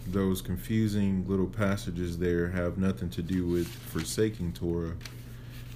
those 0.08 0.40
confusing 0.40 1.24
little 1.26 1.46
passages 1.46 2.18
there 2.18 2.48
have 2.48 2.78
nothing 2.78 3.10
to 3.10 3.22
do 3.22 3.46
with 3.46 3.68
forsaking 3.68 4.52
Torah. 4.52 4.94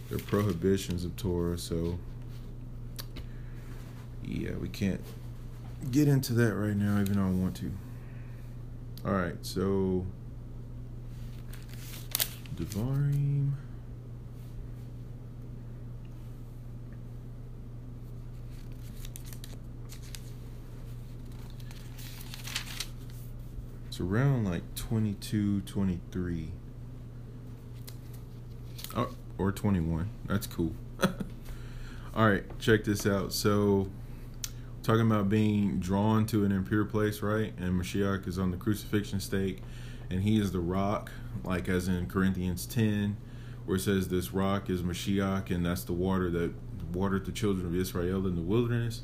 They're 0.08 0.18
prohibitions 0.18 1.04
of 1.04 1.16
Torah. 1.16 1.58
So, 1.58 1.98
yeah, 4.24 4.52
we 4.52 4.68
can't 4.68 5.00
get 5.90 6.08
into 6.08 6.32
that 6.34 6.54
right 6.54 6.76
now, 6.76 7.00
even 7.00 7.14
though 7.14 7.26
I 7.26 7.30
want 7.30 7.56
to. 7.56 7.72
All 9.04 9.12
right, 9.12 9.36
so 9.42 10.04
Devarim. 12.56 13.52
Around 24.00 24.46
like 24.46 24.62
22, 24.76 25.60
23. 25.60 26.48
Oh, 28.96 29.10
or 29.38 29.52
21. 29.52 30.08
That's 30.26 30.46
cool. 30.46 30.72
All 32.14 32.28
right, 32.28 32.44
check 32.58 32.84
this 32.84 33.06
out. 33.06 33.32
So, 33.32 33.88
talking 34.82 35.02
about 35.02 35.28
being 35.28 35.78
drawn 35.78 36.26
to 36.26 36.44
an 36.44 36.50
impure 36.50 36.84
place, 36.84 37.20
right? 37.20 37.52
And 37.58 37.80
Mashiach 37.80 38.26
is 38.26 38.38
on 38.38 38.50
the 38.50 38.56
crucifixion 38.56 39.20
stake 39.20 39.62
and 40.10 40.22
he 40.22 40.38
is 40.38 40.52
the 40.52 40.60
rock, 40.60 41.12
like 41.44 41.68
as 41.68 41.88
in 41.88 42.06
Corinthians 42.06 42.66
10, 42.66 43.16
where 43.64 43.76
it 43.76 43.80
says 43.80 44.08
this 44.08 44.32
rock 44.32 44.68
is 44.68 44.82
Mashiach, 44.82 45.50
and 45.50 45.64
that's 45.64 45.84
the 45.84 45.92
water 45.92 46.30
that 46.30 46.52
watered 46.92 47.24
the 47.24 47.32
children 47.32 47.66
of 47.66 47.76
Israel 47.76 48.26
in 48.26 48.34
the 48.34 48.42
wilderness. 48.42 49.02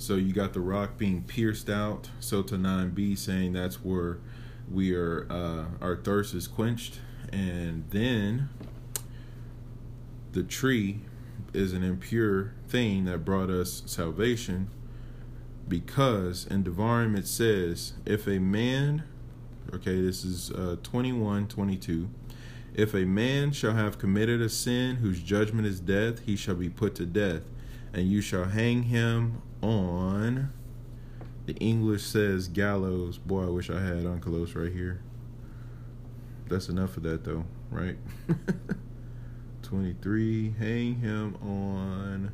So 0.00 0.14
you 0.14 0.32
got 0.32 0.54
the 0.54 0.60
rock 0.60 0.96
being 0.96 1.22
pierced 1.22 1.68
out. 1.68 2.08
Sotah 2.20 2.58
9b 2.58 3.18
saying 3.18 3.52
that's 3.52 3.84
where 3.84 4.18
we 4.70 4.94
are, 4.94 5.26
uh, 5.30 5.64
our 5.80 5.96
thirst 5.96 6.34
is 6.34 6.48
quenched. 6.48 7.00
And 7.30 7.84
then 7.90 8.48
the 10.32 10.42
tree 10.42 11.00
is 11.52 11.74
an 11.74 11.82
impure 11.82 12.54
thing 12.66 13.04
that 13.04 13.24
brought 13.24 13.50
us 13.50 13.82
salvation 13.84 14.70
because 15.68 16.46
in 16.46 16.64
Devarim 16.64 17.16
it 17.16 17.26
says, 17.26 17.92
if 18.06 18.26
a 18.26 18.38
man 18.38 19.04
Okay, 19.72 20.00
this 20.00 20.24
is 20.24 20.50
uh, 20.50 20.76
21 20.82 21.46
22. 21.46 22.08
If 22.74 22.92
a 22.92 23.04
man 23.04 23.52
shall 23.52 23.74
have 23.74 23.98
committed 23.98 24.40
a 24.40 24.48
sin 24.48 24.96
whose 24.96 25.22
judgment 25.22 25.66
is 25.66 25.78
death, 25.78 26.20
he 26.26 26.34
shall 26.34 26.56
be 26.56 26.68
put 26.68 26.96
to 26.96 27.06
death, 27.06 27.42
and 27.92 28.10
you 28.10 28.20
shall 28.20 28.46
hang 28.46 28.84
him 28.84 29.42
on. 29.62 30.52
The 31.46 31.54
English 31.54 32.04
says 32.04 32.48
gallows. 32.48 33.18
Boy, 33.18 33.44
I 33.46 33.48
wish 33.48 33.70
I 33.70 33.80
had 33.80 34.04
Onkelos 34.04 34.54
right 34.54 34.72
here. 34.72 35.00
That's 36.48 36.68
enough 36.68 36.96
of 36.96 37.02
that, 37.04 37.24
though, 37.24 37.44
right? 37.70 37.96
23. 39.62 40.54
Hang 40.58 40.94
him 40.96 41.36
on. 41.36 42.32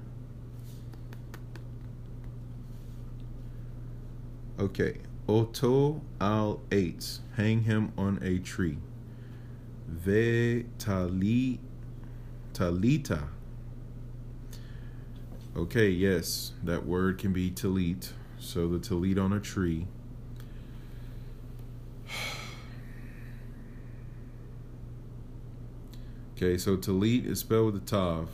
Okay. 4.58 4.98
Oto 5.28 6.00
al 6.20 6.60
eight. 6.70 7.18
Hang 7.36 7.62
him 7.62 7.92
on 7.98 8.18
a 8.22 8.38
tree. 8.38 8.78
Ve 9.88 10.64
tali 10.78 11.58
talita. 12.54 13.28
Okay, 15.56 15.88
yes, 15.88 16.52
that 16.64 16.84
word 16.84 17.16
can 17.16 17.32
be 17.32 17.50
talit. 17.50 18.10
So 18.38 18.68
the 18.68 18.78
talit 18.78 19.18
on 19.18 19.32
a 19.32 19.40
tree. 19.40 19.86
Okay, 26.36 26.58
so 26.58 26.76
talit 26.76 27.24
is 27.24 27.40
spelled 27.40 27.72
with 27.72 27.82
a 27.82 27.86
tav, 27.86 28.28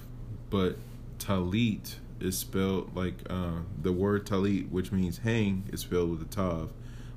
but 0.51 0.77
talit 1.21 1.95
is 2.19 2.37
spelled 2.37 2.97
like 2.97 3.15
uh, 3.31 3.61
the 3.81 3.93
word 3.93 4.27
talit, 4.27 4.69
which 4.73 4.91
means 4.91 5.19
hang, 5.19 5.69
is 5.73 5.83
spelled 5.83 6.11
with 6.11 6.21
a 6.21 6.25
tav, 6.25 6.73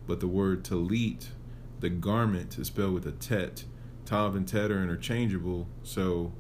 but 0.06 0.20
the 0.20 0.28
word 0.28 0.64
talit, 0.64 1.30
the 1.80 1.90
garment, 1.90 2.60
is 2.60 2.68
spelled 2.68 2.94
with 2.94 3.08
a 3.08 3.14
tet. 3.14 3.64
Tav 4.06 4.36
and 4.36 4.48
tet 4.48 4.70
are 4.70 4.84
interchangeable, 4.84 5.66
so 5.82 6.34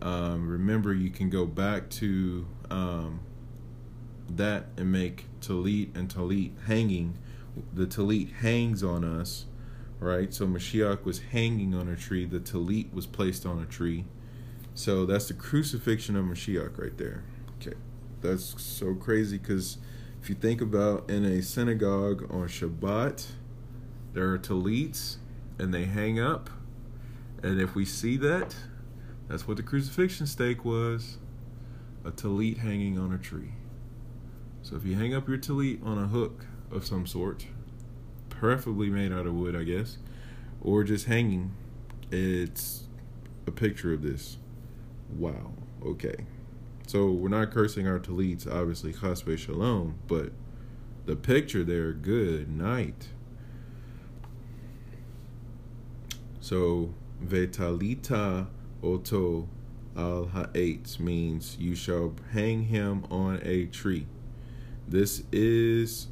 um, 0.00 0.48
remember 0.48 0.94
you 0.94 1.10
can 1.10 1.28
go 1.28 1.44
back 1.44 1.90
to 1.90 2.46
um, 2.70 3.20
that 4.28 4.66
and 4.76 4.92
make 4.92 5.26
talit 5.40 5.96
and 5.96 6.12
talit 6.12 6.52
hanging. 6.66 7.18
The 7.72 7.86
talit 7.86 8.32
hangs 8.34 8.82
on 8.82 9.04
us 9.04 9.46
right? 10.00 10.32
So 10.32 10.46
Mashiach 10.46 11.04
was 11.04 11.20
hanging 11.32 11.74
on 11.74 11.88
a 11.88 11.96
tree. 11.96 12.24
The 12.24 12.40
talit 12.40 12.92
was 12.92 13.06
placed 13.06 13.44
on 13.44 13.60
a 13.60 13.66
tree. 13.66 14.04
So 14.74 15.06
that's 15.06 15.28
the 15.28 15.34
crucifixion 15.34 16.16
of 16.16 16.24
Mashiach 16.24 16.78
right 16.78 16.96
there. 16.96 17.24
Okay, 17.60 17.76
that's 18.20 18.60
so 18.62 18.94
crazy 18.94 19.38
because 19.38 19.78
if 20.22 20.28
you 20.28 20.34
think 20.34 20.60
about 20.60 21.10
in 21.10 21.24
a 21.24 21.42
synagogue 21.42 22.32
on 22.32 22.46
Shabbat, 22.46 23.26
there 24.12 24.30
are 24.30 24.38
talits 24.38 25.18
and 25.58 25.74
they 25.74 25.84
hang 25.84 26.20
up. 26.20 26.50
And 27.42 27.60
if 27.60 27.74
we 27.74 27.84
see 27.84 28.16
that, 28.18 28.54
that's 29.28 29.46
what 29.46 29.56
the 29.56 29.62
crucifixion 29.62 30.26
stake 30.26 30.64
was 30.64 31.18
a 32.04 32.10
talit 32.10 32.58
hanging 32.58 32.98
on 32.98 33.12
a 33.12 33.18
tree. 33.18 33.52
So 34.62 34.76
if 34.76 34.84
you 34.84 34.96
hang 34.96 35.14
up 35.14 35.28
your 35.28 35.38
talit 35.38 35.84
on 35.84 35.98
a 35.98 36.06
hook 36.06 36.46
of 36.70 36.86
some 36.86 37.06
sort, 37.06 37.46
preferably 38.28 38.90
made 38.90 39.12
out 39.12 39.26
of 39.26 39.34
wood, 39.34 39.56
I 39.56 39.64
guess, 39.64 39.98
or 40.60 40.84
just 40.84 41.06
hanging. 41.06 41.54
It's 42.10 42.84
a 43.46 43.50
picture 43.50 43.92
of 43.92 44.02
this. 44.02 44.38
Wow. 45.16 45.52
Okay. 45.84 46.26
So 46.86 47.10
we're 47.10 47.28
not 47.28 47.50
cursing 47.50 47.86
our 47.86 47.98
talits, 47.98 48.46
obviously, 48.46 48.92
chasve 48.92 49.38
shalom, 49.38 49.98
but 50.06 50.32
the 51.06 51.16
picture 51.16 51.64
there, 51.64 51.92
good 51.92 52.50
night. 52.50 53.08
So 56.40 56.94
vetalita 57.22 58.46
oto 58.82 59.48
al 59.98 60.26
ha'etz 60.26 61.00
means 61.00 61.56
you 61.58 61.74
shall 61.74 62.14
hang 62.32 62.64
him 62.64 63.04
on 63.10 63.40
a 63.42 63.66
tree. 63.66 64.06
This 64.86 65.24
is 65.32 66.06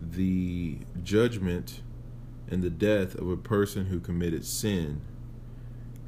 the 0.00 0.78
judgment 1.02 1.80
and 2.48 2.62
the 2.62 2.70
death 2.70 3.14
of 3.14 3.28
a 3.28 3.36
person 3.36 3.86
who 3.86 3.98
committed 3.98 4.44
sin. 4.44 5.00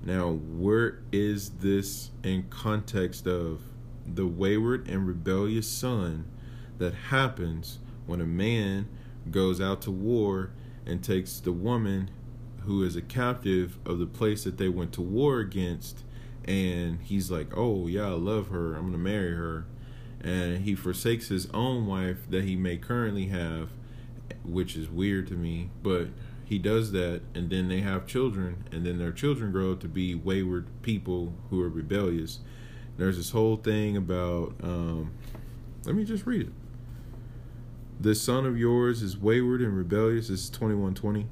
Now, 0.04 0.30
where 0.30 1.00
is 1.10 1.50
this 1.50 2.10
in 2.22 2.44
context 2.50 3.26
of 3.26 3.62
the 4.06 4.26
wayward 4.26 4.88
and 4.88 5.06
rebellious 5.06 5.68
son 5.68 6.26
that 6.78 6.94
happens 6.94 7.78
when 8.06 8.20
a 8.20 8.26
man 8.26 8.88
goes 9.30 9.60
out 9.60 9.80
to 9.82 9.90
war 9.90 10.50
and 10.84 11.02
takes 11.02 11.38
the 11.38 11.52
woman 11.52 12.10
who 12.64 12.82
is 12.82 12.96
a 12.96 13.02
captive 13.02 13.78
of 13.86 13.98
the 13.98 14.06
place 14.06 14.44
that 14.44 14.58
they 14.58 14.68
went 14.68 14.92
to 14.92 15.02
war 15.02 15.38
against 15.38 16.04
and 16.46 17.00
he's 17.02 17.30
like, 17.30 17.56
"Oh, 17.56 17.86
yeah, 17.86 18.06
I 18.06 18.14
love 18.14 18.48
her. 18.48 18.74
I'm 18.74 18.92
to 18.92 18.98
marry 18.98 19.34
her." 19.34 19.66
And 20.20 20.64
he 20.64 20.74
forsakes 20.74 21.28
his 21.28 21.48
own 21.50 21.86
wife 21.86 22.30
that 22.30 22.44
he 22.44 22.54
may 22.56 22.76
currently 22.76 23.26
have 23.26 23.70
which 24.44 24.76
is 24.76 24.88
weird 24.88 25.26
to 25.28 25.34
me, 25.34 25.70
but 25.82 26.08
he 26.44 26.58
does 26.58 26.92
that 26.92 27.22
and 27.34 27.48
then 27.50 27.68
they 27.68 27.80
have 27.80 28.06
children 28.06 28.64
and 28.70 28.84
then 28.84 28.98
their 28.98 29.12
children 29.12 29.50
grow 29.52 29.72
up 29.72 29.80
to 29.80 29.88
be 29.88 30.14
wayward 30.14 30.66
people 30.82 31.32
who 31.50 31.60
are 31.62 31.68
rebellious. 31.68 32.40
There's 32.98 33.16
this 33.16 33.30
whole 33.30 33.56
thing 33.56 33.96
about 33.96 34.54
um, 34.62 35.12
let 35.84 35.94
me 35.94 36.04
just 36.04 36.26
read 36.26 36.48
it. 36.48 36.52
This 37.98 38.20
son 38.20 38.44
of 38.44 38.58
yours 38.58 39.02
is 39.02 39.16
wayward 39.16 39.62
and 39.62 39.76
rebellious. 39.76 40.28
This 40.28 40.40
is 40.40 40.50
2120. 40.50 41.26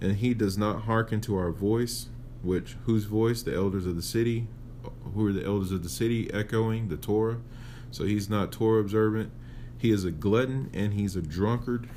And 0.00 0.16
he 0.16 0.34
does 0.34 0.58
not 0.58 0.82
hearken 0.82 1.20
to 1.22 1.36
our 1.36 1.52
voice, 1.52 2.08
which 2.42 2.76
whose 2.84 3.04
voice? 3.04 3.42
The 3.42 3.54
elders 3.54 3.86
of 3.86 3.96
the 3.96 4.02
city. 4.02 4.48
Who 5.14 5.26
are 5.26 5.32
the 5.32 5.44
elders 5.44 5.72
of 5.72 5.82
the 5.82 5.88
city 5.88 6.32
echoing 6.32 6.88
the 6.88 6.96
Torah? 6.96 7.38
So 7.90 8.04
he's 8.04 8.30
not 8.30 8.52
Torah 8.52 8.80
observant. 8.80 9.32
He 9.76 9.90
is 9.90 10.04
a 10.04 10.10
glutton 10.10 10.70
and 10.72 10.94
he's 10.94 11.16
a 11.16 11.22
drunkard 11.22 11.88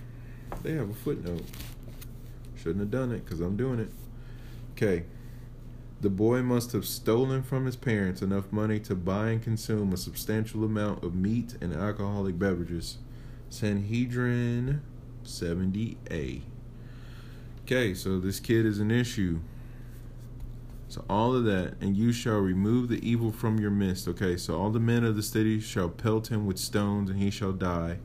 they 0.61 0.73
have 0.73 0.89
a 0.89 0.93
footnote. 0.93 1.43
Shouldn't 2.55 2.79
have 2.79 2.91
done 2.91 3.11
it 3.11 3.25
because 3.25 3.41
I'm 3.41 3.57
doing 3.57 3.79
it. 3.79 3.91
Okay. 4.73 5.05
The 6.01 6.09
boy 6.09 6.41
must 6.41 6.73
have 6.73 6.85
stolen 6.85 7.43
from 7.43 7.65
his 7.65 7.77
parents 7.77 8.21
enough 8.21 8.51
money 8.51 8.79
to 8.81 8.95
buy 8.95 9.29
and 9.29 9.41
consume 9.41 9.93
a 9.93 9.97
substantial 9.97 10.65
amount 10.65 11.03
of 11.03 11.15
meat 11.15 11.55
and 11.61 11.73
alcoholic 11.73 12.37
beverages. 12.37 12.97
Sanhedrin 13.49 14.81
70A. 15.23 16.41
Okay, 17.63 17.93
so 17.93 18.19
this 18.19 18.41
kid 18.41 18.65
is 18.65 18.79
an 18.79 18.91
issue. 18.91 19.39
So 20.93 21.03
all 21.09 21.35
of 21.35 21.43
that, 21.45 21.73
and 21.81 21.97
you 21.97 22.13
shall 22.13 22.37
remove 22.37 22.87
the 22.87 23.03
evil 23.03 23.31
from 23.31 23.59
your 23.59 23.71
midst. 23.71 24.07
Okay, 24.07 24.37
so 24.37 24.61
all 24.61 24.69
the 24.69 24.79
men 24.79 25.03
of 25.03 25.15
the 25.15 25.23
city 25.23 25.59
shall 25.59 25.89
pelt 25.89 26.27
him 26.29 26.45
with 26.45 26.59
stones, 26.59 27.09
and 27.09 27.17
he 27.17 27.31
shall 27.31 27.51
die. 27.51 27.97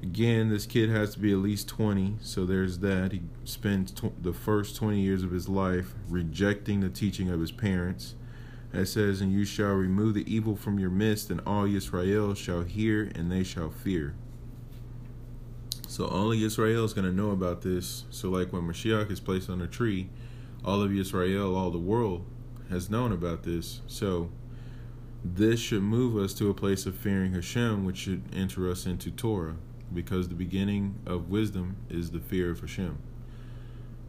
Again, 0.00 0.48
this 0.48 0.64
kid 0.64 0.90
has 0.90 1.12
to 1.14 1.18
be 1.18 1.32
at 1.32 1.38
least 1.38 1.66
20, 1.66 2.18
so 2.20 2.46
there's 2.46 2.78
that. 2.78 3.10
He 3.10 3.22
spends 3.42 3.90
tw- 3.90 4.22
the 4.22 4.32
first 4.32 4.76
20 4.76 5.00
years 5.00 5.24
of 5.24 5.32
his 5.32 5.48
life 5.48 5.92
rejecting 6.08 6.82
the 6.82 6.88
teaching 6.88 7.28
of 7.28 7.40
his 7.40 7.50
parents. 7.50 8.14
It 8.72 8.86
says, 8.86 9.20
And 9.20 9.32
you 9.32 9.44
shall 9.44 9.74
remove 9.74 10.14
the 10.14 10.32
evil 10.32 10.54
from 10.54 10.78
your 10.78 10.90
midst, 10.90 11.30
and 11.30 11.40
all 11.44 11.64
Israel 11.64 12.32
shall 12.34 12.62
hear, 12.62 13.10
and 13.16 13.28
they 13.28 13.42
shall 13.42 13.70
fear. 13.70 14.14
So 15.88 16.08
only 16.10 16.44
Israel 16.44 16.84
is 16.84 16.92
going 16.92 17.06
to 17.06 17.12
know 17.12 17.32
about 17.32 17.62
this. 17.62 18.04
So, 18.10 18.30
like 18.30 18.52
when 18.52 18.62
Mashiach 18.62 19.10
is 19.10 19.18
placed 19.18 19.50
on 19.50 19.60
a 19.60 19.66
tree, 19.66 20.10
all 20.64 20.82
of 20.82 20.92
Israel, 20.92 21.56
all 21.56 21.70
the 21.70 21.78
world, 21.78 22.24
has 22.68 22.90
known 22.90 23.12
about 23.12 23.42
this. 23.42 23.80
So, 23.86 24.30
this 25.24 25.60
should 25.60 25.82
move 25.82 26.16
us 26.16 26.32
to 26.34 26.48
a 26.48 26.54
place 26.54 26.86
of 26.86 26.96
fearing 26.96 27.34
Hashem, 27.34 27.84
which 27.84 27.98
should 27.98 28.22
enter 28.34 28.70
us 28.70 28.86
into 28.86 29.10
Torah 29.10 29.56
because 29.92 30.28
the 30.28 30.34
beginning 30.34 30.98
of 31.06 31.28
wisdom 31.28 31.76
is 31.88 32.10
the 32.10 32.20
fear 32.20 32.50
of 32.50 32.60
Hashem. 32.60 32.98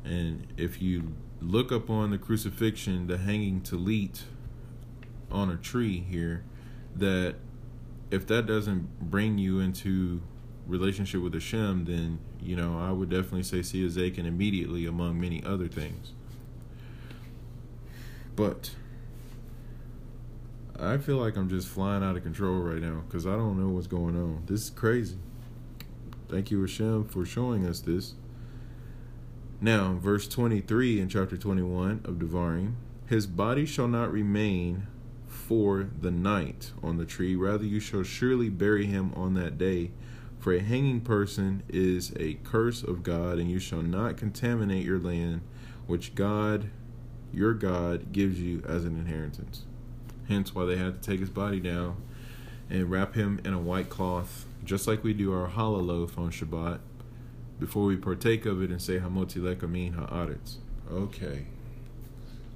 And 0.03 0.47
if 0.57 0.81
you 0.81 1.13
look 1.41 1.71
up 1.71 1.89
on 1.89 2.11
the 2.11 2.17
crucifixion, 2.17 3.07
the 3.07 3.17
hanging 3.17 3.61
talit 3.61 4.23
on 5.29 5.49
a 5.49 5.57
tree 5.57 6.05
here, 6.07 6.43
that 6.95 7.35
if 8.09 8.27
that 8.27 8.45
doesn't 8.45 9.09
bring 9.09 9.37
you 9.37 9.59
into 9.59 10.21
relationship 10.67 11.21
with 11.21 11.33
Hashem, 11.33 11.85
then 11.85 12.19
you 12.41 12.55
know 12.55 12.79
I 12.79 12.91
would 12.91 13.09
definitely 13.09 13.43
say 13.43 13.61
see 13.61 13.85
a 13.85 13.89
Zakin 13.89 14.25
immediately 14.25 14.85
among 14.85 15.19
many 15.19 15.43
other 15.43 15.67
things. 15.67 16.13
But 18.41 18.71
I 20.79 20.97
feel 20.97 21.17
like 21.17 21.37
I'm 21.37 21.47
just 21.47 21.67
flying 21.67 22.03
out 22.03 22.17
of 22.17 22.23
control 22.23 22.55
right 22.55 22.81
now 22.81 23.03
because 23.07 23.27
I 23.27 23.35
don't 23.35 23.59
know 23.59 23.69
what's 23.69 23.85
going 23.85 24.15
on. 24.15 24.41
This 24.47 24.63
is 24.63 24.69
crazy. 24.71 25.19
Thank 26.27 26.49
you, 26.49 26.59
Hashem, 26.59 27.09
for 27.09 27.23
showing 27.23 27.67
us 27.67 27.81
this. 27.81 28.15
Now, 29.61 29.93
verse 29.93 30.27
23 30.27 31.01
in 31.01 31.07
chapter 31.07 31.37
21 31.37 32.01
of 32.03 32.15
Devarim 32.15 32.73
His 33.05 33.27
body 33.27 33.67
shall 33.67 33.87
not 33.87 34.11
remain 34.11 34.87
for 35.27 35.87
the 36.01 36.09
night 36.09 36.71
on 36.81 36.97
the 36.97 37.05
tree, 37.05 37.35
rather, 37.35 37.65
you 37.65 37.79
shall 37.79 38.01
surely 38.01 38.49
bury 38.49 38.87
him 38.87 39.13
on 39.15 39.35
that 39.35 39.59
day. 39.59 39.91
For 40.39 40.51
a 40.51 40.61
hanging 40.61 41.01
person 41.01 41.61
is 41.69 42.11
a 42.19 42.39
curse 42.43 42.81
of 42.81 43.03
God, 43.03 43.37
and 43.37 43.51
you 43.51 43.59
shall 43.59 43.83
not 43.83 44.17
contaminate 44.17 44.83
your 44.83 44.97
land, 44.97 45.41
which 45.85 46.15
God 46.15 46.71
your 47.33 47.53
God 47.53 48.11
gives 48.11 48.39
you 48.39 48.63
as 48.67 48.85
an 48.85 48.97
inheritance. 48.97 49.63
Hence 50.27 50.53
why 50.53 50.65
they 50.65 50.77
had 50.77 51.01
to 51.01 51.09
take 51.09 51.19
his 51.19 51.29
body 51.29 51.59
down 51.59 52.01
and 52.69 52.89
wrap 52.89 53.15
him 53.15 53.39
in 53.43 53.53
a 53.53 53.59
white 53.59 53.89
cloth, 53.89 54.45
just 54.63 54.87
like 54.87 55.03
we 55.03 55.13
do 55.13 55.33
our 55.33 55.49
challah 55.49 55.85
loaf 55.85 56.17
on 56.17 56.31
Shabbat, 56.31 56.79
before 57.59 57.85
we 57.85 57.95
partake 57.95 58.45
of 58.45 58.61
it 58.61 58.69
and 58.69 58.81
say 58.81 58.99
Hamotzi 58.99 59.37
Lechem 59.37 59.69
Min 59.69 59.93
Ha'aretz. 59.93 60.57
Okay. 60.89 61.45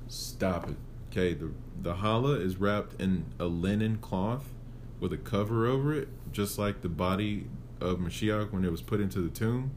Stop 0.07 0.69
it. 0.69 0.77
Okay, 1.11 1.33
the 1.33 1.51
the 1.81 1.95
challah 1.95 2.39
is 2.41 2.57
wrapped 2.57 2.99
in 2.99 3.25
a 3.39 3.45
linen 3.45 3.97
cloth 3.97 4.51
with 4.99 5.13
a 5.13 5.17
cover 5.17 5.65
over 5.67 5.93
it, 5.93 6.07
just 6.31 6.57
like 6.57 6.81
the 6.81 6.89
body 6.89 7.47
of 7.81 7.99
Mashiach 7.99 8.51
when 8.51 8.63
it 8.65 8.71
was 8.71 8.81
put 8.81 8.99
into 8.99 9.19
the 9.19 9.29
tomb. 9.29 9.71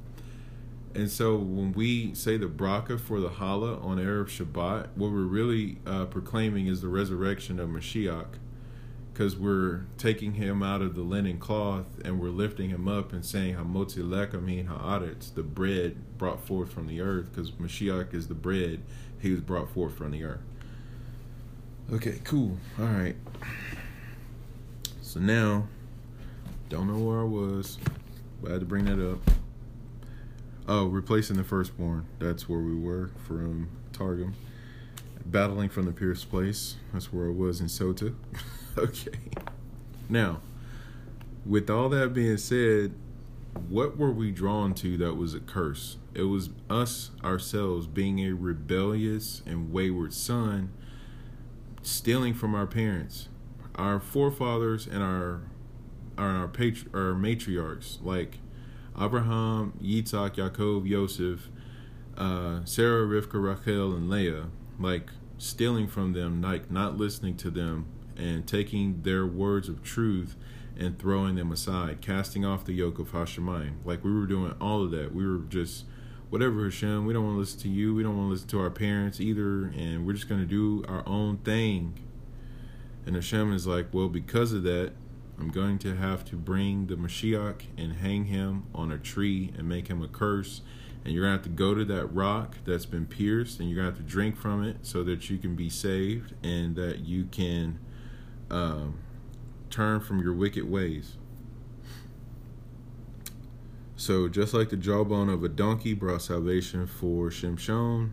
And 0.95 1.11
so 1.11 1.37
when 1.37 1.73
we 1.73 2.15
say 2.15 2.37
the 2.37 2.47
bracha 2.47 2.99
for 2.99 3.21
the 3.21 3.29
challah 3.29 3.85
on 3.85 3.99
Erev 3.99 4.27
Shabbat, 4.27 4.89
what 4.97 5.13
we're 5.13 5.23
really 5.23 5.79
uh, 5.87 6.07
proclaiming 6.07 6.67
is 6.67 6.81
the 6.81 6.89
resurrection 6.89 7.61
of 7.61 7.69
Mashiach 7.69 8.39
because 9.19 9.37
we're 9.37 9.85
taking 9.97 10.35
him 10.35 10.63
out 10.63 10.81
of 10.81 10.95
the 10.95 11.03
linen 11.03 11.39
cloth 11.39 11.87
and 12.05 12.21
we're 12.21 12.29
lifting 12.29 12.71
him 12.71 12.87
up 12.87 13.13
and 13.13 13.27
saying 13.27 13.57
Hamotzi 13.57 13.99
Lechem 13.99 14.45
Min 14.45 14.67
Ha'aretz, 14.67 15.35
the 15.35 15.43
bread 15.43 16.17
brought 16.19 16.47
forth 16.47 16.73
from 16.73 16.87
the 16.87 17.01
earth, 17.01 17.33
because 17.33 17.51
Mashiach 17.51 18.15
is 18.15 18.29
the 18.29 18.37
bread 18.37 18.81
he 19.19 19.33
was 19.33 19.41
brought 19.41 19.71
forth 19.71 19.97
from 19.97 20.13
the 20.13 20.23
earth. 20.23 20.39
Okay, 21.93 22.21
cool. 22.23 22.59
All 22.79 22.87
right. 22.87 23.17
So 25.03 25.19
now, 25.19 25.67
don't 26.69 26.87
know 26.87 27.05
where 27.05 27.21
I 27.21 27.25
was, 27.25 27.79
but 28.41 28.51
I 28.51 28.53
had 28.53 28.61
to 28.61 28.67
bring 28.67 28.85
that 28.85 29.05
up. 29.05 29.19
Oh, 30.71 30.85
replacing 30.85 31.39
the 31.39 31.45
firstborn. 31.45 32.05
That's 32.19 32.47
where 32.47 32.61
we 32.61 32.75
were 32.75 33.11
from 33.27 33.71
Targum. 33.95 34.35
Battling 35.25 35.71
from 35.71 35.87
the 35.87 35.93
pierced 35.93 36.29
place. 36.29 36.77
That's 36.93 37.11
where 37.11 37.29
I 37.29 37.31
was 37.31 37.63
in 37.63 37.69
Sotah. 37.69 38.15
okay. 38.79 39.19
Now, 40.11 40.43
with 41.47 41.71
all 41.71 41.89
that 41.89 42.13
being 42.13 42.37
said, 42.37 42.93
what 43.71 43.97
were 43.97 44.13
we 44.13 44.31
drawn 44.31 44.75
to 44.75 44.99
that 44.99 45.15
was 45.15 45.33
a 45.33 45.41
curse? 45.41 45.97
It 46.13 46.25
was 46.25 46.51
us 46.69 47.13
ourselves 47.25 47.87
being 47.87 48.21
a 48.21 48.33
rebellious 48.33 49.41
and 49.47 49.73
wayward 49.73 50.13
son, 50.13 50.71
stealing 51.81 52.35
from 52.35 52.55
our 52.55 52.67
parents, 52.67 53.29
our 53.75 53.99
forefathers, 53.99 54.87
and 54.87 55.03
our 55.03 55.41
our 56.19 56.49
patri- 56.49 56.91
our 56.93 57.15
matriarchs 57.15 57.99
like 58.03 58.39
Abraham, 59.01 59.75
Yitzhak, 59.83 60.37
Yaakov, 60.37 60.87
Yosef, 60.87 61.49
uh, 62.17 62.65
Sarah, 62.65 63.07
Rivka, 63.07 63.43
Rachel, 63.43 63.95
and 63.95 64.11
Leah, 64.11 64.47
like 64.79 65.11
stealing 65.39 65.87
from 65.87 66.13
them, 66.13 66.43
like 66.43 66.71
not 66.71 66.97
listening 66.97 67.37
to 67.37 67.51
them, 67.51 67.87
and 68.17 68.47
taking 68.47 69.03
their 69.03 69.25
words 69.27 69.69
of 69.69 69.83
truth 69.83 70.35
and 70.77 70.99
throwing 70.99 71.35
them 71.35 71.51
aside, 71.51 72.01
casting 72.01 72.45
off 72.45 72.65
the 72.65 72.73
yoke 72.73 72.99
of 72.99 73.13
Hashemayim. 73.13 73.75
Like 73.85 74.05
we 74.05 74.13
were 74.13 74.27
doing 74.27 74.55
all 74.61 74.85
of 74.85 74.91
that. 74.93 75.15
We 75.15 75.27
were 75.27 75.39
just, 75.49 75.85
whatever 76.31 76.65
Hashem, 76.65 77.07
we 77.07 77.13
don't 77.13 77.25
want 77.25 77.37
to 77.37 77.41
listen 77.41 77.61
to 77.61 77.69
you. 77.69 77.95
We 77.95 78.03
don't 78.03 78.17
want 78.17 78.29
to 78.29 78.33
listen 78.33 78.49
to 78.49 78.61
our 78.61 78.71
parents 78.71 79.21
either. 79.21 79.65
And 79.77 80.07
we're 80.07 80.13
just 80.13 80.29
going 80.29 80.41
to 80.41 80.47
do 80.47 80.85
our 80.89 81.03
own 81.07 81.39
thing. 81.39 81.99
And 83.07 83.17
Hashem 83.17 83.53
is 83.53 83.67
like, 83.67 83.93
well, 83.93 84.09
because 84.09 84.53
of 84.53 84.63
that, 84.65 84.93
I'm 85.39 85.51
going 85.51 85.79
to 85.81 85.95
have 85.95 86.25
to 86.27 86.37
bring 86.37 86.87
the 86.87 86.97
Mashiach 86.97 87.63
and 87.77 87.95
hang 87.95 88.25
him 88.25 88.65
on 88.75 88.91
a 88.91 88.99
tree 88.99 89.53
and 89.57 89.69
make 89.69 89.89
him 89.89 90.03
a 90.03 90.09
curse. 90.09 90.63
And 91.05 91.15
you're 91.15 91.25
going 91.25 91.39
to 91.39 91.39
have 91.39 91.57
to 91.57 91.63
go 91.63 91.75
to 91.75 91.85
that 91.85 92.07
rock 92.07 92.57
that's 92.65 92.87
been 92.87 93.07
pierced 93.07 93.61
and 93.61 93.71
you're 93.71 93.77
going 93.77 93.93
to 93.93 93.97
have 93.97 94.05
to 94.05 94.11
drink 94.11 94.37
from 94.37 94.65
it 94.65 94.79
so 94.83 95.05
that 95.05 95.31
you 95.31 95.39
can 95.39 95.55
be 95.55 95.71
saved 95.71 96.35
and 96.43 96.75
that 96.77 97.01
you 97.01 97.27
can 97.27 97.79
um, 98.51 98.99
turn 99.71 100.01
from 100.01 100.21
your 100.21 100.33
wicked 100.33 100.69
ways. 100.69 101.17
So, 103.97 104.29
just 104.29 104.55
like 104.55 104.71
the 104.71 104.77
jawbone 104.77 105.29
of 105.29 105.43
a 105.43 105.49
donkey 105.49 105.93
brought 105.93 106.23
salvation 106.23 106.87
for 106.87 107.31
Shimshon, 107.31 108.11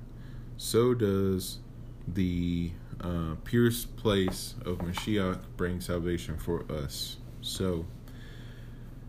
so 0.57 0.95
does 0.95 1.59
the 2.07 2.71
uh, 3.01 3.35
pierced 3.43 3.95
place 3.97 4.55
of 4.65 4.79
Mashiach 4.79 5.39
bring 5.57 5.81
salvation 5.81 6.37
for 6.37 6.65
us. 6.71 7.17
So, 7.41 7.85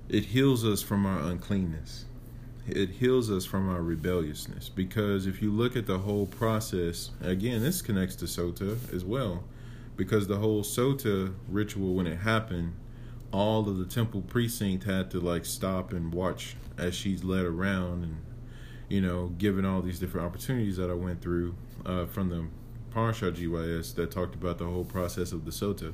it 0.08 0.24
heals 0.24 0.64
us 0.64 0.82
from 0.82 1.06
our 1.06 1.20
uncleanness. 1.20 2.04
It 2.68 2.90
heals 2.90 3.30
us 3.30 3.44
from 3.44 3.68
our 3.68 3.82
rebelliousness. 3.82 4.68
Because 4.68 5.26
if 5.26 5.40
you 5.40 5.50
look 5.50 5.76
at 5.76 5.86
the 5.86 5.98
whole 5.98 6.26
process, 6.26 7.10
again, 7.22 7.62
this 7.62 7.82
connects 7.82 8.16
to 8.16 8.24
Sotah 8.26 8.92
as 8.92 9.04
well 9.04 9.44
because 9.96 10.26
the 10.26 10.36
whole 10.36 10.62
Sotah 10.62 11.34
ritual 11.48 11.94
when 11.94 12.06
it 12.06 12.18
happened, 12.18 12.74
all 13.32 13.68
of 13.68 13.78
the 13.78 13.84
temple 13.84 14.22
precinct 14.22 14.84
had 14.84 15.10
to 15.10 15.20
like 15.20 15.44
stop 15.44 15.92
and 15.92 16.12
watch 16.12 16.56
as 16.78 16.94
she's 16.94 17.24
led 17.24 17.44
around 17.44 18.04
and 18.04 18.16
you 18.88 19.00
know 19.00 19.28
given 19.38 19.64
all 19.64 19.82
these 19.82 19.98
different 19.98 20.26
opportunities 20.26 20.76
that 20.76 20.90
I 20.90 20.94
went 20.94 21.20
through 21.20 21.54
uh, 21.84 22.06
from 22.06 22.28
the 22.28 22.46
Parsha 22.96 23.30
GYS 23.30 23.94
that 23.96 24.10
talked 24.10 24.34
about 24.34 24.56
the 24.56 24.64
whole 24.64 24.84
process 24.84 25.32
of 25.32 25.44
the 25.44 25.50
Sotah. 25.50 25.92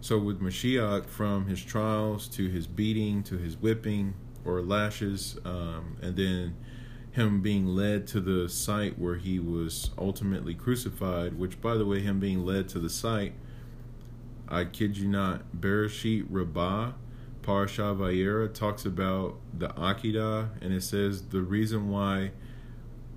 So 0.00 0.18
with 0.20 0.40
Mashiach, 0.40 1.06
from 1.06 1.46
his 1.46 1.60
trials 1.64 2.28
to 2.28 2.48
his 2.48 2.68
beating 2.68 3.24
to 3.24 3.36
his 3.36 3.56
whipping 3.56 4.14
or 4.44 4.62
lashes, 4.62 5.36
um, 5.44 5.96
and 6.00 6.14
then 6.14 6.54
him 7.10 7.42
being 7.42 7.66
led 7.66 8.06
to 8.08 8.20
the 8.20 8.48
site 8.48 9.00
where 9.00 9.16
he 9.16 9.40
was 9.40 9.90
ultimately 9.98 10.54
crucified, 10.54 11.36
which, 11.36 11.60
by 11.60 11.74
the 11.74 11.84
way, 11.84 12.00
him 12.00 12.20
being 12.20 12.46
led 12.46 12.68
to 12.68 12.78
the 12.78 12.88
site, 12.88 13.34
I 14.48 14.66
kid 14.66 14.96
you 14.96 15.08
not, 15.08 15.42
Bereshit 15.60 16.26
Rabbah, 16.30 16.92
Parsha 17.42 17.96
Vayera 17.96 18.52
talks 18.52 18.84
about 18.84 19.40
the 19.52 19.70
Akedah, 19.70 20.50
and 20.60 20.72
it 20.72 20.84
says 20.84 21.22
the 21.30 21.42
reason 21.42 21.90
why 21.90 22.30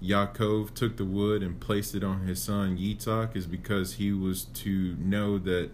Yaakov 0.03 0.73
took 0.73 0.97
the 0.97 1.05
wood 1.05 1.41
and 1.41 1.59
placed 1.59 1.95
it 1.95 2.03
on 2.03 2.27
his 2.27 2.41
son 2.41 2.77
Yitzhak 2.77 3.35
is 3.35 3.47
because 3.47 3.95
he 3.95 4.11
was 4.11 4.43
to 4.45 4.95
know 4.99 5.37
that 5.39 5.71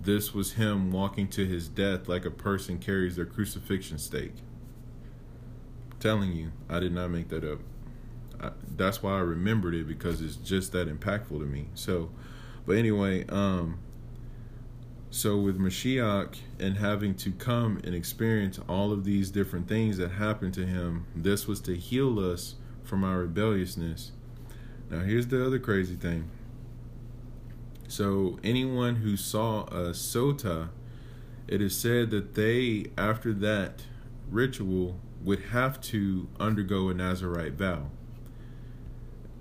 this 0.00 0.32
was 0.32 0.52
him 0.52 0.90
walking 0.90 1.28
to 1.28 1.44
his 1.44 1.68
death 1.68 2.08
like 2.08 2.24
a 2.24 2.30
person 2.30 2.78
carries 2.78 3.16
their 3.16 3.26
crucifixion 3.26 3.98
stake 3.98 4.34
telling 6.00 6.32
you, 6.32 6.52
I 6.68 6.80
did 6.80 6.92
not 6.92 7.08
make 7.08 7.28
that 7.28 7.44
up. 7.44 7.60
I, 8.40 8.50
that's 8.76 9.02
why 9.02 9.16
I 9.16 9.20
remembered 9.20 9.74
it 9.74 9.88
because 9.88 10.20
it's 10.20 10.36
just 10.36 10.72
that 10.72 10.88
impactful 10.88 11.38
to 11.38 11.46
me. 11.46 11.68
So, 11.74 12.10
but 12.66 12.76
anyway, 12.76 13.26
um, 13.28 13.78
so 15.10 15.38
with 15.38 15.58
Mashiach 15.58 16.36
and 16.58 16.76
having 16.76 17.14
to 17.16 17.32
come 17.32 17.80
and 17.84 17.94
experience 17.94 18.60
all 18.68 18.92
of 18.92 19.04
these 19.04 19.30
different 19.30 19.68
things 19.68 19.96
that 19.96 20.12
happened 20.12 20.54
to 20.54 20.66
him, 20.66 21.06
this 21.14 21.46
was 21.46 21.60
to 21.62 21.76
heal 21.76 22.18
us 22.18 22.56
from 22.86 23.00
my 23.00 23.14
rebelliousness. 23.14 24.12
Now, 24.90 25.00
here's 25.00 25.26
the 25.26 25.44
other 25.44 25.58
crazy 25.58 25.96
thing. 25.96 26.30
So, 27.88 28.38
anyone 28.42 28.96
who 28.96 29.16
saw 29.16 29.64
a 29.64 29.90
sotah, 29.90 30.70
it 31.48 31.60
is 31.60 31.76
said 31.76 32.10
that 32.10 32.34
they, 32.34 32.86
after 32.96 33.32
that 33.34 33.82
ritual, 34.30 34.98
would 35.22 35.40
have 35.50 35.80
to 35.80 36.28
undergo 36.38 36.88
a 36.88 36.94
Nazarite 36.94 37.54
vow. 37.54 37.90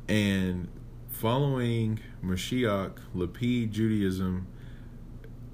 And 0.08 0.68
following 1.10 2.00
Mashiach, 2.24 2.98
Lapid 3.16 3.72
Judaism 3.72 4.48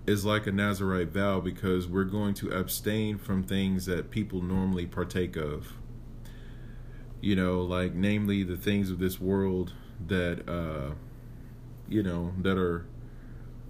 is 0.08 0.26
like 0.26 0.48
a 0.48 0.52
Nazarite 0.52 1.10
vow 1.10 1.40
because 1.40 1.88
we're 1.88 2.04
going 2.04 2.34
to 2.36 2.50
abstain 2.50 3.18
from 3.18 3.44
things 3.44 3.86
that 3.86 4.10
people 4.10 4.42
normally 4.42 4.86
partake 4.86 5.36
of. 5.36 5.74
You 7.22 7.36
know, 7.36 7.62
like 7.62 7.94
namely 7.94 8.44
the 8.44 8.58
things 8.58 8.90
of 8.90 9.00
this 9.00 9.20
world 9.20 9.74
that, 10.08 10.44
uh, 10.50 10.96
you 11.88 12.02
know, 12.04 12.34
that 12.42 12.58
are 12.58 12.86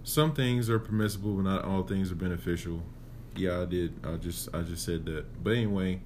some 0.04 0.34
things 0.34 0.68
are 0.68 0.78
permissible, 0.78 1.34
but 1.34 1.42
not 1.42 1.64
all 1.64 1.82
things 1.82 2.10
are 2.10 2.16
beneficial. 2.16 2.82
Yeah, 3.36 3.62
I 3.62 3.64
did. 3.66 3.94
I 4.04 4.16
just 4.16 4.48
I 4.54 4.62
just 4.62 4.84
said 4.84 5.04
that. 5.06 5.42
But 5.42 5.50
anyway, 5.50 6.00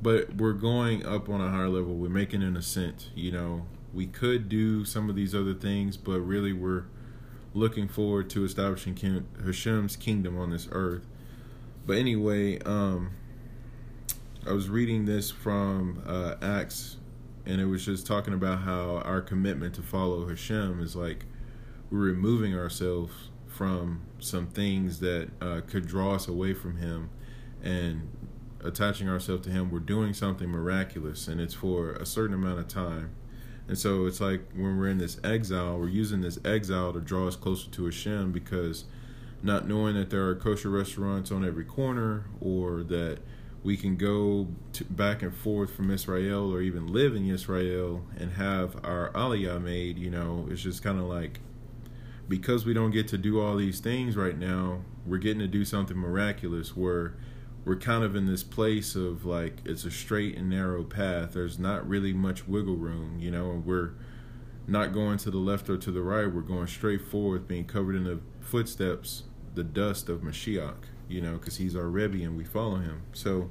but 0.00 0.36
we're 0.36 0.52
going 0.52 1.04
up 1.04 1.28
on 1.28 1.40
a 1.40 1.50
higher 1.50 1.68
level. 1.68 1.94
We're 1.94 2.08
making 2.08 2.42
an 2.42 2.56
ascent. 2.56 3.10
You 3.14 3.32
know, 3.32 3.66
we 3.92 4.06
could 4.06 4.48
do 4.48 4.84
some 4.84 5.10
of 5.10 5.16
these 5.16 5.34
other 5.34 5.54
things, 5.54 5.96
but 5.96 6.20
really 6.20 6.52
we're 6.52 6.84
looking 7.54 7.88
forward 7.88 8.30
to 8.30 8.44
establishing 8.44 9.24
Hashem's 9.44 9.96
kingdom 9.96 10.38
on 10.38 10.50
this 10.50 10.68
earth. 10.70 11.06
But 11.86 11.96
anyway, 11.96 12.58
um, 12.60 13.10
I 14.48 14.52
was 14.52 14.70
reading 14.70 15.04
this 15.04 15.30
from 15.30 16.02
uh, 16.06 16.36
Acts, 16.40 16.96
and 17.44 17.60
it 17.60 17.66
was 17.66 17.84
just 17.84 18.06
talking 18.06 18.32
about 18.32 18.60
how 18.60 19.02
our 19.04 19.20
commitment 19.20 19.74
to 19.74 19.82
follow 19.82 20.26
Hashem 20.26 20.80
is 20.80 20.96
like 20.96 21.26
we're 21.90 21.98
removing 21.98 22.54
ourselves 22.54 23.12
from 23.46 24.06
some 24.18 24.46
things 24.46 25.00
that 25.00 25.28
uh, 25.42 25.60
could 25.66 25.86
draw 25.86 26.14
us 26.14 26.28
away 26.28 26.54
from 26.54 26.78
Him 26.78 27.10
and 27.62 28.08
attaching 28.64 29.06
ourselves 29.06 29.44
to 29.44 29.50
Him, 29.50 29.70
we're 29.70 29.80
doing 29.80 30.14
something 30.14 30.48
miraculous, 30.48 31.28
and 31.28 31.42
it's 31.42 31.54
for 31.54 31.92
a 31.92 32.06
certain 32.06 32.34
amount 32.34 32.58
of 32.58 32.68
time. 32.68 33.10
And 33.66 33.76
so 33.76 34.06
it's 34.06 34.20
like 34.20 34.50
when 34.54 34.78
we're 34.78 34.88
in 34.88 34.96
this 34.96 35.20
exile, 35.22 35.78
we're 35.78 35.88
using 35.88 36.22
this 36.22 36.38
exile 36.42 36.94
to 36.94 37.00
draw 37.00 37.28
us 37.28 37.36
closer 37.36 37.68
to 37.68 37.84
Hashem 37.84 38.32
because 38.32 38.86
not 39.42 39.68
knowing 39.68 39.94
that 39.96 40.08
there 40.08 40.26
are 40.26 40.34
kosher 40.34 40.70
restaurants 40.70 41.30
on 41.30 41.44
every 41.44 41.66
corner 41.66 42.24
or 42.40 42.82
that 42.84 43.18
we 43.62 43.76
can 43.76 43.96
go 43.96 44.48
to, 44.72 44.84
back 44.84 45.22
and 45.22 45.34
forth 45.34 45.74
from 45.74 45.90
Israel 45.90 46.52
or 46.52 46.60
even 46.60 46.86
live 46.86 47.14
in 47.14 47.28
Israel 47.28 48.04
and 48.16 48.32
have 48.32 48.76
our 48.84 49.10
aliyah 49.12 49.62
made, 49.62 49.98
you 49.98 50.10
know, 50.10 50.46
it's 50.50 50.62
just 50.62 50.82
kind 50.82 50.98
of 50.98 51.06
like 51.06 51.40
because 52.28 52.66
we 52.66 52.74
don't 52.74 52.90
get 52.90 53.08
to 53.08 53.18
do 53.18 53.40
all 53.40 53.56
these 53.56 53.80
things 53.80 54.16
right 54.16 54.38
now, 54.38 54.82
we're 55.06 55.18
getting 55.18 55.40
to 55.40 55.48
do 55.48 55.64
something 55.64 55.96
miraculous 55.96 56.76
where 56.76 57.14
we're 57.64 57.76
kind 57.76 58.04
of 58.04 58.14
in 58.14 58.26
this 58.26 58.42
place 58.42 58.94
of 58.94 59.24
like 59.24 59.58
it's 59.64 59.84
a 59.84 59.90
straight 59.90 60.36
and 60.36 60.50
narrow 60.50 60.84
path. 60.84 61.32
There's 61.32 61.58
not 61.58 61.88
really 61.88 62.12
much 62.12 62.46
wiggle 62.46 62.76
room, 62.76 63.18
you 63.18 63.30
know, 63.30 63.50
and 63.50 63.66
we're 63.66 63.92
not 64.66 64.92
going 64.92 65.18
to 65.18 65.30
the 65.30 65.38
left 65.38 65.68
or 65.68 65.78
to 65.78 65.90
the 65.90 66.02
right. 66.02 66.32
We're 66.32 66.42
going 66.42 66.66
straight 66.66 67.02
forward, 67.02 67.48
being 67.48 67.64
covered 67.64 67.96
in 67.96 68.04
the 68.04 68.20
footsteps, 68.40 69.24
the 69.54 69.64
dust 69.64 70.08
of 70.08 70.20
Mashiach, 70.20 70.84
you 71.08 71.20
know, 71.20 71.34
because 71.34 71.56
he's 71.56 71.74
our 71.74 71.88
Rebbe 71.88 72.22
and 72.22 72.36
we 72.36 72.44
follow 72.44 72.76
him. 72.76 73.02
So 73.12 73.50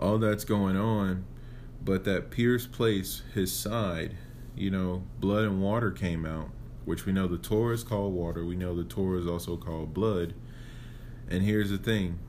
all 0.00 0.18
that's 0.18 0.44
going 0.44 0.76
on, 0.76 1.24
but 1.82 2.04
that 2.04 2.30
pierced 2.30 2.72
place, 2.72 3.22
his 3.34 3.52
side, 3.52 4.16
you 4.54 4.70
know, 4.70 5.04
blood 5.20 5.44
and 5.44 5.62
water 5.62 5.90
came 5.90 6.24
out 6.24 6.50
which 6.86 7.04
we 7.04 7.12
know 7.12 7.26
the 7.26 7.36
Torah 7.36 7.74
is 7.74 7.82
called 7.82 8.14
water. 8.14 8.44
We 8.44 8.56
know 8.56 8.74
the 8.74 8.84
Torah 8.84 9.18
is 9.18 9.26
also 9.26 9.56
called 9.56 9.92
blood. 9.92 10.34
And 11.28 11.42
here's 11.42 11.70
the 11.70 11.78
thing 11.78 12.20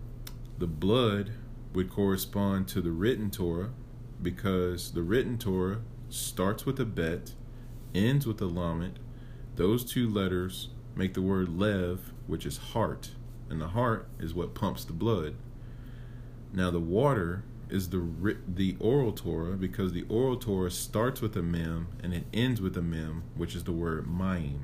the 0.57 0.67
blood 0.67 1.31
would 1.73 1.91
correspond 1.91 2.67
to 2.69 2.81
the 2.81 2.91
written 2.91 3.29
Torah 3.29 3.69
because 4.21 4.93
the 4.93 5.03
written 5.03 5.37
Torah 5.37 5.81
starts 6.09 6.65
with 6.65 6.79
a 6.79 6.85
bet, 6.85 7.33
ends 7.93 8.25
with 8.25 8.41
a 8.41 8.45
lamet. 8.45 8.95
Those 9.55 9.85
two 9.85 10.09
letters 10.09 10.69
make 10.95 11.13
the 11.13 11.21
word 11.21 11.49
lev, 11.49 12.11
which 12.25 12.45
is 12.45 12.57
heart, 12.57 13.11
and 13.49 13.61
the 13.61 13.69
heart 13.69 14.07
is 14.19 14.33
what 14.33 14.55
pumps 14.55 14.85
the 14.85 14.93
blood. 14.93 15.35
Now, 16.53 16.71
the 16.71 16.79
water 16.79 17.43
is 17.69 17.89
the 17.89 18.37
the 18.47 18.77
oral 18.79 19.11
Torah 19.11 19.57
because 19.57 19.91
the 19.91 20.05
oral 20.07 20.37
Torah 20.37 20.71
starts 20.71 21.21
with 21.21 21.35
a 21.35 21.41
mem 21.41 21.87
and 22.01 22.13
it 22.13 22.25
ends 22.33 22.61
with 22.61 22.77
a 22.77 22.81
mem, 22.81 23.23
which 23.35 23.55
is 23.55 23.63
the 23.63 23.71
word 23.71 24.07
mayim. 24.07 24.61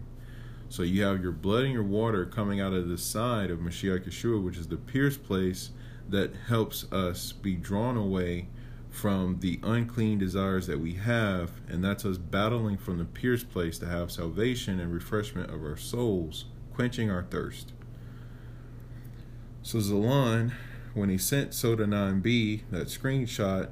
So 0.70 0.84
you 0.84 1.04
have 1.04 1.22
your 1.22 1.32
blood 1.32 1.66
and 1.66 1.74
your 1.74 1.84
water 1.84 2.26
coming 2.26 2.60
out 2.60 2.74
of 2.74 2.88
the 2.88 2.98
side 2.98 3.52
of 3.52 3.60
Mashiach 3.60 4.08
Yeshua, 4.08 4.44
which 4.44 4.58
is 4.58 4.68
the 4.68 4.78
pierced 4.78 5.24
place 5.24 5.70
that 6.10 6.34
helps 6.48 6.92
us 6.92 7.32
be 7.32 7.56
drawn 7.56 7.96
away 7.96 8.48
from 8.90 9.40
the 9.40 9.60
unclean 9.64 10.20
desires 10.20 10.68
that 10.68 10.80
we 10.80 10.94
have, 10.94 11.52
and 11.68 11.84
that's 11.84 12.06
us 12.06 12.18
battling 12.18 12.78
from 12.78 13.00
the 13.00 13.06
pierced 13.06 13.50
place 13.50 13.80
to 13.80 13.88
have 13.88 14.12
salvation 14.12 14.80
and 14.80 14.94
refreshment 14.94 15.50
of 15.50 15.64
our 15.64 15.78
souls, 15.78 16.46
quenching 16.74 17.10
our 17.10 17.24
thirst. 17.24 17.74
So 19.64 19.78
Zalan 19.78 20.52
when 20.94 21.10
he 21.10 21.18
sent 21.18 21.52
Sotah 21.52 21.88
9B 21.88 22.64
that 22.72 22.88
screenshot, 22.88 23.70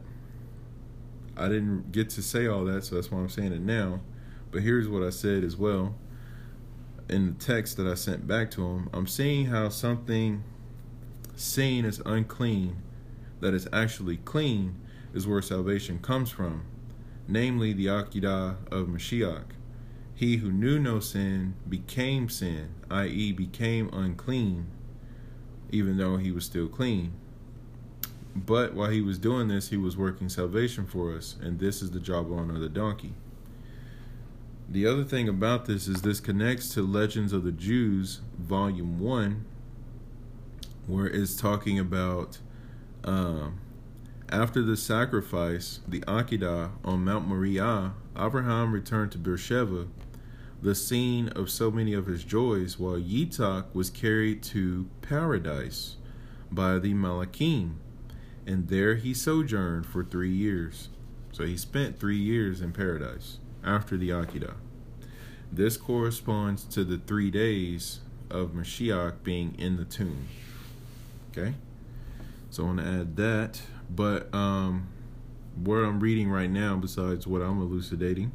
I 1.35 1.47
didn't 1.49 1.91
get 1.91 2.09
to 2.11 2.21
say 2.21 2.47
all 2.47 2.63
that, 2.65 2.85
so 2.85 2.95
that's 2.95 3.11
why 3.11 3.19
I'm 3.19 3.29
saying 3.29 3.51
it 3.51 3.61
now. 3.61 3.99
But 4.51 4.63
here's 4.63 4.87
what 4.87 5.03
I 5.03 5.09
said 5.09 5.43
as 5.43 5.57
well 5.57 5.95
in 7.09 7.27
the 7.27 7.45
text 7.45 7.75
that 7.77 7.87
I 7.87 7.95
sent 7.95 8.25
back 8.25 8.49
to 8.51 8.65
him. 8.65 8.89
I'm 8.93 9.05
seeing 9.05 9.47
how 9.47 9.67
something 9.67 10.43
seen 11.35 11.83
as 11.83 12.01
unclean 12.05 12.81
that 13.41 13.53
is 13.53 13.67
actually 13.73 14.17
clean 14.17 14.79
is 15.13 15.27
where 15.27 15.41
salvation 15.41 15.99
comes 15.99 16.31
from, 16.31 16.63
namely 17.27 17.73
the 17.73 17.87
Akedah 17.87 18.55
of 18.71 18.87
Mashiach. 18.87 19.45
He 20.15 20.37
who 20.37 20.51
knew 20.51 20.79
no 20.79 21.01
sin 21.01 21.55
became 21.67 22.29
sin, 22.29 22.75
i.e., 22.89 23.33
became 23.33 23.89
unclean 23.91 24.67
even 25.71 25.97
though 25.97 26.17
he 26.17 26.31
was 26.31 26.45
still 26.45 26.67
clean. 26.67 27.13
But 28.35 28.73
while 28.73 28.89
he 28.89 29.01
was 29.01 29.17
doing 29.17 29.47
this, 29.47 29.69
he 29.69 29.77
was 29.77 29.97
working 29.97 30.29
salvation 30.29 30.85
for 30.85 31.15
us, 31.15 31.35
and 31.41 31.59
this 31.59 31.81
is 31.81 31.91
the 31.91 31.99
jawbone 31.99 32.49
of 32.49 32.61
the 32.61 32.69
donkey. 32.69 33.13
The 34.69 34.87
other 34.87 35.03
thing 35.03 35.27
about 35.27 35.65
this 35.65 35.87
is 35.87 36.01
this 36.01 36.21
connects 36.21 36.73
to 36.75 36.81
Legends 36.81 37.33
of 37.33 37.43
the 37.43 37.51
Jews, 37.51 38.21
Volume 38.39 38.99
1, 39.01 39.45
where 40.87 41.07
it's 41.07 41.35
talking 41.35 41.77
about 41.77 42.37
um, 43.03 43.59
after 44.29 44.61
the 44.61 44.77
sacrifice, 44.77 45.81
the 45.85 45.99
Akedah 46.01 46.71
on 46.85 47.03
Mount 47.03 47.27
Moriah, 47.27 47.93
Abraham 48.17 48.71
returned 48.71 49.11
to 49.11 49.17
Beersheba 49.17 49.87
the 50.61 50.75
scene 50.75 51.29
of 51.29 51.49
so 51.49 51.71
many 51.71 51.93
of 51.93 52.05
his 52.05 52.23
joys, 52.23 52.77
while 52.77 52.97
Yitzhak 52.97 53.73
was 53.73 53.89
carried 53.89 54.43
to 54.43 54.87
paradise 55.01 55.95
by 56.51 56.77
the 56.77 56.93
Malachim, 56.93 57.75
and 58.45 58.67
there 58.67 58.95
he 58.95 59.13
sojourned 59.13 59.85
for 59.85 60.03
three 60.03 60.31
years. 60.31 60.89
So 61.31 61.45
he 61.45 61.57
spent 61.57 61.99
three 61.99 62.17
years 62.17 62.61
in 62.61 62.73
paradise 62.73 63.39
after 63.63 63.97
the 63.97 64.09
Akedah. 64.09 64.55
This 65.51 65.77
corresponds 65.77 66.63
to 66.65 66.83
the 66.83 66.97
three 66.97 67.31
days 67.31 67.99
of 68.29 68.51
Mashiach 68.51 69.23
being 69.23 69.55
in 69.57 69.77
the 69.77 69.85
tomb. 69.85 70.27
Okay? 71.31 71.55
So 72.49 72.63
I 72.63 72.65
want 72.67 72.79
to 72.79 72.85
add 72.85 73.15
that. 73.17 73.61
But 73.89 74.33
um, 74.33 74.87
what 75.55 75.77
I'm 75.77 75.99
reading 75.99 76.29
right 76.29 76.49
now, 76.49 76.75
besides 76.75 77.27
what 77.27 77.41
I'm 77.41 77.61
elucidating, 77.61 78.31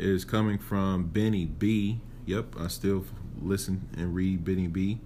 is 0.00 0.24
coming 0.24 0.58
from 0.58 1.08
Benny 1.08 1.46
B. 1.46 2.00
Yep, 2.26 2.56
I 2.58 2.68
still 2.68 3.04
listen 3.40 3.88
and 3.96 4.14
read 4.14 4.44
Benny 4.44 4.66
B. 4.66 5.00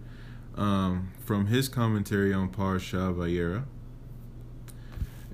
Um, 0.57 1.13
from 1.25 1.47
his 1.47 1.69
commentary 1.69 2.33
on 2.33 2.49
Parsha 2.51 3.15
Vayera. 3.15 3.65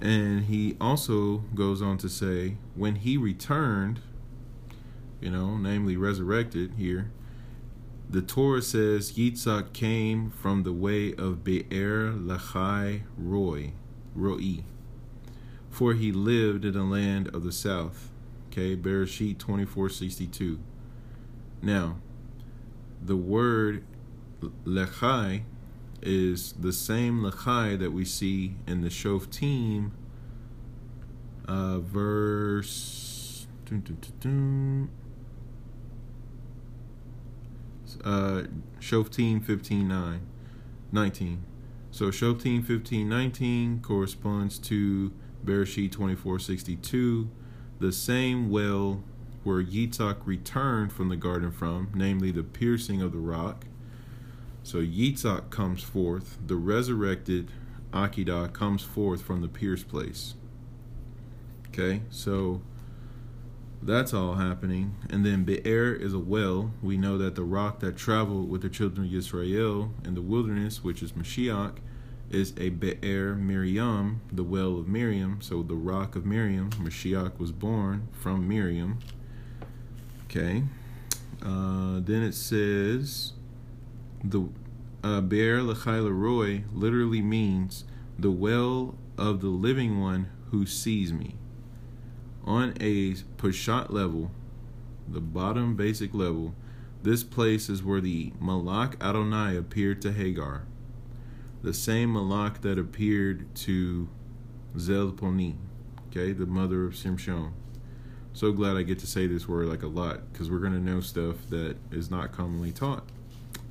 And 0.00 0.44
he 0.44 0.76
also 0.80 1.44
goes 1.54 1.82
on 1.82 1.98
to 1.98 2.08
say, 2.08 2.56
when 2.74 2.96
he 2.96 3.18
returned, 3.18 4.00
you 5.20 5.30
know, 5.30 5.58
namely 5.58 5.96
resurrected 5.96 6.74
here, 6.78 7.10
the 8.08 8.22
Torah 8.22 8.62
says 8.62 9.12
Yitzhak 9.12 9.72
came 9.72 10.30
from 10.30 10.62
the 10.62 10.72
way 10.72 11.14
of 11.14 11.44
Be'er 11.44 12.12
Lachai 12.12 13.02
Roy, 13.16 13.72
Roi, 14.16 14.64
for 15.70 15.94
he 15.94 16.10
lived 16.10 16.64
in 16.64 16.72
the 16.72 16.82
land 16.82 17.28
of 17.28 17.44
the 17.44 17.52
south. 17.52 18.09
Okay, 18.52 18.76
Bereshit 18.76 19.38
2462. 19.38 20.58
Now, 21.62 21.98
the 23.00 23.14
word 23.14 23.84
lechai 24.64 25.42
is 26.02 26.54
the 26.54 26.72
same 26.72 27.20
lechai 27.20 27.78
that 27.78 27.92
we 27.92 28.04
see 28.04 28.56
in 28.66 28.80
the 28.80 28.88
Shoftim, 28.88 29.92
uh, 31.46 31.78
verse. 31.78 33.46
Uh, 38.02 38.42
Shoftim 38.80 39.44
15 39.44 39.86
9, 39.86 40.20
19. 40.90 41.44
So 41.92 42.06
Shoftim 42.06 42.64
15 42.66 43.08
19 43.08 43.80
corresponds 43.80 44.58
to 44.58 45.12
Bereshit 45.44 45.92
2462 45.92 47.30
the 47.80 47.92
same 47.92 48.50
well 48.50 49.02
where 49.42 49.62
Yitzhak 49.62 50.18
returned 50.26 50.92
from 50.92 51.08
the 51.08 51.16
garden 51.16 51.50
from, 51.50 51.90
namely 51.94 52.30
the 52.30 52.42
piercing 52.42 53.00
of 53.00 53.12
the 53.12 53.18
rock. 53.18 53.64
So 54.62 54.78
Yitzhak 54.78 55.50
comes 55.50 55.82
forth, 55.82 56.38
the 56.46 56.56
resurrected 56.56 57.50
Akedah 57.92 58.52
comes 58.52 58.82
forth 58.82 59.22
from 59.22 59.40
the 59.40 59.48
pierced 59.48 59.88
place. 59.88 60.34
Okay, 61.68 62.02
so 62.10 62.60
that's 63.82 64.12
all 64.12 64.34
happening. 64.34 64.96
And 65.08 65.24
then 65.24 65.44
Be'er 65.44 65.94
is 65.94 66.12
a 66.12 66.18
well. 66.18 66.72
We 66.82 66.98
know 66.98 67.16
that 67.18 67.34
the 67.34 67.42
rock 67.42 67.80
that 67.80 67.96
traveled 67.96 68.50
with 68.50 68.60
the 68.60 68.68
children 68.68 69.06
of 69.06 69.14
Israel 69.14 69.92
in 70.04 70.14
the 70.14 70.22
wilderness, 70.22 70.84
which 70.84 71.02
is 71.02 71.12
Mashiach, 71.12 71.78
is 72.30 72.54
a 72.56 72.68
Be'er 72.68 73.34
Miriam, 73.34 74.20
the 74.32 74.44
well 74.44 74.78
of 74.78 74.86
Miriam. 74.86 75.40
So 75.40 75.62
the 75.62 75.74
rock 75.74 76.14
of 76.14 76.24
Miriam, 76.24 76.70
Mashiach 76.70 77.38
was 77.38 77.50
born 77.50 78.08
from 78.12 78.48
Miriam. 78.48 79.00
Okay. 80.24 80.62
Uh, 81.42 82.00
then 82.00 82.22
it 82.22 82.34
says 82.34 83.32
the 84.22 84.48
uh, 85.02 85.20
Be'er 85.20 85.58
Lachai 85.58 86.08
Roy 86.08 86.64
literally 86.72 87.20
means 87.20 87.84
the 88.18 88.30
well 88.30 88.94
of 89.18 89.40
the 89.40 89.48
living 89.48 90.00
one 90.00 90.28
who 90.50 90.66
sees 90.66 91.12
me. 91.12 91.34
On 92.44 92.74
a 92.80 93.14
Peshat 93.38 93.90
level, 93.90 94.30
the 95.08 95.20
bottom 95.20 95.74
basic 95.74 96.14
level, 96.14 96.54
this 97.02 97.24
place 97.24 97.68
is 97.68 97.82
where 97.82 98.00
the 98.00 98.32
Malak 98.40 99.02
Adonai 99.02 99.56
appeared 99.56 100.00
to 100.02 100.12
Hagar 100.12 100.64
the 101.62 101.74
same 101.74 102.12
Malak 102.12 102.62
that 102.62 102.78
appeared 102.78 103.54
to 103.54 104.08
Zelponi, 104.76 105.56
okay, 106.08 106.32
the 106.32 106.46
mother 106.46 106.84
of 106.84 106.94
Shimshon. 106.94 107.52
So 108.32 108.52
glad 108.52 108.76
I 108.76 108.82
get 108.82 108.98
to 109.00 109.06
say 109.06 109.26
this 109.26 109.48
word 109.48 109.66
like 109.66 109.82
a 109.82 109.88
lot 109.88 110.32
because 110.32 110.50
we're 110.50 110.60
going 110.60 110.72
to 110.72 110.78
know 110.78 111.00
stuff 111.00 111.36
that 111.50 111.76
is 111.90 112.10
not 112.10 112.32
commonly 112.32 112.70
taught. 112.70 113.04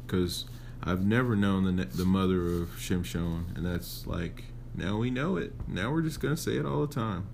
Because 0.05 0.45
I've 0.83 1.05
never 1.05 1.35
known 1.35 1.75
the 1.75 1.85
the 1.85 2.05
mother 2.05 2.45
of 2.45 2.69
Shimshon, 2.77 3.55
and 3.55 3.65
that's 3.65 4.05
like 4.05 4.45
now 4.75 4.97
we 4.97 5.09
know 5.09 5.37
it. 5.37 5.53
Now 5.67 5.91
we're 5.91 6.01
just 6.01 6.19
going 6.19 6.35
to 6.35 6.41
say 6.41 6.57
it 6.57 6.65
all 6.65 6.85
the 6.85 6.93
time. 6.93 7.27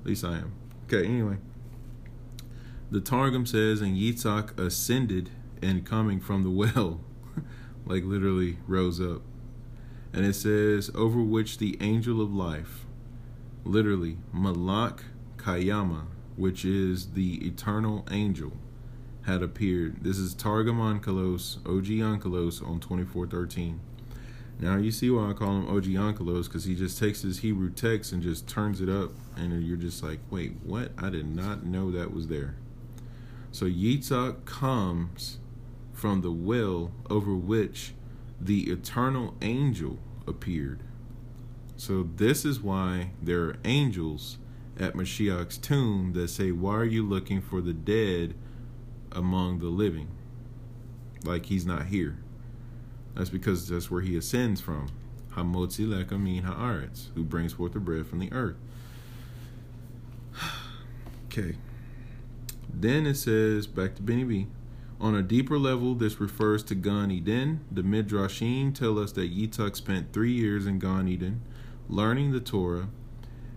At 0.00 0.06
least 0.06 0.24
I 0.24 0.38
am. 0.38 0.52
Okay, 0.86 1.06
anyway. 1.06 1.36
The 2.90 3.00
Targum 3.00 3.46
says, 3.46 3.80
and 3.80 3.96
Yitzhak 3.96 4.58
ascended 4.58 5.30
and 5.62 5.86
coming 5.86 6.20
from 6.20 6.42
the 6.42 6.50
well, 6.50 7.00
like 7.86 8.04
literally 8.04 8.58
rose 8.66 9.00
up. 9.00 9.22
And 10.12 10.26
it 10.26 10.34
says, 10.34 10.90
over 10.94 11.22
which 11.22 11.58
the 11.58 11.78
angel 11.80 12.20
of 12.20 12.34
life, 12.34 12.84
literally, 13.64 14.18
Malak 14.32 15.04
Kayama, 15.36 16.04
which 16.36 16.64
is 16.64 17.12
the 17.12 17.46
eternal 17.46 18.06
angel, 18.10 18.52
had 19.22 19.42
appeared. 19.42 20.02
This 20.02 20.18
is 20.18 20.34
Targum 20.34 20.78
Onkelos, 20.78 21.58
OG 21.66 22.20
Onkelos 22.20 22.62
on 22.66 22.80
2413. 22.80 23.80
Now 24.58 24.76
you 24.76 24.90
see 24.90 25.10
why 25.10 25.30
I 25.30 25.32
call 25.32 25.56
him 25.56 25.68
OG 25.68 25.84
Onkelos, 25.84 26.44
because 26.44 26.64
he 26.64 26.74
just 26.74 26.98
takes 26.98 27.22
his 27.22 27.38
Hebrew 27.38 27.70
text 27.70 28.12
and 28.12 28.22
just 28.22 28.46
turns 28.46 28.80
it 28.80 28.88
up, 28.88 29.12
and 29.36 29.62
you're 29.66 29.76
just 29.76 30.02
like, 30.02 30.20
wait, 30.30 30.56
what? 30.62 30.92
I 30.98 31.08
did 31.08 31.26
not 31.26 31.64
know 31.64 31.90
that 31.90 32.12
was 32.12 32.28
there. 32.28 32.56
So 33.50 33.66
Yitzhak 33.66 34.44
comes 34.44 35.38
from 35.92 36.20
the 36.20 36.32
well 36.32 36.92
over 37.08 37.34
which 37.34 37.94
the 38.44 38.70
eternal 38.70 39.34
angel 39.40 39.98
appeared. 40.26 40.82
So 41.76 42.08
this 42.16 42.44
is 42.44 42.60
why 42.60 43.10
there 43.22 43.42
are 43.42 43.56
angels 43.64 44.38
at 44.78 44.94
Mashiach's 44.94 45.58
tomb 45.58 46.12
that 46.14 46.28
say, 46.28 46.50
Why 46.50 46.74
are 46.74 46.84
you 46.84 47.06
looking 47.06 47.40
for 47.40 47.60
the 47.60 47.72
dead 47.72 48.34
among 49.12 49.60
the 49.60 49.66
living? 49.66 50.08
Like 51.24 51.46
he's 51.46 51.64
not 51.64 51.86
here. 51.86 52.18
That's 53.14 53.30
because 53.30 53.68
that's 53.68 53.90
where 53.90 54.00
he 54.00 54.16
ascends 54.16 54.60
from. 54.60 54.88
Hamotzi 55.34 55.86
lechem 55.86 56.22
min 56.22 56.42
haaretz, 56.42 57.14
who 57.14 57.22
brings 57.22 57.52
forth 57.52 57.72
the 57.72 57.80
bread 57.80 58.06
from 58.06 58.18
the 58.18 58.32
earth. 58.32 58.56
okay. 61.26 61.56
Then 62.72 63.06
it 63.06 63.16
says, 63.16 63.66
back 63.66 63.94
to 63.96 64.02
Benny 64.02 64.24
B. 64.24 64.46
On 65.02 65.16
a 65.16 65.22
deeper 65.22 65.58
level, 65.58 65.96
this 65.96 66.20
refers 66.20 66.62
to 66.62 66.76
Gan 66.76 67.10
Eden. 67.10 67.64
The 67.72 67.82
Midrashim 67.82 68.72
tell 68.72 69.00
us 69.00 69.10
that 69.12 69.36
Yitzhak 69.36 69.74
spent 69.74 70.12
three 70.12 70.30
years 70.30 70.64
in 70.64 70.78
Gan 70.78 71.08
Eden, 71.08 71.42
learning 71.88 72.30
the 72.30 72.38
Torah, 72.38 72.88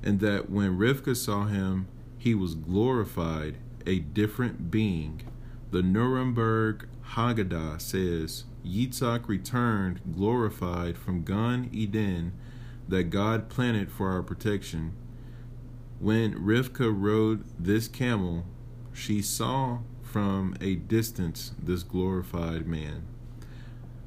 and 0.02 0.20
that 0.22 0.50
when 0.50 0.80
Rivka 0.80 1.16
saw 1.16 1.46
him, 1.46 1.88
he 2.18 2.34
was 2.34 2.56
glorified, 2.56 3.58
a 3.86 4.00
different 4.00 4.72
being. 4.72 5.22
The 5.70 5.84
Nuremberg 5.84 6.88
Haggadah 7.10 7.80
says, 7.80 8.46
Yitzhak 8.66 9.28
returned 9.28 10.02
glorified 10.16 10.98
from 10.98 11.24
Gan 11.24 11.70
Eden 11.72 12.34
that 12.88 13.12
God 13.12 13.50
planted 13.50 13.92
for 13.92 14.10
our 14.10 14.24
protection. 14.24 14.94
When 16.00 16.34
Rivka 16.34 16.92
rode 16.92 17.44
this 17.60 17.88
camel, 17.88 18.46
she 18.94 19.22
saw 19.22 19.82
from 20.16 20.56
a 20.62 20.76
distance 20.76 21.52
this 21.62 21.84
glorified 21.84 22.66
man. 22.66 23.06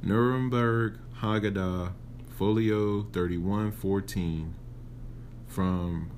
Nuremberg 0.03 0.97
Haggadah, 1.21 1.93
folio 2.31 3.03
3114, 3.13 4.55
from 5.47 6.11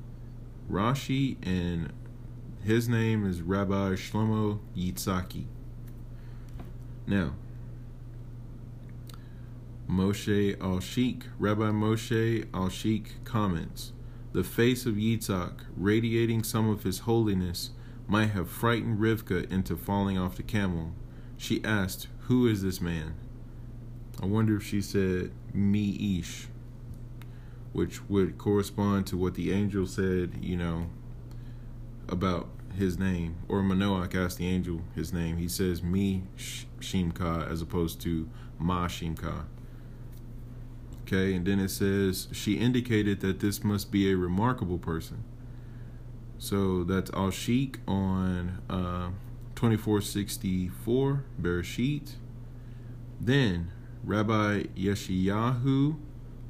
Rashi, 0.70 1.38
and 1.42 1.92
his 2.62 2.88
name 2.88 3.26
is 3.26 3.42
Rabbi 3.42 3.94
Shlomo 3.94 4.60
Yitzhaki. 4.76 5.46
Now, 7.08 7.32
Moshe 9.90 10.56
Al-Sheikh, 10.62 11.24
Rabbi 11.36 11.70
Moshe 11.72 12.46
Al-Sheikh 12.54 13.24
comments, 13.24 13.90
the 14.32 14.44
face 14.44 14.86
of 14.86 14.94
Yitzhak, 14.94 15.64
radiating 15.76 16.44
some 16.44 16.70
of 16.70 16.84
his 16.84 17.00
holiness, 17.00 17.70
might 18.10 18.30
have 18.30 18.50
frightened 18.50 18.98
Rivka 18.98 19.48
into 19.52 19.76
falling 19.76 20.18
off 20.18 20.36
the 20.36 20.42
camel. 20.42 20.92
She 21.36 21.64
asked, 21.64 22.08
Who 22.22 22.48
is 22.48 22.60
this 22.60 22.80
man? 22.80 23.14
I 24.20 24.26
wonder 24.26 24.56
if 24.56 24.64
she 24.64 24.82
said, 24.82 25.30
Me 25.54 26.18
Ish, 26.18 26.48
which 27.72 28.08
would 28.08 28.36
correspond 28.36 29.06
to 29.06 29.16
what 29.16 29.34
the 29.34 29.52
angel 29.52 29.86
said, 29.86 30.32
you 30.42 30.56
know, 30.56 30.86
about 32.08 32.48
his 32.76 32.98
name. 32.98 33.36
Or 33.48 33.62
Manoach 33.62 34.14
asked 34.16 34.38
the 34.38 34.48
angel 34.48 34.80
his 34.96 35.12
name. 35.12 35.36
He 35.36 35.46
says, 35.46 35.80
Me 35.80 36.24
Shimka, 36.36 37.48
as 37.48 37.62
opposed 37.62 38.00
to 38.02 38.28
Ma 38.58 38.88
Shimka. 38.88 39.44
Okay, 41.02 41.34
and 41.34 41.46
then 41.46 41.60
it 41.60 41.70
says, 41.70 42.26
She 42.32 42.54
indicated 42.54 43.20
that 43.20 43.38
this 43.38 43.62
must 43.62 43.92
be 43.92 44.10
a 44.10 44.16
remarkable 44.16 44.78
person. 44.78 45.22
So 46.40 46.84
that's 46.84 47.10
Al 47.10 47.30
Sheikh 47.30 47.80
on 47.86 48.62
uh, 48.70 49.10
2464 49.56 51.24
Bereshit. 51.38 52.14
Then 53.20 53.70
Rabbi 54.02 54.62
Yeshayahu 54.74 55.98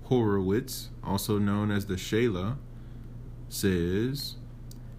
Horowitz, 0.04 0.90
also 1.02 1.38
known 1.38 1.72
as 1.72 1.86
the 1.86 1.94
Shela, 1.94 2.58
says 3.48 4.36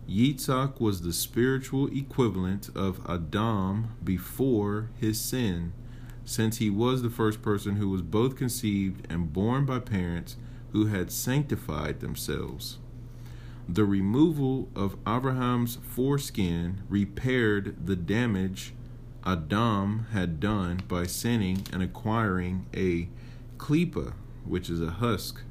Yitzhak 0.09 0.81
was 0.81 1.03
the 1.03 1.13
spiritual 1.13 1.87
equivalent 1.95 2.69
of 2.75 2.99
Adam 3.07 3.95
before 4.03 4.89
his 4.99 5.21
sin, 5.21 5.71
since 6.25 6.57
he 6.57 6.69
was 6.69 7.01
the 7.01 7.09
first 7.09 7.41
person 7.41 7.77
who 7.77 7.87
was 7.87 8.01
both 8.01 8.35
conceived 8.35 9.09
and 9.09 9.31
born 9.31 9.65
by 9.65 9.79
parents 9.79 10.35
who 10.73 10.87
had 10.87 11.13
sanctified 11.13 12.01
themselves. 12.01 12.77
The 13.69 13.85
removal 13.85 14.69
of 14.75 14.97
Abraham's 15.07 15.77
foreskin 15.81 16.83
repaired 16.89 17.85
the 17.85 17.95
damage 17.95 18.73
Adam 19.25 20.07
had 20.11 20.39
done 20.39 20.81
by 20.87 21.05
sinning 21.05 21.65
and 21.71 21.83
acquiring 21.83 22.65
a 22.75 23.07
klipa, 23.57 24.13
which 24.45 24.69
is 24.69 24.81
a 24.81 24.91
husk. 24.91 25.43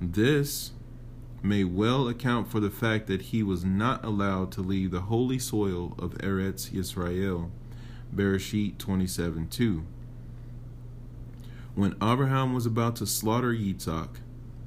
This 0.00 0.72
may 1.42 1.62
well 1.62 2.08
account 2.08 2.50
for 2.50 2.58
the 2.58 2.70
fact 2.70 3.06
that 3.06 3.22
he 3.22 3.42
was 3.42 3.64
not 3.64 4.04
allowed 4.04 4.50
to 4.52 4.62
leave 4.62 4.90
the 4.90 5.02
holy 5.02 5.38
soil 5.38 5.94
of 5.98 6.14
Eretz 6.18 6.70
Yisrael. 6.70 7.50
Bereshit 8.14 8.78
27 8.78 9.48
2. 9.48 9.84
When 11.74 11.96
Abraham 12.02 12.54
was 12.54 12.66
about 12.66 12.96
to 12.96 13.06
slaughter 13.06 13.52
Yitzhak, 13.52 14.08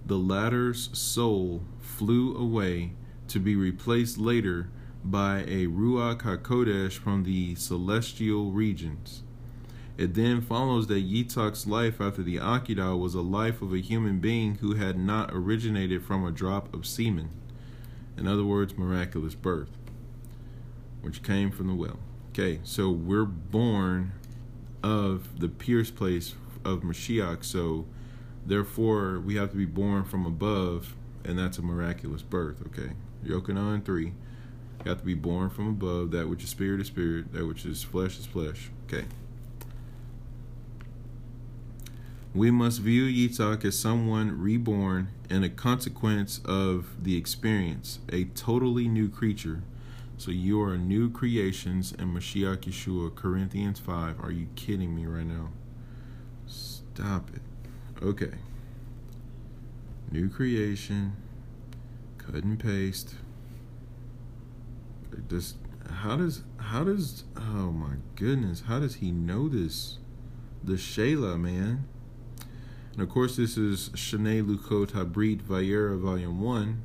the 0.05 0.17
latter's 0.17 0.89
soul 0.97 1.63
flew 1.97 2.37
away 2.37 2.91
to 3.27 3.39
be 3.39 3.55
replaced 3.55 4.17
later 4.17 4.69
by 5.03 5.39
a 5.39 5.65
Ruach 5.67 6.21
HaKodesh 6.21 6.93
from 6.93 7.23
the 7.23 7.55
celestial 7.55 8.51
regions. 8.51 9.23
It 9.97 10.13
then 10.13 10.41
follows 10.41 10.87
that 10.87 11.09
Yitzhak's 11.09 11.65
life 11.65 11.99
after 11.99 12.21
the 12.21 12.37
Akedah 12.37 12.99
was 12.99 13.15
a 13.15 13.21
life 13.21 13.61
of 13.63 13.73
a 13.73 13.79
human 13.79 14.19
being 14.19 14.55
who 14.55 14.75
had 14.75 14.99
not 14.99 15.31
originated 15.33 16.03
from 16.03 16.23
a 16.23 16.31
drop 16.31 16.71
of 16.73 16.85
semen. 16.85 17.31
In 18.15 18.27
other 18.27 18.43
words, 18.43 18.77
miraculous 18.77 19.33
birth, 19.33 19.71
which 21.01 21.23
came 21.23 21.49
from 21.49 21.67
the 21.67 21.73
well. 21.73 21.99
Okay, 22.29 22.59
so 22.63 22.91
we're 22.91 23.25
born 23.25 24.11
of 24.83 25.39
the 25.39 25.49
pierced 25.49 25.95
place 25.95 26.35
of 26.63 26.81
Mashiach, 26.81 27.43
so 27.43 27.87
Therefore, 28.47 29.19
we 29.19 29.35
have 29.35 29.51
to 29.51 29.57
be 29.57 29.65
born 29.65 30.05
from 30.05 30.25
above, 30.25 30.95
and 31.27 31.37
that's 31.37 31.57
a 31.57 31.61
miraculous 31.61 32.21
birth, 32.21 32.61
okay? 32.67 32.93
Yochanan 33.23 33.83
3. 33.83 34.05
You 34.05 34.13
have 34.85 34.99
to 34.99 35.05
be 35.05 35.13
born 35.13 35.49
from 35.49 35.67
above, 35.67 36.11
that 36.11 36.29
which 36.29 36.43
is 36.43 36.49
spirit 36.49 36.79
is 36.79 36.87
spirit, 36.87 37.33
that 37.33 37.45
which 37.45 37.65
is 37.65 37.83
flesh 37.83 38.17
is 38.17 38.25
flesh, 38.25 38.69
okay? 38.85 39.05
We 42.33 42.51
must 42.51 42.81
view 42.81 43.05
Yitzhak 43.05 43.65
as 43.65 43.77
someone 43.77 44.39
reborn 44.39 45.09
and 45.29 45.43
a 45.43 45.49
consequence 45.49 46.39
of 46.45 47.03
the 47.03 47.17
experience, 47.17 47.99
a 48.11 48.25
totally 48.25 48.87
new 48.87 49.09
creature. 49.09 49.63
So 50.17 50.31
you 50.31 50.61
are 50.61 50.77
new 50.77 51.09
creations 51.09 51.91
in 51.91 52.13
Mashiach 52.13 52.61
Yeshua, 52.61 53.13
Corinthians 53.13 53.79
5. 53.79 54.19
Are 54.23 54.31
you 54.31 54.47
kidding 54.55 54.95
me 54.95 55.05
right 55.05 55.25
now? 55.25 55.49
Stop 56.45 57.29
it. 57.33 57.41
Okay. 58.03 58.33
New 60.11 60.29
creation. 60.29 61.15
Cut 62.17 62.43
and 62.43 62.59
paste. 62.59 63.15
This 65.29 65.55
how 66.01 66.17
does 66.17 66.43
how 66.57 66.83
does 66.83 67.23
oh 67.35 67.71
my 67.71 67.95
goodness, 68.15 68.63
how 68.67 68.79
does 68.79 68.95
he 68.95 69.11
know 69.11 69.47
this? 69.47 69.97
The 70.63 70.73
Shela, 70.73 71.39
man. 71.39 71.87
And 72.93 73.01
of 73.01 73.09
course 73.09 73.35
this 73.35 73.57
is 73.57 73.89
Shnei 73.89 74.45
Luchot 74.45 74.91
HaBrit 74.91 75.41
Vayera 75.41 75.99
Volume 75.99 76.41
1. 76.41 76.81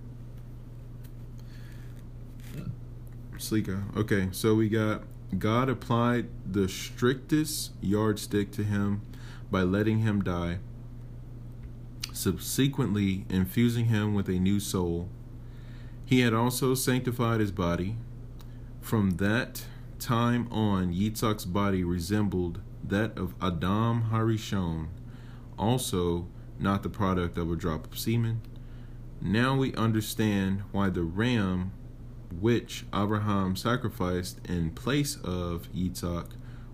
Slika. 3.38 3.96
Okay, 3.96 4.28
so 4.30 4.54
we 4.54 4.68
got 4.68 5.02
God 5.38 5.68
applied 5.68 6.28
the 6.50 6.68
strictest 6.68 7.72
yardstick 7.80 8.52
to 8.52 8.64
him 8.64 9.00
by 9.50 9.62
letting 9.62 9.98
him 10.00 10.22
die, 10.22 10.58
subsequently 12.12 13.24
infusing 13.28 13.86
him 13.86 14.14
with 14.14 14.28
a 14.28 14.38
new 14.38 14.60
soul. 14.60 15.08
He 16.04 16.20
had 16.20 16.34
also 16.34 16.74
sanctified 16.74 17.40
his 17.40 17.50
body. 17.50 17.96
From 18.80 19.12
that 19.12 19.64
time 19.98 20.46
on, 20.50 20.92
Yitzhak's 20.92 21.44
body 21.44 21.84
resembled 21.84 22.60
that 22.84 23.16
of 23.16 23.34
Adam 23.40 24.10
Harishon, 24.10 24.88
also 25.58 26.26
not 26.58 26.82
the 26.82 26.88
product 26.88 27.38
of 27.38 27.50
a 27.50 27.56
drop 27.56 27.86
of 27.86 27.98
semen. 27.98 28.42
Now 29.20 29.56
we 29.56 29.74
understand 29.74 30.62
why 30.72 30.90
the 30.90 31.02
ram 31.02 31.72
which 32.40 32.84
Abraham 32.94 33.56
sacrificed 33.56 34.40
in 34.48 34.70
place 34.70 35.16
of 35.22 35.68
Yitzhak 35.72 36.30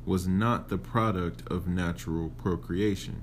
was 0.06 0.26
not 0.26 0.68
the 0.68 0.78
product 0.78 1.42
of 1.50 1.68
natural 1.68 2.30
procreation, 2.30 3.20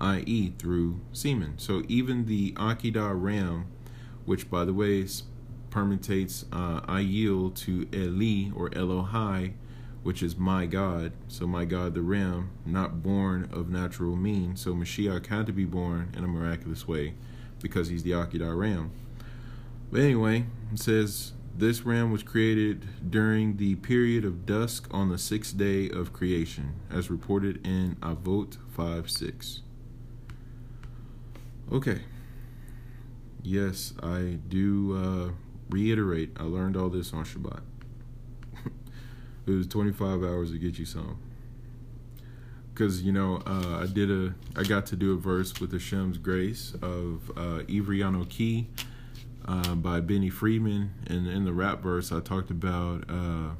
i.e., 0.00 0.52
through 0.58 1.00
semen. 1.12 1.54
So 1.58 1.82
even 1.88 2.26
the 2.26 2.52
Akedah 2.52 3.20
ram, 3.20 3.66
which 4.24 4.50
by 4.50 4.64
the 4.64 4.72
way 4.72 5.04
permutates 5.70 6.44
uh, 6.52 6.80
I 6.86 7.00
yield 7.00 7.56
to 7.56 7.88
Eli 7.92 8.50
or 8.54 8.70
Elohai, 8.70 9.54
which 10.02 10.22
is 10.22 10.36
my 10.36 10.66
God. 10.66 11.12
So 11.28 11.46
my 11.46 11.64
God, 11.64 11.94
the 11.94 12.02
ram, 12.02 12.50
not 12.64 13.02
born 13.02 13.48
of 13.52 13.68
natural 13.68 14.16
means. 14.16 14.60
So 14.60 14.74
Mashiach 14.74 15.26
had 15.26 15.46
to 15.46 15.52
be 15.52 15.64
born 15.64 16.12
in 16.16 16.24
a 16.24 16.28
miraculous 16.28 16.88
way 16.88 17.14
because 17.60 17.88
he's 17.88 18.02
the 18.02 18.12
Akedah 18.12 18.58
ram. 18.58 18.92
But 19.92 20.00
anyway, 20.00 20.46
it 20.72 20.78
says 20.78 21.32
this 21.56 21.82
ram 21.82 22.10
was 22.10 22.22
created 22.22 23.10
during 23.10 23.56
the 23.56 23.74
period 23.76 24.24
of 24.24 24.46
dusk 24.46 24.88
on 24.90 25.08
the 25.10 25.18
sixth 25.18 25.56
day 25.56 25.90
of 25.90 26.12
creation, 26.12 26.74
as 26.90 27.10
reported 27.10 27.64
in 27.66 27.96
Avot 27.96 28.56
5 28.70 29.10
6. 29.10 29.62
Okay. 31.72 32.00
Yes, 33.42 33.94
I 34.02 34.38
do 34.48 34.96
uh, 34.96 35.32
reiterate, 35.70 36.36
I 36.36 36.42
learned 36.42 36.76
all 36.76 36.88
this 36.88 37.12
on 37.12 37.24
Shabbat. 37.24 37.60
it 39.46 39.50
was 39.50 39.68
25 39.68 40.24
hours 40.24 40.50
to 40.50 40.58
get 40.58 40.78
you 40.80 40.84
some. 40.84 41.18
Because, 42.74 43.02
you 43.02 43.12
know, 43.12 43.40
uh, 43.46 43.80
I 43.82 43.86
did 43.86 44.10
a, 44.10 44.34
I 44.56 44.64
got 44.64 44.86
to 44.86 44.96
do 44.96 45.12
a 45.12 45.16
verse 45.16 45.60
with 45.60 45.72
Hashem's 45.72 46.18
grace 46.18 46.74
of 46.82 47.30
uh, 47.36 47.62
Ivri 47.68 48.00
Anochi 48.00 48.66
uh, 49.46 49.76
by 49.76 50.00
Benny 50.00 50.30
Friedman. 50.30 50.92
And 51.06 51.28
in 51.28 51.44
the 51.44 51.52
rap 51.52 51.82
verse, 51.82 52.10
I 52.10 52.20
talked 52.20 52.50
about 52.50 53.04
uh, 53.08 53.50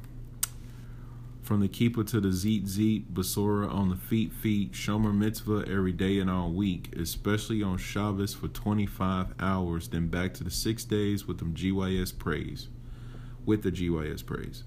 from 1.51 1.59
the 1.59 1.67
Kippah 1.67 2.07
to 2.07 2.21
the 2.21 2.31
Zit 2.31 2.65
Zit, 2.65 3.13
Basora 3.13 3.69
on 3.69 3.89
the 3.89 3.97
feet 3.97 4.31
feet, 4.31 4.71
Shomer 4.71 5.13
Mitzvah 5.13 5.65
every 5.67 5.91
day 5.91 6.17
and 6.19 6.29
all 6.29 6.49
week, 6.49 6.95
especially 6.95 7.61
on 7.61 7.77
Shabbos 7.77 8.33
for 8.33 8.47
25 8.47 9.33
hours, 9.37 9.89
then 9.89 10.07
back 10.07 10.33
to 10.35 10.45
the 10.45 10.49
six 10.49 10.85
days 10.85 11.27
with 11.27 11.39
them 11.39 11.53
GYS 11.53 12.17
praise, 12.17 12.69
with 13.45 13.63
the 13.63 13.69
GYS 13.69 14.25
praise. 14.25 14.63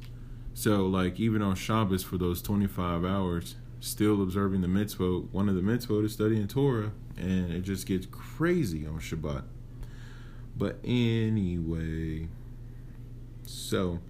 So, 0.52 0.86
like, 0.86 1.18
even 1.18 1.40
on 1.40 1.54
Shabbos 1.54 2.02
for 2.02 2.18
those 2.18 2.42
25 2.42 3.02
hours, 3.02 3.54
still 3.80 4.22
observing 4.22 4.60
the 4.60 4.68
mitzvah, 4.68 5.20
one 5.32 5.48
of 5.48 5.54
the 5.54 5.62
mitzvah 5.62 6.04
is 6.04 6.12
studying 6.12 6.46
Torah, 6.48 6.92
and 7.16 7.50
it 7.50 7.62
just 7.62 7.86
gets 7.86 8.04
crazy 8.10 8.86
on 8.86 9.00
Shabbat. 9.00 9.44
But 10.54 10.80
anyway, 10.84 12.28
so 13.46 14.00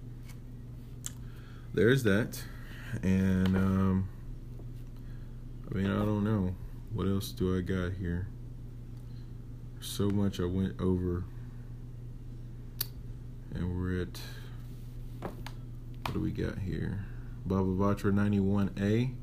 there's 1.73 2.03
that. 2.03 2.43
And 3.03 3.55
um 3.55 4.09
I 5.71 5.77
mean, 5.77 5.87
I 5.87 6.05
don't 6.05 6.23
know. 6.23 6.55
What 6.93 7.07
else 7.07 7.31
do 7.31 7.57
I 7.57 7.61
got 7.61 7.93
here? 7.93 8.27
So 9.81 10.09
much 10.09 10.39
I 10.39 10.45
went 10.45 10.79
over. 10.79 11.25
And 13.53 13.77
we're 13.77 14.01
at 14.01 14.19
what 15.21 16.13
do 16.13 16.19
we 16.19 16.31
got 16.31 16.59
here? 16.59 17.05
Baba 17.45 17.69
Batra 17.69 18.11
91A. 18.13 19.13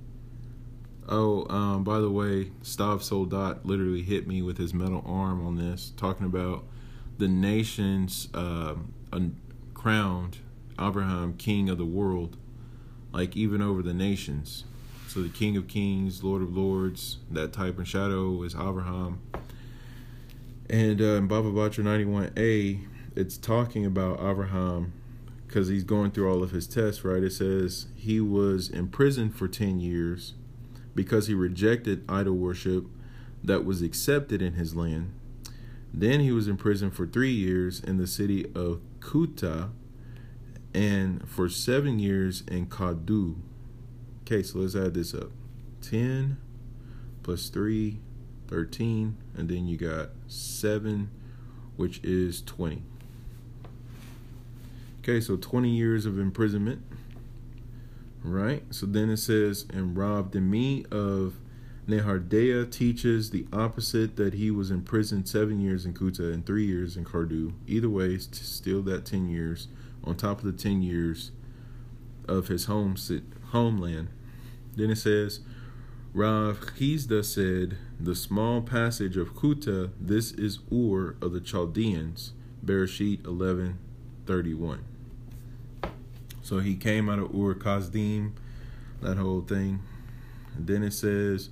Oh, 1.08 1.46
um, 1.48 1.84
by 1.84 1.98
the 1.98 2.10
way, 2.10 2.52
Stav 2.62 3.02
Soldat 3.02 3.66
literally 3.66 4.02
hit 4.02 4.26
me 4.26 4.40
with 4.42 4.58
his 4.58 4.72
metal 4.72 5.02
arm 5.04 5.44
on 5.44 5.56
this, 5.56 5.92
talking 5.96 6.26
about 6.26 6.64
the 7.18 7.28
nations 7.28 8.28
uh, 8.34 8.74
crowned 9.74 10.38
Abraham 10.78 11.34
king 11.34 11.68
of 11.68 11.78
the 11.78 11.84
world, 11.84 12.36
like 13.12 13.36
even 13.36 13.62
over 13.62 13.82
the 13.82 13.94
nations. 13.94 14.64
So 15.08 15.22
the 15.22 15.28
King 15.28 15.56
of 15.56 15.68
Kings, 15.68 16.24
Lord 16.24 16.42
of 16.42 16.56
Lords, 16.56 17.18
that 17.30 17.52
type 17.52 17.76
and 17.78 17.86
shadow 17.86 18.42
is 18.42 18.54
Abraham. 18.54 19.20
And 20.70 21.00
uh, 21.00 21.16
in 21.16 21.28
Baba 21.28 21.50
Batra 21.50 21.84
91a, 21.84 22.80
it's 23.14 23.36
talking 23.36 23.84
about 23.84 24.20
Abraham 24.20 24.94
because 25.46 25.68
he's 25.68 25.84
going 25.84 26.12
through 26.12 26.32
all 26.32 26.42
of 26.42 26.52
his 26.52 26.66
tests, 26.66 27.04
right? 27.04 27.22
It 27.22 27.32
says 27.32 27.88
he 27.94 28.20
was 28.20 28.70
imprisoned 28.70 29.36
for 29.36 29.48
10 29.48 29.80
years 29.80 30.32
because 30.94 31.26
he 31.26 31.34
rejected 31.34 32.04
idol 32.08 32.34
worship 32.34 32.86
that 33.44 33.64
was 33.66 33.82
accepted 33.82 34.40
in 34.40 34.54
his 34.54 34.74
land. 34.74 35.12
Then 35.92 36.20
he 36.20 36.32
was 36.32 36.48
imprisoned 36.48 36.94
for 36.94 37.06
three 37.06 37.32
years 37.32 37.80
in 37.80 37.98
the 37.98 38.06
city 38.06 38.46
of 38.54 38.80
Kuta 39.00 39.70
and 40.74 41.28
for 41.28 41.48
seven 41.48 41.98
years 41.98 42.42
in 42.48 42.66
Kadu. 42.66 43.36
Okay, 44.22 44.42
so 44.42 44.58
let's 44.60 44.74
add 44.74 44.94
this 44.94 45.14
up 45.14 45.30
10 45.82 46.36
plus 47.22 47.48
3, 47.48 48.00
13, 48.48 49.16
and 49.36 49.48
then 49.48 49.66
you 49.66 49.76
got 49.76 50.10
7, 50.26 51.10
which 51.76 52.00
is 52.02 52.42
20. 52.42 52.82
Okay, 55.00 55.20
so 55.20 55.36
20 55.36 55.68
years 55.68 56.06
of 56.06 56.18
imprisonment. 56.18 56.82
Right? 58.24 58.62
So 58.70 58.86
then 58.86 59.10
it 59.10 59.16
says, 59.16 59.66
and 59.72 59.96
Rav 59.96 60.30
Dimi 60.30 60.90
of 60.92 61.34
Nehardea 61.88 62.70
teaches 62.70 63.30
the 63.30 63.46
opposite 63.52 64.14
that 64.14 64.34
he 64.34 64.52
was 64.52 64.70
in 64.70 64.82
prison 64.82 65.26
seven 65.26 65.60
years 65.60 65.84
in 65.84 65.92
Kuta 65.92 66.32
and 66.32 66.46
three 66.46 66.64
years 66.64 66.96
in 66.96 67.04
Kardu. 67.04 67.52
Either 67.66 67.90
way, 67.90 68.10
it's 68.10 68.46
still 68.46 68.82
that 68.82 69.04
10 69.04 69.28
years 69.28 69.66
on 70.04 70.16
top 70.16 70.38
of 70.38 70.44
the 70.44 70.52
10 70.52 70.82
years 70.82 71.32
of 72.28 72.48
his 72.48 72.66
home 72.66 72.96
homeland. 73.50 74.08
Then 74.76 74.90
it 74.90 74.96
says, 74.96 75.40
Rav 76.14 76.60
Chisda 76.60 77.24
said, 77.24 77.78
The 78.00 78.14
small 78.14 78.62
passage 78.62 79.16
of 79.16 79.34
Kuta, 79.34 79.90
this 80.00 80.32
is 80.32 80.58
Ur 80.70 81.16
of 81.22 81.32
the 81.32 81.40
Chaldeans, 81.40 82.32
Bereshit 82.64 83.26
11 83.26 83.78
31. 84.26 84.84
So 86.42 86.58
he 86.58 86.76
came 86.76 87.08
out 87.08 87.18
of 87.18 87.34
Ur 87.34 87.54
Kasdim, 87.54 88.32
that 89.00 89.16
whole 89.16 89.40
thing. 89.40 89.80
And 90.54 90.66
then 90.66 90.82
it 90.82 90.92
says, 90.92 91.48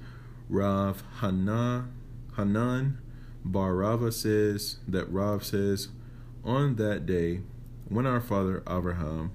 Rav 0.49 1.03
Hanan, 1.21 1.93
Hanan 2.37 2.99
bar 3.45 3.75
Rava 3.75 4.13
says 4.13 4.77
that 4.87 5.11
Rav 5.11 5.45
says, 5.45 5.89
On 6.45 6.77
that 6.77 7.07
day, 7.07 7.41
when 7.91 8.07
our 8.07 8.21
father 8.21 8.63
Abraham 8.69 9.33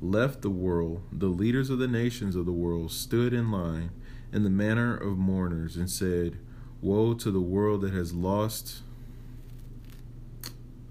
left 0.00 0.42
the 0.42 0.50
world, 0.50 1.02
the 1.12 1.26
leaders 1.26 1.70
of 1.70 1.78
the 1.78 1.86
nations 1.86 2.34
of 2.34 2.46
the 2.46 2.52
world 2.52 2.90
stood 2.90 3.32
in 3.32 3.52
line 3.52 3.90
in 4.32 4.42
the 4.42 4.50
manner 4.50 4.96
of 4.96 5.18
mourners 5.18 5.76
and 5.76 5.90
said, 5.90 6.38
Woe 6.80 7.14
to 7.14 7.30
the 7.30 7.40
world 7.40 7.82
that 7.82 7.92
has 7.92 8.12
lost 8.12 8.82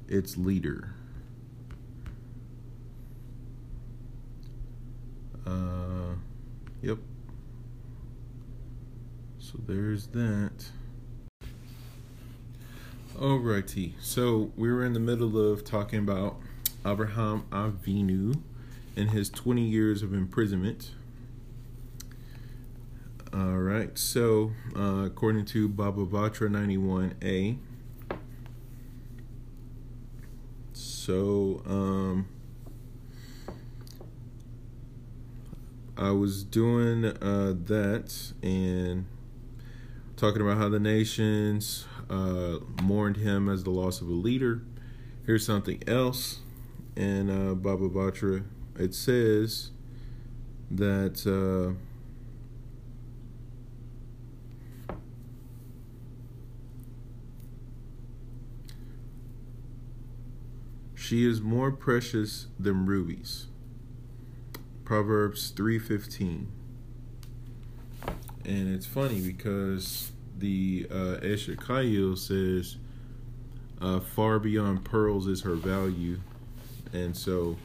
its 0.07 0.38
leader. 0.38 0.94
Uh, 5.45 6.15
yep. 6.81 6.98
So 9.39 9.57
there's 9.65 10.07
that. 10.07 10.65
Alrighty. 13.15 13.94
So 13.99 14.52
we 14.56 14.72
were 14.72 14.84
in 14.84 14.94
the 14.94 14.99
middle 14.99 15.52
of 15.52 15.64
talking 15.64 15.99
about 15.99 16.38
Abraham 16.88 17.45
Avinu 17.51 18.39
and 18.95 19.11
his 19.11 19.30
20 19.30 19.61
years 19.61 20.01
of 20.01 20.14
imprisonment. 20.14 20.91
All 23.34 23.57
right. 23.57 23.97
So 23.97 24.53
uh, 24.76 25.03
according 25.05 25.45
to 25.45 25.68
Baba 25.68 26.05
Batra 26.05 26.49
91a. 26.49 27.57
So 30.73 31.61
um, 31.65 32.27
I 35.97 36.11
was 36.11 36.43
doing 36.45 37.03
uh, 37.05 37.53
that 37.65 38.31
and 38.41 39.05
talking 40.15 40.41
about 40.41 40.57
how 40.57 40.69
the 40.69 40.80
nations 40.80 41.85
uh, 42.09 42.59
mourned 42.81 43.18
him 43.18 43.49
as 43.49 43.65
the 43.65 43.72
loss 43.72 43.99
of 43.99 44.07
a 44.07 44.14
leader. 44.14 44.61
Here's 45.26 45.45
something 45.45 45.84
else 45.85 46.39
in 46.98 47.30
uh, 47.30 47.53
Baba 47.53 47.88
Batra 47.88 48.44
it 48.80 48.94
says 48.94 49.72
that 50.69 51.26
uh, 51.26 51.74
she 60.95 61.26
is 61.28 61.40
more 61.41 61.72
precious 61.72 62.48
than 62.60 62.86
rubies. 62.86 63.48
Proverbs 64.84 65.52
3:15. 65.52 66.48
And 68.45 68.74
it's 68.74 68.86
funny 68.86 69.19
because 69.22 70.11
the 70.38 70.88
uh, 70.90 71.18
says, 72.15 72.78
uh, 73.82 73.99
"Far 73.99 74.40
beyond 74.40 74.86
pearls 74.86 75.28
is 75.28 75.41
her 75.41 75.56
value," 75.56 76.19
and 76.93 77.15
so 77.15 77.57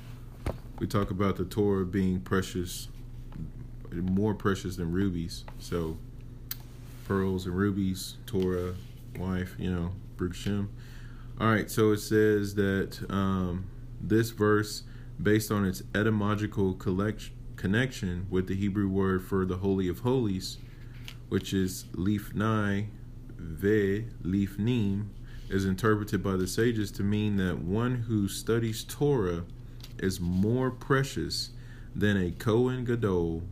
we 0.78 0.86
talk 0.86 1.10
about 1.10 1.36
the 1.36 1.44
Torah 1.44 1.84
being 1.84 2.20
precious, 2.20 2.88
more 3.92 4.34
precious 4.34 4.76
than 4.76 4.90
rubies. 4.90 5.44
So 5.58 5.96
pearls 7.06 7.46
and 7.46 7.56
rubies, 7.56 8.16
Torah, 8.26 8.74
wife, 9.18 9.54
you 9.58 9.72
know, 9.72 9.92
Brukshem. 10.16 10.68
All 11.40 11.48
right, 11.48 11.70
so 11.70 11.92
it 11.92 11.98
says 11.98 12.54
that 12.54 13.04
um, 13.10 13.66
this 14.00 14.30
verse, 14.30 14.82
based 15.22 15.50
on 15.50 15.64
its 15.64 15.82
etymological 15.94 16.74
connection 16.74 18.26
with 18.30 18.46
the 18.48 18.54
Hebrew 18.54 18.88
word 18.88 19.24
for 19.24 19.44
the 19.44 19.58
Holy 19.58 19.88
of 19.88 20.00
Holies, 20.00 20.58
which 21.28 21.52
is 21.52 21.84
lifnai 21.92 22.86
ve 23.36 24.06
lifnim, 24.22 25.06
is 25.52 25.66
interpreted 25.66 26.22
by 26.22 26.36
the 26.36 26.46
sages 26.46 26.90
to 26.90 27.02
mean 27.02 27.36
that 27.36 27.58
one 27.58 27.94
who 27.94 28.26
studies 28.26 28.84
Torah 28.84 29.44
is 29.98 30.18
more 30.18 30.70
precious 30.70 31.50
than 31.94 32.16
a 32.16 32.30
Kohen 32.30 32.84
Gadol 32.84 33.42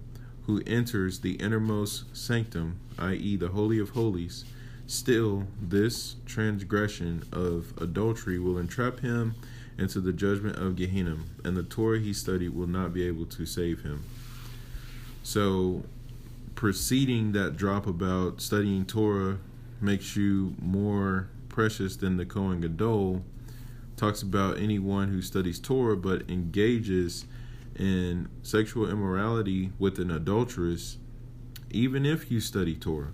who 0.46 0.62
enters 0.66 1.20
the 1.20 1.34
innermost 1.34 2.04
sanctum, 2.16 2.80
i.e., 2.98 3.36
the 3.36 3.48
Holy 3.48 3.78
of 3.78 3.90
Holies. 3.90 4.46
Still, 4.86 5.46
this 5.60 6.16
transgression 6.24 7.22
of 7.32 7.74
adultery 7.80 8.38
will 8.38 8.56
entrap 8.56 9.00
him 9.00 9.34
into 9.78 10.00
the 10.00 10.12
judgment 10.12 10.56
of 10.56 10.76
Gehenna, 10.76 11.18
and 11.44 11.56
the 11.56 11.62
Torah 11.62 12.00
he 12.00 12.12
studied 12.12 12.50
will 12.50 12.66
not 12.66 12.94
be 12.94 13.06
able 13.06 13.26
to 13.26 13.44
save 13.44 13.82
him. 13.82 14.04
So, 15.22 15.84
preceding 16.54 17.32
that 17.32 17.56
drop 17.56 17.86
about 17.86 18.40
studying 18.40 18.86
Torah 18.86 19.38
makes 19.80 20.16
you 20.16 20.54
more 20.60 21.28
precious 21.50 21.96
than 21.96 22.16
the 22.16 22.24
Kohen 22.24 22.62
Gadol 22.62 23.22
talks 23.96 24.22
about 24.22 24.58
anyone 24.58 25.08
who 25.08 25.20
studies 25.20 25.58
Torah 25.58 25.96
but 25.96 26.30
engages 26.30 27.26
in 27.78 28.28
sexual 28.42 28.88
immorality 28.88 29.72
with 29.78 29.98
an 29.98 30.10
adulteress, 30.10 30.96
even 31.70 32.06
if 32.06 32.30
you 32.30 32.40
study 32.40 32.74
Torah, 32.74 33.12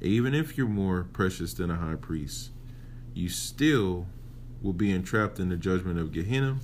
even 0.00 0.34
if 0.34 0.56
you're 0.56 0.66
more 0.66 1.04
precious 1.12 1.52
than 1.52 1.70
a 1.70 1.76
high 1.76 1.96
priest, 1.96 2.50
you 3.12 3.28
still 3.28 4.06
will 4.62 4.72
be 4.72 4.90
entrapped 4.90 5.38
in 5.38 5.48
the 5.48 5.56
judgment 5.56 5.98
of 5.98 6.12
Gehenna, 6.12 6.58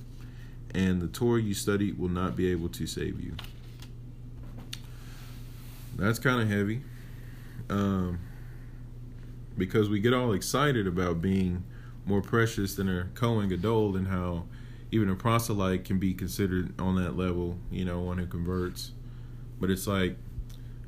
and 0.73 1.01
the 1.01 1.07
Torah 1.07 1.41
you 1.41 1.53
study 1.53 1.91
will 1.91 2.09
not 2.09 2.35
be 2.35 2.51
able 2.51 2.69
to 2.69 2.87
save 2.87 3.19
you. 3.19 3.35
That's 5.95 6.17
kind 6.19 6.41
of 6.41 6.49
heavy. 6.49 6.81
Um, 7.69 8.19
because 9.59 9.89
we 9.89 9.99
get 9.99 10.13
all 10.13 10.33
excited 10.33 10.87
about 10.87 11.21
being 11.21 11.63
more 12.05 12.21
precious 12.21 12.75
than 12.75 12.89
a 12.89 13.03
Kohen 13.13 13.49
Gadol 13.49 13.95
and 13.95 14.07
how 14.07 14.45
even 14.91 15.09
a 15.09 15.15
proselyte 15.15 15.85
can 15.85 15.99
be 15.99 16.13
considered 16.13 16.79
on 16.81 16.95
that 16.95 17.15
level, 17.15 17.57
you 17.69 17.85
know, 17.85 17.99
one 17.99 18.17
who 18.17 18.25
converts. 18.25 18.93
But 19.59 19.69
it's 19.69 19.85
like, 19.85 20.17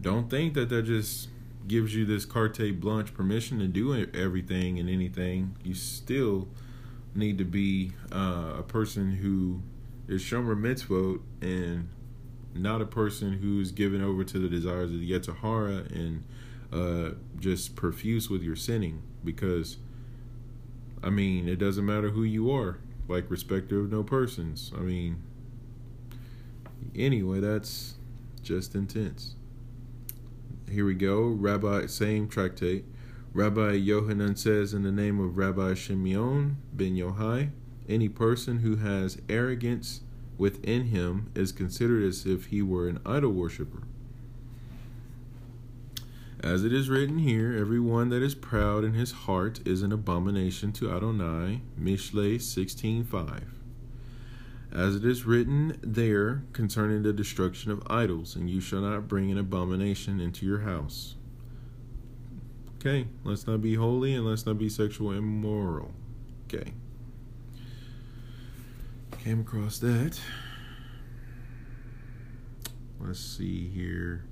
don't 0.02 0.30
think 0.30 0.56
that 0.56 0.70
that 0.70 0.84
just 0.84 1.30
gives 1.68 1.94
you 1.94 2.06
this 2.06 2.26
carte 2.26 2.80
blanche 2.80 3.14
permission 3.14 3.60
to 3.60 3.68
do 3.68 3.94
everything 4.16 4.80
and 4.80 4.90
anything. 4.90 5.56
You 5.64 5.76
still 5.76 6.48
need 7.14 7.38
to 7.38 7.46
be 7.46 7.92
uh, 8.12 8.56
a 8.58 8.64
person 8.64 9.18
who 9.18 9.62
is 10.08 10.24
shomer 10.24 10.60
mitzvot 10.60 11.22
and 11.42 11.90
not 12.56 12.82
a 12.82 12.86
person 12.86 13.34
who's 13.34 13.72
given 13.72 14.04
over 14.04 14.24
to 14.24 14.40
the 14.40 14.50
desires 14.50 14.92
of 14.92 15.00
the 15.00 15.12
Yetzer 15.12 15.38
Hara 15.38 15.86
and 15.94 16.24
uh, 16.72 17.12
just 17.40 17.76
profuse 17.76 18.30
with 18.30 18.42
your 18.42 18.56
sinning 18.56 19.02
because 19.24 19.78
I 21.04 21.10
mean 21.10 21.50
it 21.50 21.58
doesn't 21.58 21.86
matter 21.86 22.10
who 22.10 22.24
you 22.24 22.52
are 22.52 22.80
like 23.08 23.30
respecter 23.30 23.80
of 23.80 23.92
no 23.92 24.04
persons. 24.04 24.72
I 24.76 24.82
mean 24.82 25.22
anyway 26.96 27.40
that's 27.40 27.96
just 28.42 28.76
intense. 28.76 29.36
Here 30.70 30.86
we 30.86 30.94
go. 30.94 31.24
Rabbi 31.24 31.88
same 31.88 32.28
tractate. 32.28 32.86
Rabbi 33.34 33.74
Yohanan 33.74 34.36
says 34.36 34.74
in 34.74 34.84
the 34.84 34.92
name 34.92 35.20
of 35.20 35.38
Rabbi 35.38 35.72
Shimeon 35.74 36.56
ben 36.74 36.96
Yohai 36.96 37.52
any 37.90 38.08
person 38.10 38.60
who 38.60 38.78
has 38.78 39.22
arrogance 39.28 40.02
within 40.38 40.88
him 40.88 41.30
is 41.36 41.52
considered 41.52 42.04
as 42.04 42.26
if 42.26 42.48
he 42.48 42.62
were 42.62 42.88
an 42.88 43.00
idol 43.06 43.32
worshiper 43.32 43.84
as 46.42 46.64
it 46.64 46.74
is 46.74 46.90
written 46.90 47.20
here, 47.20 47.56
everyone 47.56 48.10
that 48.10 48.24
is 48.24 48.34
proud 48.34 48.84
in 48.84 48.94
his 48.94 49.12
heart 49.12 49.60
is 49.66 49.84
an 49.84 49.92
abomination 49.92 50.72
to 50.74 50.92
Adonai. 50.92 51.62
Mishle 51.80 52.42
16:5. 52.42 53.44
As 54.72 54.96
it 54.96 55.06
is 55.06 55.26
written 55.26 55.78
there 55.82 56.44
concerning 56.54 57.04
the 57.04 57.14
destruction 57.14 57.72
of 57.72 57.84
idols, 57.88 58.36
and 58.36 58.50
you 58.50 58.60
shall 58.60 58.82
not 58.82 59.08
bring 59.08 59.30
an 59.30 59.38
abomination 59.38 60.20
into 60.20 60.46
your 60.46 60.62
house. 60.62 61.16
Okay, 62.78 63.08
let's 63.24 63.46
not 63.46 63.62
be 63.62 63.76
holy 63.76 64.16
and 64.16 64.26
let's 64.26 64.46
not 64.46 64.58
be 64.58 64.68
sexual 64.68 65.12
immoral. 65.12 65.94
Okay. 66.46 66.74
Came 69.20 69.42
across 69.42 69.78
that. 69.80 70.20
Let's 73.00 73.20
see 73.20 73.68
here. 73.68 74.24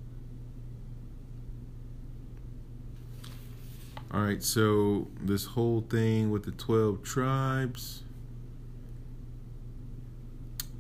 All 4.12 4.22
right, 4.22 4.42
so 4.42 5.08
this 5.22 5.46
whole 5.46 5.82
thing 5.82 6.32
with 6.32 6.44
the 6.44 6.52
12 6.52 7.04
tribes. 7.04 8.02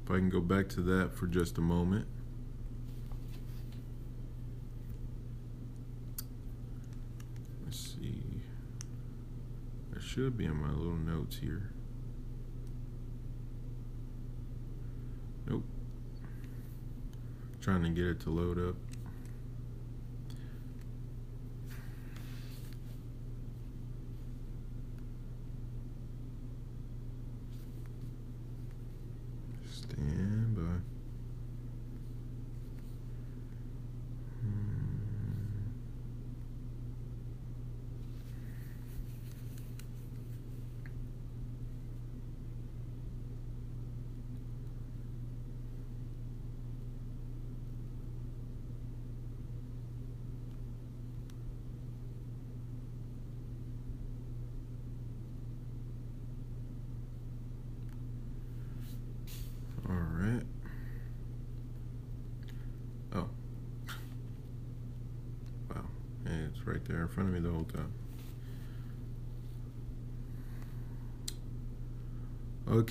If 0.03 0.09
I 0.09 0.15
can 0.15 0.29
go 0.29 0.41
back 0.41 0.67
to 0.69 0.81
that 0.81 1.13
for 1.13 1.27
just 1.27 1.59
a 1.59 1.61
moment. 1.61 2.07
Let's 7.63 7.77
see. 7.77 8.41
It 9.95 10.01
should 10.01 10.35
be 10.35 10.45
in 10.45 10.55
my 10.55 10.71
little 10.71 10.97
notes 10.97 11.37
here. 11.37 11.69
Nope. 15.47 15.65
Trying 17.61 17.83
to 17.83 17.89
get 17.89 18.05
it 18.05 18.19
to 18.21 18.31
load 18.31 18.57
up. 18.57 18.75
right 66.69 66.85
there 66.85 67.01
in 67.01 67.07
front 67.07 67.29
of 67.29 67.35
me 67.35 67.41
the 67.41 67.51
whole 67.51 67.63
time. 67.63 67.91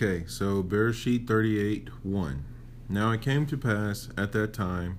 Okay, 0.00 0.22
so 0.28 0.62
Bereshit 0.62 1.26
38 1.26 1.88
1. 2.04 2.44
Now 2.88 3.10
it 3.10 3.20
came 3.20 3.46
to 3.46 3.56
pass 3.56 4.08
at 4.16 4.30
that 4.30 4.52
time 4.52 4.96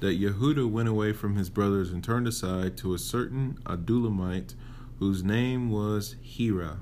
that 0.00 0.20
Yehuda 0.20 0.68
went 0.68 0.88
away 0.88 1.12
from 1.12 1.36
his 1.36 1.48
brothers 1.48 1.92
and 1.92 2.02
turned 2.02 2.26
aside 2.26 2.76
to 2.78 2.92
a 2.92 2.98
certain 2.98 3.58
Adulamite 3.64 4.56
whose 4.98 5.22
name 5.22 5.70
was 5.70 6.16
Hira. 6.20 6.80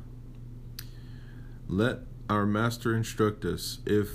Let 1.69 1.99
our 2.31 2.47
master 2.47 2.97
instruct 2.97 3.45
us 3.45 3.81
if 3.85 4.13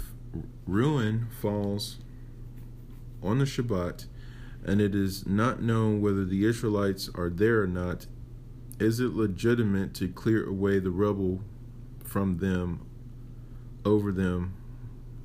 ruin 0.66 1.28
falls 1.40 2.00
on 3.22 3.38
the 3.38 3.46
Shabbat, 3.46 4.08
and 4.66 4.82
it 4.82 4.96
is 4.96 5.28
not 5.28 5.62
known 5.62 6.02
whether 6.02 6.26
the 6.26 6.44
Israelites 6.44 7.08
are 7.14 7.30
there 7.30 7.62
or 7.62 7.68
not, 7.68 8.08
is 8.80 9.00
it 9.00 9.14
legitimate 9.14 9.94
to 9.94 10.08
clear 10.08 10.44
away 10.44 10.80
the 10.80 10.90
rubble 10.90 11.44
from 12.04 12.40
them 12.40 12.88
over 13.86 14.12
them 14.12 14.54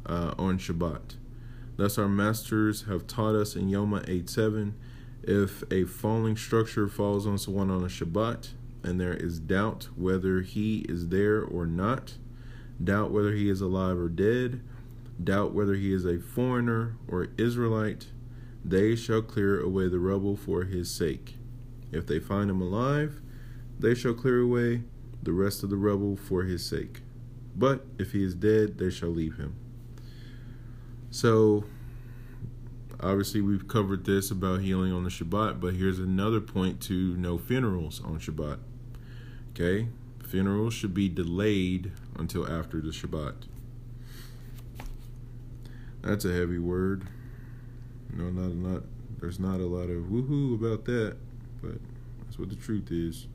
uh, 0.07 0.35
on 0.39 0.59
Shabbat? 0.59 1.17
Thus, 1.77 1.99
our 1.99 2.09
masters 2.09 2.83
have 2.83 3.07
taught 3.07 3.35
us 3.35 3.55
in 3.55 3.71
Yoma 3.71 4.09
8 4.09 4.29
7 4.29 4.75
if 5.23 5.63
a 5.71 5.85
falling 5.85 6.37
structure 6.37 6.89
falls 6.89 7.27
on 7.27 7.39
someone 7.39 7.71
on 7.71 7.83
a 7.83 7.89
Shabbat 7.89 8.51
and 8.83 9.01
there 9.01 9.15
is 9.15 9.39
doubt 9.39 9.89
whether 9.97 10.41
he 10.41 10.87
is 10.89 11.09
there 11.09 11.43
or 11.43 11.67
not, 11.67 12.15
doubt 12.83 13.11
whether 13.11 13.33
he 13.33 13.51
is 13.51 13.61
alive 13.61 13.99
or 13.99 14.09
dead, 14.09 14.63
doubt 15.23 15.53
whether 15.53 15.75
he 15.75 15.93
is 15.93 16.05
a 16.05 16.19
foreigner 16.19 16.97
or 17.09 17.29
Israelite, 17.37 18.07
they 18.65 18.95
shall 18.95 19.23
clear 19.23 19.61
away 19.61 19.89
the 19.89 19.99
rubble 19.99 20.37
for 20.37 20.65
his 20.65 20.91
sake. 20.91 21.37
If 21.91 22.07
they 22.07 22.21
find 22.21 22.51
him 22.51 22.61
alive, 22.61 23.21
they 23.79 23.95
shall 23.95 24.15
clear 24.15 24.41
away 24.41 24.83
the 25.23 25.33
rest 25.33 25.63
of 25.63 25.71
the 25.71 25.77
rubble 25.77 26.17
for 26.17 26.45
his 26.45 26.65
sake. 26.65 27.01
But 27.59 27.85
if 27.99 28.13
he 28.13 28.23
is 28.23 28.35
dead, 28.35 28.79
they 28.79 28.89
shall 28.89 29.09
leave 29.09 29.37
him. 29.37 29.57
So, 31.11 31.65
obviously, 33.01 33.41
we've 33.41 33.67
covered 33.67 34.05
this 34.05 34.31
about 34.31 34.61
healing 34.61 34.93
on 34.93 35.03
the 35.03 35.11
Shabbat, 35.11 35.61
but 35.61 35.75
here's 35.75 35.99
another 35.99 36.41
point 36.41 36.81
to 36.83 37.17
no 37.17 37.37
funerals 37.37 38.01
on 38.05 38.21
Shabbat. 38.21 38.59
Okay? 39.51 39.89
Funerals 40.25 40.73
should 40.73 40.95
be 40.95 41.09
delayed 41.09 41.91
until 42.17 42.47
after 42.49 42.81
the 42.81 42.91
Shabbat. 42.91 43.35
That's 46.03 46.25
a 46.25 46.33
heavy 46.33 46.59
word. 46.59 47.09
No, 48.15 48.31
not 48.31 48.55
not. 48.55 48.83
There's 49.19 49.41
not 49.41 49.59
a 49.59 49.67
lot 49.67 49.91
of 49.91 50.05
woohoo 50.05 50.55
about 50.55 50.85
that, 50.85 51.17
but 51.61 51.79
that's 52.21 52.39
what 52.39 52.51
the 52.51 52.55
truth 52.55 52.93
is. 52.93 53.27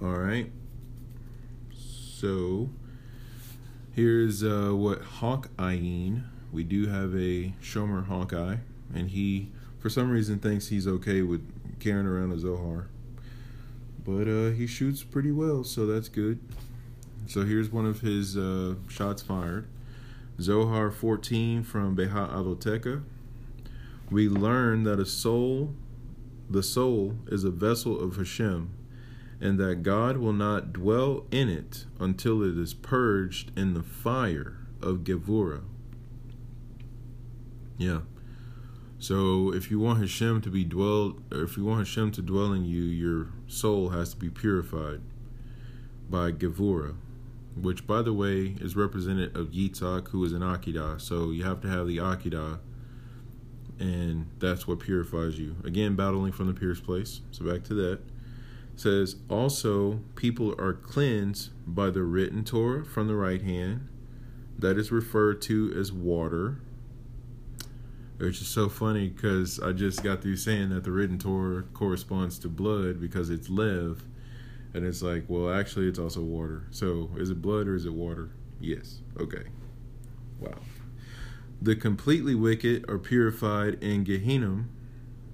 All 0.00 0.14
right. 0.14 0.50
So 2.18 2.70
here's 3.92 4.42
uh, 4.42 4.70
what 4.72 5.02
Hawkeyeing. 5.02 6.24
We 6.50 6.64
do 6.64 6.86
have 6.86 7.12
a 7.14 7.52
Shomer 7.62 8.06
Hawkeye, 8.06 8.56
and 8.94 9.10
he, 9.10 9.50
for 9.78 9.90
some 9.90 10.10
reason, 10.10 10.38
thinks 10.38 10.68
he's 10.68 10.88
okay 10.88 11.20
with 11.20 11.46
carrying 11.78 12.06
around 12.06 12.32
a 12.32 12.38
Zohar. 12.38 12.88
But 14.02 14.28
uh, 14.28 14.50
he 14.52 14.66
shoots 14.66 15.02
pretty 15.02 15.30
well, 15.30 15.62
so 15.62 15.84
that's 15.84 16.08
good. 16.08 16.40
So 17.26 17.44
here's 17.44 17.68
one 17.70 17.84
of 17.84 18.00
his 18.00 18.34
uh, 18.34 18.76
shots 18.88 19.20
fired. 19.20 19.68
Zohar 20.40 20.90
14 20.90 21.64
from 21.64 21.94
Beha 21.94 22.30
Avoteka. 22.32 23.02
We 24.10 24.30
learn 24.30 24.84
that 24.84 24.98
a 24.98 25.04
soul, 25.04 25.74
the 26.48 26.62
soul, 26.62 27.16
is 27.26 27.44
a 27.44 27.50
vessel 27.50 28.00
of 28.00 28.16
Hashem, 28.16 28.70
and 29.40 29.58
that 29.58 29.82
God 29.82 30.16
will 30.18 30.32
not 30.32 30.72
dwell 30.72 31.26
in 31.30 31.48
it 31.48 31.84
until 32.00 32.42
it 32.42 32.56
is 32.58 32.74
purged 32.74 33.56
in 33.56 33.74
the 33.74 33.82
fire 33.82 34.58
of 34.80 34.98
Gevura. 34.98 35.62
Yeah. 37.76 38.00
So 38.98 39.52
if 39.52 39.70
you 39.70 39.78
want 39.78 40.00
Hashem 40.00 40.40
to 40.42 40.50
be 40.50 40.64
dwelled, 40.64 41.22
or 41.32 41.42
if 41.42 41.56
you 41.56 41.64
want 41.64 41.80
Hashem 41.80 42.12
to 42.12 42.22
dwell 42.22 42.52
in 42.52 42.64
you, 42.64 42.82
your 42.82 43.28
soul 43.46 43.90
has 43.90 44.10
to 44.10 44.16
be 44.16 44.30
purified 44.30 45.00
by 46.08 46.32
Gevura 46.32 46.94
which 47.56 47.86
by 47.86 48.02
the 48.02 48.12
way 48.12 48.54
is 48.60 48.76
representative 48.76 49.34
of 49.34 49.48
Yitzhak, 49.48 50.08
who 50.08 50.24
is 50.24 50.32
an 50.32 50.42
Akedah. 50.42 51.00
So 51.00 51.30
you 51.30 51.44
have 51.44 51.60
to 51.62 51.68
have 51.68 51.86
the 51.86 51.98
Akedah, 51.98 52.58
and 53.78 54.26
that's 54.38 54.68
what 54.68 54.80
purifies 54.80 55.38
you. 55.38 55.56
Again, 55.64 55.96
battling 55.96 56.32
from 56.32 56.48
the 56.48 56.54
purest 56.54 56.84
place. 56.84 57.22
So 57.30 57.44
back 57.44 57.64
to 57.64 57.74
that. 57.74 58.00
Says 58.76 59.16
also 59.30 60.00
people 60.14 60.54
are 60.58 60.74
cleansed 60.74 61.50
by 61.66 61.90
the 61.90 62.02
written 62.02 62.44
Torah 62.44 62.84
from 62.84 63.08
the 63.08 63.16
right 63.16 63.42
hand, 63.42 63.88
that 64.58 64.78
is 64.78 64.92
referred 64.92 65.40
to 65.42 65.74
as 65.78 65.90
water. 65.92 66.60
Which 68.18 68.40
is 68.40 68.48
so 68.48 68.68
funny 68.68 69.08
because 69.08 69.60
I 69.60 69.72
just 69.72 70.02
got 70.02 70.22
through 70.22 70.36
saying 70.36 70.70
that 70.70 70.84
the 70.84 70.90
written 70.90 71.18
Torah 71.18 71.62
corresponds 71.74 72.38
to 72.40 72.48
blood 72.48 72.98
because 73.00 73.28
it's 73.28 73.50
lev 73.50 74.04
and 74.72 74.86
it's 74.86 75.02
like, 75.02 75.24
well, 75.28 75.50
actually, 75.50 75.88
it's 75.88 75.98
also 75.98 76.20
water. 76.20 76.66
So 76.70 77.10
is 77.16 77.30
it 77.30 77.40
blood 77.40 77.66
or 77.66 77.76
is 77.76 77.86
it 77.86 77.94
water? 77.94 78.30
Yes. 78.60 79.00
Okay. 79.18 79.44
Wow. 80.38 80.58
The 81.62 81.76
completely 81.76 82.34
wicked 82.34 82.88
are 82.88 82.98
purified 82.98 83.82
in 83.82 84.04
Gehinnom, 84.04 84.66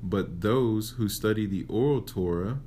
but 0.01 0.43
those 0.43 0.90
who 0.90 1.09
study 1.09 1.47
the 1.47 1.64
oral 1.69 2.02
Torah 2.02 2.60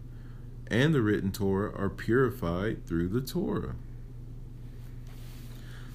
and 0.67 0.93
the 0.93 1.01
written 1.01 1.31
Torah 1.31 1.73
are 1.75 1.89
purified 1.89 2.85
through 2.85 3.09
the 3.09 3.21
Torah. 3.21 3.75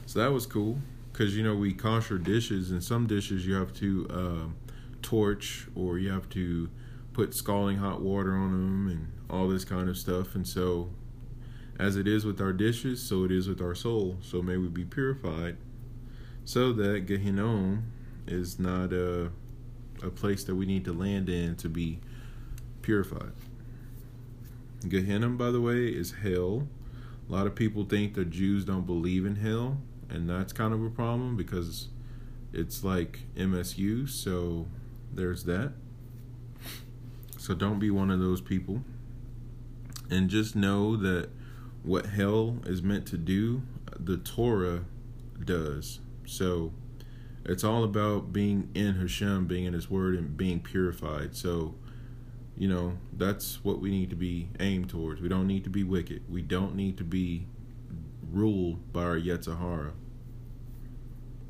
So 0.07 0.19
that 0.19 0.33
was 0.33 0.47
cool 0.47 0.79
because 1.13 1.37
you 1.37 1.43
know 1.43 1.55
we 1.55 1.73
kosher 1.73 2.19
dishes, 2.19 2.71
and 2.71 2.83
some 2.83 3.07
dishes 3.07 3.47
you 3.47 3.55
have 3.55 3.73
to 3.75 4.09
uh, 4.11 4.73
torch 5.03 5.67
or 5.75 5.99
you 5.99 6.11
have 6.11 6.29
to 6.31 6.69
put 7.13 7.35
scalding 7.35 7.79
hot 7.79 8.01
water 8.01 8.35
on 8.35 8.53
them 8.53 8.89
and 8.89 9.13
all 9.29 9.49
this 9.49 9.65
kind 9.65 9.89
of 9.89 9.97
stuff. 9.97 10.35
And 10.35 10.47
so, 10.47 10.91
as 11.79 11.97
it 11.97 12.09
is 12.09 12.25
with 12.25 12.41
our 12.41 12.53
dishes, 12.53 13.03
so 13.03 13.25
it 13.25 13.31
is 13.31 13.49
with 13.49 13.61
our 13.61 13.75
soul. 13.75 14.19
So 14.21 14.43
may 14.43 14.57
we 14.57 14.69
be 14.69 14.85
purified, 14.85 15.57
so 16.45 16.73
that 16.73 17.07
Gehinnom 17.07 17.83
is 18.27 18.59
not 18.59 18.93
a 18.93 19.31
a 20.03 20.11
place 20.11 20.45
that 20.45 20.55
we 20.55 20.67
need 20.67 20.85
to 20.87 20.93
land 20.93 21.29
in 21.29 21.57
to 21.57 21.69
be 21.69 22.01
purified. 22.83 23.33
Gehenna, 24.89 25.29
by 25.31 25.51
the 25.51 25.61
way, 25.61 25.87
is 25.87 26.13
hell. 26.23 26.69
A 27.29 27.33
lot 27.33 27.47
of 27.47 27.55
people 27.55 27.85
think 27.85 28.15
that 28.15 28.31
Jews 28.31 28.65
don't 28.65 28.87
believe 28.87 29.25
in 29.25 29.37
hell, 29.37 29.79
and 30.09 30.29
that's 30.29 30.53
kind 30.53 30.75
of 30.75 30.83
a 30.85 30.91
problem 30.91 31.37
because 31.37 31.89
it's 32.53 32.83
like 32.83 33.21
MSU, 33.37 34.09
so 34.09 34.67
there's 35.13 35.45
that. 35.45 35.73
So 37.39 37.55
don't 37.55 37.79
be 37.79 37.91
one 37.91 38.11
of 38.11 38.21
those 38.21 38.41
people 38.41 38.83
and 40.11 40.29
just 40.29 40.57
know 40.57 40.97
that 40.97 41.31
what 41.83 42.07
hell 42.07 42.59
is 42.67 42.83
meant 42.83 43.07
to 43.07 43.17
do, 43.17 43.63
the 43.99 44.17
Torah 44.17 44.85
does. 45.43 46.01
So 46.27 46.73
it's 47.45 47.65
all 47.65 47.85
about 47.85 48.33
being 48.33 48.69
in 48.75 48.97
Hashem, 48.97 49.47
being 49.47 49.65
in 49.65 49.73
His 49.73 49.89
Word, 49.89 50.17
and 50.17 50.37
being 50.37 50.61
purified. 50.61 51.35
So, 51.35 51.75
you 52.61 52.69
know, 52.69 52.99
that's 53.17 53.65
what 53.65 53.81
we 53.81 53.91
need 53.91 54.11
to 54.11 54.17
be 54.17 54.51
aimed 54.61 54.91
towards. 54.91 55.23
We 55.23 55.31
don't 55.31 55.47
need 55.47 55.65
to 55.65 55.71
be 55.71 55.83
wicked. 55.83 56.25
We 56.29 56.43
don't 56.43 56.75
need 56.75 56.99
to 56.99 57.05
be 57.05 57.47
ruled 58.31 58.93
by 58.93 59.03
our 59.03 59.19
Yetzer 59.19 59.59
Hara. 59.59 59.95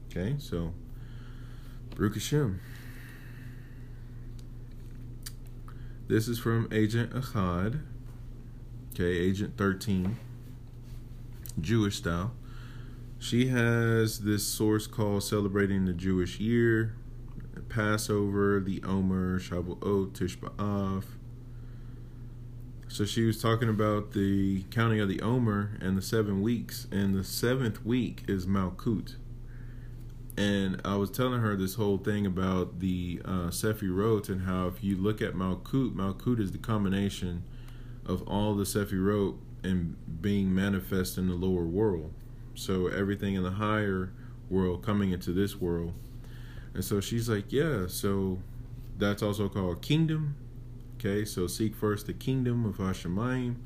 Okay, 0.07 0.37
so 0.39 0.73
Baruch. 1.97 2.15
This 6.07 6.29
is 6.29 6.39
from 6.39 6.69
Agent 6.71 7.13
Ahad. 7.13 7.81
Okay, 8.95 9.19
Agent 9.19 9.57
13, 9.57 10.17
Jewish 11.61 11.97
style. 11.97 12.35
She 13.19 13.49
has 13.49 14.21
this 14.21 14.47
source 14.47 14.87
called 14.87 15.25
Celebrating 15.25 15.87
the 15.87 15.93
Jewish 15.93 16.39
Year, 16.39 16.95
Passover, 17.71 18.61
the 18.61 18.83
Omer, 18.83 19.41
Shavuot, 19.41 20.13
Tish 20.13 20.39
B'Av. 20.39 21.05
So 22.89 23.05
she 23.05 23.25
was 23.25 23.41
talking 23.41 23.69
about 23.69 24.13
the 24.13 24.65
counting 24.71 25.01
of 25.01 25.09
the 25.09 25.23
Omer 25.23 25.79
and 25.81 25.97
the 25.97 26.03
seven 26.03 26.43
weeks, 26.43 26.89
and 26.91 27.15
the 27.15 27.25
seventh 27.25 27.85
week 27.85 28.25
is 28.29 28.47
Malkut. 28.47 29.15
And 30.37 30.81
I 30.85 30.97
was 30.97 31.11
telling 31.11 31.41
her 31.41 31.55
this 31.55 31.75
whole 31.75 31.99
thing 31.99 32.27
about 32.27 32.81
the 32.81 33.21
uh, 33.25 33.51
and 33.53 34.43
how 34.43 34.67
if 34.67 34.83
you 34.83 34.97
look 34.97 35.23
at 35.23 35.35
Malkut, 35.35 35.95
Malkut 35.95 36.41
is 36.41 36.51
the 36.53 36.59
combination 36.59 37.45
of 38.05 38.23
all 38.27 38.55
the 38.55 38.65
Sefirot 38.65 39.37
and 39.63 39.97
being 40.21 40.55
manifest 40.55 41.17
in 41.17 41.29
the 41.29 41.35
lower 41.35 41.65
world. 41.65 42.13
So 42.55 42.89
everything 42.89 43.35
in 43.35 43.43
the 43.43 43.53
higher 43.53 44.13
world 44.49 44.85
coming 44.85 45.13
into 45.13 45.33
this 45.33 45.57
world. 45.57 45.95
And 46.75 46.85
so 46.85 47.01
she's 47.01 47.29
like, 47.29 47.53
yeah, 47.53 47.87
so 47.87 48.39
that's 48.99 49.23
also 49.23 49.49
called 49.49 49.83
kingdom. 49.83 50.37
Okay, 50.97 51.25
so 51.25 51.47
seek 51.47 51.75
first 51.75 52.07
the 52.07 52.13
kingdom 52.13 52.65
of 52.65 52.77
Hashemayim, 52.77 53.57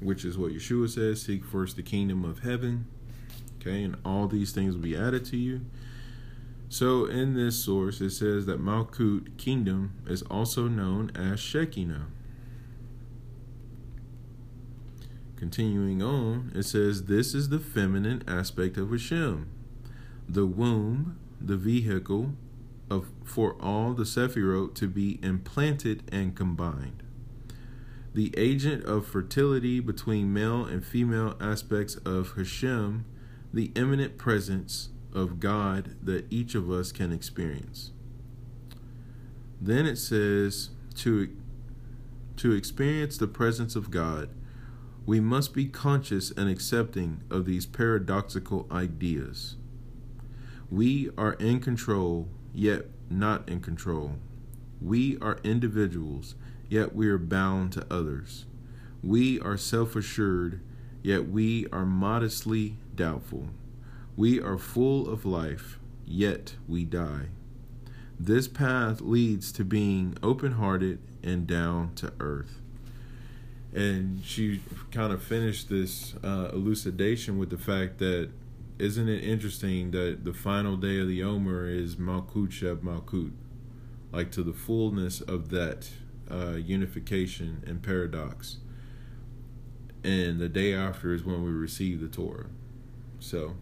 which 0.00 0.24
is 0.24 0.36
what 0.36 0.52
Yeshua 0.52 0.88
says, 0.88 1.22
seek 1.22 1.44
first 1.44 1.76
the 1.76 1.82
kingdom 1.82 2.24
of 2.24 2.40
heaven. 2.40 2.86
Okay, 3.60 3.82
and 3.84 3.96
all 4.04 4.26
these 4.26 4.52
things 4.52 4.74
will 4.74 4.82
be 4.82 4.96
added 4.96 5.24
to 5.26 5.36
you. 5.36 5.60
So 6.68 7.04
in 7.04 7.34
this 7.34 7.62
source, 7.62 8.00
it 8.00 8.10
says 8.10 8.46
that 8.46 8.60
Malkut 8.60 9.36
kingdom 9.38 9.94
is 10.06 10.22
also 10.22 10.68
known 10.68 11.12
as 11.14 11.38
Shekinah. 11.38 12.06
continuing 15.42 16.00
on, 16.00 16.52
it 16.54 16.62
says, 16.62 17.06
This 17.06 17.34
is 17.34 17.48
the 17.48 17.58
feminine 17.58 18.22
aspect 18.28 18.76
of 18.76 18.92
Hashem, 18.92 19.48
the 20.28 20.46
womb, 20.46 21.18
the 21.46 21.56
vehicle 21.56 22.34
of 22.90 23.08
for 23.24 23.56
all 23.60 23.94
the 23.94 24.04
Sephirot 24.04 24.74
to 24.74 24.88
be 24.88 25.18
implanted 25.22 26.02
and 26.12 26.34
combined. 26.36 27.02
The 28.14 28.34
agent 28.36 28.84
of 28.84 29.06
fertility 29.06 29.80
between 29.80 30.32
male 30.32 30.64
and 30.64 30.84
female 30.84 31.36
aspects 31.40 31.96
of 32.04 32.32
Hashem, 32.36 33.06
the 33.52 33.72
imminent 33.74 34.18
presence 34.18 34.90
of 35.14 35.40
God 35.40 35.96
that 36.02 36.30
each 36.30 36.54
of 36.54 36.70
us 36.70 36.92
can 36.92 37.12
experience. 37.12 37.90
Then 39.60 39.86
it 39.86 39.96
says 39.96 40.70
to 40.96 41.34
to 42.36 42.52
experience 42.52 43.18
the 43.18 43.28
presence 43.28 43.76
of 43.76 43.90
God, 43.90 44.30
we 45.04 45.20
must 45.20 45.54
be 45.54 45.66
conscious 45.66 46.30
and 46.30 46.48
accepting 46.48 47.22
of 47.30 47.44
these 47.44 47.66
paradoxical 47.66 48.66
ideas. 48.70 49.56
We 50.72 51.10
are 51.18 51.34
in 51.34 51.60
control, 51.60 52.28
yet 52.54 52.86
not 53.10 53.46
in 53.46 53.60
control. 53.60 54.12
We 54.80 55.18
are 55.18 55.38
individuals, 55.44 56.34
yet 56.70 56.94
we 56.94 57.08
are 57.08 57.18
bound 57.18 57.72
to 57.74 57.86
others. 57.90 58.46
We 59.02 59.38
are 59.38 59.58
self 59.58 59.94
assured, 59.94 60.62
yet 61.02 61.28
we 61.28 61.66
are 61.70 61.84
modestly 61.84 62.76
doubtful. 62.94 63.50
We 64.16 64.40
are 64.40 64.56
full 64.56 65.10
of 65.10 65.26
life, 65.26 65.78
yet 66.06 66.54
we 66.66 66.86
die. 66.86 67.26
This 68.18 68.48
path 68.48 69.02
leads 69.02 69.52
to 69.52 69.66
being 69.66 70.16
open 70.22 70.52
hearted 70.52 71.00
and 71.22 71.46
down 71.46 71.94
to 71.96 72.14
earth. 72.18 72.62
And 73.74 74.24
she 74.24 74.62
kind 74.90 75.12
of 75.12 75.22
finished 75.22 75.68
this 75.68 76.14
uh, 76.24 76.48
elucidation 76.54 77.36
with 77.36 77.50
the 77.50 77.58
fact 77.58 77.98
that 77.98 78.30
isn't 78.82 79.08
it 79.08 79.22
interesting 79.22 79.92
that 79.92 80.24
the 80.24 80.34
final 80.34 80.76
day 80.76 80.98
of 80.98 81.06
the 81.06 81.22
Omer 81.22 81.68
is 81.68 81.94
Malkut 81.94 82.48
Sheb 82.48 82.78
Malkut, 82.78 83.30
like 84.10 84.32
to 84.32 84.42
the 84.42 84.52
fullness 84.52 85.20
of 85.20 85.50
that 85.50 85.88
uh, 86.28 86.56
unification 86.56 87.62
and 87.64 87.80
paradox. 87.80 88.56
And 90.02 90.40
the 90.40 90.48
day 90.48 90.74
after 90.74 91.14
is 91.14 91.22
when 91.22 91.44
we 91.44 91.52
receive 91.52 92.00
the 92.00 92.08
Torah. 92.08 92.46
So, 93.20 93.54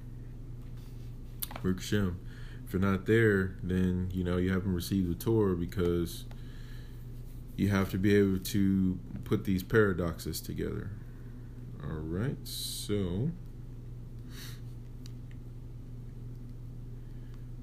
Baruch 1.63 1.81
Hashem. 1.81 2.19
If 2.67 2.73
you're 2.73 2.81
not 2.81 3.05
there, 3.05 3.57
then 3.63 4.09
you 4.15 4.25
know 4.25 4.39
you 4.39 4.51
haven't 4.53 4.73
received 4.73 5.11
the 5.11 5.23
Torah 5.23 5.55
because 5.55 6.25
you 7.57 7.69
have 7.69 7.91
to 7.91 7.99
be 7.99 8.17
able 8.17 8.39
to 8.39 8.99
put 9.25 9.45
these 9.45 9.63
paradoxes 9.63 10.41
together. 10.41 10.93
All 11.85 11.99
right, 11.99 12.39
so 12.45 13.33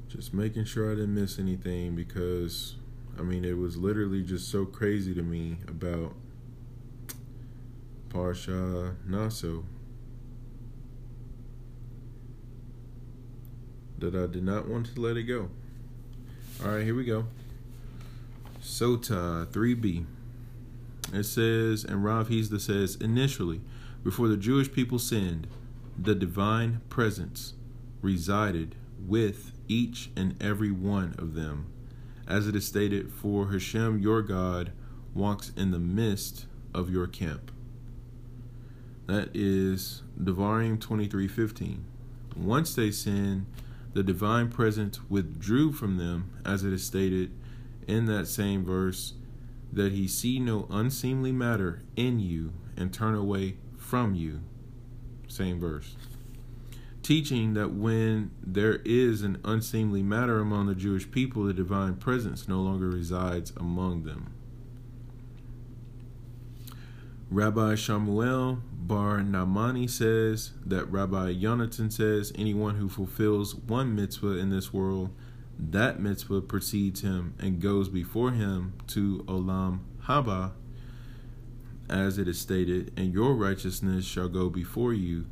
just 0.10 0.34
making 0.34 0.66
sure 0.66 0.92
I 0.92 0.96
didn't 0.96 1.16
miss 1.16 1.40
anything 1.40 1.96
because 1.96 2.76
I 3.20 3.22
mean 3.22 3.44
it 3.44 3.58
was 3.58 3.78
literally 3.78 4.24
just 4.24 4.50
so 4.50 4.66
crazy 4.66 5.14
to 5.14 5.22
me 5.22 5.58
about 5.68 6.14
Parsha 8.10 8.96
Naso 9.06 9.66
that 13.98 14.16
I 14.16 14.28
did 14.28 14.44
not 14.44 14.68
want 14.68 14.94
to 14.94 15.02
let 15.02 15.18
it 15.18 15.24
go. 15.24 15.50
All 16.64 16.72
right, 16.72 16.84
here 16.84 16.96
we 16.96 17.04
go. 17.04 17.26
Sotah 18.62 19.46
3b. 19.48 20.06
It 21.14 21.24
says, 21.24 21.84
and 21.84 22.04
Rav 22.04 22.30
Chisda 22.30 22.60
says, 22.60 22.96
initially, 22.96 23.62
before 24.04 24.28
the 24.28 24.38
Jewish 24.38 24.72
people 24.72 25.00
sinned, 25.00 25.48
the 25.98 26.14
divine 26.14 26.82
presence 26.90 27.54
resided 28.02 28.76
with 29.00 29.52
each 29.68 30.10
and 30.16 30.42
every 30.42 30.72
one 30.72 31.16
of 31.18 31.34
them. 31.34 31.68
As 32.28 32.48
it 32.48 32.56
is 32.56 32.66
stated, 32.66 33.12
For 33.12 33.52
Hashem 33.52 34.00
your 34.00 34.22
God 34.22 34.72
walks 35.14 35.52
in 35.56 35.72
the 35.72 35.80
midst 35.80 36.46
of 36.74 36.90
your 36.90 37.08
camp. 37.08 37.52
That 39.08 39.30
is 39.34 40.04
Devarim 40.22 40.80
23:15. 40.80 41.86
Once 42.36 42.76
they 42.76 42.92
sinned, 42.92 43.46
the 43.94 44.04
divine 44.04 44.50
presence 44.50 45.00
withdrew 45.10 45.72
from 45.72 45.98
them, 45.98 46.30
as 46.46 46.64
it 46.64 46.74
is 46.74 46.84
stated 46.84 47.32
in 47.88 48.06
that 48.06 48.28
same 48.28 48.64
verse, 48.64 49.14
that 49.72 49.94
he 49.94 50.08
see 50.08 50.40
no 50.40 50.68
unseemly 50.70 51.32
matter 51.32 51.82
in 51.96 52.20
you 52.20 52.54
and 52.76 52.94
turn 52.94 53.16
away 53.16 53.58
from 53.78 54.14
you. 54.14 54.42
Same 55.28 55.60
verse. 55.60 55.96
Teaching 57.08 57.54
that 57.54 57.72
when 57.72 58.32
there 58.44 58.82
is 58.84 59.22
an 59.22 59.38
unseemly 59.46 60.04
matter 60.04 60.42
among 60.42 60.68
the 60.68 60.76
Jewish 60.76 61.10
people, 61.10 61.46
the 61.46 61.54
divine 61.54 61.96
presence 61.96 62.50
no 62.50 62.60
longer 62.60 62.90
resides 62.90 63.54
among 63.56 64.04
them. 64.04 64.34
Rabbi 67.32 67.76
Shamuel 67.76 68.60
Bar 68.74 69.20
Nahmani 69.20 69.90
says 69.90 70.52
that 70.66 70.92
Rabbi 70.92 71.34
Yonatan 71.34 71.94
says 71.94 72.34
anyone 72.36 72.76
who 72.76 72.90
fulfills 72.90 73.56
one 73.56 73.96
mitzvah 73.96 74.38
in 74.38 74.50
this 74.50 74.74
world 74.74 75.12
that 75.58 76.02
mitzvah 76.02 76.42
precedes 76.42 77.04
him 77.04 77.36
and 77.40 77.62
goes 77.62 77.88
before 77.88 78.32
him 78.32 78.74
to 78.88 79.24
Olam 79.30 79.80
Haba, 80.08 80.52
as 81.90 82.18
it 82.18 82.28
is 82.28 82.38
stated, 82.38 82.92
and 82.98 83.14
your 83.14 83.34
righteousness 83.34 84.04
shall 84.04 84.28
go 84.28 84.50
before 84.50 84.94
you. 84.94 85.26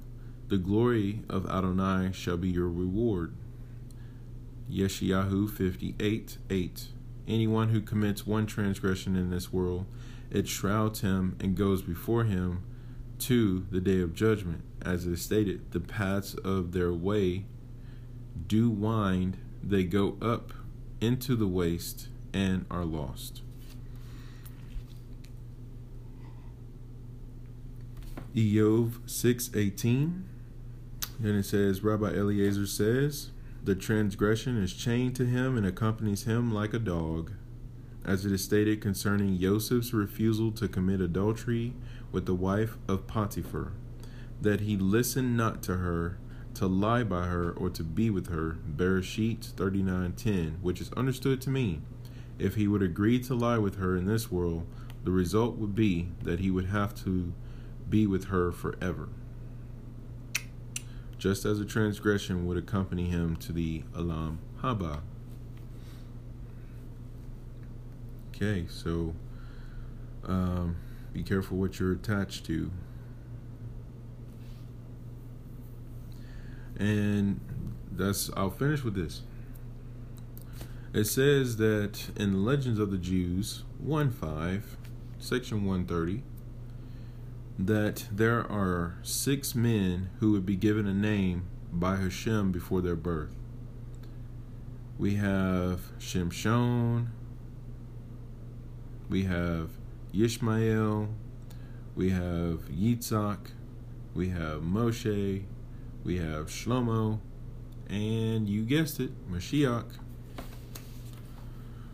The 0.47 0.57
glory 0.57 1.23
of 1.27 1.49
Adonai 1.49 2.11
shall 2.13 2.37
be 2.37 2.49
your 2.49 2.69
reward. 2.69 3.33
Yeshayahu 4.71 5.49
58 5.49 6.37
8. 6.49 6.87
Anyone 7.27 7.69
who 7.69 7.81
commits 7.81 8.27
one 8.27 8.45
transgression 8.45 9.15
in 9.15 9.31
this 9.31 9.51
world, 9.51 9.87
it 10.29 10.47
shrouds 10.47 11.01
him 11.01 11.35
and 11.39 11.57
goes 11.57 11.81
before 11.81 12.25
him 12.25 12.63
to 13.19 13.65
the 13.71 13.81
day 13.81 14.01
of 14.01 14.13
judgment. 14.13 14.61
As 14.83 15.07
is 15.07 15.23
stated, 15.23 15.71
the 15.71 15.79
paths 15.79 16.35
of 16.35 16.73
their 16.73 16.93
way 16.93 17.45
do 18.47 18.69
wind 18.69 19.37
they 19.63 19.83
go 19.83 20.15
up 20.21 20.53
into 21.01 21.35
the 21.35 21.47
waste 21.47 22.09
and 22.33 22.65
are 22.69 22.85
lost. 22.85 23.41
Iyov 28.35 28.99
6:18 29.07 30.34
then 31.19 31.35
it 31.35 31.43
says 31.43 31.83
Rabbi 31.83 32.09
Eliezer 32.09 32.67
says 32.67 33.31
the 33.63 33.75
transgression 33.75 34.61
is 34.61 34.73
chained 34.73 35.15
to 35.15 35.25
him 35.25 35.57
and 35.57 35.65
accompanies 35.65 36.23
him 36.23 36.53
like 36.53 36.73
a 36.73 36.79
dog 36.79 37.31
as 38.03 38.25
it 38.25 38.31
is 38.31 38.43
stated 38.43 38.81
concerning 38.81 39.39
Joseph's 39.39 39.93
refusal 39.93 40.51
to 40.51 40.67
commit 40.67 41.01
adultery 41.01 41.73
with 42.11 42.25
the 42.25 42.35
wife 42.35 42.77
of 42.87 43.07
Potiphar 43.07 43.71
that 44.41 44.61
he 44.61 44.77
listened 44.77 45.35
not 45.35 45.63
to 45.63 45.77
her 45.77 46.19
to 46.53 46.67
lie 46.67 47.03
by 47.03 47.25
her 47.25 47.51
or 47.51 47.69
to 47.69 47.83
be 47.83 48.09
with 48.09 48.27
her, 48.27 48.57
Bereshit 48.77 49.53
39:10, 49.55 50.61
which 50.61 50.79
is 50.79 50.91
understood 50.93 51.41
to 51.41 51.49
mean 51.49 51.81
if 52.37 52.55
he 52.55 52.67
would 52.67 52.81
agree 52.81 53.19
to 53.19 53.33
lie 53.33 53.57
with 53.57 53.77
her 53.77 53.95
in 53.95 54.05
this 54.05 54.31
world, 54.31 54.65
the 55.03 55.11
result 55.11 55.57
would 55.57 55.75
be 55.75 56.09
that 56.23 56.39
he 56.39 56.51
would 56.51 56.65
have 56.65 56.93
to 57.03 57.33
be 57.89 58.05
with 58.05 58.25
her 58.25 58.51
forever. 58.51 59.09
Just 61.25 61.43
as 61.43 61.59
a 61.59 61.65
transgression 61.65 62.45
would 62.45 62.55
accompany 62.55 63.09
him 63.09 63.35
to 63.37 63.51
the 63.51 63.81
Olam 63.95 64.37
Haba. 64.61 64.99
Okay, 68.29 68.67
so 68.69 69.15
um, 70.23 70.75
be 71.13 71.23
careful 71.23 71.57
what 71.57 71.79
you're 71.79 71.93
attached 71.93 72.45
to. 72.45 72.69
And 76.77 77.39
that's 77.91 78.29
I'll 78.37 78.51
finish 78.51 78.83
with 78.83 78.93
this. 78.93 79.23
It 80.93 81.05
says 81.05 81.57
that 81.57 82.11
in 82.15 82.33
the 82.33 82.37
Legends 82.37 82.77
of 82.77 82.91
the 82.91 82.99
Jews 82.99 83.63
1 83.79 84.11
5, 84.11 84.77
section 85.17 85.65
130, 85.65 86.21
that 87.57 88.05
there 88.11 88.39
are 88.51 88.97
six 89.01 89.55
men 89.55 90.09
who 90.19 90.31
would 90.33 90.45
be 90.45 90.55
given 90.55 90.87
a 90.87 90.93
name 90.93 91.47
by 91.71 91.95
Hashem 91.95 92.51
before 92.51 92.81
their 92.81 92.95
birth. 92.95 93.35
We 94.97 95.15
have 95.15 95.97
Shimshon, 95.99 97.07
we 99.09 99.23
have 99.23 99.69
Yishmael, 100.13 101.09
we 101.95 102.09
have 102.09 102.69
Yitzhak, 102.69 103.51
we 104.13 104.29
have 104.29 104.61
Moshe, 104.61 105.43
we 106.03 106.17
have 106.17 106.47
Shlomo, 106.47 107.19
and 107.89 108.49
you 108.49 108.63
guessed 108.63 108.99
it, 108.99 109.11
Mashiach. 109.29 109.97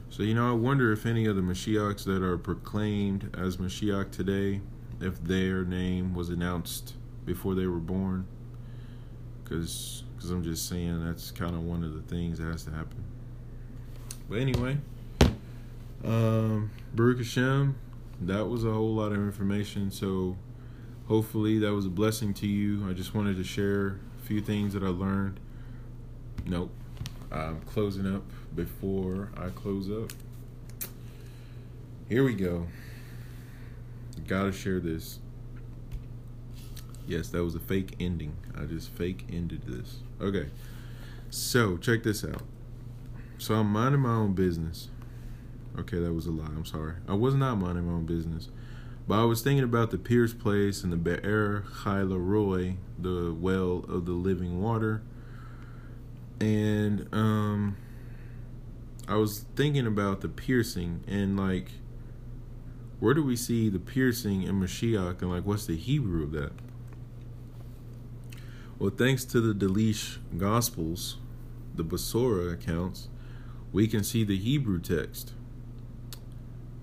So, 0.10 0.24
you 0.24 0.34
know, 0.34 0.50
I 0.50 0.54
wonder 0.54 0.92
if 0.92 1.06
any 1.06 1.26
of 1.26 1.36
the 1.36 1.42
Mashiachs 1.42 2.04
that 2.06 2.22
are 2.22 2.38
proclaimed 2.38 3.36
as 3.38 3.58
Mashiach 3.58 4.12
today 4.12 4.62
if 5.02 5.24
their 5.24 5.64
name 5.64 6.14
was 6.14 6.30
announced 6.30 6.94
before 7.26 7.56
they 7.56 7.66
were 7.66 7.80
born. 7.80 8.28
Because 9.44 10.04
cause 10.20 10.30
I'm 10.30 10.44
just 10.44 10.70
saying 10.70 11.04
that's 11.04 11.32
kind 11.32 11.56
of 11.56 11.64
one 11.64 11.84
of 11.84 11.94
the 11.94 12.02
things 12.02 12.38
that 12.38 12.46
has 12.46 12.64
to 12.66 12.72
happen. 12.72 13.04
But 14.30 14.40
anyway, 14.40 14.78
um, 16.06 16.72
Baruch 16.94 17.18
Hashem, 17.18 17.76
that 18.22 18.48
was 18.48 18.64
a 18.64 18.72
whole 18.72 18.94
lot 18.94 19.12
of 19.12 19.18
information. 19.18 19.92
So 19.92 20.38
hopefully 21.08 21.60
that 21.60 21.74
was 21.74 21.86
a 21.86 21.90
blessing 21.90 22.34
to 22.36 22.48
you. 22.48 22.88
I 22.90 22.94
just 22.94 23.14
wanted 23.14 23.38
to 23.38 23.44
share 23.44 24.00
a 24.22 24.26
few 24.26 24.42
things 24.42 24.74
that 24.74 24.84
I 24.84 24.88
learned. 24.88 25.40
Nope. 26.46 26.72
I'm 27.32 27.62
closing 27.62 28.14
up 28.14 28.24
before 28.56 29.30
I 29.38 29.50
close 29.50 29.90
up. 29.90 30.12
Here 32.10 32.24
we 32.24 32.34
go. 32.34 32.68
Gotta 34.32 34.54
share 34.54 34.80
this. 34.80 35.20
Yes, 37.06 37.28
that 37.32 37.44
was 37.44 37.54
a 37.54 37.60
fake 37.60 37.98
ending. 38.00 38.38
I 38.58 38.64
just 38.64 38.90
fake 38.90 39.26
ended 39.30 39.64
this. 39.68 39.98
Okay. 40.22 40.48
So, 41.30 41.76
check 41.76 42.04
this 42.04 42.24
out. 42.24 42.44
So, 43.38 43.56
I'm 43.56 43.68
minding 43.68 44.00
my 44.00 44.14
own 44.14 44.32
business. 44.32 44.88
Okay, 45.78 46.00
that 46.00 46.14
was 46.14 46.28
a 46.28 46.32
lie. 46.32 46.46
I'm 46.46 46.64
sorry. 46.64 46.94
I 47.10 47.14
was 47.14 47.36
not 47.36 47.56
minding 47.56 47.88
my 47.88 47.92
own 47.92 48.06
business. 48.06 48.48
But 49.06 49.20
I 49.20 49.26
was 49.26 49.42
thinking 49.42 49.66
about 49.66 49.92
the 49.92 49.98
Pierce 49.98 50.34
Place 50.34 50.82
and 50.82 50.94
the 50.94 50.98
Be'er 50.98 51.66
Chai 51.84 52.00
Roy, 52.00 52.78
the 52.98 53.36
well 53.38 53.84
of 53.90 54.06
the 54.06 54.14
living 54.14 54.62
water. 54.62 55.02
And 56.40 57.14
um 57.14 57.76
I 59.10 59.16
was 59.16 59.44
thinking 59.58 59.86
about 59.86 60.22
the 60.22 60.30
piercing 60.30 61.04
and 61.06 61.36
like 61.36 61.72
where 63.02 63.16
do 63.16 63.24
we 63.24 63.36
see 63.36 63.68
the 63.68 63.80
piercing 63.80 64.44
in 64.44 64.62
Mashiach 64.62 65.22
and 65.24 65.32
like 65.32 65.44
what's 65.44 65.66
the 65.66 65.76
Hebrew 65.76 66.24
of 66.24 66.32
that? 66.34 66.52
Well, 68.78 68.92
thanks 68.92 69.26
to 69.26 69.42
the 69.42 69.54
Delitzsch 69.54 70.20
Gospels, 70.38 71.18
the 71.76 71.84
Basora 71.84 72.54
accounts, 72.54 73.10
we 73.74 73.88
can 73.88 74.04
see 74.04 74.24
the 74.24 74.38
Hebrew 74.38 74.80
text. 74.80 75.34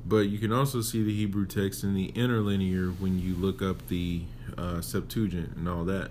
But 0.05 0.28
you 0.28 0.39
can 0.39 0.53
also 0.53 0.81
see 0.81 1.05
the 1.05 1.15
Hebrew 1.15 1.47
text 1.47 1.85
in 1.85 1.95
the 1.95 2.07
interlinear 2.16 2.89
when 2.89 3.20
you 3.20 3.35
look 3.36 3.62
up 3.62 3.86
the 3.86 4.23
uh, 4.57 4.81
Septuagint 4.81 5.57
and 5.57 5.69
all 5.69 5.85
that. 5.85 6.11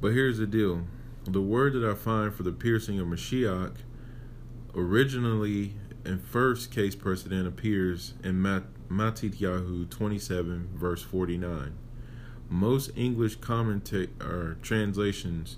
But 0.00 0.12
here's 0.12 0.36
the 0.36 0.46
deal 0.46 0.82
the 1.24 1.40
word 1.40 1.72
that 1.72 1.88
I 1.88 1.94
find 1.94 2.34
for 2.34 2.42
the 2.42 2.52
piercing 2.52 3.00
of 3.00 3.08
Mashiach 3.08 3.76
originally 4.74 5.72
and 6.04 6.22
first 6.22 6.70
case 6.70 6.94
precedent 6.94 7.48
appears 7.48 8.12
in 8.22 8.42
Mat- 8.42 8.64
Matityahu 8.88 9.88
27, 9.90 10.70
verse 10.74 11.02
49. 11.02 11.74
Most 12.48 12.90
English 12.96 13.38
commenta- 13.38 14.08
or 14.22 14.56
translations 14.62 15.56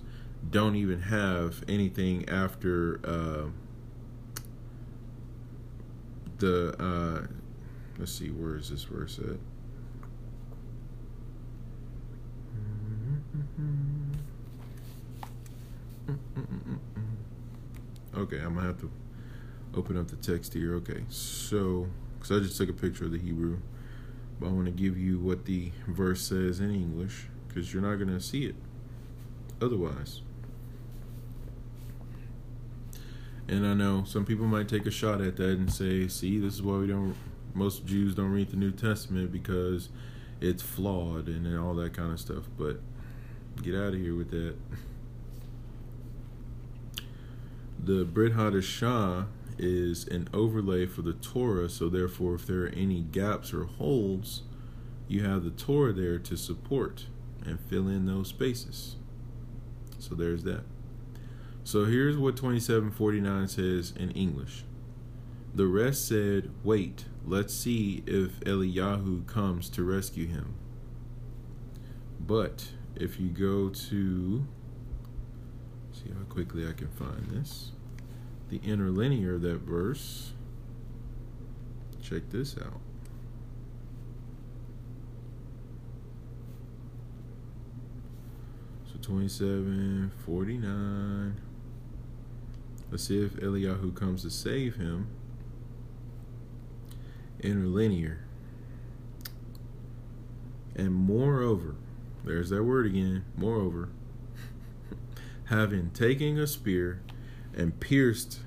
don't 0.50 0.76
even 0.76 1.02
have 1.02 1.62
anything 1.68 2.28
after 2.28 3.00
uh, 3.04 3.50
the. 6.38 6.74
Uh, 6.78 7.26
let's 7.98 8.12
see, 8.12 8.28
where 8.28 8.56
is 8.56 8.70
this 8.70 8.84
verse 8.84 9.18
at? 9.18 9.38
Okay, 18.16 18.38
I'm 18.38 18.54
gonna 18.54 18.66
have 18.66 18.80
to 18.80 18.90
open 19.74 19.96
up 19.96 20.08
the 20.08 20.16
text 20.16 20.54
here. 20.54 20.74
Okay, 20.76 21.04
so 21.08 21.86
because 22.28 22.42
I 22.42 22.46
just 22.46 22.58
took 22.58 22.68
a 22.68 22.72
picture 22.72 23.06
of 23.06 23.12
the 23.12 23.18
Hebrew, 23.18 23.58
but 24.38 24.48
I 24.48 24.50
want 24.50 24.66
to 24.66 24.72
give 24.72 24.98
you 24.98 25.18
what 25.18 25.46
the 25.46 25.70
verse 25.86 26.26
says 26.26 26.60
in 26.60 26.70
English 26.70 27.26
because 27.46 27.72
you're 27.72 27.82
not 27.82 27.96
gonna 27.96 28.20
see 28.20 28.44
it 28.44 28.54
otherwise. 29.60 30.20
And 33.48 33.66
I 33.66 33.72
know 33.72 34.04
some 34.04 34.26
people 34.26 34.46
might 34.46 34.68
take 34.68 34.84
a 34.84 34.90
shot 34.90 35.22
at 35.22 35.36
that 35.36 35.52
and 35.58 35.72
say, 35.72 36.06
"See, 36.06 36.38
this 36.38 36.54
is 36.54 36.62
why 36.62 36.78
we 36.78 36.86
don't. 36.86 37.14
Most 37.54 37.86
Jews 37.86 38.14
don't 38.14 38.30
read 38.30 38.50
the 38.50 38.56
New 38.56 38.72
Testament 38.72 39.32
because 39.32 39.88
it's 40.40 40.62
flawed 40.62 41.28
and 41.28 41.46
all 41.56 41.74
that 41.76 41.94
kind 41.94 42.12
of 42.12 42.20
stuff." 42.20 42.44
But 42.58 42.80
get 43.62 43.74
out 43.74 43.94
of 43.94 44.00
here 44.00 44.14
with 44.14 44.30
that. 44.30 44.54
The 47.82 48.04
Brit 48.04 48.34
Hadashah 48.34 49.28
is 49.58 50.06
an 50.08 50.28
overlay 50.32 50.86
for 50.86 51.02
the 51.02 51.12
Torah, 51.12 51.68
so 51.68 51.88
therefore, 51.88 52.34
if 52.34 52.46
there 52.46 52.64
are 52.64 52.68
any 52.74 53.00
gaps 53.00 53.52
or 53.52 53.64
holes, 53.64 54.42
you 55.06 55.24
have 55.24 55.44
the 55.44 55.50
Torah 55.50 55.92
there 55.92 56.18
to 56.18 56.36
support 56.36 57.06
and 57.44 57.58
fill 57.60 57.88
in 57.88 58.06
those 58.06 58.28
spaces. 58.28 58.96
So 59.98 60.14
there's 60.14 60.44
that. 60.44 60.64
So 61.64 61.84
here's 61.84 62.16
what 62.16 62.36
2749 62.36 63.48
says 63.48 63.92
in 63.96 64.10
English. 64.12 64.64
The 65.54 65.66
rest 65.66 66.06
said, 66.06 66.50
Wait, 66.62 67.06
let's 67.26 67.54
see 67.54 68.02
if 68.06 68.40
Eliyahu 68.40 69.26
comes 69.26 69.68
to 69.70 69.82
rescue 69.82 70.26
him. 70.26 70.54
But 72.20 72.70
if 72.94 73.18
you 73.18 73.28
go 73.28 73.68
to, 73.68 74.46
see 75.92 76.10
how 76.12 76.24
quickly 76.28 76.68
I 76.68 76.72
can 76.72 76.88
find 76.88 77.28
this 77.30 77.72
the 78.48 78.58
interlinear 78.60 79.34
of 79.34 79.42
that 79.42 79.60
verse. 79.60 80.32
Check 82.02 82.30
this 82.30 82.56
out. 82.56 82.80
So 88.90 88.98
27, 89.02 90.12
49. 90.24 91.40
Let's 92.90 93.04
see 93.04 93.22
if 93.22 93.32
Eliyahu 93.34 93.94
comes 93.94 94.22
to 94.22 94.30
save 94.30 94.76
him. 94.76 95.08
Interlinear. 97.40 98.20
And 100.74 100.94
moreover, 100.94 101.74
there's 102.24 102.50
that 102.50 102.62
word 102.62 102.86
again, 102.86 103.24
moreover, 103.36 103.90
having 105.46 105.90
taken 105.90 106.38
a 106.38 106.46
spear 106.46 107.02
and 107.58 107.78
pierced 107.78 108.40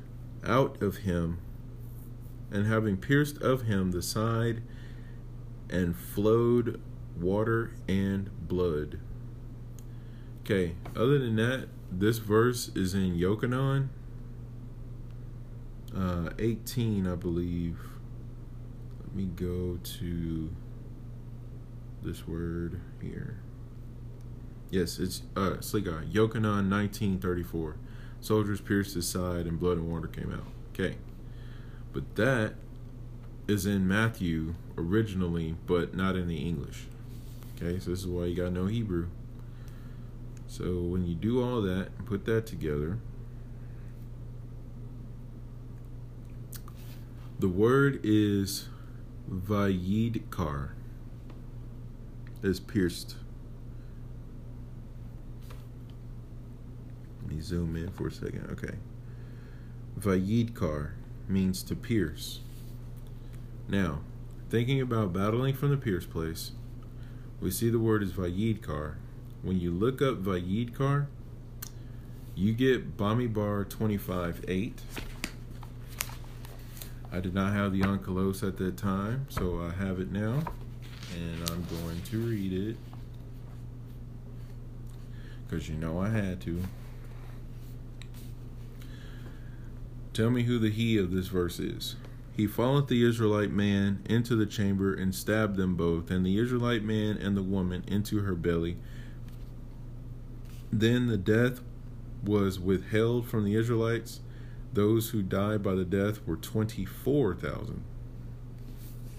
out 0.43 0.81
of 0.81 0.97
him, 0.97 1.37
and 2.49 2.65
having 2.65 2.97
pierced 2.97 3.39
of 3.41 3.63
him 3.63 3.91
the 3.91 4.01
side, 4.01 4.63
and 5.69 5.95
flowed 5.95 6.81
water 7.19 7.73
and 7.87 8.31
blood. 8.47 8.99
Okay, 10.41 10.73
other 10.95 11.19
than 11.19 11.35
that, 11.35 11.67
this 11.91 12.17
verse 12.17 12.71
is 12.73 12.95
in 12.95 13.15
Yochanan 13.15 13.89
uh, 15.95 16.29
18, 16.39 17.07
I 17.07 17.15
believe. 17.15 17.77
Let 19.03 19.15
me 19.15 19.25
go 19.25 19.77
to 19.99 20.49
this 22.01 22.27
word 22.27 22.79
here. 23.01 23.41
Yes, 24.69 24.99
it's 24.99 25.23
uh, 25.35 25.57
Sliga, 25.59 26.09
Yochanan 26.11 26.69
1934. 26.69 27.75
Soldiers 28.21 28.61
pierced 28.61 28.93
his 28.93 29.07
side, 29.07 29.47
and 29.47 29.59
blood 29.59 29.77
and 29.77 29.91
water 29.91 30.07
came 30.07 30.31
out. 30.31 30.45
Okay. 30.73 30.95
But 31.91 32.15
that 32.15 32.53
is 33.47 33.65
in 33.65 33.87
Matthew 33.87 34.55
originally, 34.77 35.55
but 35.65 35.93
not 35.93 36.15
in 36.15 36.27
the 36.27 36.37
English. 36.37 36.85
Okay, 37.55 37.79
so 37.79 37.89
this 37.89 37.99
is 37.99 38.07
why 38.07 38.25
you 38.25 38.35
got 38.35 38.53
know 38.53 38.67
Hebrew. 38.67 39.07
So 40.47 40.81
when 40.81 41.05
you 41.05 41.15
do 41.15 41.43
all 41.43 41.61
that 41.61 41.89
and 41.97 42.05
put 42.05 42.25
that 42.25 42.45
together, 42.45 42.97
the 47.39 47.47
word 47.49 47.99
is 48.03 48.69
Vayidkar. 49.29 50.69
Is 52.43 52.59
pierced. 52.59 53.15
Me 57.27 57.41
zoom 57.41 57.75
in 57.75 57.89
for 57.91 58.07
a 58.07 58.11
second. 58.11 58.49
Okay. 58.51 58.75
Vayidkar 59.99 60.91
means 61.27 61.63
to 61.63 61.75
pierce. 61.75 62.39
Now, 63.67 63.99
thinking 64.49 64.81
about 64.81 65.13
battling 65.13 65.53
from 65.53 65.69
the 65.69 65.77
pierce 65.77 66.05
place, 66.05 66.51
we 67.39 67.51
see 67.51 67.69
the 67.69 67.79
word 67.79 68.03
is 68.03 68.11
Vayidkar. 68.11 68.95
When 69.41 69.59
you 69.59 69.71
look 69.71 70.01
up 70.01 70.23
Vayidkar, 70.23 71.07
you 72.35 72.53
get 72.53 72.97
Bamidbar 72.97 73.69
25 73.69 74.45
8. 74.47 74.81
I 77.13 77.19
did 77.19 77.33
not 77.33 77.53
have 77.53 77.73
the 77.73 77.81
Onkelos 77.81 78.47
at 78.47 78.57
that 78.57 78.77
time, 78.77 79.25
so 79.29 79.61
I 79.61 79.71
have 79.83 79.99
it 79.99 80.11
now, 80.11 80.43
and 81.13 81.49
I'm 81.49 81.65
going 81.65 82.01
to 82.09 82.17
read 82.19 82.53
it 82.53 82.77
because 85.51 85.67
you 85.67 85.75
know 85.75 85.99
I 85.99 86.07
had 86.07 86.39
to. 86.41 86.61
Tell 90.13 90.29
me 90.29 90.43
who 90.43 90.59
the 90.59 90.69
he 90.69 90.97
of 90.97 91.11
this 91.11 91.27
verse 91.27 91.59
is. 91.59 91.95
he 92.35 92.47
followed 92.47 92.87
the 92.87 93.03
Israelite 93.03 93.51
man 93.51 94.01
into 94.09 94.35
the 94.35 94.45
chamber 94.45 94.93
and 94.93 95.13
stabbed 95.13 95.57
them 95.57 95.75
both, 95.75 96.09
and 96.09 96.25
the 96.25 96.37
Israelite 96.37 96.83
man 96.83 97.17
and 97.17 97.35
the 97.37 97.43
woman 97.43 97.83
into 97.87 98.19
her 98.21 98.35
belly. 98.35 98.77
Then 100.71 101.07
the 101.07 101.17
death 101.17 101.61
was 102.23 102.59
withheld 102.59 103.27
from 103.27 103.43
the 103.43 103.55
Israelites. 103.55 104.21
Those 104.73 105.09
who 105.09 105.21
died 105.21 105.61
by 105.61 105.75
the 105.75 105.83
death 105.83 106.25
were 106.25 106.37
24,000. 106.37 107.83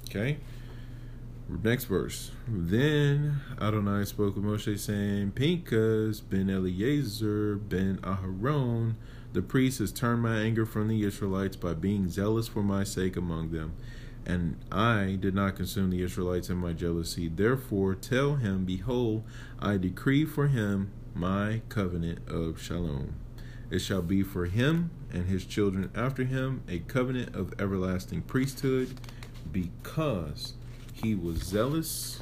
Okay? 0.09 0.39
Next 1.63 1.85
verse. 1.85 2.31
Then 2.49 3.41
Adonai 3.61 4.05
spoke 4.07 4.37
with 4.37 4.45
Moshe, 4.45 4.79
saying, 4.79 5.33
Pinchas 5.33 6.21
ben 6.21 6.49
Eleazar 6.49 7.57
ben 7.57 7.99
Aharon, 7.99 8.95
the 9.33 9.43
priest, 9.43 9.79
has 9.79 9.93
turned 9.93 10.23
my 10.23 10.37
anger 10.37 10.67
from 10.67 10.89
the 10.89 11.05
Israelites 11.05 11.57
by 11.57 11.75
being 11.75 12.09
zealous 12.09 12.49
for 12.49 12.63
my 12.63 12.85
sake 12.85 13.17
among 13.17 13.51
them. 13.51 13.75
And 14.25 14.59
I 14.71 15.17
did 15.21 15.35
not 15.35 15.57
consume 15.57 15.91
the 15.91 16.03
Israelites 16.03 16.49
in 16.49 16.57
my 16.59 16.73
jealousy. 16.73 17.29
Therefore, 17.29 17.95
tell 17.95 18.37
him, 18.37 18.65
Behold, 18.65 19.25
I 19.59 19.79
decree 19.79 20.25
for 20.25 20.47
him 20.49 20.93
my 21.15 21.63
covenant 21.69 22.29
of 22.29 22.61
shalom. 22.61 23.15
It 23.71 23.81
shall 23.81 24.03
be 24.03 24.23
for 24.23 24.47
him 24.47 24.91
and 25.13 25.27
his 25.27 25.45
children 25.45 25.91
after 25.95 26.25
him 26.25 26.63
a 26.69 26.81
covenant 26.81 27.35
of 27.35 27.55
everlasting 27.59 28.23
priesthood, 28.23 28.99
because 29.51 30.55
he 30.93 31.15
was 31.15 31.39
zealous 31.39 32.21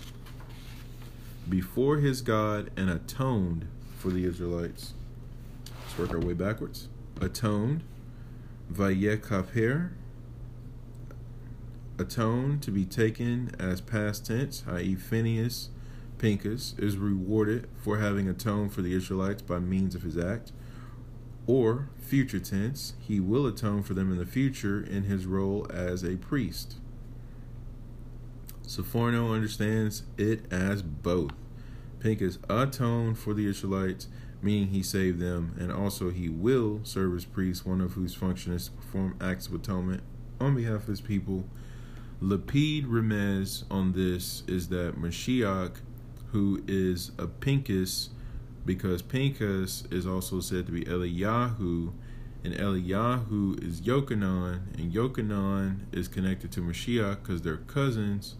before 1.48 1.98
his 1.98 2.22
God 2.22 2.70
and 2.76 2.88
atoned 2.88 3.66
for 3.98 4.10
the 4.10 4.24
Israelites. 4.24 4.94
Let's 5.66 5.98
work 5.98 6.10
our 6.12 6.20
way 6.20 6.34
backwards. 6.34 6.88
Atoned, 7.20 7.82
vayekaper, 8.72 9.90
atoned 11.98 12.62
to 12.62 12.70
be 12.70 12.84
taken 12.84 13.54
as 13.58 13.80
past 13.80 14.26
tense, 14.26 14.64
i.e., 14.66 14.94
Phineas, 14.94 15.68
Pinchas, 16.18 16.74
is 16.78 16.96
rewarded 16.96 17.68
for 17.76 17.98
having 17.98 18.28
atoned 18.28 18.72
for 18.72 18.80
the 18.82 18.94
Israelites 18.94 19.42
by 19.42 19.58
means 19.58 19.94
of 19.94 20.02
his 20.02 20.16
act. 20.16 20.52
Or, 21.46 21.90
future 21.98 22.40
tense, 22.40 22.94
he 23.00 23.20
will 23.20 23.46
atone 23.46 23.82
for 23.82 23.94
them 23.94 24.10
in 24.12 24.18
the 24.18 24.26
future 24.26 24.80
in 24.80 25.04
his 25.04 25.26
role 25.26 25.66
as 25.70 26.02
a 26.02 26.16
priest. 26.16 26.76
Sforno 28.66 29.34
understands 29.34 30.04
it 30.16 30.50
as 30.52 30.82
both. 30.82 31.32
Pinchas 31.98 32.38
atoned 32.48 33.18
for 33.18 33.34
the 33.34 33.46
Israelites, 33.46 34.08
meaning 34.42 34.68
he 34.68 34.82
saved 34.82 35.18
them, 35.18 35.54
and 35.58 35.70
also 35.70 36.10
he 36.10 36.28
will 36.28 36.80
serve 36.82 37.14
as 37.14 37.24
priest, 37.24 37.66
one 37.66 37.80
of 37.80 37.92
whose 37.92 38.14
function 38.14 38.52
is 38.52 38.66
to 38.66 38.72
perform 38.72 39.16
acts 39.20 39.46
of 39.46 39.54
atonement 39.54 40.02
on 40.40 40.54
behalf 40.54 40.82
of 40.82 40.86
his 40.86 41.00
people. 41.00 41.44
Lapid 42.22 42.86
Remez 42.86 43.64
on 43.70 43.92
this 43.92 44.42
is 44.46 44.68
that 44.68 44.96
Mashiach, 44.96 45.76
who 46.32 46.62
is 46.66 47.12
a 47.18 47.26
Pinchas, 47.26 48.10
because 48.64 49.02
Pinchas 49.02 49.84
is 49.90 50.06
also 50.06 50.40
said 50.40 50.66
to 50.66 50.72
be 50.72 50.82
Eliyahu, 50.84 51.92
and 52.42 52.54
Eliyahu 52.54 53.62
is 53.62 53.80
Yochanan, 53.82 54.74
and 54.78 54.92
Yochanan 54.92 55.80
is 55.92 56.08
connected 56.08 56.50
to 56.52 56.60
Mashiach 56.60 57.22
because 57.22 57.42
they're 57.42 57.56
cousins 57.58 58.36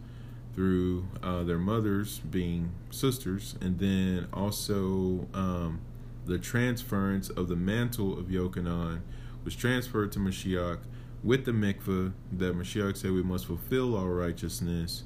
through 0.55 1.07
uh, 1.23 1.43
their 1.43 1.59
mothers 1.59 2.19
being 2.19 2.73
sisters, 2.91 3.57
and 3.61 3.79
then 3.79 4.27
also 4.33 5.27
um, 5.33 5.81
the 6.27 6.39
transference 6.39 7.29
of 7.31 7.49
the 7.49 7.57
mantle 7.57 8.19
of 8.19 8.27
Yochanan 8.27 9.01
was 9.45 9.57
transferred 9.57 10.13
to 10.13 10.19
Mashiach 10.19 10.81
with 11.23 11.45
the 11.45 11.53
mikveh 11.53 12.13
that 12.33 12.57
Mashiach 12.57 12.97
said 12.97 13.13
we 13.13 13.23
must 13.23 13.47
fulfill 13.47 13.97
our 13.97 14.09
righteousness. 14.09 15.05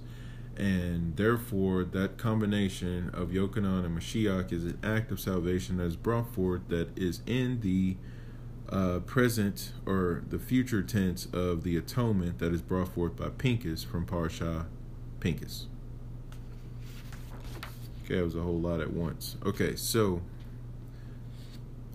And 0.56 1.16
therefore, 1.16 1.82
that 1.84 2.16
combination 2.16 3.10
of 3.12 3.30
Yochanan 3.30 3.84
and 3.84 3.98
Mashiach 3.98 4.52
is 4.52 4.64
an 4.64 4.78
act 4.84 5.10
of 5.10 5.18
salvation 5.18 5.78
that 5.78 5.84
is 5.84 5.96
brought 5.96 6.32
forth 6.32 6.68
that 6.68 6.96
is 6.96 7.22
in 7.26 7.60
the 7.60 7.96
uh, 8.70 9.00
present 9.00 9.72
or 9.84 10.22
the 10.28 10.38
future 10.38 10.82
tense 10.82 11.26
of 11.32 11.64
the 11.64 11.76
atonement 11.76 12.38
that 12.38 12.52
is 12.52 12.62
brought 12.62 12.88
forth 12.88 13.16
by 13.16 13.28
Pinchas 13.30 13.82
from 13.82 14.06
Parsha 14.06 14.66
Pinchas. 15.20 15.66
Okay, 18.04 18.16
that 18.16 18.24
was 18.24 18.36
a 18.36 18.40
whole 18.40 18.58
lot 18.58 18.80
at 18.80 18.92
once. 18.92 19.36
Okay, 19.44 19.74
so 19.76 20.22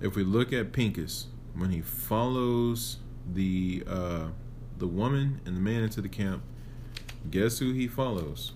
if 0.01 0.15
we 0.15 0.23
look 0.23 0.53
at 0.53 0.71
Pinchas, 0.71 1.27
when 1.53 1.71
he 1.71 1.81
follows 1.81 2.97
the 3.31 3.83
uh, 3.87 4.27
the 4.77 4.87
woman 4.87 5.41
and 5.45 5.55
the 5.55 5.61
man 5.61 5.83
into 5.83 6.01
the 6.01 6.09
camp, 6.09 6.41
guess 7.29 7.59
who 7.59 7.73
he 7.73 7.87
follows? 7.87 8.53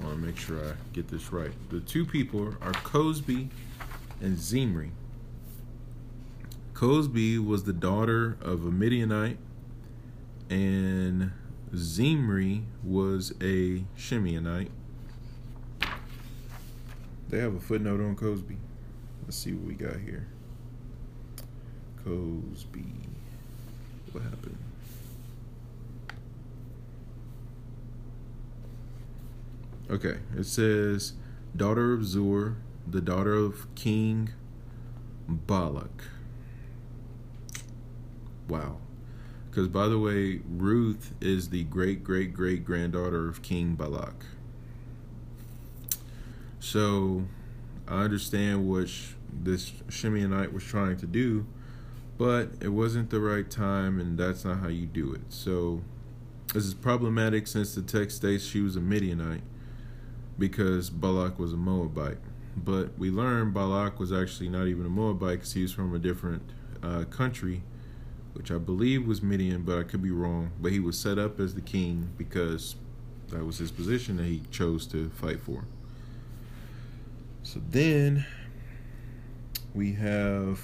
I 0.00 0.04
want 0.04 0.20
to 0.20 0.26
make 0.26 0.36
sure 0.36 0.58
I 0.58 0.72
get 0.92 1.08
this 1.08 1.32
right. 1.32 1.52
The 1.70 1.80
two 1.80 2.04
people 2.04 2.54
are 2.60 2.72
Cozbi 2.72 3.48
and 4.20 4.38
Zimri. 4.38 4.92
Cozbi 6.74 7.44
was 7.44 7.64
the 7.64 7.72
daughter 7.72 8.36
of 8.40 8.64
a 8.64 8.70
Midianite 8.70 9.38
and 10.48 11.32
Zimri 11.74 12.62
was 12.82 13.32
a 13.40 13.84
Shimeonite. 13.96 14.70
They 17.28 17.38
have 17.38 17.54
a 17.54 17.60
footnote 17.60 18.00
on 18.00 18.16
Cozbi. 18.16 18.56
Let's 19.24 19.36
see 19.36 19.52
what 19.52 19.66
we 19.66 19.74
got 19.74 20.00
here. 20.00 20.28
Cozbi. 22.04 22.86
What 24.12 24.24
happened? 24.24 24.58
Okay, 29.90 30.18
it 30.36 30.44
says 30.44 31.14
daughter 31.56 31.92
of 31.92 32.04
Zur, 32.04 32.56
the 32.86 33.00
daughter 33.00 33.34
of 33.34 33.74
King 33.74 34.30
Balak. 35.28 36.04
Wow. 38.48 38.78
Because, 39.50 39.68
by 39.68 39.88
the 39.88 39.98
way, 39.98 40.40
Ruth 40.48 41.14
is 41.20 41.50
the 41.50 41.64
great, 41.64 42.04
great, 42.04 42.32
great 42.32 42.64
granddaughter 42.64 43.28
of 43.28 43.42
King 43.42 43.74
Balak. 43.74 44.24
So, 46.70 47.24
I 47.86 48.02
understand 48.02 48.68
what 48.68 48.90
this 49.32 49.70
Shimeonite 49.88 50.52
was 50.52 50.62
trying 50.64 50.98
to 50.98 51.06
do, 51.06 51.46
but 52.18 52.50
it 52.60 52.68
wasn't 52.68 53.08
the 53.08 53.20
right 53.20 53.50
time, 53.50 53.98
and 53.98 54.18
that's 54.18 54.44
not 54.44 54.58
how 54.58 54.68
you 54.68 54.84
do 54.84 55.14
it. 55.14 55.22
So, 55.30 55.80
this 56.52 56.66
is 56.66 56.74
problematic 56.74 57.46
since 57.46 57.74
the 57.74 57.80
text 57.80 58.18
states 58.18 58.44
she 58.44 58.60
was 58.60 58.76
a 58.76 58.82
Midianite 58.82 59.40
because 60.38 60.90
Balak 60.90 61.38
was 61.38 61.54
a 61.54 61.56
Moabite. 61.56 62.18
But 62.54 62.98
we 62.98 63.10
learned 63.10 63.54
Balak 63.54 63.98
was 63.98 64.12
actually 64.12 64.50
not 64.50 64.66
even 64.66 64.84
a 64.84 64.90
Moabite 64.90 65.38
because 65.38 65.54
he 65.54 65.62
was 65.62 65.72
from 65.72 65.94
a 65.94 65.98
different 65.98 66.42
uh, 66.82 67.04
country 67.04 67.62
which 68.34 68.50
I 68.50 68.58
believe 68.58 69.06
was 69.06 69.22
Midian, 69.22 69.62
but 69.62 69.78
I 69.78 69.84
could 69.84 70.02
be 70.02 70.10
wrong. 70.10 70.50
But 70.60 70.72
he 70.72 70.80
was 70.80 70.98
set 70.98 71.18
up 71.18 71.40
as 71.40 71.54
the 71.54 71.62
king 71.62 72.10
because 72.18 72.76
that 73.30 73.42
was 73.42 73.56
his 73.56 73.70
position 73.70 74.18
that 74.18 74.26
he 74.26 74.42
chose 74.50 74.86
to 74.88 75.08
fight 75.08 75.40
for. 75.40 75.64
So 77.48 77.62
then 77.70 78.26
we 79.72 79.94
have 79.94 80.60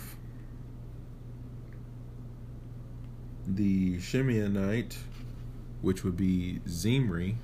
the 3.47 3.97
Shimeonite, 3.97 4.95
which 5.81 6.05
would 6.05 6.19
be 6.19 6.61
Zimri. 6.69 7.37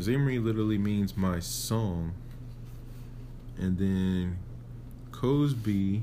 Zimri 0.00 0.40
literally 0.40 0.78
means 0.78 1.16
my 1.16 1.38
song. 1.38 2.12
And 3.56 3.78
then 3.78 4.38
Cozbi 5.12 6.02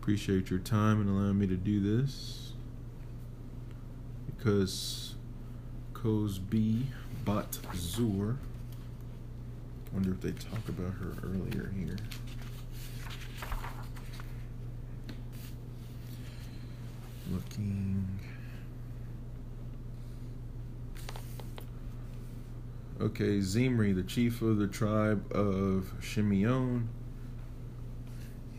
Appreciate 0.00 0.48
your 0.48 0.60
time 0.60 1.00
and 1.00 1.10
allowing 1.10 1.40
me 1.40 1.48
to 1.48 1.56
do 1.56 1.80
this. 1.80 2.52
Because 4.26 5.16
Cozbi 5.92 6.84
Bat 7.24 7.58
Zur. 7.74 8.36
Wonder 9.94 10.10
if 10.10 10.20
they 10.20 10.32
talk 10.32 10.68
about 10.68 10.92
her 10.94 11.14
earlier 11.22 11.72
here. 11.78 11.96
Looking. 17.32 18.18
Okay, 23.00 23.40
Zimri, 23.40 23.92
the 23.92 24.02
chief 24.02 24.42
of 24.42 24.58
the 24.58 24.66
tribe 24.66 25.30
of 25.32 25.92
Shimeon, 26.00 26.88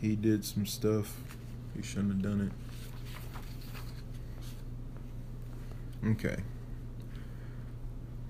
he 0.00 0.16
did 0.16 0.42
some 0.42 0.64
stuff 0.64 1.20
he 1.76 1.82
shouldn't 1.82 2.12
have 2.12 2.22
done 2.22 2.50
it. 6.02 6.08
Okay. 6.12 6.36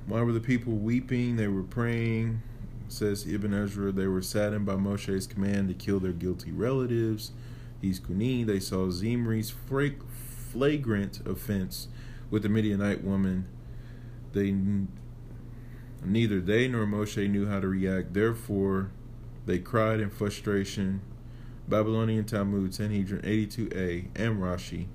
Why 0.06 0.22
were 0.22 0.32
the 0.32 0.40
people 0.40 0.72
weeping? 0.72 1.36
They 1.36 1.46
were 1.48 1.62
praying. 1.62 2.42
Says 2.88 3.26
Ibn 3.26 3.52
Ezra, 3.52 3.92
they 3.92 4.06
were 4.06 4.22
saddened 4.22 4.66
by 4.66 4.74
Moshe's 4.74 5.26
command 5.26 5.68
to 5.68 5.74
kill 5.74 6.00
their 6.00 6.12
guilty 6.12 6.52
relatives. 6.52 7.32
Chizkuni. 7.82 8.46
They 8.46 8.60
saw 8.60 8.88
Zimri's 8.88 9.50
flagrant 9.50 11.26
offense 11.26 11.88
with 12.30 12.42
the 12.42 12.48
Midianite 12.48 13.04
woman. 13.04 13.46
They 14.32 14.54
neither 16.04 16.40
they 16.40 16.68
nor 16.68 16.86
Moshe 16.86 17.28
knew 17.28 17.46
how 17.46 17.60
to 17.60 17.68
react. 17.68 18.14
Therefore, 18.14 18.90
they 19.46 19.58
cried 19.58 20.00
in 20.00 20.10
frustration. 20.10 21.00
Babylonian 21.68 22.24
Talmud, 22.24 22.74
Sanhedrin 22.74 23.22
82a, 23.22 24.08
and 24.14 24.40
Rashi. 24.40 24.86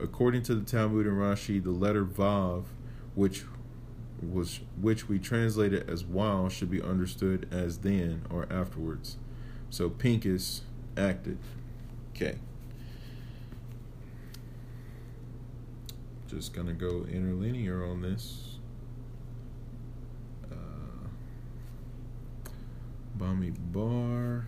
According 0.00 0.42
to 0.44 0.54
the 0.54 0.64
Talmud 0.64 1.06
and 1.06 1.16
Rashi, 1.16 1.62
the 1.62 1.70
letter 1.70 2.04
Vav, 2.04 2.64
which 3.14 3.44
was 4.22 4.60
which 4.80 5.08
we 5.08 5.18
translated 5.18 5.88
as 5.88 6.04
while, 6.04 6.48
should 6.48 6.70
be 6.70 6.82
understood 6.82 7.48
as 7.50 7.78
then 7.78 8.22
or 8.30 8.46
afterwards. 8.50 9.16
So 9.70 9.88
Pinchas 9.90 10.62
acted. 10.96 11.38
Okay. 12.14 12.38
Just 16.26 16.52
gonna 16.52 16.74
go 16.74 17.06
interlinear 17.10 17.84
on 17.84 18.02
this. 18.02 18.56
Uh, 20.50 21.08
Bamidbar. 23.16 24.44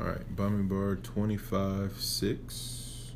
All 0.00 0.06
right, 0.06 0.36
Bamidbar 0.36 1.00
25 1.04 2.00
6. 2.00 3.12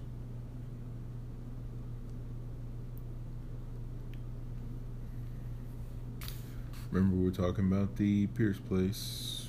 Remember, 6.92 7.16
we 7.16 7.24
were 7.24 7.30
talking 7.32 7.66
about 7.66 7.96
the 7.96 8.28
Pierce 8.28 8.58
place. 8.58 9.48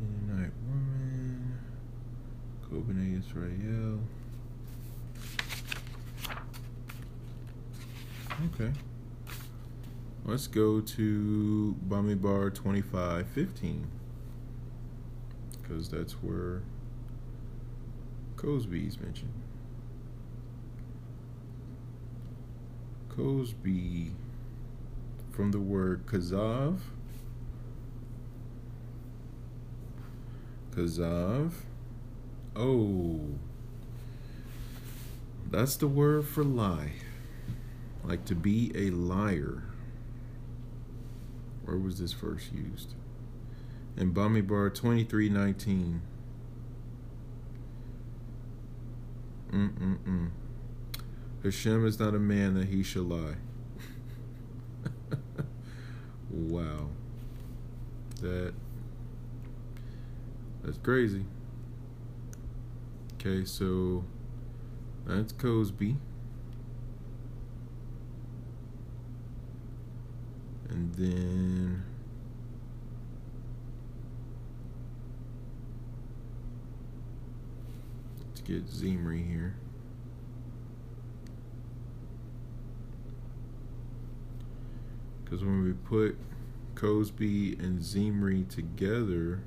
Midianite 0.00 0.52
Woman. 0.66 1.58
Kobane 2.64 3.18
Israel. 3.18 4.00
Okay. 8.54 8.72
Let's 10.24 10.46
go 10.46 10.80
to 10.80 11.76
Bamidbar 11.86 12.54
2515. 12.54 13.97
Because 15.68 15.90
that's 15.90 16.12
where 16.14 16.62
Cozbi 18.36 18.88
is 18.88 18.98
mentioned. 18.98 19.32
Cozbi 23.10 24.12
from 25.30 25.50
the 25.50 25.58
word 25.58 26.06
kazav. 26.06 26.78
Kazav. 30.70 31.52
Oh. 32.56 33.20
That's 35.50 35.76
the 35.76 35.88
word 35.88 36.26
for 36.26 36.44
lie. 36.44 36.92
Like 38.04 38.24
to 38.26 38.34
be 38.34 38.72
a 38.74 38.90
liar. 38.90 39.64
Where 41.64 41.76
was 41.76 41.98
this 41.98 42.12
first 42.14 42.52
used? 42.52 42.94
In 43.98 44.14
Bamidbar 44.14 44.72
2319. 44.74 46.00
Mm-mm-mm. 49.50 50.30
Hashem 51.42 51.86
is 51.86 51.98
not 51.98 52.14
a 52.14 52.18
man 52.18 52.54
that 52.54 52.68
he 52.68 52.82
shall 52.82 53.02
lie. 53.02 53.34
Wow. 56.30 56.88
That 58.20 58.52
that's 60.62 60.78
crazy. 60.78 61.24
Okay, 63.14 63.44
so 63.44 64.04
that's 65.06 65.32
Cozbi. 65.32 65.96
And 70.68 70.94
then 70.94 71.82
let's 78.28 78.37
get 78.48 78.66
Zimri 78.66 79.22
here. 79.22 79.56
Because 85.22 85.44
when 85.44 85.62
we 85.62 85.72
put 85.72 86.16
Cozbi 86.74 87.58
and 87.58 87.82
Zimri 87.82 88.44
together, 88.44 89.42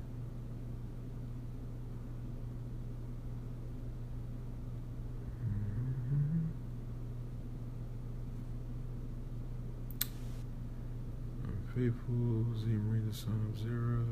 mm-hmm. 5.44 6.46
Faithful, 11.74 12.46
Zimri, 12.60 13.00
the 13.00 13.12
son 13.12 13.52
of 13.52 13.58
Zerah. 13.58 14.04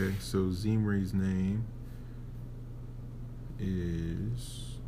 Okay, 0.00 0.14
so 0.18 0.44
Zimri's 0.44 1.12
name 1.12 1.66
is 3.58 4.78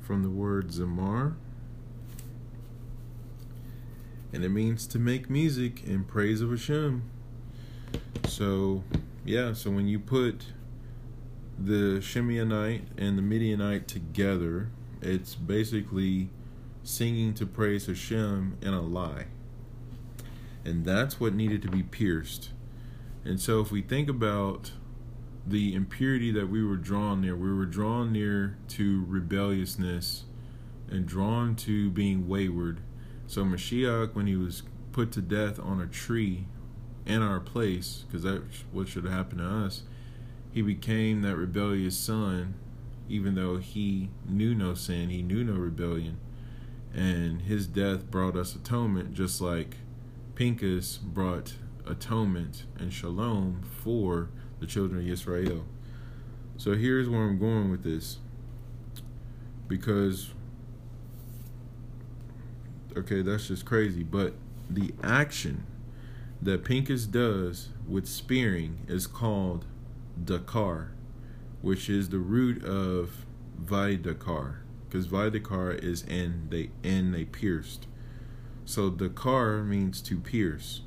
from 0.00 0.22
the 0.22 0.28
word 0.28 0.68
zamar, 0.68 1.36
and 4.34 4.44
it 4.44 4.50
means 4.50 4.86
to 4.88 4.98
make 4.98 5.30
music 5.30 5.82
in 5.84 6.04
praise 6.04 6.42
of 6.42 6.50
Hashem. 6.50 7.04
So, 8.28 8.84
yeah, 9.24 9.54
so 9.54 9.70
when 9.70 9.88
you 9.88 9.98
put 9.98 10.48
the 11.60 11.98
Shimeonite 12.00 12.86
and 12.96 13.18
the 13.18 13.22
Midianite 13.22 13.86
together, 13.86 14.70
it's 15.02 15.34
basically 15.34 16.30
singing 16.82 17.34
to 17.34 17.46
praise 17.46 17.86
Hashem 17.86 18.56
in 18.62 18.74
a 18.74 18.80
lie. 18.80 19.26
And 20.64 20.84
that's 20.84 21.20
what 21.20 21.34
needed 21.34 21.62
to 21.62 21.68
be 21.68 21.82
pierced. 21.82 22.50
And 23.24 23.40
so 23.40 23.60
if 23.60 23.70
we 23.70 23.82
think 23.82 24.08
about 24.08 24.72
the 25.46 25.74
impurity 25.74 26.30
that 26.32 26.48
we 26.48 26.64
were 26.64 26.76
drawn 26.76 27.20
near. 27.20 27.36
We 27.36 27.52
were 27.52 27.66
drawn 27.66 28.12
near 28.12 28.56
to 28.68 29.04
rebelliousness 29.06 30.24
and 30.88 31.06
drawn 31.06 31.56
to 31.56 31.90
being 31.90 32.28
wayward. 32.28 32.80
So 33.26 33.44
Mashiach, 33.44 34.14
when 34.14 34.26
he 34.26 34.36
was 34.36 34.62
put 34.92 35.12
to 35.12 35.20
death 35.20 35.58
on 35.58 35.80
a 35.80 35.86
tree 35.86 36.46
in 37.06 37.22
our 37.22 37.40
place, 37.40 38.04
because 38.06 38.22
that's 38.24 38.64
what 38.72 38.88
should 38.88 39.04
have 39.04 39.12
happened 39.12 39.40
to 39.40 39.46
us, 39.46 39.82
he 40.52 40.62
became 40.62 41.22
that 41.22 41.36
rebellious 41.36 41.96
son, 41.96 42.54
even 43.08 43.34
though 43.34 43.58
he 43.58 44.10
knew 44.28 44.54
no 44.54 44.74
sin, 44.74 45.10
he 45.10 45.22
knew 45.22 45.44
no 45.44 45.54
rebellion. 45.54 46.18
And 46.92 47.42
his 47.42 47.66
death 47.66 48.10
brought 48.10 48.36
us 48.36 48.54
atonement, 48.54 49.14
just 49.14 49.40
like 49.40 49.76
Pinchas 50.34 50.96
brought 50.96 51.54
atonement 51.86 52.64
and 52.78 52.92
shalom 52.92 53.62
for 53.62 54.30
the 54.58 54.66
children 54.66 55.02
of 55.02 55.08
Israel. 55.08 55.66
So 56.56 56.74
here's 56.74 57.08
where 57.08 57.22
I'm 57.22 57.38
going 57.38 57.70
with 57.70 57.84
this. 57.84 58.18
Because, 59.68 60.30
okay, 62.96 63.22
that's 63.22 63.48
just 63.48 63.64
crazy. 63.64 64.02
But 64.02 64.34
the 64.68 64.92
action 65.02 65.64
that 66.42 66.64
Pinchas 66.64 67.06
does 67.06 67.68
with 67.86 68.06
spearing 68.06 68.78
is 68.88 69.06
called 69.06 69.64
Dakar, 70.22 70.92
which 71.62 71.88
is 71.88 72.08
the 72.08 72.18
root 72.18 72.64
of 72.64 73.26
Vidakar. 73.62 74.58
Because 74.88 75.06
Vidakar 75.06 75.82
is 75.82 76.02
in 76.02 76.48
they 76.50 76.70
in 76.82 77.12
they 77.12 77.24
pierced. 77.24 77.86
So 78.64 78.90
Dakar 78.90 79.62
means 79.62 80.00
to 80.02 80.18
pierce. 80.18 80.82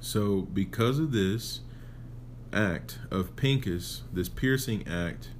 So 0.00 0.42
because 0.42 0.98
of 0.98 1.12
this, 1.12 1.60
act 2.52 2.98
of 3.10 3.34
Pinchas, 3.36 4.02
this 4.12 4.28
piercing 4.28 4.86
act 4.86 5.30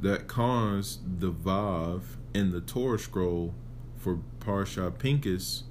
that 0.00 0.26
caused 0.28 1.20
the 1.20 1.32
Vav 1.32 2.02
in 2.32 2.50
the 2.50 2.60
Torah 2.60 2.98
scroll 2.98 3.54
for 3.96 4.20
Parsha 4.40 4.96
Pinchas, 4.98 5.64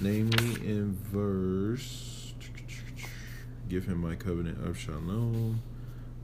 namely 0.00 0.54
in 0.66 0.98
verse, 1.02 2.11
give 3.72 3.86
him 3.86 4.02
my 4.02 4.14
covenant 4.14 4.62
of 4.62 4.76
shalom. 4.76 5.62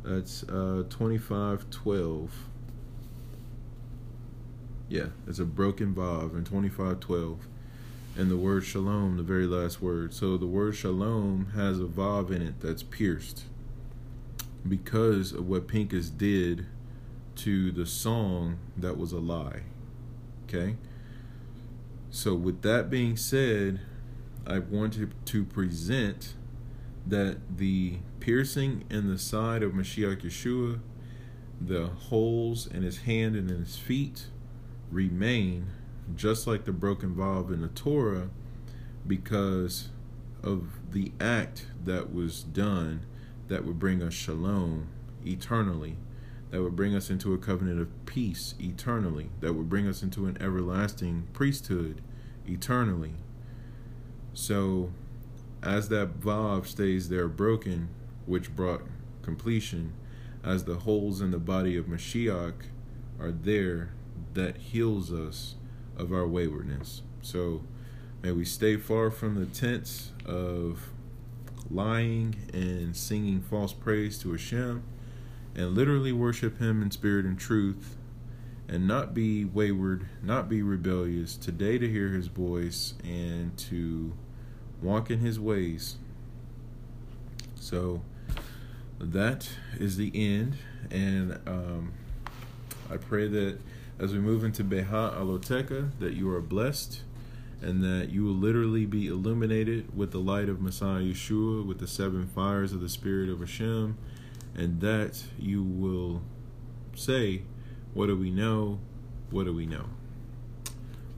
That's 0.04 0.42
uh, 0.42 0.84
25 0.90 1.70
12. 1.70 2.30
Yeah, 4.90 5.06
it's 5.26 5.38
a 5.38 5.46
broken 5.46 5.94
vav 5.94 6.36
in 6.36 6.44
2512. 6.44 7.48
And 8.18 8.30
the 8.30 8.36
word 8.36 8.64
shalom, 8.64 9.16
the 9.16 9.22
very 9.22 9.46
last 9.46 9.80
word. 9.80 10.12
So 10.12 10.36
the 10.36 10.46
word 10.46 10.76
shalom 10.76 11.52
has 11.54 11.80
a 11.80 11.84
vav 11.84 12.30
in 12.30 12.42
it 12.42 12.60
that's 12.60 12.82
pierced 12.82 13.44
because 14.68 15.32
of 15.32 15.48
what 15.48 15.66
Pinchas 15.68 16.10
did 16.10 16.66
to 17.36 17.72
the 17.72 17.86
song 17.86 18.58
that 18.76 18.98
was 18.98 19.12
a 19.12 19.20
lie. 19.20 19.62
Okay? 20.44 20.76
So, 22.10 22.34
with 22.34 22.62
that 22.62 22.90
being 22.90 23.16
said, 23.16 23.80
I 24.46 24.58
wanted 24.58 25.12
to 25.26 25.44
present 25.44 26.34
that 27.08 27.58
the 27.58 27.96
piercing 28.20 28.84
in 28.90 29.08
the 29.08 29.18
side 29.18 29.62
of 29.62 29.72
Mashiach 29.72 30.22
Yeshua, 30.22 30.80
the 31.60 31.86
holes 31.86 32.66
in 32.66 32.82
his 32.82 32.98
hand 32.98 33.34
and 33.34 33.50
in 33.50 33.58
his 33.58 33.76
feet, 33.76 34.26
remain 34.90 35.66
just 36.14 36.46
like 36.46 36.64
the 36.64 36.72
broken 36.72 37.14
vav 37.14 37.52
in 37.52 37.60
the 37.60 37.68
Torah 37.68 38.30
because 39.06 39.88
of 40.42 40.92
the 40.92 41.12
act 41.20 41.66
that 41.84 42.12
was 42.12 42.42
done 42.42 43.04
that 43.48 43.64
would 43.64 43.78
bring 43.78 44.02
us 44.02 44.14
shalom 44.14 44.88
eternally, 45.26 45.96
that 46.50 46.62
would 46.62 46.76
bring 46.76 46.94
us 46.94 47.10
into 47.10 47.34
a 47.34 47.38
covenant 47.38 47.80
of 47.80 48.06
peace 48.06 48.54
eternally, 48.60 49.30
that 49.40 49.54
would 49.54 49.68
bring 49.68 49.86
us 49.86 50.02
into 50.02 50.26
an 50.26 50.36
everlasting 50.40 51.26
priesthood 51.32 52.00
eternally. 52.46 53.14
So, 54.32 54.92
as 55.62 55.88
that 55.88 56.20
vav 56.20 56.66
stays 56.66 57.08
there 57.08 57.28
broken, 57.28 57.88
which 58.26 58.54
brought 58.54 58.82
completion, 59.22 59.92
as 60.44 60.64
the 60.64 60.76
holes 60.76 61.20
in 61.20 61.30
the 61.30 61.38
body 61.38 61.76
of 61.76 61.86
Mashiach 61.86 62.54
are 63.20 63.32
there, 63.32 63.90
that 64.34 64.56
heals 64.56 65.12
us 65.12 65.56
of 65.96 66.12
our 66.12 66.26
waywardness. 66.26 67.02
So, 67.22 67.62
may 68.22 68.32
we 68.32 68.44
stay 68.44 68.76
far 68.76 69.10
from 69.10 69.34
the 69.34 69.46
tents 69.46 70.12
of 70.24 70.90
lying 71.70 72.36
and 72.52 72.96
singing 72.96 73.40
false 73.40 73.72
praise 73.72 74.18
to 74.20 74.32
Hashem, 74.32 74.82
and 75.54 75.74
literally 75.74 76.12
worship 76.12 76.58
Him 76.58 76.82
in 76.82 76.90
spirit 76.90 77.24
and 77.24 77.38
truth, 77.38 77.96
and 78.68 78.86
not 78.86 79.14
be 79.14 79.44
wayward, 79.44 80.06
not 80.22 80.48
be 80.48 80.62
rebellious, 80.62 81.36
today 81.36 81.78
to 81.78 81.90
hear 81.90 82.10
His 82.10 82.28
voice 82.28 82.94
and 83.02 83.56
to 83.58 84.12
walk 84.82 85.10
in 85.10 85.20
His 85.20 85.38
ways. 85.38 85.96
So 87.56 88.02
that 89.00 89.50
is 89.78 89.96
the 89.96 90.10
end, 90.14 90.56
and 90.90 91.38
um, 91.46 91.92
I 92.90 92.96
pray 92.96 93.28
that 93.28 93.58
as 93.98 94.12
we 94.12 94.18
move 94.18 94.44
into 94.44 94.64
Beha 94.64 95.14
Aloteka, 95.18 95.90
that 95.98 96.14
you 96.14 96.30
are 96.30 96.40
blessed 96.40 97.02
and 97.60 97.82
that 97.82 98.10
you 98.10 98.24
will 98.24 98.34
literally 98.34 98.86
be 98.86 99.08
illuminated 99.08 99.96
with 99.96 100.12
the 100.12 100.18
light 100.18 100.48
of 100.48 100.60
Messiah 100.60 101.02
Yeshua, 101.02 101.66
with 101.66 101.78
the 101.78 101.88
seven 101.88 102.26
fires 102.26 102.72
of 102.72 102.80
the 102.80 102.88
Spirit 102.88 103.28
of 103.28 103.40
Hashem, 103.40 103.98
and 104.54 104.80
that 104.80 105.24
you 105.38 105.62
will 105.62 106.22
say, 106.94 107.42
What 107.94 108.06
do 108.06 108.16
we 108.16 108.30
know? 108.30 108.78
What 109.30 109.44
do 109.44 109.52
we 109.52 109.66
know? 109.66 109.86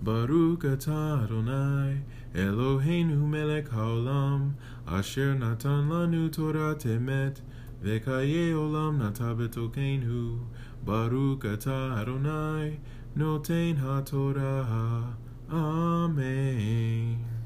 Baruch 0.03 0.61
atah 0.61 1.25
Adonai 1.25 2.01
Eloheinu 2.35 3.27
melech 3.29 3.69
haolam 3.71 4.55
asher 4.87 5.35
natan 5.35 5.89
lanu 5.89 6.31
Torah 6.31 6.77
temet 6.77 7.41
vekaye 7.83 8.53
olam 8.55 8.99
nata 8.99 9.35
betokenu 9.35 10.39
Baruch 10.85 11.43
atah 11.45 12.01
Adonai 12.01 12.79
noten 13.17 13.77
ha-Torah 13.77 15.17
Amen. 15.53 17.40